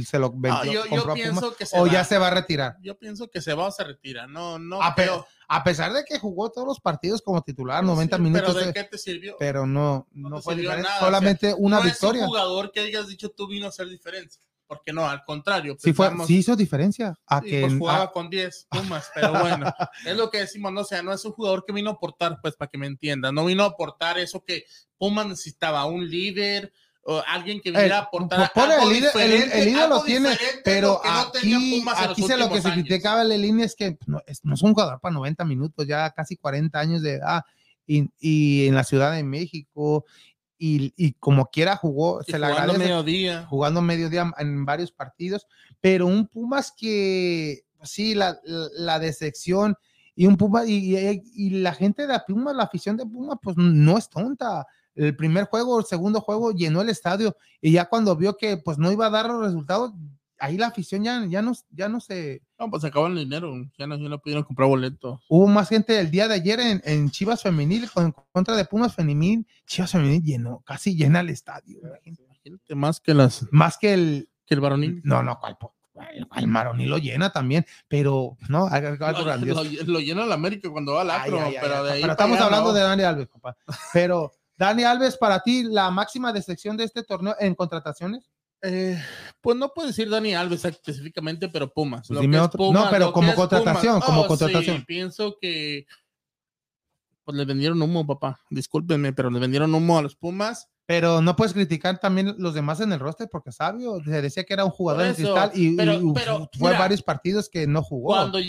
se 0.06 0.20
lo 0.20 0.32
vendió? 0.32 0.86
yo, 0.86 1.14
pienso 1.14 1.56
que 1.56 1.66
se 1.66 1.80
¿O 1.80 1.88
ya 1.88 2.04
se 2.04 2.18
va 2.18 2.28
a 2.28 2.32
retirar? 2.32 2.78
Yo 2.82 2.98
pienso 2.98 3.30
que 3.30 3.42
se 3.42 3.54
va 3.54 3.68
o 3.68 3.72
se 3.72 3.84
retira. 3.84 4.28
No, 4.28 4.60
no. 4.60 4.82
Ah, 4.82 4.94
pero, 4.96 5.26
a 5.48 5.64
pesar 5.64 5.94
de 5.94 6.04
que 6.04 6.20
jugó 6.20 6.52
todos 6.52 6.68
los 6.68 6.80
partidos 6.80 7.22
como 7.22 7.42
titular, 7.42 7.84
90 7.84 8.18
minutos. 8.18 8.54
¿Pero 8.54 8.68
de 8.68 8.74
qué 8.74 8.84
te 8.84 8.98
sirvió? 8.98 9.36
Pero 9.40 9.66
no, 9.66 10.08
no, 10.12 10.42
fue 10.42 10.56
diferente. 10.56 10.90
Solamente 11.00 11.54
una 11.58 11.80
victoria. 11.80 12.22
Es 12.22 12.28
un 12.28 12.34
jugador 12.34 12.72
que 12.72 12.82
hayas 12.82 13.08
dicho 13.08 13.30
tú 13.30 13.48
vino 13.48 13.66
a 13.66 13.70
hacer 13.70 13.88
diferencia 13.88 14.42
porque 14.76 14.94
no, 14.94 15.08
al 15.08 15.24
contrario. 15.26 15.76
Sí, 15.80 15.94
fue, 15.94 16.12
sí 16.26 16.38
hizo 16.38 16.56
diferencia. 16.56 17.14
A 17.28 17.42
que, 17.42 17.62
pues 17.62 17.78
jugaba 17.78 18.12
con 18.12 18.30
10 18.30 18.68
Pumas, 18.70 19.12
pero 19.14 19.32
bueno, 19.32 19.66
es 20.06 20.16
lo 20.16 20.30
que 20.30 20.40
decimos, 20.40 20.72
no 20.72 20.82
o 20.82 20.86
sea, 20.86 21.02
no 21.02 21.14
es 21.14 21.24
un 21.26 21.32
jugador 21.34 21.64
que 21.66 21.74
vino 21.74 21.90
a 21.90 21.94
aportar, 21.94 22.40
pues 22.42 22.56
para 22.56 22.70
que 22.70 22.78
me 22.78 22.88
entiendan, 22.88 23.36
no 23.36 23.46
vino 23.46 23.64
a 23.64 23.68
aportar 23.68 24.18
eso 24.18 24.44
que 24.44 24.66
Pumas 24.98 25.28
necesitaba, 25.28 25.86
un 25.86 26.10
líder, 26.10 26.72
o 27.06 27.22
alguien 27.28 27.60
que 27.60 27.72
viniera 27.72 27.98
a 27.98 28.00
eh, 28.00 28.04
aportar. 28.04 28.52
el, 28.82 28.90
líder, 28.90 29.12
el, 29.16 29.66
líder 29.66 29.90
lo 29.90 30.04
tiene, 30.04 30.30
pero 30.64 31.02
aquí, 31.04 31.84
aquí 31.96 32.24
se 32.24 32.38
lo 32.38 32.50
que 32.50 32.62
se 32.62 32.72
criticaba 32.72 33.24
el 33.24 33.42
línea 33.42 33.66
es 33.66 33.76
que 33.76 33.98
no 34.08 34.22
es, 34.26 34.44
no 34.44 34.54
es 34.54 34.62
un 34.62 34.74
jugador 34.74 35.00
para 35.02 35.14
90 35.14 35.44
minutos, 35.46 35.86
ya 35.86 36.10
casi 36.12 36.38
40 36.38 36.80
años 36.80 37.02
de 37.02 37.16
edad. 37.16 37.44
Y, 37.86 38.10
y, 38.18 38.68
en 38.68 38.76
la 38.76 38.86
Ciudad 38.86 39.12
de 39.12 39.24
México 39.24 40.06
y, 40.66 41.14
como 41.20 41.48
quiera 41.48 41.76
jugó, 41.76 42.24
se 42.24 42.40
la 42.40 42.52
jugando 42.52 42.78
mediodía. 42.78 43.46
Jugando 43.50 43.82
mediodía 43.82 44.32
en 44.38 44.64
varios 44.64 44.92
partidos, 44.92 45.46
pero 45.82 46.08
un 46.08 46.28
Pumas 46.28 46.72
que, 46.72 47.66
pues 47.78 47.90
sí, 47.90 48.16
la, 48.16 48.40
la, 48.46 48.98
decepción 49.00 49.76
y 50.16 50.26
un 50.26 50.38
Puma, 50.38 50.66
y, 50.66 51.22
y, 51.36 51.50
la 51.50 51.74
gente 51.74 52.08
de 52.08 52.18
Pumas, 52.26 52.56
la 52.56 52.64
afición 52.64 52.96
de 52.96 53.06
Pumas, 53.06 53.40
pues 53.42 53.58
no 53.58 53.98
es 53.98 54.10
tonta. 54.10 54.66
El 54.96 55.16
primer 55.18 55.46
juego, 55.46 55.80
el 55.80 55.86
segundo 55.86 56.22
juego 56.22 56.52
llenó 56.52 56.82
el 56.82 56.90
estadio 56.90 57.36
y 57.60 57.74
ya 57.74 57.90
cuando 57.90 58.16
vio 58.16 58.38
que 58.38 58.58
pues 58.58 58.78
no 58.78 58.92
iba 58.92 59.08
a 59.08 59.10
dar 59.10 59.26
los 59.26 59.44
resultados, 59.44 59.92
ahí 60.44 60.58
la 60.58 60.68
afición 60.68 61.04
ya, 61.04 61.26
ya, 61.26 61.42
no, 61.42 61.54
ya 61.72 61.88
no 61.88 62.02
se... 62.02 62.42
No, 62.60 62.70
pues 62.70 62.82
se 62.82 62.90
acabó 62.90 63.08
el 63.08 63.16
dinero, 63.16 63.54
ya 63.78 63.88
no, 63.88 63.98
ya 63.98 64.10
no 64.10 64.20
pudieron 64.20 64.44
comprar 64.44 64.68
boletos. 64.68 65.22
Hubo 65.30 65.48
más 65.48 65.70
gente 65.70 65.98
el 66.00 66.12
día 66.12 66.28
de 66.28 66.36
ayer 66.36 66.60
en, 66.60 66.82
en 66.84 67.10
Chivas 67.10 67.42
Femenil 67.42 67.90
con, 67.90 68.14
contra 68.32 68.56
de 68.58 68.66
Pumas 68.66 68.94
Femenil, 68.94 69.48
Chivas 69.66 69.92
Femenil 69.92 70.22
llenó, 70.22 70.62
casi 70.66 70.96
llena 70.96 71.22
el 71.22 71.30
estadio. 71.30 71.80
Imagínate, 72.04 72.76
más 72.76 73.00
que 73.00 73.14
las... 73.14 73.48
Más 73.52 73.78
que 73.78 73.94
el... 73.94 74.30
Que 74.46 74.56
el 74.56 74.60
varonil. 74.60 75.02
No, 75.06 75.24
no, 75.24 75.40
cuál, 75.40 75.58
el 76.12 76.48
varonil 76.48 76.90
lo 76.90 76.98
llena 76.98 77.32
también, 77.32 77.66
pero 77.88 78.38
no, 78.50 78.70
lo, 79.46 79.64
lo, 79.86 80.00
llena 80.00 80.26
el 80.26 80.32
América 80.34 80.70
cuando 80.70 80.96
va 80.96 81.02
al 81.02 81.12
acro, 81.12 81.40
pero 81.62 81.84
de 81.86 81.92
ahí 81.94 82.02
Pero 82.02 82.12
estamos 82.12 82.40
hablando 82.40 82.74
de 82.74 82.82
Dani 82.82 83.04
Alves, 83.04 83.28
papá. 83.30 83.56
Pero, 83.94 84.34
Dani 84.58 84.84
Alves, 84.84 85.16
para 85.16 85.40
ti, 85.40 85.64
la 85.64 85.90
máxima 85.90 86.34
decepción 86.34 86.76
de 86.76 86.84
este 86.84 87.04
torneo 87.04 87.36
en 87.40 87.56
contrataciones. 87.56 88.30
Eh, 88.66 88.98
pues 89.42 89.58
no 89.58 89.74
puedo 89.74 89.90
decir 89.90 90.10
Dani 90.10 90.34
Alves 90.34 90.64
específicamente, 90.64 91.50
pero 91.50 91.72
Pumas. 91.72 92.08
Pues 92.08 92.28
no, 92.28 92.88
pero 92.90 93.12
como 93.12 93.36
contratación, 93.36 94.00
como 94.00 94.22
oh, 94.22 94.28
contratación. 94.28 94.86
pienso 94.86 95.38
que 95.40 95.86
pues 97.26 97.38
le 97.38 97.44
vendieron 97.44 97.82
humo, 97.82 98.08
papá. 98.08 98.40
Discúlpenme, 98.50 99.12
pero 99.12 99.30
le 99.30 99.40
vendieron 99.40 99.76
humo 99.76 99.98
a 99.98 100.02
los 100.02 100.16
Pumas. 100.16 100.70
Pero 100.86 101.22
no 101.22 101.36
puedes 101.36 101.54
criticar 101.54 102.00
también 102.00 102.36
los 102.38 102.54
demás 102.54 102.82
en 102.82 102.92
el 102.92 103.00
roster 103.00 103.30
porque 103.30 103.54
Sabio 103.54 104.02
se 104.04 104.22
decía 104.22 104.44
que 104.44 104.54
era 104.54 104.66
un 104.66 104.72
jugador 104.72 105.06
en 105.06 105.16
cristal 105.16 105.52
y, 105.56 105.78
fue 106.58 106.78
varios 106.78 107.02
partidos 107.02 107.50
que 107.50 107.68
no 107.68 107.82
jugó. 107.82 108.08
Cuando 108.08 108.40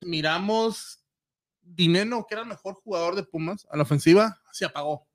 miramos 0.00 1.04
Dineno, 1.60 2.24
que 2.26 2.34
era 2.34 2.42
el 2.42 2.48
mejor 2.48 2.74
jugador 2.74 3.14
de 3.14 3.24
Pumas 3.24 3.66
a 3.70 3.76
la 3.76 3.82
ofensiva, 3.82 4.40
se 4.52 4.64
apagó 4.64 5.06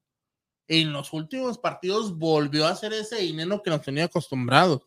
en 0.69 0.93
los 0.93 1.11
últimos 1.13 1.57
partidos 1.57 2.17
volvió 2.17 2.65
a 2.65 2.69
hacer 2.69 2.93
ese 2.93 3.17
dinero 3.17 3.61
que 3.61 3.71
nos 3.71 3.81
tenía 3.81 4.05
acostumbrados. 4.05 4.83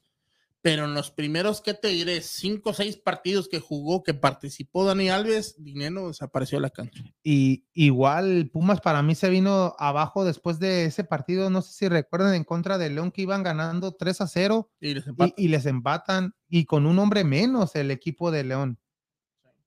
Pero 0.63 0.85
en 0.85 0.95
los 0.95 1.11
primeros, 1.11 1.61
¿qué 1.61 1.75
te 1.75 1.89
diré? 1.89 2.21
Cinco 2.21 2.71
o 2.71 2.73
seis 2.73 2.97
partidos 2.97 3.49
que 3.49 3.59
jugó, 3.59 4.05
que 4.05 4.15
participó 4.15 4.85
Dani 4.85 5.11
Alves, 5.11 5.57
Dinero 5.59 6.07
desapareció 6.07 6.59
de 6.59 6.63
la 6.63 6.71
cancha. 6.71 7.03
Y 7.25 7.65
igual 7.75 8.49
Pumas 8.53 8.81
para 8.81 9.03
mí 9.03 9.17
se 9.17 9.29
vino 9.29 9.75
abajo 9.77 10.25
después 10.25 10.61
de 10.61 10.85
ese 10.85 11.03
partido, 11.03 11.51
no 11.51 11.63
sé 11.63 11.73
si 11.73 11.89
recuerdan, 11.89 12.35
en 12.35 12.45
contra 12.45 12.79
de 12.79 12.91
León 12.91 13.11
que 13.11 13.23
iban 13.23 13.43
ganando 13.43 13.97
3 13.97 14.21
a 14.21 14.29
0 14.29 14.71
y 14.79 14.95
les 14.95 15.05
y 15.37 15.49
les 15.49 15.67
empatan 15.67 16.37
y 16.49 16.65
con 16.65 16.87
un 16.87 17.01
hombre 17.01 17.25
menos 17.25 17.75
el 17.75 17.91
equipo 17.91 18.31
de 18.31 18.45
León 18.45 18.79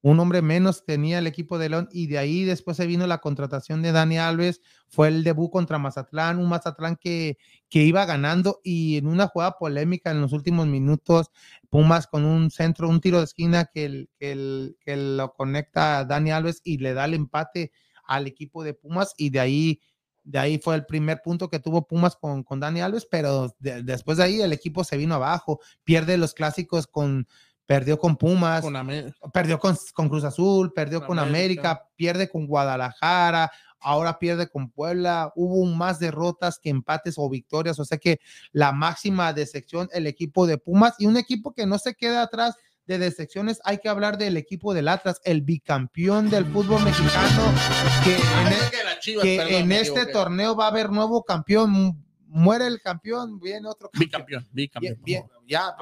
un 0.05 0.19
hombre 0.19 0.43
menos 0.43 0.85
tenía 0.85 1.17
el 1.17 1.25
equipo 1.25 1.57
de 1.57 1.67
León 1.67 1.89
y 1.91 2.05
de 2.05 2.19
ahí 2.19 2.43
después 2.43 2.77
se 2.77 2.85
vino 2.85 3.07
la 3.07 3.21
contratación 3.21 3.81
de 3.81 3.91
Dani 3.91 4.19
Alves, 4.19 4.61
fue 4.87 5.07
el 5.07 5.23
debut 5.23 5.49
contra 5.49 5.79
Mazatlán, 5.79 6.37
un 6.37 6.47
Mazatlán 6.47 6.95
que, 6.95 7.39
que 7.69 7.79
iba 7.81 8.05
ganando 8.05 8.61
y 8.63 8.97
en 8.97 9.07
una 9.07 9.25
jugada 9.25 9.57
polémica 9.57 10.11
en 10.11 10.21
los 10.21 10.31
últimos 10.31 10.67
minutos, 10.67 11.31
Pumas 11.71 12.05
con 12.05 12.23
un 12.23 12.51
centro, 12.51 12.87
un 12.87 13.01
tiro 13.01 13.17
de 13.17 13.23
esquina 13.23 13.65
que, 13.65 13.85
el, 14.19 14.77
que, 14.79 14.95
lo 14.95 15.33
conecta 15.33 15.97
a 15.97 16.05
Dani 16.05 16.29
Alves 16.29 16.61
y 16.63 16.77
le 16.77 16.93
da 16.93 17.05
el 17.05 17.15
empate 17.15 17.71
al 18.05 18.27
equipo 18.27 18.63
de 18.63 18.75
Pumas 18.75 19.15
y 19.17 19.31
de 19.31 19.39
ahí 19.39 19.81
de 20.23 20.39
ahí 20.39 20.59
fue 20.59 20.75
el 20.75 20.85
primer 20.85 21.21
punto 21.23 21.49
que 21.49 21.59
tuvo 21.59 21.87
Pumas 21.87 22.15
con, 22.15 22.43
con 22.43 22.59
Dani 22.59 22.81
Alves, 22.81 23.07
pero 23.09 23.55
después 23.59 24.17
de 24.17 24.23
ahí 24.23 24.41
el 24.41 24.53
equipo 24.53 24.83
se 24.83 24.97
vino 24.97 25.15
abajo, 25.15 25.59
pierde 25.83 26.17
los 26.17 26.33
clásicos 26.33 26.85
con, 26.87 27.27
perdió 27.65 27.97
con 27.97 28.17
Pumas, 28.17 28.63
perdió 29.33 29.59
con, 29.59 29.75
Cruz 30.09 30.23
Azul, 30.23 30.71
perdió 30.73 31.05
con 31.05 31.19
América. 31.19 31.87
pierde 31.95 32.29
con 32.29 32.45
Guadalajara, 32.45 33.51
ahora 33.79 34.19
pierde 34.19 34.49
con 34.49 34.69
Puebla, 34.69 35.31
hubo 35.35 35.65
más 35.65 35.99
derrotas 35.99 36.59
que 36.59 36.69
empates 36.69 37.15
o 37.17 37.29
victorias, 37.29 37.79
o 37.79 37.85
sea 37.85 37.97
que 37.97 38.19
la 38.51 38.71
máxima 38.71 39.33
decepción 39.33 39.89
el 39.93 40.07
equipo 40.07 40.47
de 40.47 40.57
Pumas 40.57 40.95
y 40.99 41.05
un 41.05 41.17
equipo 41.17 41.53
que 41.53 41.65
no 41.65 41.77
se 41.77 41.95
queda 41.95 42.23
atrás 42.23 42.55
de 42.87 42.99
decepciones, 42.99 43.59
hay 43.63 43.79
que 43.79 43.89
hablar 43.89 44.17
del 44.17 44.37
equipo 44.37 44.73
del 44.73 44.87
Atlas, 44.87 45.19
el 45.23 45.41
bicampeón 45.41 46.29
del 46.29 46.45
fútbol 46.45 46.83
mexicano, 46.83 47.53
que 49.21 49.37
en, 49.57 49.71
e, 49.71 49.81
este 49.81 50.05
torneo 50.05 50.55
va 50.55 50.65
a 50.65 50.69
haber 50.69 50.91
nuevo 50.91 51.23
campeón, 51.23 52.04
muere 52.35 52.67
el 52.67 52.81
campeón, 52.81 53.39
viene 53.39 53.65
otro 53.67 53.89
campeón. 54.11 54.45
Bicampeón, 54.51 55.29
ya, 55.47 55.73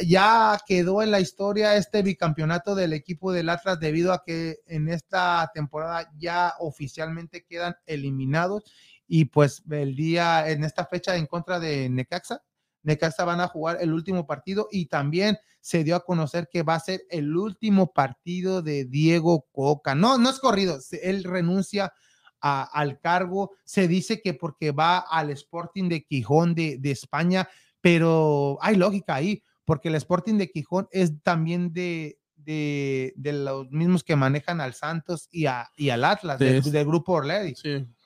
ya, 0.00 0.58
quedó 0.66 1.02
en 1.02 1.10
la 1.10 1.20
historia 1.20 1.76
este 1.76 2.02
bicampeonato 2.02 2.74
del 2.74 2.94
equipo 2.94 3.30
del 3.30 3.50
Atlas 3.50 3.78
debido 3.78 4.14
a 4.14 4.22
que 4.24 4.60
en 4.66 4.88
esta 4.88 5.50
temporada 5.52 6.10
ya 6.16 6.54
oficialmente 6.60 7.44
quedan 7.44 7.76
eliminados 7.84 8.64
y 9.06 9.26
pues 9.26 9.62
el 9.70 9.94
día, 9.96 10.48
en 10.48 10.64
esta 10.64 10.86
fecha 10.86 11.14
en 11.16 11.26
contra 11.26 11.60
de 11.60 11.90
Necaxa, 11.90 12.42
Necaxa 12.82 13.24
van 13.24 13.40
a 13.40 13.48
jugar 13.48 13.78
el 13.82 13.92
último 13.92 14.26
partido 14.26 14.68
y 14.70 14.86
también 14.86 15.38
se 15.60 15.84
dio 15.84 15.94
a 15.94 16.04
conocer 16.04 16.48
que 16.50 16.62
va 16.62 16.74
a 16.74 16.80
ser 16.80 17.02
el 17.10 17.36
último 17.36 17.92
partido 17.92 18.62
de 18.62 18.86
Diego 18.86 19.46
Coca. 19.52 19.94
No, 19.94 20.16
no 20.16 20.30
es 20.30 20.38
corrido, 20.38 20.78
él 21.02 21.24
renuncia 21.24 21.92
al 22.40 23.00
cargo. 23.00 23.52
Se 23.64 23.88
dice 23.88 24.20
que 24.20 24.34
porque 24.34 24.72
va 24.72 24.98
al 24.98 25.30
Sporting 25.30 25.88
de 25.88 26.04
Quijón 26.04 26.54
de, 26.54 26.80
España, 26.84 27.48
pero 27.80 28.58
hay 28.60 28.76
lógica 28.76 29.14
ahí, 29.14 29.42
porque 29.64 29.88
el 29.88 29.96
Sporting 29.96 30.34
de 30.34 30.50
Quijón 30.50 30.88
es 30.90 31.22
también 31.22 31.72
de, 31.72 32.18
de, 32.36 33.12
los 33.16 33.70
mismos 33.70 34.04
que 34.04 34.16
manejan 34.16 34.60
al 34.60 34.74
Santos 34.74 35.28
y, 35.30 35.46
a, 35.46 35.68
y 35.76 35.90
al 35.90 36.04
Atlas, 36.04 36.38
del, 36.38 36.62
grupo 36.84 37.12
Orledi. 37.14 37.54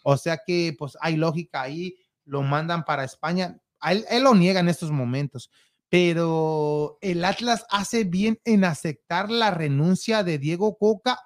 O 0.02 0.16
sea 0.16 0.40
que 0.44 0.74
pues 0.78 0.96
hay 1.00 1.16
lógica 1.16 1.62
ahí, 1.62 1.96
lo 2.24 2.42
mandan 2.42 2.84
para 2.84 3.04
España. 3.04 3.58
Él, 3.82 4.04
él, 4.10 4.24
lo 4.24 4.34
niega 4.34 4.60
en 4.60 4.68
estos 4.68 4.90
momentos, 4.90 5.50
pero 5.88 6.98
el 7.00 7.24
Atlas 7.24 7.66
hace 7.70 8.04
bien 8.04 8.40
en 8.44 8.64
aceptar 8.64 9.30
la 9.30 9.50
renuncia 9.50 10.24
de 10.24 10.38
Diego 10.38 10.78
Coca 10.78 11.18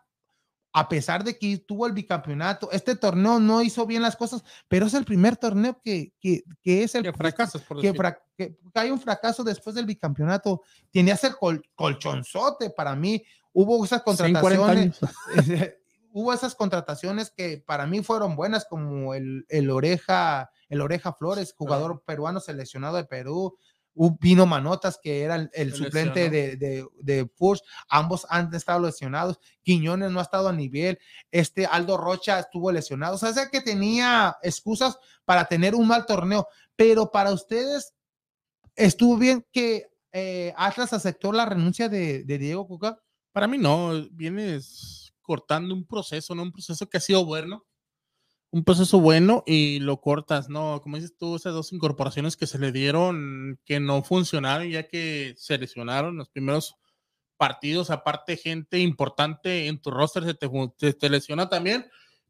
a 0.79 0.91
pesar 0.91 1.24
de 1.24 1.39
que 1.39 1.57
tuvo 1.57 1.87
el 1.87 1.95
bicampeonato, 1.95 2.70
este 2.70 2.97
torneo 2.97 3.41
no 3.41 3.62
hizo 3.62 3.87
bien 3.87 4.03
las 4.03 4.14
cosas, 4.14 4.45
pero 4.68 4.85
es 4.85 4.93
el 4.93 5.07
primer 5.07 5.35
torneo 5.39 5.81
que, 5.83 6.12
que, 6.20 6.43
que 6.61 6.83
es 6.83 6.95
el 6.95 7.03
Que 7.03 7.14
fracasas, 7.14 7.62
por 7.62 7.79
que, 7.81 7.87
decir. 7.87 7.97
fra- 7.97 8.22
que 8.37 8.59
hay 8.74 8.91
un 8.91 9.01
fracaso 9.01 9.43
después 9.43 9.74
del 9.74 9.87
bicampeonato. 9.87 10.61
Tenía 10.91 11.14
que 11.14 11.20
ser 11.20 11.37
col- 11.41 11.62
colchonzote 11.74 12.68
para 12.68 12.95
mí. 12.95 13.24
Hubo 13.55 13.83
esas 13.87 14.03
140 14.05 14.41
contrataciones, 14.43 15.01
hubo 16.12 16.33
esas 16.35 16.55
contrataciones 16.55 17.31
que 17.31 17.57
para 17.66 17.87
mí 17.87 18.03
fueron 18.03 18.37
buenas, 18.37 18.66
como 18.66 19.14
el, 19.14 19.47
el 19.49 19.70
Oreja, 19.70 20.51
el 20.68 20.83
Oreja 20.83 21.14
Flores, 21.14 21.55
jugador 21.57 22.03
peruano 22.05 22.39
seleccionado 22.41 22.99
de 22.99 23.05
Perú. 23.05 23.57
Vino 24.20 24.47
Manotas, 24.47 24.99
que 25.03 25.22
era 25.22 25.49
el, 25.53 25.74
suplente 25.74 26.28
de, 26.28 26.57
de, 26.57 26.86
de 27.01 27.26
Push. 27.26 27.61
Ambos 27.88 28.26
han 28.28 28.55
estado 28.55 28.80
lesionados. 28.80 29.40
Quiñones 29.62 30.11
no 30.11 30.20
ha 30.20 30.22
estado 30.22 30.49
a 30.49 30.53
nivel. 30.53 30.99
Este 31.30 31.66
Aldo 31.66 31.97
Rocha 31.97 32.38
estuvo 32.38 32.70
lesionado. 32.70 33.14
O 33.14 33.18
sea, 33.18 33.32
sea 33.32 33.49
que 33.49 33.61
tenía 33.61 34.36
excusas 34.42 34.99
para 35.24 35.47
tener 35.47 35.74
un 35.74 35.88
mal 35.88 36.05
torneo. 36.05 36.47
Pero 36.76 37.11
para 37.11 37.32
ustedes, 37.32 37.94
estuvo 38.74 39.16
bien 39.16 39.47
que 39.51 39.88
eh, 40.12 40.53
Atlas 40.57 40.92
aceptó 40.92 41.32
la 41.32 41.47
renuncia 41.47 41.88
de, 41.88 42.24
de 42.24 42.38
Diego 42.38 42.66
Cuca. 42.66 43.01
Para 43.32 43.47
mí 43.47 43.59
no, 43.59 43.92
vienes 44.12 45.14
cortando 45.22 45.74
un 45.74 45.84
proceso, 45.84 46.34
¿no? 46.34 46.42
Un 46.42 46.53
proceso 46.53 46.88
que 46.88 46.99
ha 46.99 47.01
sido 47.01 47.24
bueno. 47.24 47.64
Un 48.57 48.65
proceso 48.65 49.01
bueno 49.01 49.43
y 49.45 49.81
lo 49.81 50.01
cortas, 50.01 50.49
¿no? 50.49 50.81
Como 50.81 50.97
dices 50.97 51.15
tú, 51.15 51.37
esas 51.37 51.53
dos 51.53 51.75
incorporaciones 51.75 52.39
que 52.39 52.47
se 52.47 52.59
le 52.59 52.73
dieron 52.73 53.61
que 53.67 53.81
no 53.81 54.03
funcionaron 54.03 54.71
ya 54.71 54.89
que 54.89 55.35
se 55.37 55.59
lesionaron 55.59 56.17
los 56.17 56.31
primeros 56.31 56.79
partidos, 57.37 57.91
aparte 57.91 58.39
gente 58.39 58.79
importante 58.79 59.67
en 59.67 59.79
tu 59.79 59.91
roster 59.91 60.25
se 60.25 60.33
te, 60.33 60.49
se 60.79 60.95
te 60.95 61.11
lesiona 61.11 61.51
también, 61.51 61.85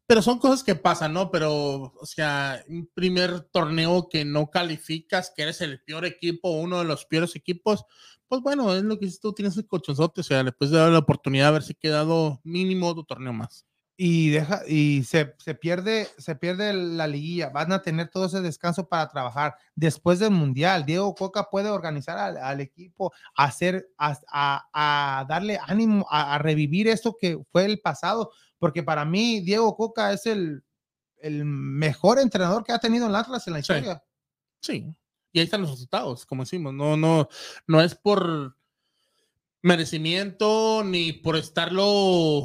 pero 0.05 0.21
son 0.21 0.37
cosas 0.37 0.65
que 0.65 0.75
pasan, 0.75 1.13
¿no? 1.13 1.31
Pero, 1.31 1.93
o 1.97 2.05
sea, 2.05 2.61
un 2.67 2.89
primer 2.93 3.39
torneo 3.43 4.09
que 4.09 4.25
no 4.25 4.49
calificas, 4.49 5.31
que 5.33 5.43
eres 5.43 5.61
el 5.61 5.81
peor 5.81 6.03
equipo, 6.03 6.49
uno 6.49 6.79
de 6.79 6.83
los 6.83 7.05
peores 7.05 7.37
equipos, 7.37 7.85
pues 8.27 8.41
bueno, 8.41 8.75
es 8.75 8.83
lo 8.83 8.99
que 8.99 9.05
dices 9.05 9.21
tú, 9.21 9.31
tienes 9.31 9.55
el 9.55 9.65
colchonzote, 9.65 10.19
o 10.19 10.23
sea, 10.25 10.43
le 10.43 10.51
puedes 10.51 10.73
dar 10.73 10.91
la 10.91 10.99
oportunidad 10.99 11.45
de 11.45 11.49
haberse 11.49 11.73
quedado 11.73 12.41
mínimo 12.43 12.89
otro 12.89 13.05
torneo 13.05 13.31
más. 13.31 13.65
Y 13.99 14.29
deja 14.29 14.61
y 14.67 15.03
se, 15.05 15.33
se 15.39 15.55
pierde 15.55 16.07
se 16.19 16.35
pierde 16.35 16.71
la 16.71 17.07
liguilla 17.07 17.49
van 17.49 17.71
a 17.71 17.81
tener 17.81 18.09
todo 18.09 18.27
ese 18.27 18.41
descanso 18.41 18.87
para 18.87 19.09
trabajar 19.09 19.55
después 19.73 20.19
del 20.19 20.29
mundial 20.29 20.85
Diego 20.85 21.15
Coca 21.15 21.49
puede 21.49 21.69
organizar 21.71 22.15
al, 22.19 22.37
al 22.37 22.61
equipo 22.61 23.11
hacer 23.35 23.89
a, 23.97 24.15
a- 24.31 25.19
a 25.19 25.25
darle 25.25 25.57
ánimo 25.65 26.05
a, 26.11 26.35
a 26.35 26.37
revivir 26.37 26.87
esto 26.87 27.17
que 27.19 27.39
fue 27.51 27.65
el 27.65 27.79
pasado 27.79 28.31
porque 28.59 28.83
para 28.83 29.03
mí 29.03 29.39
Diego 29.39 29.75
Coca 29.75 30.13
es 30.13 30.27
el 30.27 30.63
el 31.19 31.43
mejor 31.45 32.19
entrenador 32.19 32.63
que 32.63 32.73
ha 32.73 32.77
tenido 32.79 33.07
el 33.07 33.15
Atlas 33.15 33.47
en 33.47 33.53
la 33.53 33.59
Sí. 33.63 33.73
historia 33.73 34.03
Sí, 34.61 34.85
y 35.31 35.39
ahí 35.39 35.45
están 35.45 35.61
los 35.61 35.71
resultados, 35.71 36.23
como 36.25 36.43
decimos, 36.43 36.71
no, 36.73 36.95
no, 36.97 37.27
no 37.65 37.81
es 37.81 37.95
por 37.95 38.55
merecimiento 39.61 40.83
ni 40.83 41.13
por 41.13 41.35
estarlo 41.35 42.43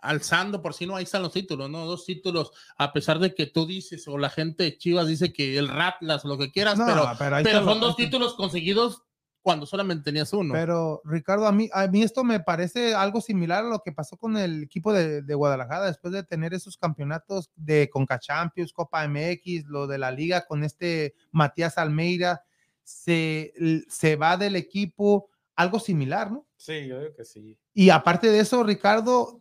alzando 0.00 0.62
por 0.62 0.74
si 0.74 0.86
no, 0.86 0.96
ahí 0.96 1.04
están 1.04 1.22
los 1.22 1.32
títulos, 1.32 1.68
¿no? 1.68 1.86
Dos 1.86 2.04
títulos, 2.04 2.52
a 2.76 2.92
pesar 2.92 3.18
de 3.18 3.34
que 3.34 3.46
tú 3.46 3.66
dices 3.66 4.06
o 4.08 4.18
la 4.18 4.30
gente 4.30 4.64
de 4.64 4.78
Chivas 4.78 5.06
dice 5.06 5.32
que 5.32 5.58
el 5.58 5.68
Ratlas, 5.68 6.24
lo 6.24 6.38
que 6.38 6.50
quieras, 6.50 6.78
No, 6.78 6.86
pero, 6.86 7.36
pero 7.42 7.64
son 7.64 7.80
dos 7.80 7.96
títulos 7.96 8.34
conseguidos 8.34 9.02
cuando 9.42 9.66
solamente 9.66 10.04
tenías 10.04 10.32
uno. 10.32 10.52
Pero 10.52 11.00
Ricardo, 11.04 11.46
a 11.46 11.52
mí, 11.52 11.70
a 11.72 11.86
mí 11.86 12.02
esto 12.02 12.22
me 12.22 12.40
parece 12.40 12.94
algo 12.94 13.20
similar 13.20 13.64
a 13.64 13.68
lo 13.68 13.80
que 13.80 13.92
pasó 13.92 14.16
con 14.16 14.36
el 14.36 14.64
equipo 14.64 14.92
de, 14.92 15.22
de 15.22 15.34
Guadalajara 15.34 15.86
después 15.86 16.12
de 16.12 16.22
tener 16.22 16.52
esos 16.54 16.76
campeonatos 16.76 17.50
de 17.56 17.88
Conca 17.90 18.18
Champions, 18.18 18.72
Copa 18.72 19.06
MX, 19.08 19.64
lo 19.66 19.86
de 19.86 19.98
la 19.98 20.10
liga 20.10 20.46
con 20.46 20.64
este 20.64 21.14
Matías 21.30 21.78
Almeida, 21.78 22.44
se, 22.82 23.54
se 23.88 24.16
va 24.16 24.36
del 24.36 24.56
equipo, 24.56 25.30
algo 25.56 25.80
similar, 25.80 26.30
¿no? 26.30 26.46
Sí, 26.56 26.86
yo 26.86 26.98
digo 26.98 27.14
que 27.14 27.24
sí. 27.24 27.58
Y 27.74 27.90
aparte 27.90 28.30
de 28.30 28.40
eso, 28.40 28.62
Ricardo, 28.64 29.40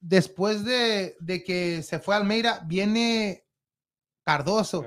después 0.00 0.64
de, 0.64 1.16
de 1.20 1.42
que 1.42 1.82
se 1.82 1.98
fue 1.98 2.14
Almeida, 2.14 2.62
viene 2.66 3.44
Cardoso. 4.24 4.86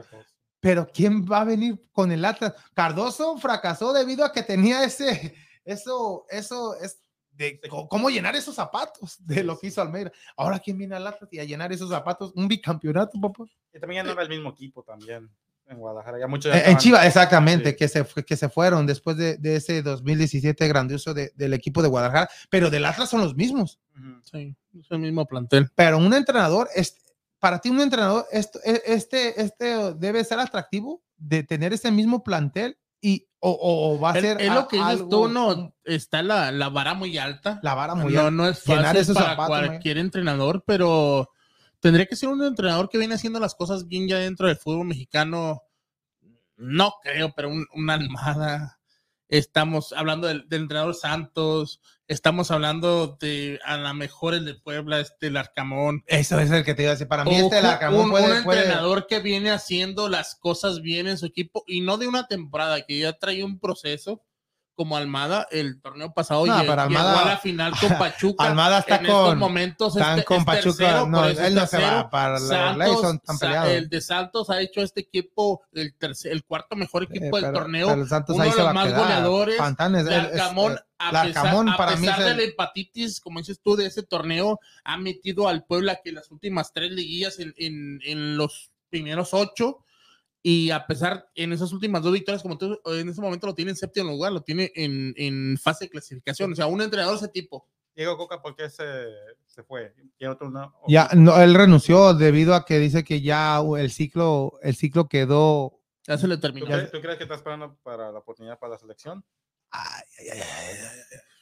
Pero 0.59 0.87
¿quién 0.87 1.25
va 1.25 1.41
a 1.41 1.45
venir 1.45 1.81
con 1.91 2.11
el 2.11 2.23
Atlas? 2.23 2.53
Cardoso 2.73 3.37
fracasó 3.37 3.93
debido 3.93 4.23
a 4.23 4.31
que 4.31 4.43
tenía 4.43 4.83
ese, 4.83 5.33
eso, 5.65 6.25
eso 6.29 6.75
es 6.75 7.01
de 7.31 7.59
cómo 7.89 8.09
llenar 8.09 8.35
esos 8.35 8.53
zapatos 8.53 9.17
de 9.25 9.43
lo 9.43 9.57
que 9.57 9.67
hizo 9.67 9.81
Almeida. 9.81 10.11
Ahora, 10.37 10.59
¿quién 10.59 10.77
viene 10.77 10.95
al 10.95 11.07
Atlas 11.07 11.31
y 11.33 11.39
a 11.39 11.43
llenar 11.43 11.71
esos 11.71 11.89
zapatos? 11.89 12.31
Un 12.35 12.47
bicampeonato, 12.47 13.19
papá. 13.19 13.45
Y 13.73 13.79
también 13.79 14.03
ya 14.03 14.03
no 14.03 14.11
era 14.11 14.23
el 14.23 14.29
mismo 14.29 14.51
equipo 14.51 14.83
también 14.83 15.29
en 15.71 15.79
Guadalajara. 15.79 16.19
Ya 16.19 16.27
muchos 16.27 16.53
ya 16.53 16.59
En 16.61 16.77
Chivas, 16.77 17.05
exactamente, 17.05 17.71
Sí. 17.71 17.75
que, 17.77 17.87
se, 17.87 18.03
fue- 18.03 18.23
que 18.25 18.35
se 18.35 18.49
fueron 18.49 18.85
después 18.85 19.17
de, 19.17 19.37
de 19.37 19.55
ese 19.55 19.81
2017 19.81 20.67
grandioso 20.67 21.13
de- 21.13 21.31
del 21.35 21.53
equipo 21.53 21.81
de 21.81 21.87
Guadalajara, 21.89 22.29
pero 22.49 22.69
del 22.69 22.85
Atlas 22.85 23.09
son 23.09 23.21
los 23.21 23.35
mismos. 23.35 23.79
Sí, 24.23 24.55
es 24.79 24.91
el 24.91 24.99
mismo 24.99 25.25
plantel. 25.25 25.69
Pero 25.75 25.97
un 25.97 26.13
entrenador, 26.13 26.69
es, 26.75 26.95
para 27.39 27.59
ti 27.59 27.69
un 27.69 27.81
entrenador, 27.81 28.25
esto, 28.31 28.59
e- 28.63 28.81
este, 28.85 29.41
este 29.41 29.93
debe 29.95 30.23
ser 30.23 30.39
atractivo 30.39 31.01
de 31.17 31.43
tener 31.43 31.73
ese 31.73 31.91
mismo 31.91 32.23
plantel 32.23 32.77
y 32.99 33.27
o, 33.39 33.49
o- 33.49 33.95
o 33.95 33.99
va 33.99 34.11
a 34.11 34.13
ser 34.13 34.39
es 34.39 34.53
lo 34.53 34.67
que 34.67 34.77
dices 34.77 34.91
algo- 34.91 35.09
tú, 35.09 35.27
no, 35.27 35.73
está 35.85 36.21
la, 36.21 36.51
la 36.51 36.69
vara 36.69 36.93
muy 36.93 37.17
alta. 37.17 37.59
la 37.63 37.73
vara 37.73 37.95
muy 37.95 38.13
no, 38.13 38.19
alta. 38.19 38.31
no 38.31 38.47
es 38.47 38.63
Llenar 38.65 38.83
fácil 38.85 39.01
esos 39.01 39.15
para 39.15 39.29
zapatos, 39.31 39.57
cualquier 39.67 39.97
entrenador, 39.97 40.63
pero 40.65 41.29
tendría 41.81 42.05
que 42.05 42.15
ser 42.15 42.29
un 42.29 42.41
entrenador 42.43 42.87
que 42.89 42.97
viene 42.97 43.15
haciendo 43.15 43.39
las 43.41 43.53
cosas 43.55 43.87
bien 43.87 44.07
ya 44.07 44.17
dentro 44.19 44.47
del 44.47 44.55
fútbol 44.57 44.87
mexicano. 44.87 45.63
No 46.55 46.93
creo, 47.03 47.33
pero 47.35 47.49
un- 47.49 47.67
una 47.73 47.95
almada. 47.95 48.77
Estamos 49.27 49.93
hablando 49.93 50.27
del, 50.27 50.47
del 50.49 50.63
entrenador 50.63 50.93
Santos, 50.93 51.79
estamos 52.05 52.51
hablando 52.51 53.17
de 53.19 53.59
a 53.63 53.77
la 53.77 53.93
mejor 53.93 54.33
el 54.33 54.43
de 54.43 54.55
Puebla, 54.55 54.99
este 54.99 55.27
el 55.27 55.37
Arcamón. 55.37 56.03
Eso 56.05 56.37
es 56.39 56.51
el 56.51 56.65
que 56.65 56.73
te 56.73 56.83
iba 56.83 56.91
a 56.91 56.95
decir. 56.95 57.07
Para 57.07 57.23
mí, 57.23 57.31
O 57.31 57.45
este 57.45 57.57
un- 57.57 57.63
Larcamón 57.63 58.05
un, 58.05 58.11
puede, 58.11 58.37
un 58.39 58.43
puede- 58.43 58.59
entrenador 58.63 59.07
que 59.07 59.19
viene 59.19 59.49
haciendo 59.51 60.09
las 60.09 60.35
cosas 60.35 60.81
bien 60.81 61.07
en 61.07 61.17
su 61.17 61.25
equipo 61.25 61.63
y 61.65 61.79
no 61.79 61.97
de 61.97 62.07
una 62.09 62.27
temporada, 62.27 62.81
que 62.85 62.99
ya 62.99 63.13
trae 63.17 63.43
un 63.45 63.57
proceso 63.59 64.21
como 64.75 64.97
Almada 64.97 65.47
el 65.51 65.81
torneo 65.81 66.13
pasado 66.13 66.45
No, 66.45 66.59
llegó 66.59 66.73
a 66.73 67.25
la 67.25 67.37
final 67.37 67.73
con 67.79 67.89
Pachuca. 67.99 68.43
Almada 68.45 68.79
está 68.79 68.95
en 68.97 69.05
estos 69.05 69.29
con- 69.29 69.37
momentos 69.39 69.95
están 69.95 70.19
es, 70.19 70.25
con 70.25 70.37
es 70.37 70.45
Pachuca. 70.45 70.77
tercero, 70.77 71.07
no, 71.07 71.25
él 71.25 71.55
no 71.55 71.67
se 71.67 71.77
va 71.81 72.09
para 72.09 72.39
Santos, 72.39 73.01
son 73.01 73.19
tan 73.19 73.37
peleados. 73.37 73.71
el 73.71 73.89
de 73.89 74.01
Santos 74.01 74.49
ha 74.49 74.61
hecho 74.61 74.81
este 74.81 75.01
equipo 75.01 75.61
el 75.73 75.95
tercer, 75.95 76.31
el 76.31 76.43
cuarto 76.43 76.75
mejor 76.75 77.03
Eh, 77.03 77.07
equipo 77.09 77.39
del 77.39 77.51
torneo. 77.53 77.87
pero 77.89 78.01
el 78.01 78.07
Santos 78.09 78.35
uno 78.35 78.43
de 78.45 78.49
los 78.55 78.73
más 78.73 78.93
goleadores. 78.95 79.57
Fantanes, 79.57 80.05
Larcamón, 80.05 80.73
eh, 80.73 80.77
a 80.99 81.11
Larcamón 81.11 81.65
pesar, 81.65 81.73
a 81.73 81.77
para 81.77 81.97
pesar 81.97 82.19
es 82.19 82.25
de 82.25 82.31
el- 82.31 82.37
la 82.37 82.43
hepatitis, 82.43 83.19
como 83.19 83.39
dices 83.39 83.59
tú, 83.63 83.75
de 83.75 83.85
ese 83.87 84.03
torneo, 84.03 84.59
ha 84.83 84.97
metido 84.97 85.47
al 85.47 85.63
Puebla 85.65 85.99
que 86.03 86.11
las 86.11 86.31
últimas 86.31 86.73
tres 86.73 86.91
liguillas 86.91 87.39
en, 87.39 87.53
en- 87.57 87.99
en 88.03 88.37
los 88.37 88.71
primeros 88.89 89.33
ocho. 89.33 89.79
Y 90.43 90.71
a 90.71 90.87
pesar, 90.87 91.29
en 91.35 91.53
esas 91.53 91.71
últimas 91.71 92.01
dos 92.01 92.13
victorias, 92.13 92.41
como 92.41 92.57
tú, 92.57 92.79
en 92.85 93.09
ese 93.09 93.21
momento 93.21 93.47
lo 93.47 93.53
tiene 93.53 93.71
en 93.71 93.77
séptimo 93.77 94.09
lugar, 94.09 94.31
lo 94.31 94.41
tiene 94.41 94.71
en, 94.75 95.13
en 95.17 95.57
fase 95.57 95.85
de 95.85 95.89
clasificación. 95.91 96.51
O 96.51 96.55
sea, 96.55 96.65
un 96.65 96.81
entrenador 96.81 97.13
de 97.13 97.25
ese 97.25 97.31
tipo. 97.31 97.67
Diego 97.95 98.17
Coca, 98.17 98.41
¿por 98.41 98.55
qué 98.55 98.69
se, 98.69 98.85
se 99.45 99.63
fue? 99.63 99.93
¿Y 100.17 100.25
otro 100.25 100.49
no? 100.49 100.73
Ya, 100.87 101.09
no, 101.13 101.39
él 101.41 101.53
renunció 101.53 102.13
debido 102.13 102.55
a 102.55 102.65
que 102.65 102.79
dice 102.79 103.03
que 103.03 103.21
ya 103.21 103.61
el 103.77 103.91
ciclo, 103.91 104.53
el 104.61 104.75
ciclo 104.75 105.07
quedó. 105.07 105.79
Ya 106.07 106.17
se 106.17 106.27
le 106.27 106.37
¿Tú, 106.37 106.41
terminó. 106.41 106.65
crees, 106.65 106.91
tú 106.91 107.01
crees 107.01 107.17
que 107.17 107.23
está 107.23 107.35
esperando 107.35 107.77
para 107.83 108.11
la 108.11 108.19
oportunidad 108.19 108.57
para 108.57 108.73
la 108.73 108.79
selección? 108.79 109.23
Ay, 109.71 110.03
ay, 110.19 110.39
ay. 110.39 110.77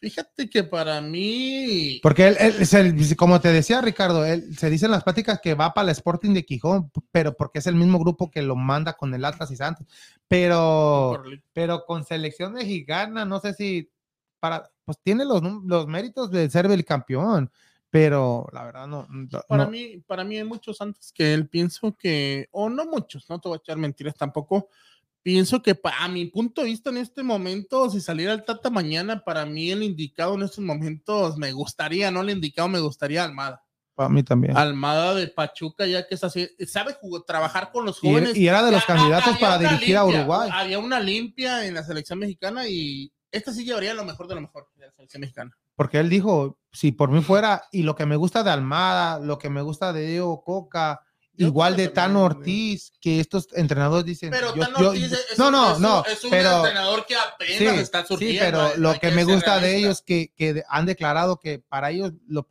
Fíjate 0.01 0.49
que 0.49 0.63
para 0.63 1.01
mí. 1.01 1.99
Porque 2.01 2.29
él, 2.29 2.37
él 2.39 2.53
es 2.61 2.73
el- 2.73 3.17
como 3.17 3.41
te 3.41 3.49
decía 3.51 3.81
Ricardo, 3.81 4.23
él 4.23 4.55
se 4.57 4.69
dice 4.69 4.85
en 4.85 4.91
las 4.91 5.03
pláticas 5.03 5.41
que 5.41 5.55
va 5.55 5.73
para 5.73 5.89
el 5.89 5.91
Sporting 5.91 6.33
de 6.33 6.45
Quijón, 6.45 6.89
pero 7.11 7.35
porque 7.35 7.59
es 7.59 7.67
el 7.67 7.75
mismo 7.75 7.99
grupo 7.99 8.31
que 8.31 8.41
lo 8.41 8.55
manda 8.55 8.93
con 8.93 9.13
el 9.13 9.25
Atlas 9.25 9.51
y 9.51 9.57
Santos. 9.57 9.85
Pero, 10.29 11.21
pero 11.51 11.83
con 11.85 12.05
selección 12.05 12.53
mexicana, 12.53 13.25
no 13.25 13.39
sé 13.41 13.53
si 13.53 13.91
para, 14.39 14.71
pues 14.85 14.97
tiene 15.03 15.25
los, 15.25 15.41
los 15.65 15.87
méritos 15.87 16.31
de 16.31 16.49
ser 16.49 16.67
el 16.67 16.85
campeón, 16.85 17.51
pero 17.89 18.47
la 18.53 18.63
verdad 18.63 18.87
no. 18.87 19.05
no- 19.09 19.41
Para 19.49 19.65
no. 19.65 19.71
mí, 19.71 19.97
para 20.07 20.23
mí 20.23 20.37
hay 20.37 20.45
muchos 20.45 20.79
antes 20.79 21.11
que 21.11 21.33
él 21.33 21.49
pienso 21.49 21.97
que, 21.97 22.47
o 22.51 22.69
no 22.69 22.85
muchos, 22.85 23.29
no 23.29 23.39
te 23.41 23.49
voy 23.49 23.57
a 23.57 23.59
echar 23.59 23.75
mentiras 23.75 24.15
tampoco. 24.15 24.69
Pienso 25.21 25.61
que 25.61 25.77
a 25.83 26.07
mi 26.07 26.25
punto 26.25 26.61
de 26.61 26.67
vista 26.67 26.89
en 26.89 26.97
este 26.97 27.23
momento, 27.23 27.89
si 27.89 27.99
saliera 27.99 28.33
el 28.33 28.45
Tata 28.45 28.69
mañana, 28.69 29.23
para 29.23 29.45
mí 29.45 29.69
el 29.69 29.83
indicado 29.83 30.35
en 30.35 30.43
estos 30.43 30.63
momentos 30.63 31.37
me 31.37 31.51
gustaría, 31.51 32.09
no 32.09 32.21
el 32.21 32.29
indicado, 32.29 32.69
me 32.69 32.79
gustaría 32.79 33.23
Almada. 33.25 33.63
Para 33.95 34.07
mí 34.09 34.23
también. 34.23 34.55
Almada 34.55 35.13
de 35.13 35.27
Pachuca, 35.27 35.85
ya 35.85 36.07
que 36.07 36.15
es 36.15 36.23
así, 36.23 36.47
sabe 36.65 36.93
jugar, 36.93 37.23
trabajar 37.27 37.69
con 37.69 37.85
los 37.85 37.99
jóvenes. 37.99 38.37
y 38.37 38.47
era 38.47 38.63
de 38.63 38.71
los 38.71 38.81
Ya, 38.87 38.87
candidatos 38.87 39.37
para 39.39 39.57
dirigir 39.57 39.97
a 39.97 40.05
Uruguay. 40.05 40.49
Había 40.53 40.79
una 40.79 41.01
limpia 41.01 41.65
en 41.65 41.73
la 41.73 41.83
selección 41.83 42.17
mexicana 42.19 42.65
y 42.69 43.11
esta 43.29 43.51
sí 43.51 43.65
llevaría 43.65 43.93
lo 43.93 44.05
mejor 44.05 44.27
de 44.29 44.35
lo 44.35 44.41
mejor 44.41 44.69
de 44.77 44.85
la 44.85 44.91
selección 44.93 45.19
mexicana. 45.21 45.51
porque 45.75 45.99
él 45.99 46.09
dijo, 46.09 46.57
si 46.71 46.91
por 46.93 47.09
mí 47.09 47.21
fuera, 47.21 47.63
y 47.71 47.83
lo 47.83 47.95
que 47.95 48.05
me 48.05 48.15
gusta 48.15 48.41
de 48.43 48.51
Almada, 48.51 49.19
lo 49.19 49.37
que 49.37 49.49
me 49.49 49.61
gusta 49.61 49.91
de 49.93 50.07
Diego 50.07 50.43
Coca, 50.43 51.01
igual 51.47 51.75
de 51.75 51.83
que 51.83 51.89
Tano 51.89 52.27
también, 52.27 52.39
Ortiz, 52.39 52.91
que 53.01 53.19
estos 53.19 53.47
entrenadores 53.53 54.05
dicen, 54.05 54.29
Pero 54.31 54.53
yo- 54.55 54.61
Tano 54.61 54.79
yo- 54.79 54.89
Ortiz 54.89 55.11
es, 55.11 55.37
no, 55.39 55.49
no, 55.51 55.79
no, 55.79 56.03
es 56.05 56.23
un 56.23 56.29
pero 56.29 56.57
entrenador 56.57 57.05
que 57.05 57.15
apenas 57.15 57.57
Sí, 57.57 57.65
está 57.81 58.01
Sí, 58.01 58.07
surgiendo. 58.07 58.39
pero 58.45 58.61
hay- 58.61 58.77
lo 58.77 58.89
hay 58.91 58.99
que 58.99 59.11
me 59.11 59.23
gusta 59.23 59.55
de 59.55 59.61
realista. 59.61 59.77
ellos 59.79 60.01
que, 60.01 60.33
que 60.35 60.53
de- 60.55 60.63
han 60.69 60.85
declarado 60.85 61.39
que 61.39 61.59
para 61.59 61.91
ellos 61.91 62.13
lo 62.27 62.47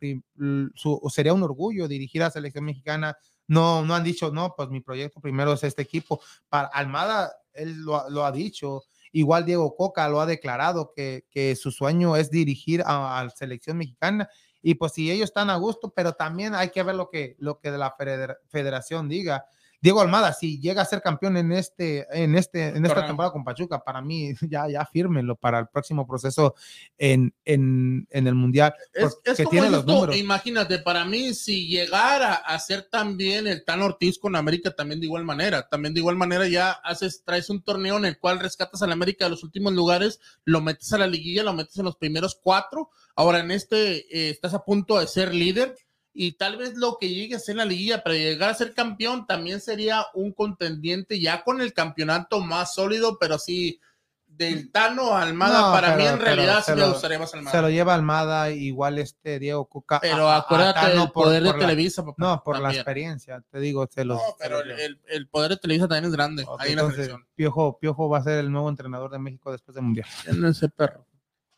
su- 0.75 1.01
sería 1.13 1.33
un 1.33 1.43
orgullo 1.43 1.87
dirigir 1.87 2.21
a 2.21 2.25
la 2.25 2.31
selección 2.31 2.65
mexicana. 2.65 3.17
No, 3.47 3.83
no 3.83 3.95
han 3.95 4.03
dicho, 4.03 4.31
no, 4.31 4.53
pues 4.55 4.69
mi 4.69 4.79
proyecto 4.79 5.19
primero 5.19 5.53
es 5.53 5.63
este 5.63 5.81
equipo. 5.81 6.21
Para 6.49 6.67
Almada, 6.67 7.33
él 7.53 7.81
lo, 7.81 7.95
ha- 7.97 8.09
lo 8.09 8.23
ha 8.25 8.31
dicho. 8.31 8.83
Igual 9.11 9.43
Diego 9.45 9.75
Coca 9.75 10.07
lo 10.07 10.21
ha 10.21 10.27
declarado 10.27 10.93
que, 10.95 11.25
que 11.31 11.55
su 11.55 11.71
sueño 11.71 12.15
es 12.15 12.29
dirigir 12.29 12.83
a, 12.85 13.19
a 13.19 13.23
la 13.23 13.29
selección 13.31 13.77
mexicana. 13.77 14.29
Y 14.61 14.75
pues 14.75 14.93
si 14.93 15.09
ellos 15.11 15.25
están 15.25 15.49
a 15.49 15.55
gusto, 15.55 15.91
pero 15.95 16.13
también 16.13 16.53
hay 16.55 16.69
que 16.69 16.83
ver 16.83 16.95
lo 16.95 17.09
que, 17.09 17.35
lo 17.39 17.59
que 17.59 17.71
la 17.71 17.95
federa- 17.97 18.37
federación 18.49 19.07
diga. 19.09 19.45
Diego 19.81 20.01
Almada, 20.01 20.33
si 20.33 20.59
llega 20.59 20.81
a 20.81 20.85
ser 20.85 21.01
campeón 21.01 21.37
en 21.37 21.51
este, 21.53 22.05
en 22.11 22.35
este, 22.35 22.67
en 22.67 22.85
esta 22.85 23.05
temporada 23.05 23.31
con 23.31 23.45
Pachuca, 23.45 23.83
para 23.83 24.01
mí 24.01 24.33
ya, 24.49 24.67
ya 24.67 24.85
fírmenlo 24.85 25.35
para 25.35 25.59
el 25.59 25.67
próximo 25.67 26.05
proceso 26.05 26.55
en, 26.97 27.33
en, 27.45 28.05
en 28.09 28.27
el 28.27 28.35
mundial. 28.35 28.73
Es, 28.93 29.37
como 29.37 29.49
tiene 29.49 29.69
los 29.69 29.85
números. 29.85 30.17
imagínate, 30.17 30.79
para 30.79 31.05
mí, 31.05 31.33
si 31.33 31.67
llegara 31.67 32.33
a 32.35 32.59
ser 32.59 32.89
también 32.89 33.47
el 33.47 33.63
Tan 33.63 33.81
Ortiz 33.81 34.19
con 34.19 34.35
América, 34.35 34.75
también 34.75 34.99
de 34.99 35.05
igual 35.05 35.23
manera, 35.23 35.67
también 35.69 35.93
de 35.93 36.01
igual 36.01 36.17
manera 36.17 36.47
ya 36.47 36.71
haces, 36.71 37.23
traes 37.23 37.49
un 37.49 37.61
torneo 37.61 37.97
en 37.97 38.05
el 38.05 38.19
cual 38.19 38.39
rescatas 38.39 38.81
al 38.81 38.91
América 38.91 39.25
de 39.25 39.31
los 39.31 39.43
últimos 39.43 39.73
lugares, 39.73 40.19
lo 40.43 40.61
metes 40.61 40.91
a 40.91 40.97
la 40.97 41.07
liguilla, 41.07 41.43
lo 41.43 41.53
metes 41.53 41.77
en 41.77 41.85
los 41.85 41.95
primeros 41.95 42.37
cuatro, 42.41 42.89
ahora 43.15 43.39
en 43.39 43.51
este 43.51 43.97
eh, 44.15 44.29
estás 44.29 44.53
a 44.53 44.65
punto 44.65 44.99
de 44.99 45.07
ser 45.07 45.33
líder 45.33 45.75
y 46.13 46.33
tal 46.33 46.57
vez 46.57 46.75
lo 46.75 46.97
que 46.99 47.09
llegue 47.09 47.35
a 47.35 47.39
ser 47.39 47.55
la 47.57 47.65
liguilla 47.65 48.03
para 48.03 48.15
llegar 48.15 48.49
a 48.49 48.53
ser 48.53 48.73
campeón 48.73 49.25
también 49.27 49.61
sería 49.61 50.05
un 50.13 50.33
contendiente 50.33 51.19
ya 51.19 51.43
con 51.43 51.61
el 51.61 51.73
campeonato 51.73 52.39
más 52.41 52.73
sólido, 52.73 53.17
pero 53.19 53.37
sí 53.39 53.79
del 54.25 54.71
Tano 54.71 55.15
a 55.17 55.23
Almada, 55.23 55.59
No, 55.67 55.71
para 55.73 55.97
mí 55.97 56.05
en 56.05 56.19
realidad 56.19 56.63
sí 56.65 56.71
me 56.73 56.87
gustaría 56.87 57.19
más 57.19 57.33
Almada. 57.33 57.51
Se 57.57 57.61
lo 57.61 57.69
lleva 57.69 57.93
Almada, 57.93 58.49
igual 58.51 58.97
este 58.99 59.37
Diego 59.39 59.65
Coca. 59.65 59.99
Pero 59.99 60.29
a- 60.29 60.37
acuérdate 60.37 60.95
por- 61.13 61.29
de 61.29 61.41
por 61.41 61.55
la- 61.55 61.59
Televisa, 61.59 62.03
papá. 62.05 62.15
no, 62.17 62.43
por 62.43 62.59
la 62.59 62.71
experiencia, 62.73 63.43
te 63.49 63.59
digo, 63.59 63.85
se 63.91 64.05
los. 64.05 64.17
No, 64.17 64.23
se 64.27 64.33
pero 64.39 64.63
los 64.63 64.79
el, 65.07 65.27
poder 65.27 65.49
de 65.51 65.57
Televisa 65.57 65.87
también 65.87 66.05
es 66.05 66.11
grande. 66.13 66.45
Ahí 66.59 66.69
en 66.71 66.75
la 66.77 66.81
entonces, 66.83 67.05
selección. 67.07 67.27
Piojo, 67.35 67.79
Piojo 67.79 68.07
va 68.07 68.19
a 68.19 68.23
ser 68.23 68.37
el 68.39 68.51
nuevo 68.51 68.69
entrenador 68.69 69.11
de 69.11 69.19
México 69.19 69.51
después 69.51 69.75
del 69.75 69.83
Mundial. 69.83 70.07
En 70.27 70.45
ese 70.45 70.69
perro. 70.69 71.05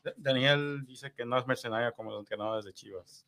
D- 0.03 0.14
Daniel 0.18 0.84
dice 0.88 1.14
que 1.14 1.23
no 1.26 1.38
es 1.38 1.45
mercenario 1.45 1.94
como 1.94 2.10
los 2.11 2.19
entrenadores 2.22 2.65
de 2.65 2.73
Chivas. 2.73 3.26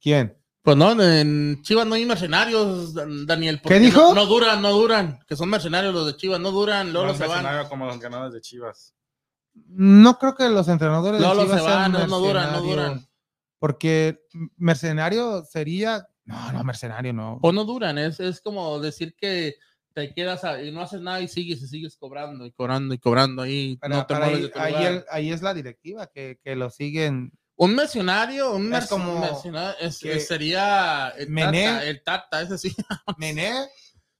¿Quién? 0.00 0.36
Pues 0.68 0.76
no, 0.76 1.02
en 1.02 1.62
Chivas 1.62 1.86
no 1.86 1.94
hay 1.94 2.04
mercenarios, 2.04 2.92
Dan- 2.92 3.24
Daniel. 3.24 3.58
porque 3.62 3.78
¿Qué 3.78 3.86
dijo? 3.86 4.08
No, 4.10 4.14
no 4.16 4.26
duran, 4.26 4.60
no 4.60 4.70
duran. 4.72 5.18
Que 5.26 5.34
son 5.34 5.48
mercenarios 5.48 5.94
los 5.94 6.06
de 6.06 6.14
Chivas, 6.14 6.38
no 6.40 6.50
duran, 6.50 6.92
luego 6.92 7.06
no 7.08 7.14
se 7.14 7.20
van. 7.26 7.38
mercenario 7.42 7.70
como 7.70 7.86
los 7.86 7.94
entrenadores 7.94 8.34
de 8.34 8.42
Chivas. 8.42 8.94
No 9.54 10.18
creo 10.18 10.34
que 10.34 10.46
los 10.50 10.68
entrenadores 10.68 11.20
de 11.22 11.26
Luego 11.26 11.44
Chivas 11.44 11.58
se 11.58 11.64
van, 11.66 11.92
sean 11.92 11.92
no, 11.92 12.06
no 12.06 12.18
duran, 12.20 12.52
no 12.52 12.60
duran. 12.60 13.08
Porque 13.58 14.20
mercenario 14.58 15.42
sería. 15.50 16.06
No, 16.26 16.52
no, 16.52 16.62
mercenario 16.64 17.14
no. 17.14 17.38
O 17.40 17.50
no 17.50 17.64
duran, 17.64 17.96
es, 17.96 18.20
es 18.20 18.42
como 18.42 18.78
decir 18.78 19.14
que 19.18 19.54
te 19.94 20.12
quedas 20.12 20.44
a- 20.44 20.62
y 20.62 20.70
no 20.70 20.82
haces 20.82 21.00
nada 21.00 21.22
y 21.22 21.28
sigues 21.28 21.62
y 21.62 21.66
sigues 21.66 21.96
cobrando 21.96 22.44
y 22.44 22.52
cobrando 22.52 22.92
y 22.92 22.98
cobrando 22.98 23.40
ahí. 23.40 23.78
Pero- 23.80 23.94
no 23.96 24.04
te 24.06 24.14
ahí, 24.14 24.42
de 24.42 24.48
tu 24.50 24.58
ahí 24.60 24.72
lugar. 24.74 24.92
el- 24.92 25.04
ahí 25.10 25.32
es 25.32 25.40
la 25.40 25.54
directiva 25.54 26.08
que, 26.08 26.38
que 26.44 26.56
lo 26.56 26.68
siguen. 26.68 27.32
Un 27.60 27.74
mercenario, 27.74 28.52
un 28.54 28.72
Es 28.72 28.84
merc- 28.84 28.88
como 28.88 29.18
mercenario 29.18 29.74
es- 29.80 29.98
que 29.98 30.20
sería 30.20 31.08
el 31.18 31.28
Mené- 31.28 31.64
tata, 31.64 31.84
el 31.84 32.02
tata, 32.04 32.40
ese 32.42 32.56
sí, 32.56 32.74
Nené 33.18 33.52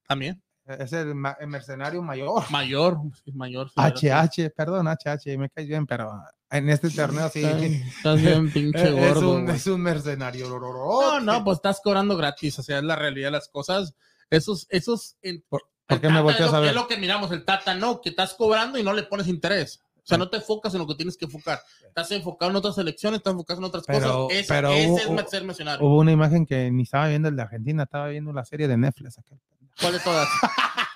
también. 0.08 0.42
es 0.66 0.92
el, 0.92 1.14
ma- 1.14 1.36
el 1.38 1.46
mercenario 1.46 2.02
mayor. 2.02 2.42
Mayor, 2.50 2.98
mayor. 3.34 3.70
HH, 3.76 4.50
perdón, 4.56 4.88
HH, 4.88 5.38
me 5.38 5.48
caes 5.50 5.68
bien, 5.68 5.86
pero 5.86 6.12
en 6.50 6.68
este 6.68 6.90
torneo 6.90 7.28
sí. 7.28 7.44
Estás 7.44 8.20
bien 8.20 8.50
pinche 8.52 8.88
es, 8.88 8.92
gordo. 9.14 9.34
un, 9.36 9.48
es 9.50 9.66
un 9.68 9.82
mercenario. 9.82 10.48
No, 10.48 11.20
no, 11.20 11.44
pues 11.44 11.58
estás 11.58 11.80
cobrando 11.80 12.16
gratis, 12.16 12.58
o 12.58 12.62
sea, 12.64 12.78
es 12.78 12.84
la 12.84 12.96
realidad 12.96 13.28
de 13.28 13.32
las 13.32 13.48
cosas. 13.48 13.94
Esos, 14.30 14.66
esos. 14.68 15.16
en- 15.22 15.44
¿Por 15.48 15.62
el 15.88 16.00
qué 16.00 16.08
me 16.08 16.20
volteas 16.20 16.52
a 16.52 16.58
ver? 16.60 16.70
Es 16.70 16.74
lo 16.74 16.88
que 16.88 16.96
miramos, 16.98 17.30
el 17.30 17.44
Tata, 17.44 17.74
no, 17.74 18.00
que 18.00 18.08
estás 18.10 18.34
cobrando 18.34 18.78
y 18.78 18.82
no 18.82 18.92
le 18.92 19.04
pones 19.04 19.28
interés. 19.28 19.80
O 20.08 20.10
sea, 20.10 20.16
no 20.18 20.30
te 20.30 20.38
enfocas 20.38 20.72
en 20.72 20.80
lo 20.80 20.86
que 20.86 20.94
tienes 20.94 21.18
que 21.18 21.26
enfocar. 21.26 21.60
Estás 21.86 22.10
enfocado 22.12 22.50
en 22.50 22.56
otras 22.56 22.78
elecciones, 22.78 23.18
estás 23.18 23.32
enfocado 23.32 23.58
en 23.60 23.64
otras 23.66 23.84
Pero- 23.86 24.24
cosas. 24.28 24.38
Ese, 24.38 24.48
pero 24.54 24.70
ese 24.72 25.06
hubo- 25.06 25.20
es 25.20 25.28
ser 25.30 25.44
mercenario. 25.44 25.86
Hubo 25.86 25.98
una 25.98 26.12
imagen 26.12 26.46
que 26.46 26.70
ni 26.70 26.84
estaba 26.84 27.08
viendo 27.08 27.28
el 27.28 27.36
de 27.36 27.42
Argentina, 27.42 27.82
estaba 27.82 28.08
viendo 28.08 28.32
la 28.32 28.44
serie 28.46 28.66
de 28.68 28.78
Netflix. 28.78 29.18
aquel. 29.18 29.38
¿Cuál 29.78 29.92
de 29.92 29.98
todas? 30.00 30.26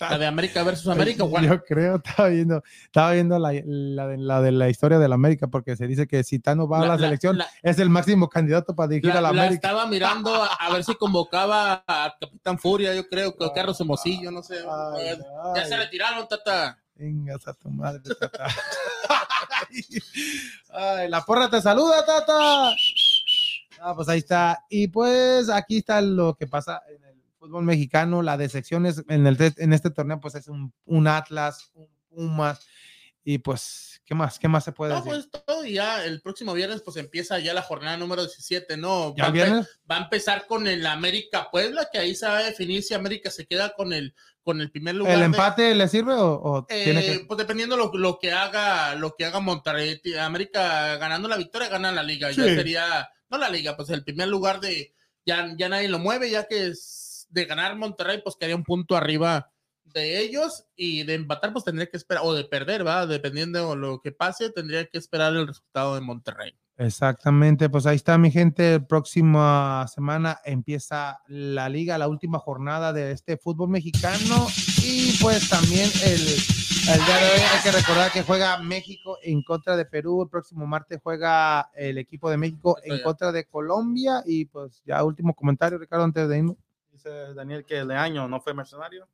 ¿La 0.00 0.18
de 0.18 0.26
América 0.26 0.62
versus 0.62 0.88
América? 0.88 1.24
cuál? 1.28 1.46
Yo 1.46 1.62
creo, 1.64 1.96
estaba 1.96 2.28
viendo, 2.28 2.62
estaba 2.84 3.12
viendo 3.12 3.38
la, 3.38 3.52
la 3.64 4.06
de, 4.08 4.16
la 4.18 4.40
de 4.42 4.52
la 4.52 4.68
historia 4.68 4.98
de 4.98 5.08
la 5.08 5.14
América, 5.16 5.48
porque 5.48 5.76
se 5.76 5.86
dice 5.86 6.06
que 6.06 6.22
si 6.24 6.38
Tano 6.38 6.68
va 6.68 6.80
a 6.82 6.86
la, 6.86 6.98
selección, 6.98 7.38
es 7.62 7.78
el 7.78 7.90
máximo 7.90 8.28
candidato 8.28 8.74
para 8.74 8.88
dirigir 8.88 9.12
a 9.12 9.20
la 9.20 9.28
América. 9.30 9.54
estaba 9.54 9.86
mirando 9.86 10.34
a, 10.34 10.46
a 10.54 10.72
ver 10.72 10.84
si 10.84 10.94
convocaba 10.94 11.84
a 11.86 12.14
Capitán 12.20 12.58
Furia, 12.58 12.94
yo 12.94 13.08
creo, 13.08 13.36
que 13.36 13.44
a 13.44 13.52
Carlos 13.52 13.80
Hermosillo, 13.80 14.30
no 14.30 14.42
sé. 14.42 14.56
Ay, 14.58 15.18
ya 15.56 15.64
se 15.66 15.76
retiraron, 15.76 16.26
Tata. 16.28 16.78
Vengas 16.96 17.46
a 17.48 17.54
tu 17.54 17.70
madre, 17.70 18.02
tata. 18.20 18.46
Ay, 20.70 21.08
la 21.08 21.24
porra 21.24 21.50
te 21.50 21.60
saluda, 21.60 22.04
tata. 22.04 22.74
Ah, 23.80 23.94
pues 23.94 24.08
ahí 24.08 24.18
está. 24.18 24.64
Y 24.68 24.88
pues 24.88 25.48
aquí 25.48 25.78
está 25.78 26.00
lo 26.00 26.34
que 26.34 26.46
pasa 26.46 26.82
en 26.88 27.04
el 27.04 27.22
fútbol 27.38 27.64
mexicano, 27.64 28.22
la 28.22 28.36
de 28.36 28.48
secciones 28.48 29.04
en, 29.08 29.26
el, 29.26 29.36
en 29.56 29.72
este 29.72 29.90
torneo, 29.90 30.20
pues 30.20 30.34
es 30.34 30.48
un, 30.48 30.72
un 30.86 31.06
Atlas, 31.06 31.70
un 31.74 31.88
Pumas, 32.14 32.60
y 33.26 33.38
pues, 33.38 34.02
¿qué 34.04 34.14
más? 34.14 34.38
¿Qué 34.38 34.48
más 34.48 34.64
se 34.64 34.72
puede 34.72 34.92
No, 34.92 35.02
decir? 35.02 35.12
pues 35.30 35.44
todo 35.44 35.64
y 35.64 35.72
ya 35.74 36.04
el 36.04 36.20
próximo 36.20 36.52
viernes 36.52 36.82
pues 36.82 36.96
empieza 36.98 37.38
ya 37.38 37.54
la 37.54 37.62
jornada 37.62 37.96
número 37.96 38.22
17, 38.22 38.76
¿no? 38.76 39.14
¿Ya 39.16 39.24
va, 39.24 39.28
el 39.28 39.28
a 39.28 39.28
empe- 39.28 39.32
viernes? 39.32 39.80
va 39.90 39.96
a 39.96 40.02
empezar 40.02 40.46
con 40.46 40.66
el 40.66 40.86
América 40.86 41.48
Puebla, 41.50 41.88
que 41.90 41.98
ahí 41.98 42.14
se 42.14 42.26
va 42.26 42.38
a 42.38 42.42
definir 42.42 42.82
si 42.82 42.92
América 42.94 43.30
se 43.30 43.46
queda 43.46 43.72
con 43.74 43.92
el, 43.94 44.14
con 44.42 44.60
el 44.60 44.70
primer 44.70 44.94
lugar. 44.94 45.14
¿El 45.14 45.20
de- 45.20 45.24
empate 45.26 45.74
le 45.74 45.88
sirve 45.88 46.12
o, 46.12 46.34
o 46.34 46.66
Eh, 46.68 46.84
tiene 46.84 47.00
que...? 47.06 47.24
Pues 47.26 47.38
dependiendo 47.38 47.76
lo, 47.78 47.90
lo 47.94 48.18
que 48.18 48.30
haga, 48.32 48.94
lo 48.94 49.14
que 49.16 49.24
haga 49.24 49.40
Monterrey, 49.40 50.00
América 50.20 50.96
ganando 50.98 51.26
la 51.26 51.36
victoria 51.38 51.68
gana 51.68 51.90
la 51.92 52.02
liga, 52.02 52.30
ya 52.30 52.44
sería, 52.44 53.08
no 53.30 53.38
la 53.38 53.48
liga, 53.48 53.74
pues 53.74 53.88
el 53.88 54.04
primer 54.04 54.28
lugar 54.28 54.60
de, 54.60 54.94
ya, 55.24 55.54
ya 55.56 55.70
nadie 55.70 55.88
lo 55.88 55.98
mueve, 55.98 56.30
ya 56.30 56.44
que 56.44 56.66
es 56.66 57.26
de 57.30 57.46
ganar 57.46 57.74
Monterrey, 57.76 58.20
pues 58.22 58.36
quedaría 58.36 58.54
un 58.56 58.64
punto 58.64 58.96
arriba 58.96 59.50
de 59.84 60.20
ellos 60.20 60.66
y 60.76 61.04
de 61.04 61.14
empatar, 61.14 61.52
pues 61.52 61.64
tendría 61.64 61.88
que 61.88 61.96
esperar, 61.96 62.22
o 62.24 62.34
de 62.34 62.44
perder, 62.44 62.86
va, 62.86 63.06
dependiendo 63.06 63.70
de 63.70 63.76
lo 63.76 64.00
que 64.00 64.12
pase, 64.12 64.50
tendría 64.50 64.86
que 64.86 64.98
esperar 64.98 65.34
el 65.34 65.46
resultado 65.46 65.94
de 65.94 66.00
Monterrey. 66.00 66.54
Exactamente, 66.76 67.68
pues 67.68 67.86
ahí 67.86 67.94
está 67.94 68.18
mi 68.18 68.32
gente. 68.32 68.80
Próxima 68.80 69.86
semana 69.86 70.40
empieza 70.44 71.20
la 71.28 71.68
liga, 71.68 71.98
la 71.98 72.08
última 72.08 72.40
jornada 72.40 72.92
de 72.92 73.12
este 73.12 73.36
fútbol 73.36 73.68
mexicano. 73.68 74.48
Y 74.82 75.16
pues 75.20 75.48
también 75.48 75.88
el, 76.04 76.20
el 76.20 77.04
día 77.04 77.16
de 77.16 77.30
hoy 77.30 77.40
hay 77.40 77.62
que 77.62 77.70
recordar 77.70 78.10
que 78.10 78.22
juega 78.22 78.58
México 78.58 79.18
en 79.22 79.42
contra 79.44 79.76
de 79.76 79.84
Perú. 79.84 80.22
El 80.22 80.28
próximo 80.28 80.66
martes 80.66 80.98
juega 81.00 81.70
el 81.76 81.96
equipo 81.96 82.28
de 82.28 82.38
México 82.38 82.76
en 82.82 82.98
ya. 82.98 83.04
contra 83.04 83.30
de 83.30 83.44
Colombia. 83.44 84.24
Y 84.26 84.46
pues 84.46 84.82
ya 84.84 85.04
último 85.04 85.32
comentario, 85.32 85.78
Ricardo, 85.78 86.04
antes 86.04 86.28
de 86.28 86.38
irnos. 86.38 86.56
Dice 86.90 87.34
Daniel 87.34 87.64
que 87.64 87.84
Leaño 87.84 88.26
no 88.26 88.40
fue 88.40 88.52
mercenario. 88.52 89.06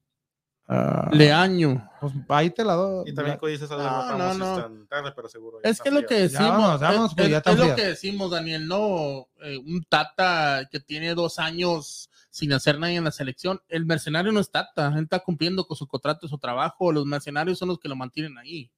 Ah, 0.73 1.09
Leaño. 1.13 1.91
pues 2.01 2.13
ahí 2.29 2.51
te 2.51 2.65
la 2.65 2.75
doy. 2.75 3.11
Y 3.11 3.13
también 3.13 3.37
dice 3.43 3.65
eso 3.65 3.77
de 3.77 3.83
No, 3.83 3.91
Ramos 3.91 4.39
no, 4.39 4.57
no. 4.57 4.63
tan 4.63 4.87
tarde, 4.87 5.13
pero 5.17 5.29
seguro. 5.29 5.59
ya 5.65 5.69
Es 5.69 5.81
que 5.81 5.89
es 5.89 5.95
lo 5.97 6.07
que 6.07 6.15
Ya 6.15 6.21
decimos, 6.23 6.81
es, 6.81 7.15
pues, 7.45 7.59
lo 7.59 7.75
que 7.75 7.85
decimos, 7.87 8.31
Daniel, 8.31 8.69
no, 8.69 9.27
eh, 9.43 9.59
un 9.59 9.83
Tata 9.89 10.69
que 10.71 10.79
tiene 10.79 11.17
dos 11.17 11.41
años 11.41 12.09
sin 12.31 12.53
hacer 12.53 12.79
nada 12.79 12.93
en 12.93 13.03
la 13.03 13.11
selección, 13.11 13.61
el 13.69 13.85
mercenario 13.85 14.31
no 14.31 14.39
es 14.39 14.53
Tata, 14.53 14.93
él 14.97 15.03
está 15.03 15.19
cumpliendo 15.19 15.67
con 15.67 15.77
su 15.77 15.89
contrato, 15.89 16.29
su 16.29 16.39
trabajo, 16.39 16.93
los 16.93 17.05
mercenarios 17.05 17.59
son 17.59 17.67
los 17.71 17.81
que 17.81 17.89
lo 17.89 17.97
mantienen 17.97 18.39
ahí. 18.39 18.71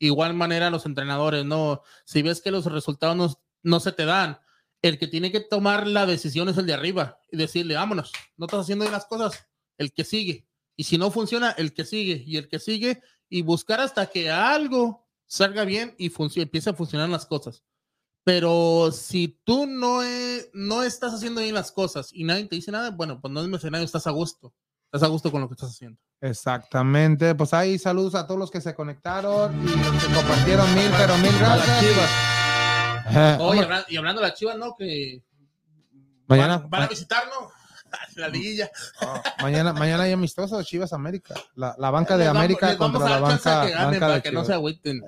Igual 0.00 0.34
manera 0.34 0.70
los 0.70 0.86
entrenadores, 0.86 1.44
no, 1.44 1.82
si 2.04 2.22
ves 2.22 2.40
que 2.40 2.50
los 2.50 2.64
resultados 2.64 3.16
no, 3.16 3.32
no 3.62 3.78
se 3.78 3.92
te 3.92 4.04
dan, 4.06 4.40
el 4.82 4.98
que 4.98 5.06
tiene 5.06 5.30
que 5.30 5.38
tomar 5.38 5.86
la 5.86 6.04
decisión 6.04 6.48
es 6.48 6.58
el 6.58 6.66
de 6.66 6.74
arriba 6.74 7.20
y 7.30 7.36
decirle, 7.36 7.76
vámonos, 7.76 8.10
no 8.36 8.46
estás 8.46 8.62
haciendo 8.62 8.84
bien 8.84 8.92
las 8.92 9.06
cosas, 9.06 9.46
el 9.76 9.92
que 9.92 10.02
sigue. 10.02 10.47
Y 10.78 10.84
si 10.84 10.96
no 10.96 11.10
funciona, 11.10 11.50
el 11.50 11.74
que 11.74 11.84
sigue 11.84 12.22
y 12.24 12.36
el 12.36 12.48
que 12.48 12.60
sigue 12.60 13.02
y 13.28 13.42
buscar 13.42 13.80
hasta 13.80 14.06
que 14.06 14.30
algo 14.30 15.04
salga 15.26 15.64
bien 15.64 15.96
y 15.98 16.12
empiece 16.40 16.70
a 16.70 16.74
funcionar 16.74 17.08
las 17.08 17.26
cosas. 17.26 17.64
Pero 18.22 18.92
si 18.92 19.40
tú 19.42 19.66
no, 19.66 20.04
e- 20.04 20.48
no 20.52 20.84
estás 20.84 21.12
haciendo 21.12 21.40
bien 21.40 21.56
las 21.56 21.72
cosas 21.72 22.10
y 22.12 22.22
nadie 22.22 22.44
te 22.44 22.54
dice 22.54 22.70
nada, 22.70 22.92
bueno, 22.92 23.20
pues 23.20 23.32
no 23.34 23.42
es 23.42 23.48
mercenario, 23.48 23.84
estás 23.84 24.06
a 24.06 24.12
gusto. 24.12 24.54
Estás 24.84 25.02
a 25.02 25.10
gusto 25.10 25.32
con 25.32 25.40
lo 25.40 25.48
que 25.48 25.54
estás 25.54 25.70
haciendo. 25.70 25.98
Exactamente, 26.20 27.34
pues 27.34 27.52
ahí 27.54 27.76
saludos 27.76 28.14
a 28.14 28.28
todos 28.28 28.38
los 28.38 28.50
que 28.50 28.60
se 28.60 28.72
conectaron 28.76 29.60
y 29.60 29.70
los 29.70 30.04
que 30.04 30.14
compartieron 30.14 30.74
mil, 30.76 30.90
pero 30.96 31.18
mil 31.18 31.36
gracias. 31.40 31.80
Chivas. 31.80 33.40
Oye, 33.40 33.66
y 33.88 33.96
hablando 33.96 34.22
de 34.22 34.28
las 34.28 34.38
chivas, 34.38 34.56
¿no? 34.56 34.76
Que 34.76 35.24
Mañana, 36.28 36.58
van, 36.58 36.70
van 36.70 36.82
a 36.82 36.86
visitarnos 36.86 37.57
la 38.16 38.28
liguilla. 38.28 38.70
mañana, 39.42 39.72
mañana 39.72 40.04
hay 40.04 40.12
amistoso 40.12 40.62
Chivas 40.62 40.92
América. 40.92 41.34
La, 41.54 41.74
la 41.78 41.90
banca 41.90 42.16
de 42.16 42.26
vamos- 42.26 42.38
América 42.38 42.76
contra 42.76 43.08
la 43.08 43.18
banca, 43.20 43.66
que 43.66 43.70
ganen 43.72 43.86
banca 43.90 44.00
para 44.00 44.14
de 44.14 44.22
que 44.22 44.28
no 44.32 44.40
Chivas. 44.40 44.46
se 44.46 44.52
agüiten. 44.54 45.02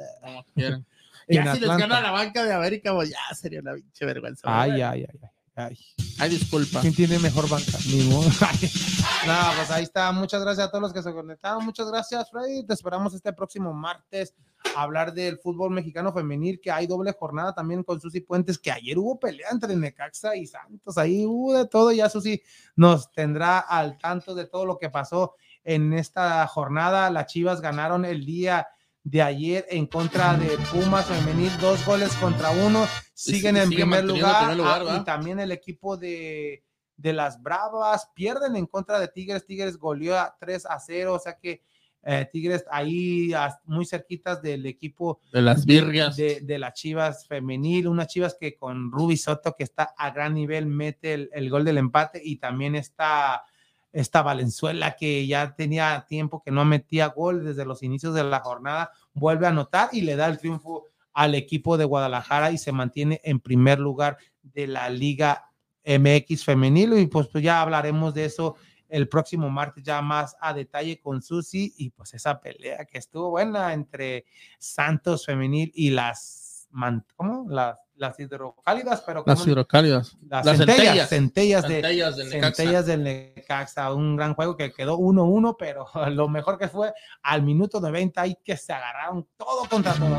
En 0.56 1.44
Ya 1.44 1.54
si 1.54 1.60
les 1.60 1.68
gana 1.76 2.00
la 2.00 2.10
banca 2.10 2.44
de 2.44 2.52
América, 2.52 2.92
pues 2.92 3.10
ya 3.10 3.34
sería 3.34 3.60
una 3.60 3.74
pinche 3.74 4.04
vergüenza. 4.04 4.42
Ay, 4.44 4.72
ay, 4.82 4.82
ay, 4.82 5.06
ay, 5.22 5.28
ay. 5.54 5.78
Ay, 6.18 6.30
disculpa. 6.30 6.80
¿Quién 6.80 6.94
tiene 6.94 7.18
mejor 7.18 7.48
banca? 7.48 7.78
Ni 7.86 8.02
modo. 8.02 8.28
no, 9.26 9.38
pues 9.56 9.70
ahí 9.70 9.84
está. 9.84 10.12
Muchas 10.12 10.42
gracias 10.42 10.66
a 10.66 10.70
todos 10.70 10.82
los 10.82 10.92
que 10.92 11.02
se 11.02 11.12
conectaron. 11.12 11.64
Muchas 11.64 11.90
gracias, 11.90 12.30
Freddy. 12.30 12.66
Te 12.66 12.74
esperamos 12.74 13.14
este 13.14 13.32
próximo 13.32 13.72
martes 13.72 14.34
a 14.76 14.82
hablar 14.82 15.14
del 15.14 15.38
fútbol 15.38 15.70
mexicano 15.70 16.12
femenil, 16.12 16.60
que 16.60 16.70
hay 16.70 16.86
doble 16.86 17.12
jornada 17.18 17.54
también 17.54 17.82
con 17.82 18.00
Susi 18.00 18.20
Puentes, 18.20 18.58
que 18.58 18.70
ayer 18.70 18.98
hubo 18.98 19.18
pelea 19.18 19.48
entre 19.50 19.74
Necaxa 19.74 20.36
y 20.36 20.46
Santos. 20.46 20.98
Ahí 20.98 21.24
hubo 21.24 21.54
de 21.54 21.66
todo. 21.66 21.90
Ya 21.92 22.10
Susi 22.10 22.42
nos 22.76 23.10
tendrá 23.12 23.58
al 23.60 23.96
tanto 23.98 24.34
de 24.34 24.46
todo 24.46 24.66
lo 24.66 24.78
que 24.78 24.90
pasó 24.90 25.34
en 25.64 25.92
esta 25.92 26.46
jornada. 26.46 27.10
Las 27.10 27.26
Chivas 27.26 27.60
ganaron 27.60 28.04
el 28.04 28.24
día 28.24 28.68
de 29.02 29.22
ayer 29.22 29.66
en 29.70 29.86
contra 29.86 30.36
de 30.36 30.58
Pumas 30.72 31.06
femenil, 31.06 31.50
dos 31.60 31.84
goles 31.86 32.12
contra 32.16 32.50
uno, 32.50 32.86
siguen 33.14 33.54
sigue- 33.54 33.62
en 33.62 33.68
sigue 33.68 33.76
primer 33.82 34.04
lugar, 34.04 34.42
el 34.42 34.48
primer 34.50 34.56
lugar, 34.58 34.82
ah, 34.88 34.98
y 35.00 35.04
también 35.04 35.40
el 35.40 35.52
equipo 35.52 35.96
de, 35.96 36.62
de 36.96 37.12
las 37.12 37.42
Bravas 37.42 38.10
pierden 38.14 38.56
en 38.56 38.66
contra 38.66 39.00
de 39.00 39.08
Tigres, 39.08 39.46
Tigres 39.46 39.78
goleó 39.78 40.18
a 40.18 40.36
3 40.38 40.66
a 40.66 40.78
0, 40.78 41.14
o 41.14 41.18
sea 41.18 41.38
que 41.38 41.62
eh, 42.02 42.26
Tigres 42.32 42.64
ahí 42.70 43.30
muy 43.64 43.84
cerquitas 43.84 44.40
del 44.40 44.64
equipo 44.66 45.20
De 45.32 45.42
las 45.42 45.66
birrias. 45.66 46.16
de, 46.16 46.40
de 46.40 46.58
las 46.58 46.72
Chivas 46.74 47.26
femenil, 47.26 47.88
unas 47.88 48.06
Chivas 48.08 48.36
que 48.40 48.56
con 48.56 48.90
Ruby 48.90 49.16
Soto 49.18 49.54
que 49.56 49.64
está 49.64 49.94
a 49.98 50.10
gran 50.10 50.32
nivel 50.34 50.66
mete 50.66 51.12
el, 51.14 51.30
el 51.32 51.50
gol 51.50 51.62
del 51.64 51.76
empate 51.78 52.20
y 52.24 52.36
también 52.36 52.74
está 52.74 53.42
esta 53.92 54.22
Valenzuela 54.22 54.96
que 54.96 55.26
ya 55.26 55.54
tenía 55.54 56.06
tiempo 56.08 56.42
que 56.42 56.50
no 56.50 56.64
metía 56.64 57.06
gol 57.08 57.44
desde 57.44 57.64
los 57.64 57.82
inicios 57.82 58.14
de 58.14 58.24
la 58.24 58.40
jornada, 58.40 58.92
vuelve 59.12 59.46
a 59.46 59.50
anotar 59.50 59.90
y 59.92 60.02
le 60.02 60.16
da 60.16 60.26
el 60.26 60.38
triunfo 60.38 60.86
al 61.12 61.34
equipo 61.34 61.76
de 61.76 61.84
Guadalajara 61.84 62.52
y 62.52 62.58
se 62.58 62.72
mantiene 62.72 63.20
en 63.24 63.40
primer 63.40 63.78
lugar 63.80 64.18
de 64.42 64.66
la 64.66 64.88
Liga 64.88 65.50
MX 65.84 66.44
femenil. 66.44 66.98
Y 66.98 67.06
pues, 67.06 67.28
pues 67.28 67.42
ya 67.42 67.60
hablaremos 67.60 68.14
de 68.14 68.26
eso 68.26 68.56
el 68.88 69.08
próximo 69.08 69.48
martes 69.50 69.84
ya 69.84 70.02
más 70.02 70.36
a 70.40 70.52
detalle 70.52 71.00
con 71.00 71.22
Susi 71.22 71.72
y 71.76 71.90
pues 71.90 72.12
esa 72.14 72.40
pelea 72.40 72.84
que 72.84 72.98
estuvo 72.98 73.30
buena 73.30 73.72
entre 73.72 74.26
Santos 74.58 75.24
femenil 75.24 75.70
y 75.74 75.90
las 75.90 76.49
man- 76.70 77.04
¿cómo? 77.16 77.46
Las, 77.48 77.78
las 77.96 78.18
hidrocálidas, 78.18 79.02
pero 79.02 79.22
Las 79.26 79.46
hidrocálidas. 79.46 80.16
las, 80.26 80.46
las 80.46 80.56
centellas, 80.56 81.08
centellas. 81.10 81.66
centellas 81.66 81.66
de 81.66 81.74
Centellas 81.82 82.16
del 82.16 82.28
Necaxa. 82.30 82.54
centellas 82.56 82.86
del 82.86 83.02
Necaxa, 83.04 83.92
un 83.92 84.16
gran 84.16 84.34
juego 84.34 84.56
que 84.56 84.72
quedó 84.72 84.96
1-1, 84.98 85.56
pero 85.58 85.86
lo 86.10 86.28
mejor 86.28 86.58
que 86.58 86.68
fue 86.68 86.92
al 87.22 87.42
minuto 87.42 87.80
90 87.80 88.20
ahí 88.20 88.36
que 88.44 88.56
se 88.56 88.72
agarraron 88.72 89.28
todo 89.36 89.68
contra 89.68 89.92
todo. 89.94 90.16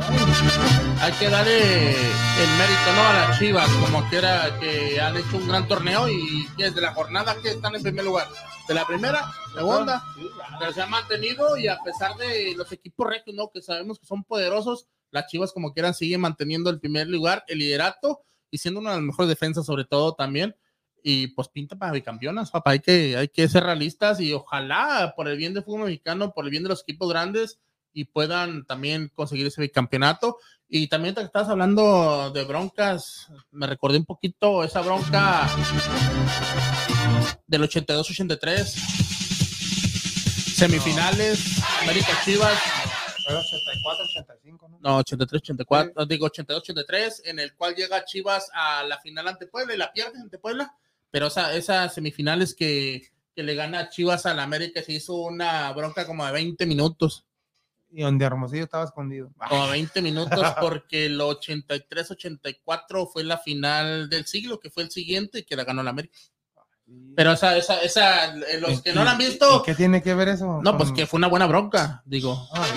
Hay 1.01 1.11
que 1.13 1.29
darle 1.29 1.89
el 1.91 2.49
mérito 2.57 2.93
¿no? 2.95 3.01
a 3.01 3.13
las 3.13 3.39
chivas, 3.39 3.67
como 3.83 4.07
quiera 4.09 4.57
que 4.59 4.99
han 5.01 5.17
hecho 5.17 5.37
un 5.37 5.47
gran 5.47 5.67
torneo 5.67 6.07
y 6.07 6.45
desde 6.57 6.81
la 6.81 6.93
jornada 6.93 7.35
que 7.41 7.49
están 7.49 7.75
en 7.75 7.81
primer 7.83 8.05
lugar. 8.05 8.27
De 8.67 8.75
la 8.75 8.85
primera, 8.85 9.29
segunda, 9.55 10.03
pero 10.59 10.71
se 10.71 10.81
han 10.81 10.89
mantenido 10.91 11.57
y 11.57 11.67
a 11.67 11.77
pesar 11.83 12.15
de 12.15 12.53
los 12.55 12.71
equipos 12.71 13.07
regios, 13.07 13.35
¿no? 13.35 13.49
que 13.51 13.61
sabemos 13.61 13.99
que 13.99 14.05
son 14.05 14.23
poderosos, 14.23 14.87
las 15.11 15.27
chivas 15.27 15.51
como 15.53 15.73
quieran 15.73 15.93
siguen 15.93 16.21
manteniendo 16.21 16.69
el 16.69 16.79
primer 16.79 17.07
lugar, 17.07 17.43
el 17.47 17.59
liderato 17.59 18.21
y 18.49 18.57
siendo 18.57 18.79
una 18.79 18.91
de 18.91 18.97
las 18.97 19.05
mejores 19.05 19.29
defensas 19.29 19.65
sobre 19.65 19.85
todo 19.85 20.13
también. 20.13 20.55
Y 21.03 21.27
pues 21.27 21.47
pinta 21.47 21.75
para 21.75 21.93
bicampeonas, 21.93 22.51
papá. 22.51 22.71
Hay 22.71 22.79
que, 22.79 23.17
hay 23.17 23.27
que 23.27 23.47
ser 23.47 23.63
realistas 23.63 24.19
y 24.19 24.33
ojalá 24.33 25.13
por 25.15 25.27
el 25.27 25.37
bien 25.37 25.53
del 25.53 25.63
fútbol 25.63 25.85
mexicano, 25.85 26.31
por 26.31 26.45
el 26.45 26.51
bien 26.51 26.63
de 26.63 26.69
los 26.69 26.81
equipos 26.81 27.09
grandes 27.09 27.59
y 27.93 28.05
puedan 28.05 28.65
también 28.65 29.11
conseguir 29.13 29.47
ese 29.47 29.61
bicampeonato. 29.61 30.37
Y 30.67 30.87
también 30.87 31.15
te 31.15 31.21
estabas 31.21 31.49
hablando 31.49 32.31
de 32.31 32.43
broncas, 32.45 33.27
me 33.51 33.67
recordé 33.67 33.97
un 33.97 34.05
poquito 34.05 34.63
esa 34.63 34.81
bronca 34.81 35.49
del 37.45 37.63
82-83, 37.63 38.63
semifinales, 40.55 41.61
América 41.81 42.11
Chivas, 42.23 42.57
Fue 43.25 43.35
84, 43.35 44.05
85, 44.05 44.69
¿no? 44.69 44.79
no, 44.79 45.03
83-84, 45.03 45.93
no, 45.95 46.05
digo 46.05 46.27
82-83, 46.27 47.21
en 47.25 47.39
el 47.39 47.55
cual 47.55 47.75
llega 47.75 48.05
Chivas 48.05 48.49
a 48.53 48.83
la 48.83 48.99
final 48.99 49.27
ante 49.27 49.47
Puebla 49.47 49.73
y 49.73 49.77
la 49.77 49.91
pierde 49.91 50.19
ante 50.19 50.37
Puebla, 50.37 50.75
pero 51.09 51.27
esa, 51.27 51.53
esas 51.55 51.93
semifinales 51.93 52.55
que, 52.55 53.11
que 53.35 53.43
le 53.43 53.55
gana 53.55 53.89
Chivas 53.89 54.25
a 54.25 54.33
la 54.33 54.43
América 54.43 54.81
se 54.81 54.93
hizo 54.93 55.15
una 55.15 55.71
bronca 55.73 56.05
como 56.05 56.25
de 56.25 56.31
20 56.31 56.65
minutos. 56.65 57.25
Y 57.93 58.03
donde 58.03 58.23
Hermosillo 58.23 58.63
estaba 58.63 58.85
escondido. 58.85 59.33
como 59.49 59.67
20 59.67 60.01
minutos 60.01 60.45
porque 60.61 61.07
el 61.07 61.19
83-84 61.19 63.09
fue 63.11 63.23
la 63.25 63.37
final 63.37 64.09
del 64.09 64.25
siglo, 64.25 64.59
que 64.59 64.69
fue 64.69 64.83
el 64.83 64.91
siguiente 64.91 65.39
y 65.39 65.43
que 65.43 65.57
la 65.57 65.65
ganó 65.65 65.83
la 65.83 65.89
América. 65.89 66.17
Pero 67.15 67.33
esa, 67.33 67.57
esa, 67.57 67.81
esa, 67.81 68.33
eh, 68.35 68.59
los 68.59 68.81
que 68.81 68.93
no 68.93 69.03
la 69.03 69.11
han 69.11 69.21
¿Y 69.21 69.25
visto, 69.25 69.63
qué 69.63 69.75
tiene 69.75 70.01
que 70.01 70.13
ver 70.13 70.29
eso? 70.29 70.59
no, 70.63 70.77
pues 70.77 70.91
que 70.91 71.05
fue 71.05 71.17
una 71.17 71.27
buena 71.27 71.45
bronca, 71.45 72.01
digo. 72.05 72.47
Ay, 72.53 72.71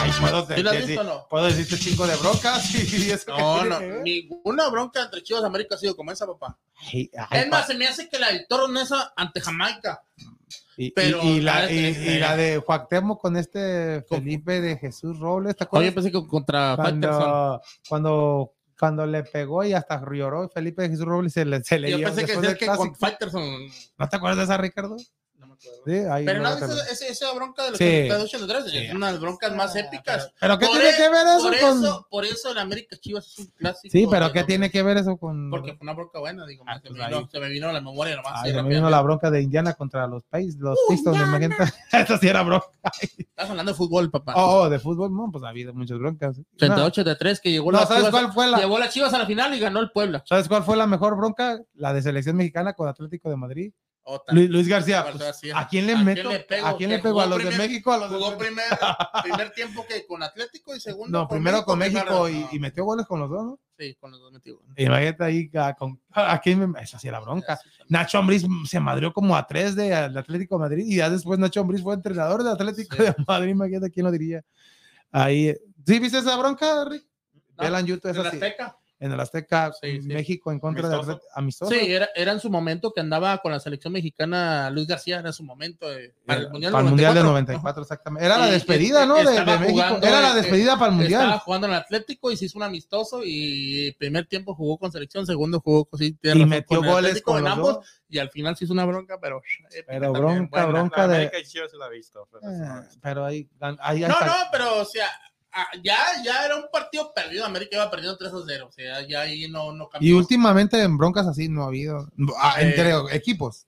ay, 0.00 0.10
puedo, 0.20 0.46
¿Sí 0.46 0.62
la 0.62 0.70
has 0.72 0.86
visto 0.86 1.04
no? 1.04 1.26
puedo 1.30 1.44
decirte 1.46 1.76
cinco 1.76 2.06
de 2.06 2.16
broncas 2.16 2.70
qué 2.72 3.18
No, 3.28 3.64
no, 3.64 3.80
ninguna 4.02 4.68
bronca 4.68 5.02
entre 5.02 5.22
Chivas 5.22 5.44
América 5.44 5.76
ha 5.76 5.78
sido 5.78 5.94
como 5.94 6.10
esa, 6.10 6.26
papá. 6.26 6.58
Ay, 6.92 7.10
ay, 7.30 7.42
Es 7.42 7.48
más, 7.48 7.66
se 7.66 7.74
me 7.74 7.86
hace 7.86 8.08
que 8.08 8.18
la 8.18 8.32
del 8.32 8.46
Toro 8.48 8.66
Nesa 8.68 9.12
ante 9.16 9.40
Jamaica. 9.40 10.02
Y, 10.76 10.90
Pero 10.92 11.20
y, 11.22 11.28
y 11.28 11.40
la, 11.40 11.70
y, 11.70 12.18
la 12.18 12.36
de 12.36 12.60
Cuauhtémoc 12.60 13.20
con 13.20 13.36
este 13.36 14.04
Felipe 14.08 14.60
de 14.60 14.76
Jesús 14.76 15.18
Robles, 15.18 15.56
¿te 15.56 15.64
acuerdas? 15.64 15.88
Oye, 15.88 15.92
pensé 15.92 16.12
que 16.12 16.26
contra 16.26 16.76
cuando, 16.76 17.60
cuando, 17.88 18.52
cuando 18.78 19.06
le 19.06 19.24
pegó 19.24 19.64
y 19.64 19.72
hasta 19.72 20.00
lloró 20.12 20.48
Felipe 20.48 20.82
de 20.82 20.90
Jesús 20.90 21.04
Robles 21.04 21.32
se 21.32 21.44
le, 21.44 21.62
se 21.64 21.78
le 21.78 21.90
Yo 21.90 21.96
dio 21.98 22.06
pensé 22.06 22.24
que 22.24 22.36
del 22.36 22.56
que 22.56 22.66
con 22.66 22.94
Faitelson. 22.94 23.42
¿No 23.98 24.08
te 24.08 24.16
acuerdas 24.16 24.38
de 24.38 24.44
esa, 24.44 24.56
Ricardo? 24.56 24.96
Me. 25.86 26.02
Sí, 26.02 26.24
Pero 26.24 26.40
no, 26.42 26.48
esa, 26.50 26.66
lo- 26.66 26.74
esa, 26.82 27.06
esa 27.06 27.32
bronca 27.34 27.64
de 27.64 27.70
los 27.70 27.78
Sí. 27.78 27.84
82-83 27.84 28.70
Sí. 28.70 28.76
es 28.78 28.94
una 28.94 29.06
de 29.08 29.12
las 29.12 29.20
broncas 29.20 29.54
más 29.54 29.74
épicas. 29.76 30.32
¿Pero 30.40 30.58
qué 30.58 30.66
Por 30.66 30.74
tiene 30.76 30.90
e- 30.90 30.96
que 30.96 31.08
ver 31.08 31.26
eso 31.26 31.42
por 31.42 31.58
con...? 31.60 31.84
Eso, 31.84 32.06
por 32.10 32.24
eso 32.24 32.52
el 32.52 32.58
América 32.58 32.96
Chivas 32.96 33.26
es 33.26 33.38
un 33.38 33.46
clásico. 33.56 33.90
Sí, 33.92 34.06
pero 34.10 34.26
de 34.26 34.32
¿qué 34.32 34.44
tiene 34.44 34.70
que 34.70 34.82
ver 34.82 34.96
eso 34.98 35.16
con...? 35.16 35.50
Porque 35.50 35.72
fue 35.74 35.84
una 35.84 35.94
bronca 35.94 36.18
buena, 36.20 36.46
digo. 36.46 36.64
Ah, 36.66 36.76
se, 36.80 36.88
pues 36.88 36.92
me 37.00 37.06
vino, 37.08 37.28
se 37.30 37.40
me 37.40 37.48
vino 37.48 37.72
la 37.72 37.80
memoria 37.80 38.16
nomás. 38.16 38.32
Ay, 38.36 38.52
así 38.52 38.62
me 38.62 38.68
vino 38.74 38.88
la 38.90 39.00
bronca 39.02 39.30
de 39.30 39.42
Indiana 39.42 39.74
contra 39.74 40.06
los 40.06 40.24
Pacers, 40.24 40.56
los 40.56 40.78
Pistons, 40.88 41.16
imagínate. 41.18 41.64
Esta 41.92 42.18
sí 42.18 42.28
era 42.28 42.42
bronca. 42.42 42.66
Estás 43.18 43.50
hablando 43.50 43.72
de 43.72 43.76
fútbol, 43.76 44.10
papá. 44.10 44.34
Oh, 44.36 44.60
oh, 44.62 44.68
de 44.70 44.78
fútbol, 44.78 45.14
no, 45.14 45.28
pues 45.32 45.44
ha 45.44 45.48
habido 45.48 45.74
muchas 45.74 45.98
broncas. 45.98 46.36
88-83 46.58 47.40
que 47.40 47.50
llegó 47.50 47.72
No, 47.72 47.80
la 47.80 47.86
¿sabes 47.86 48.04
Chivas, 48.04 48.10
cuál 48.12 48.32
fue 48.32 48.46
la- 48.48 48.88
Chivas 48.88 49.12
a 49.14 49.18
la 49.18 49.26
final 49.26 49.54
y 49.54 49.58
ganó 49.60 49.80
el 49.80 49.90
Puebla. 49.90 50.22
¿Sabes 50.26 50.48
cuál 50.48 50.62
fue 50.62 50.76
la 50.76 50.86
mejor 50.86 51.16
bronca? 51.16 51.60
La 51.74 51.92
de 51.92 52.02
selección 52.02 52.36
mexicana 52.36 52.72
con 52.74 52.88
Atlético 52.88 53.28
de 53.30 53.36
Madrid. 53.36 53.72
Luis, 54.28 54.48
Luis 54.50 54.68
García, 54.68 55.04
pues. 55.10 55.42
¿a 55.54 55.68
quién 55.68 55.86
le 55.86 55.92
¿A 55.92 55.96
quién 55.96 56.04
meto? 56.04 56.28
le 56.30 56.40
pego? 56.40 56.66
¿A 56.66 56.76
quién 56.76 56.90
le 56.90 56.98
pego? 56.98 57.20
¿A 57.20 57.26
los 57.26 57.38
de 57.42 57.50
México? 57.56 57.92
¿A 57.92 57.98
los 57.98 58.10
de 58.10 58.16
Jugó 58.16 58.38
primer, 58.38 58.64
primer 59.22 59.50
tiempo 59.50 59.84
que 59.86 60.06
con 60.06 60.22
Atlético 60.22 60.74
y 60.74 60.80
segundo 60.80 61.18
No, 61.20 61.28
primero 61.28 61.64
con 61.64 61.78
México 61.78 62.28
y, 62.28 62.46
y 62.52 62.58
metió 62.58 62.84
goles 62.84 63.06
con 63.06 63.20
los 63.20 63.28
dos, 63.30 63.44
¿no? 63.44 63.60
Sí, 63.78 63.94
con 64.00 64.10
los 64.10 64.20
dos 64.20 64.32
metió. 64.32 64.60
Imagínate 64.76 65.24
ahí 65.24 65.50
a- 65.54 65.74
con, 65.74 66.00
a 66.12 66.40
quién 66.40 66.70
me, 66.70 66.80
esa 66.82 66.98
sí 66.98 67.06
era 67.08 67.20
bronca. 67.20 67.58
Nacho 67.88 68.18
Ambriz 68.18 68.44
se 68.66 68.80
madrió 68.80 69.12
como 69.12 69.36
a 69.36 69.46
tres 69.46 69.76
de, 69.76 69.90
del 69.90 70.16
Atlético 70.18 70.56
de 70.56 70.60
Madrid 70.60 70.84
y 70.86 70.96
ya 70.96 71.10
después 71.10 71.38
Nacho 71.38 71.60
Ambriz 71.60 71.82
fue 71.82 71.94
entrenador 71.94 72.42
de 72.42 72.50
Atlético 72.50 72.96
Sí. 72.96 73.02
de 73.02 73.14
Madrid, 73.26 73.50
imagínate 73.50 73.90
quién 73.90 74.04
lo 74.06 74.10
diría. 74.12 74.44
Ahí, 75.12 75.54
¿sí 75.86 75.98
viste 75.98 76.18
esa 76.18 76.36
bronca, 76.36 76.84
Rick? 76.86 77.04
No, 77.56 77.80
YouTube, 77.80 78.10
esa 78.10 78.22
la 78.22 78.30
sí. 78.30 78.36
Azteca. 78.36 78.77
En 79.00 79.12
el 79.12 79.20
Azteca, 79.20 79.70
Sí, 79.80 80.02
sí. 80.02 80.08
México 80.08 80.50
en 80.50 80.58
contra 80.58 80.86
Amistoso. 80.88 81.12
de 81.14 81.20
amistoso. 81.34 81.70
Sí, 81.72 81.92
era, 81.92 82.08
era 82.16 82.32
en 82.32 82.40
su 82.40 82.50
momento 82.50 82.90
que 82.92 83.00
andaba 83.00 83.38
con 83.38 83.52
la 83.52 83.60
selección 83.60 83.92
mexicana 83.92 84.70
Luis 84.70 84.88
García, 84.88 85.20
era 85.20 85.32
su 85.32 85.44
momento 85.44 85.88
de- 85.88 86.14
para 86.26 86.40
el 86.40 86.50
Mundial, 86.50 86.72
para 86.72 86.82
el 86.84 86.88
Mundial 86.90 87.14
del 87.14 87.22
94. 87.24 87.58
94, 87.80 87.82
exactamente. 87.82 88.26
Era 88.26 88.38
la 88.38 88.46
despedida, 88.50 89.04
y- 89.04 89.06
¿no? 89.06 89.14
De, 89.16 89.22
de 89.24 89.44
México. 89.44 89.68
jugando, 89.70 90.06
Era 90.06 90.20
la 90.20 90.32
eh, 90.32 90.34
despedida 90.34 90.76
para 90.78 90.90
el 90.90 90.96
Mundial. 90.98 91.22
Estaba 91.22 91.38
jugando 91.38 91.66
en 91.68 91.72
el 91.74 91.78
Atlético 91.78 92.30
y 92.32 92.36
se 92.36 92.46
hizo 92.46 92.58
un 92.58 92.64
amistoso 92.64 93.20
y 93.24 93.92
primer 94.00 94.26
tiempo 94.26 94.54
jugó 94.56 94.78
con 94.78 94.90
selección, 94.90 95.24
segundo 95.26 95.60
jugó 95.60 95.84
con, 95.84 95.98
sí, 96.00 96.16
y 96.20 96.44
metió 96.44 96.78
con 96.78 96.86
goles 96.88 97.22
con 97.22 97.42
los 97.44 97.52
ambos 97.52 97.74
dos. 97.76 98.02
y 98.08 98.18
al 98.18 98.30
final 98.30 98.56
se 98.56 98.64
hizo 98.64 98.72
una 98.72 98.84
bronca, 98.84 99.18
pero 99.20 99.40
Pero 99.86 100.12
bronca, 100.12 100.66
bronca. 100.66 101.06
De- 101.06 101.14
América 101.16 101.38
y 101.38 101.44
Chivas 101.44 101.70
sí 101.70 101.76
la 101.78 101.86
he 101.86 101.90
visto. 101.90 102.26
pero 102.32 102.52
Eh, 102.52 102.88
pero 103.00 103.24
ahí, 103.24 103.48
ahí 103.80 104.00
No, 104.00 104.08
no, 104.08 104.16
pero 104.50 104.80
o 104.80 104.84
sea, 104.84 105.06
ya, 105.82 105.96
ya 106.24 106.44
era 106.44 106.56
un 106.56 106.64
partido 106.72 107.12
perdido, 107.14 107.44
América 107.44 107.76
iba 107.76 107.90
perdiendo 107.90 108.16
3 108.16 108.32
a 108.32 108.36
0, 108.46 108.66
o 108.68 108.72
sea, 108.72 109.06
ya 109.06 109.22
ahí 109.22 109.48
no, 109.48 109.72
no 109.72 109.88
cambió. 109.88 110.08
Y 110.08 110.12
últimamente 110.12 110.80
en 110.82 110.96
broncas 110.98 111.26
así 111.26 111.48
no 111.48 111.64
ha 111.64 111.68
habido. 111.68 112.08
Ah, 112.40 112.56
Eh, 112.60 112.68
entre 112.68 113.16
equipos. 113.16 113.66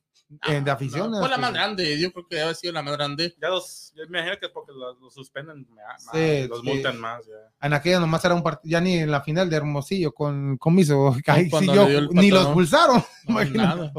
eh, 0.49 0.61
de 0.65 0.71
afición. 0.71 1.11
No, 1.11 1.19
fue 1.19 1.29
la 1.29 1.39
más 1.39 1.53
grande, 1.53 1.99
yo 1.99 2.13
creo 2.13 2.27
que 2.29 2.37
debe 2.37 2.45
haber 2.45 2.57
sido 2.57 2.73
la 2.73 2.83
más 2.83 2.97
grande. 2.97 3.35
Ya 3.43 3.49
los, 3.49 3.93
yo 3.97 4.03
me 4.09 4.19
imagino 4.21 4.39
que 4.39 4.47
es 4.47 4.53
porque 4.53 4.71
los, 4.73 5.01
los 5.01 5.13
suspenden 5.13 5.67
más, 5.75 6.05
Sí, 6.13 6.47
los 6.49 6.61
sí. 6.61 6.67
multan 6.69 7.01
más. 7.01 7.27
Ya. 7.27 7.67
En 7.67 7.73
aquella 7.73 7.99
nomás 7.99 8.25
era 8.25 8.35
un 8.37 8.43
partido, 8.45 8.71
ya 8.71 8.81
ni 8.81 8.95
en 8.99 9.11
la 9.11 9.23
final 9.23 9.51
de 9.51 9.57
Hermosillo 9.57 10.13
con 10.13 10.57
Comiso, 10.59 11.15
sí 11.59 11.67
yo- 11.67 11.89
ni 12.13 12.31
los 12.31 12.47
pulsaron. 12.49 13.03
No, 13.27 13.33
imagínate. 13.43 13.59
nada. 13.77 13.93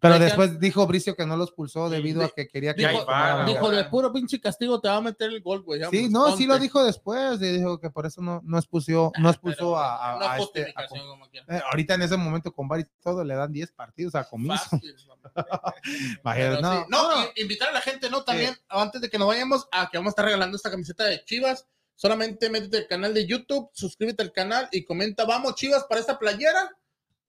Pero 0.00 0.18
después 0.18 0.58
dijo 0.60 0.86
Bricio 0.86 1.16
que 1.16 1.24
no 1.26 1.36
los 1.36 1.52
pulsó 1.52 1.88
debido 1.88 2.22
a 2.24 2.28
que 2.30 2.46
quería 2.48 2.74
que 2.74 2.86
dijo- 2.86 3.06
dijo- 3.46 3.70
de 3.70 3.84
puro 3.84 4.12
pinche 4.12 4.40
castigo 4.40 4.80
te 4.80 4.88
va 4.88 4.96
a 4.96 5.00
meter 5.00 5.30
el 5.30 5.40
gol, 5.40 5.62
güey. 5.62 5.80
Sí, 5.90 6.08
no, 6.08 6.36
sí 6.36 6.46
lo 6.46 6.58
dijo 6.58 6.84
después, 6.84 7.40
y 7.40 7.52
dijo 7.58 7.78
que 7.80 7.90
por 7.90 8.06
eso 8.06 8.20
no, 8.20 8.40
no 8.44 8.58
expulsó, 8.58 9.12
no 9.18 9.28
Ah, 9.28 9.32
expulsó 9.32 9.56
pero 9.58 9.76
a, 9.78 10.14
a- 10.14 10.18
no 10.18 10.26
a 10.28 10.36
es 10.38 10.42
este, 10.44 10.72
a 10.76 10.86
como 10.86 11.24
eh, 11.32 11.60
ahorita 11.70 11.94
en 11.94 12.02
ese 12.02 12.16
momento 12.16 12.52
con 12.52 12.68
Bar 12.68 12.80
y 12.80 12.86
todo 13.02 13.24
le 13.24 13.34
dan 13.34 13.52
10 13.52 13.72
partidos 13.72 14.14
a 14.14 14.24
Comiso. 14.28 14.54
Fácil, 14.70 14.94
Imagínate, 16.22 16.56
Pero 16.56 16.60
no, 16.60 16.72
sí. 16.80 16.86
No, 16.88 17.10
no. 17.22 17.26
invitar 17.36 17.68
a 17.68 17.72
la 17.72 17.80
gente, 17.80 18.10
¿no? 18.10 18.22
También, 18.24 18.54
antes 18.68 19.00
de 19.00 19.10
que 19.10 19.18
nos 19.18 19.28
vayamos, 19.28 19.66
a 19.72 19.88
que 19.90 19.98
vamos 19.98 20.10
a 20.10 20.12
estar 20.12 20.24
regalando 20.24 20.56
esta 20.56 20.70
camiseta 20.70 21.04
de 21.04 21.24
Chivas. 21.24 21.66
Solamente 21.96 22.50
métete 22.50 22.78
al 22.78 22.86
canal 22.88 23.14
de 23.14 23.24
YouTube, 23.24 23.70
suscríbete 23.72 24.22
al 24.22 24.32
canal 24.32 24.68
y 24.72 24.84
comenta, 24.84 25.24
vamos 25.24 25.54
Chivas 25.54 25.84
para 25.84 26.00
esta 26.00 26.18
playera 26.18 26.76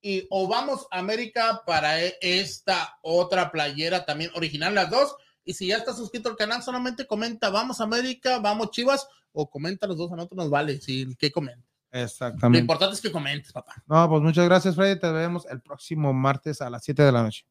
y 0.01 0.27
o 0.30 0.47
vamos 0.47 0.88
América 0.91 1.63
para 1.65 2.01
e- 2.03 2.17
esta 2.22 2.97
otra 3.01 3.51
playera 3.51 4.05
también 4.05 4.31
original, 4.35 4.76
las 4.76 4.89
dos. 4.89 5.15
Y 5.43 5.53
si 5.53 5.67
ya 5.67 5.77
estás 5.77 5.97
suscrito 5.97 6.30
al 6.30 6.35
canal, 6.35 6.63
solamente 6.63 7.05
comenta, 7.05 7.49
vamos 7.49 7.80
América, 7.81 8.39
vamos 8.39 8.72
Chivas, 8.72 9.07
o 9.31 9.49
comenta 9.49 9.88
los 9.88 9.97
dos, 9.97 10.11
a 10.11 10.15
nosotros 10.15 10.38
nos 10.38 10.49
vale, 10.49 10.80
sí, 10.81 11.07
que 11.17 11.31
comenten. 11.31 11.65
Lo 11.91 12.01
Exactamente. 12.01 12.59
importante 12.59 12.95
es 12.95 13.01
que 13.01 13.11
comentes, 13.11 13.51
papá. 13.53 13.73
No, 13.88 14.09
pues 14.09 14.22
muchas 14.22 14.45
gracias, 14.45 14.76
Freddy. 14.76 14.99
Te 14.99 15.11
vemos 15.11 15.45
el 15.49 15.61
próximo 15.61 16.11
martes 16.13 16.61
a 16.61 16.69
las 16.69 16.84
7 16.84 17.03
de 17.03 17.11
la 17.11 17.23
noche. 17.23 17.45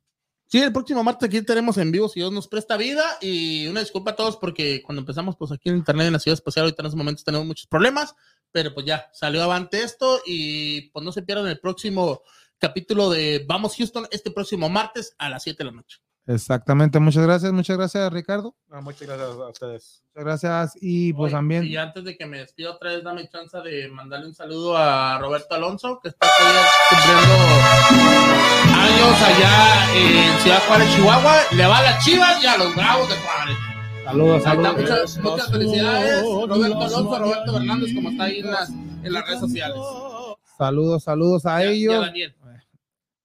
Sí, 0.47 0.61
el 0.61 0.73
próximo 0.73 1.03
martes 1.03 1.27
aquí 1.27 1.41
tenemos 1.43 1.79
en 1.79 1.91
vivo 1.91 2.09
si 2.09 2.21
Dios 2.21 2.31
nos 2.31 2.47
presta 2.49 2.77
vida 2.77 3.03
y 3.21 3.67
una 3.67 3.81
disculpa 3.81 4.11
a 4.11 4.17
todos 4.17 4.37
porque 4.37 4.83
cuando 4.83 5.01
empezamos 5.01 5.37
pues 5.37 5.51
aquí 5.51 5.71
en 5.71 5.77
internet 5.77 6.09
en 6.09 6.13
la 6.13 6.19
ciudad 6.19 6.35
espacial 6.35 6.65
ahorita 6.65 6.83
en 6.83 6.87
estos 6.87 6.99
momentos 6.99 7.25
tenemos 7.25 7.47
muchos 7.47 7.67
problemas, 7.67 8.15
pero 8.55 8.73
pues 8.73 8.87
ya 8.87 9.11
salió 9.13 9.43
avante 9.43 9.83
esto 9.83 10.21
y 10.25 10.83
pues 10.91 11.05
no 11.05 11.11
se 11.11 11.23
pierdan 11.23 11.49
el 11.49 11.59
próximo 11.59 12.23
capítulo 12.57 13.11
de 13.11 13.45
Vamos 13.49 13.75
Houston 13.77 14.07
este 14.13 14.31
próximo 14.31 14.69
martes 14.69 15.13
a 15.19 15.29
las 15.29 15.43
7 15.43 15.59
de 15.59 15.65
la 15.65 15.73
noche. 15.73 15.99
Exactamente. 16.29 17.01
Muchas 17.01 17.25
gracias. 17.25 17.53
Muchas 17.53 17.77
gracias, 17.77 18.13
Ricardo. 18.13 18.55
No, 18.69 18.81
muchas 18.81 19.09
gracias 19.09 19.29
a 19.29 19.49
ustedes. 19.49 20.05
Muchas 20.15 20.25
gracias. 20.25 20.73
Y 20.81 21.13
pues 21.15 21.33
Oye, 21.33 21.35
también. 21.35 21.65
Y 21.65 21.77
antes 21.77 22.05
de 22.05 22.17
que 22.17 22.27
me 22.27 22.39
despida 22.39 22.71
otra 22.71 22.91
vez, 22.93 23.03
dame 23.03 23.29
chance 23.29 23.59
de 23.59 23.89
mandarle 23.89 24.29
un 24.29 24.35
saludo 24.35 24.77
a 24.77 25.19
Roberto 25.19 25.57
Alonso, 25.57 25.99
que 26.01 26.11
está 26.11 26.29
cumpliendo 26.89 27.35
años 28.73 29.21
allá 29.21 29.97
en 29.97 30.39
Ciudad 30.39 30.63
Juárez, 30.69 30.95
Chihuahua. 30.95 31.41
Le 31.51 31.67
va 31.67 31.79
a 31.79 31.83
las 31.83 32.05
chivas 32.05 32.43
y 32.43 32.47
a 32.47 32.57
los 32.57 32.73
bravos 32.75 33.09
de 33.09 33.17
Juárez. 33.17 33.57
Saludos, 34.05 34.43
saludos. 34.43 34.77
muchas, 34.77 35.19
muchas 35.19 35.51
felicidades, 35.51 36.23
Roberto 36.23 36.81
Alonso, 36.83 37.19
Roberto 37.19 37.57
Hernández, 37.57 37.95
como 37.95 38.11
está 38.11 38.25
ahí 38.25 38.39
en 38.41 38.51
las, 38.51 38.71
en 38.71 39.13
las 39.13 39.27
redes 39.27 39.41
sociales. 39.41 39.77
Saludos, 40.59 41.03
saludos 41.05 41.47
a 41.47 41.65
Y 41.65 41.67
a- 41.67 41.67
y 41.67 41.69
a 41.69 41.73
ellos. 41.73 42.01
Daniel. 42.07 42.35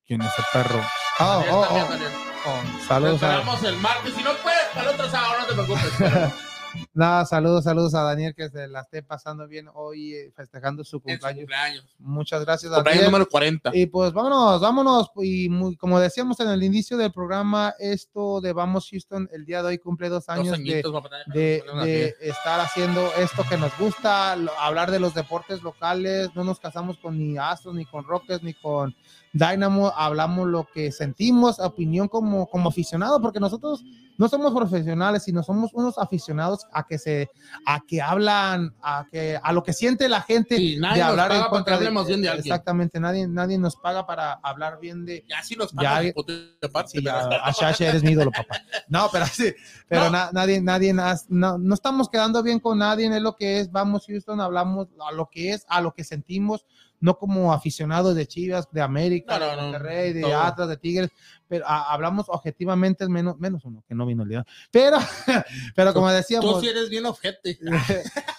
¿Quién 0.08 0.22
es 0.22 0.32
el 0.40 0.46
perro? 0.52 0.82
Oh, 1.20 1.24
Daniel 1.26 1.54
oh, 1.54 1.62
también, 1.66 1.86
oh, 1.86 1.90
Daniel. 1.90 2.12
oh. 2.46 2.88
Saludos 2.88 3.24
a, 3.24 3.26
esperamos 3.38 3.64
el 3.64 3.76
martes. 3.78 4.14
Si 4.16 4.24
no 4.24 4.32
puedes, 4.42 4.60
para 4.74 4.90
el 4.90 4.96
otro 4.96 5.10
sábado, 5.10 5.34
no 5.40 5.46
te 5.46 5.54
preocupes. 5.54 5.94
pero 6.00 6.32
no, 7.00 7.26
saludos, 7.26 7.64
saludos 7.64 7.94
a 7.96 8.02
Daniel 8.04 8.36
que 8.36 8.50
se 8.50 8.68
la 8.68 8.82
esté 8.82 9.02
pasando 9.04 9.48
bien 9.48 9.68
hoy 9.74 10.14
eh, 10.14 10.32
festejando 10.36 10.84
su 10.84 10.98
en 10.98 11.00
su 11.00 11.02
cumpleaños. 11.02 11.40
cumpleaños. 11.40 11.86
Muchas 12.00 12.44
gracias, 12.46 12.72
Cumpleaños 12.74 13.02
Daniel. 13.06 13.12
número 13.12 13.30
40. 13.30 13.72
Y 13.74 13.86
pues 13.88 14.12
vámonos, 14.14 14.60
vámonos. 14.62 15.12
Y 15.24 15.50
muy- 15.50 15.76
como 15.78 16.00
decíamos 16.00 16.40
en 16.42 16.50
el 16.50 16.62
inicio 16.64 16.98
del 16.98 17.12
programa, 17.12 17.74
esto 17.80 18.42
de 18.42 18.54
Vamos 18.54 18.88
Houston, 18.92 19.30
el 19.32 19.46
día 19.46 19.62
de 19.62 19.70
hoy 19.70 19.78
cumple 19.78 20.10
dos 20.10 20.26
Dos 20.26 20.36
años 20.36 20.50
de, 20.50 20.56
añitos, 20.56 20.92
papá, 20.92 21.10
de, 21.34 21.64
de 21.86 22.16
estar 22.22 22.60
haciendo 22.60 23.10
esto 23.18 23.44
que 23.50 23.58
nos 23.58 23.72
gusta, 23.78 24.36
lo- 24.36 24.52
hablar 24.60 24.92
de 24.92 25.00
los 25.00 25.14
deportes 25.14 25.64
locales. 25.64 26.30
No 26.36 26.44
nos 26.44 26.60
casamos 26.60 26.98
con 26.98 27.18
ni 27.18 27.38
Astros, 27.38 27.76
ni 27.76 27.86
con 27.86 28.04
Rockets, 28.06 28.44
ni 28.44 28.54
con 28.54 28.96
Dynamo. 29.34 29.94
Hablamos 29.96 30.48
lo 30.48 30.66
que 30.74 30.92
sentimos, 30.92 31.60
opinión 31.60 32.08
como, 32.08 32.48
como 32.50 32.70
aficionado, 32.70 33.22
porque 33.22 33.40
nosotros 33.40 33.84
no 34.18 34.28
somos 34.28 34.54
profesionales, 34.54 35.24
sino 35.24 35.44
somos 35.44 35.72
unos 35.74 35.98
aficionados 35.98 36.66
a 36.74 36.86
que 36.90 36.98
se, 37.00 37.30
a 37.66 37.80
que 37.88 38.02
hablan, 38.02 38.76
a 38.82 39.06
que, 39.10 39.40
a 39.42 39.54
lo 39.54 39.64
que 39.64 39.72
siente 39.72 40.10
la 40.10 40.22
gente 40.22 40.58
Sí, 40.58 40.78
nadie 40.78 40.96
de 40.96 41.00
nos 41.02 41.10
hablar 41.12 41.28
paga 41.30 41.36
en 41.36 41.42
para 41.44 41.50
contra 41.52 41.74
que 41.74 41.78
hablemos 41.78 42.08
bien 42.08 42.22
de 42.22 42.30
alguien. 42.30 42.46
Exactamente, 42.46 43.00
nadie, 43.00 43.28
nadie 43.28 43.58
nos 43.58 43.76
paga 43.78 44.06
para 44.06 44.34
hablar 44.44 44.80
bien 44.82 45.06
de, 45.06 45.24
Ya 45.30 45.42
sí 45.44 45.56
los 45.56 45.72
Ya- 45.72 45.78
pagan, 45.96 46.12
puto, 46.14 46.34
de 46.34 46.70
parte, 46.70 46.92
Sí, 46.92 47.02
pero- 47.02 47.16
a, 47.16 47.52
Shasha 47.58 47.88
eres 47.90 48.04
mi 48.04 48.12
ídolo, 48.12 48.32
papá. 48.32 48.60
No, 48.90 49.08
pero 49.12 49.26
sí, 49.28 49.54
pero 49.88 50.06
No. 50.06 50.10
na- 50.10 50.30
nadie, 50.34 50.60
nadie, 50.62 50.94
no, 50.94 51.58
no 51.58 51.74
estamos 51.74 52.10
quedando 52.10 52.44
bien 52.44 52.60
con 52.60 52.80
nadie, 52.80 53.06
es 53.16 53.22
lo 53.22 53.36
que 53.36 53.60
es, 53.60 53.72
vamos 53.72 54.06
Houston, 54.08 54.42
hablamos 54.42 54.88
a 55.08 55.12
lo 55.14 55.30
que 55.32 55.54
es, 55.54 55.66
a 55.70 55.80
lo 55.80 55.94
que 55.94 56.04
sentimos, 56.04 56.66
no 57.02 57.18
como 57.18 57.54
aficionados 57.54 58.14
de 58.14 58.28
Chivas, 58.28 58.68
de 58.72 58.82
América, 58.82 59.40
No, 59.40 59.46
no, 59.46 59.52
de 59.52 59.56
no, 59.56 59.62
Monterrey, 59.64 60.12
de 60.12 60.22
todo. 60.22 60.38
Atlas, 60.38 60.68
de 60.68 60.76
Tigres, 60.78 61.10
pero 61.50 61.66
a- 61.68 61.92
hablamos 61.94 62.28
objetivamente, 62.30 63.06
menos, 63.10 63.38
menos 63.40 63.66
uno, 63.66 63.84
que 63.88 63.96
no 63.96 64.06
vino 64.06 64.24
el 64.24 64.30
día. 64.30 64.46
Pero, 64.72 64.98
pero 65.76 65.94
como 65.94 66.08
Tú 66.08 66.14
decíamos, 66.14 66.62
sí 66.62 66.68
eres 66.70 66.90
bien 66.90 67.06
ojete. 67.06 67.60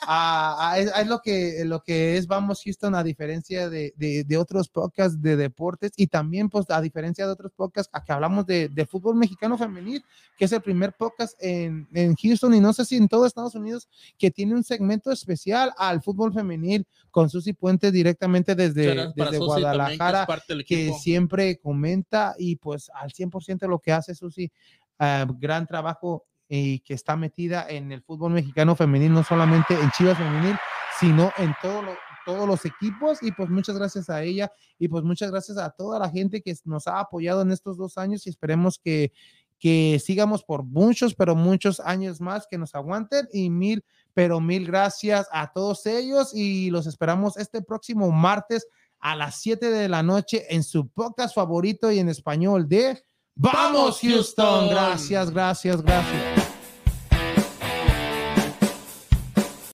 a- 0.07 0.71
a- 0.73 0.79
es, 0.79 0.91
es 0.97 1.07
lo 1.07 1.21
que 1.21 1.63
lo 1.67 1.83
que 1.83 2.17
es 2.17 2.27
Vamos 2.27 2.63
Houston 2.65 2.95
a 2.95 3.03
diferencia 3.03 3.69
de, 3.69 3.93
de, 3.97 4.25
de 4.25 4.37
otros 4.39 4.69
podcasts 4.69 5.21
de 5.21 5.37
deportes 5.37 5.93
y 5.97 6.07
también 6.07 6.49
pues 6.49 6.67
a 6.71 6.81
diferencia 6.81 7.27
de 7.27 7.33
otros 7.33 7.53
podcasts 7.55 7.91
a 7.93 8.05
que 8.05 8.13
hablamos 8.13 8.47
de, 8.47 8.69
de 8.69 8.87
fútbol 8.87 9.17
mexicano 9.17 9.59
femenil 9.59 10.03
que 10.39 10.45
es 10.47 10.53
el 10.53 10.63
primer 10.63 10.93
podcast 10.95 11.35
en, 11.43 11.89
en 11.93 12.15
Houston 12.17 12.55
y 12.55 12.61
no 12.61 12.73
sé 12.73 12.85
si 12.85 12.97
en 12.97 13.09
todo 13.09 13.27
Estados 13.27 13.55
Unidos 13.55 13.89
que 14.17 14.31
tiene 14.31 14.55
un 14.55 14.65
segmento 14.65 15.11
especial 15.11 15.73
al 15.77 16.03
fútbol 16.03 16.33
femenil 16.33 16.87
con 17.11 17.29
Susi 17.29 17.53
Puente 17.53 17.91
directamente 17.91 18.55
desde, 18.55 18.83
desde 18.83 18.95
también, 18.95 19.29
que 19.31 19.37
es 19.37 19.41
Guadalajara 19.41 20.27
que 20.67 20.83
equipo. 20.87 20.99
siempre 20.99 21.59
comenta 21.59 22.35
y 22.39 22.57
pues 22.57 22.91
al 23.01 23.13
100% 23.13 23.69
lo 23.69 23.79
que 23.79 23.93
hace 23.93 24.15
Susi, 24.15 24.51
ah, 24.99 25.27
gran 25.39 25.67
trabajo 25.67 26.27
y 26.49 26.81
que 26.81 26.95
está 26.95 27.17
metida 27.17 27.67
en 27.69 27.93
el 27.93 28.03
fútbol 28.03 28.33
mexicano 28.33 28.75
femenil, 28.75 29.13
no 29.13 29.25
solamente 29.25 29.75
en 29.75 29.91
Chivas 29.93 30.19
femenil, 30.19 30.57
sino 30.99 31.33
en 31.39 31.55
todo 31.63 31.83
todos 32.27 32.47
los 32.47 32.65
equipos. 32.67 33.23
Y 33.23 33.33
pues 33.33 33.49
muchas 33.49 33.77
gracias 33.77 34.11
a 34.11 34.23
ella 34.23 34.53
y 34.79 34.89
pues 34.89 35.05
muchas 35.05 35.31
gracias 35.31 35.59
a 35.59 35.71
toda 35.71 35.99
la 35.99 36.11
gente 36.11 36.43
que 36.43 36.55
nos 36.65 36.87
ha 36.87 37.01
apoyado 37.01 37.43
en 37.43 37.51
estos 37.51 37.77
dos 37.77 37.99
años 37.99 38.27
y 38.27 38.31
esperemos 38.31 38.79
que 38.79 39.13
que 39.61 40.01
sigamos 40.03 40.43
por 40.43 40.65
muchos, 40.65 41.15
pero 41.15 41.37
muchos 41.37 41.81
años 41.81 42.21
más, 42.21 42.47
que 42.51 42.57
nos 42.57 42.75
aguanten. 42.75 43.29
Y 43.31 43.51
mil, 43.51 43.85
pero 44.15 44.41
mil 44.41 44.67
gracias 44.67 45.29
a 45.31 45.53
todos 45.53 45.87
ellos 45.87 46.33
y 46.35 46.71
los 46.71 46.87
esperamos 46.87 47.37
este 47.37 47.63
próximo 47.63 48.11
martes 48.11 48.67
a 49.01 49.17
las 49.17 49.41
7 49.41 49.71
de 49.71 49.89
la 49.89 50.03
noche 50.03 50.47
en 50.55 50.63
su 50.63 50.89
podcast 50.89 51.35
favorito 51.35 51.91
y 51.91 51.99
en 51.99 52.09
español 52.09 52.69
de 52.69 53.03
Vamos 53.35 54.01
Houston. 54.01 54.69
Gracias, 54.69 55.31
gracias, 55.31 55.83
gracias. 55.83 56.40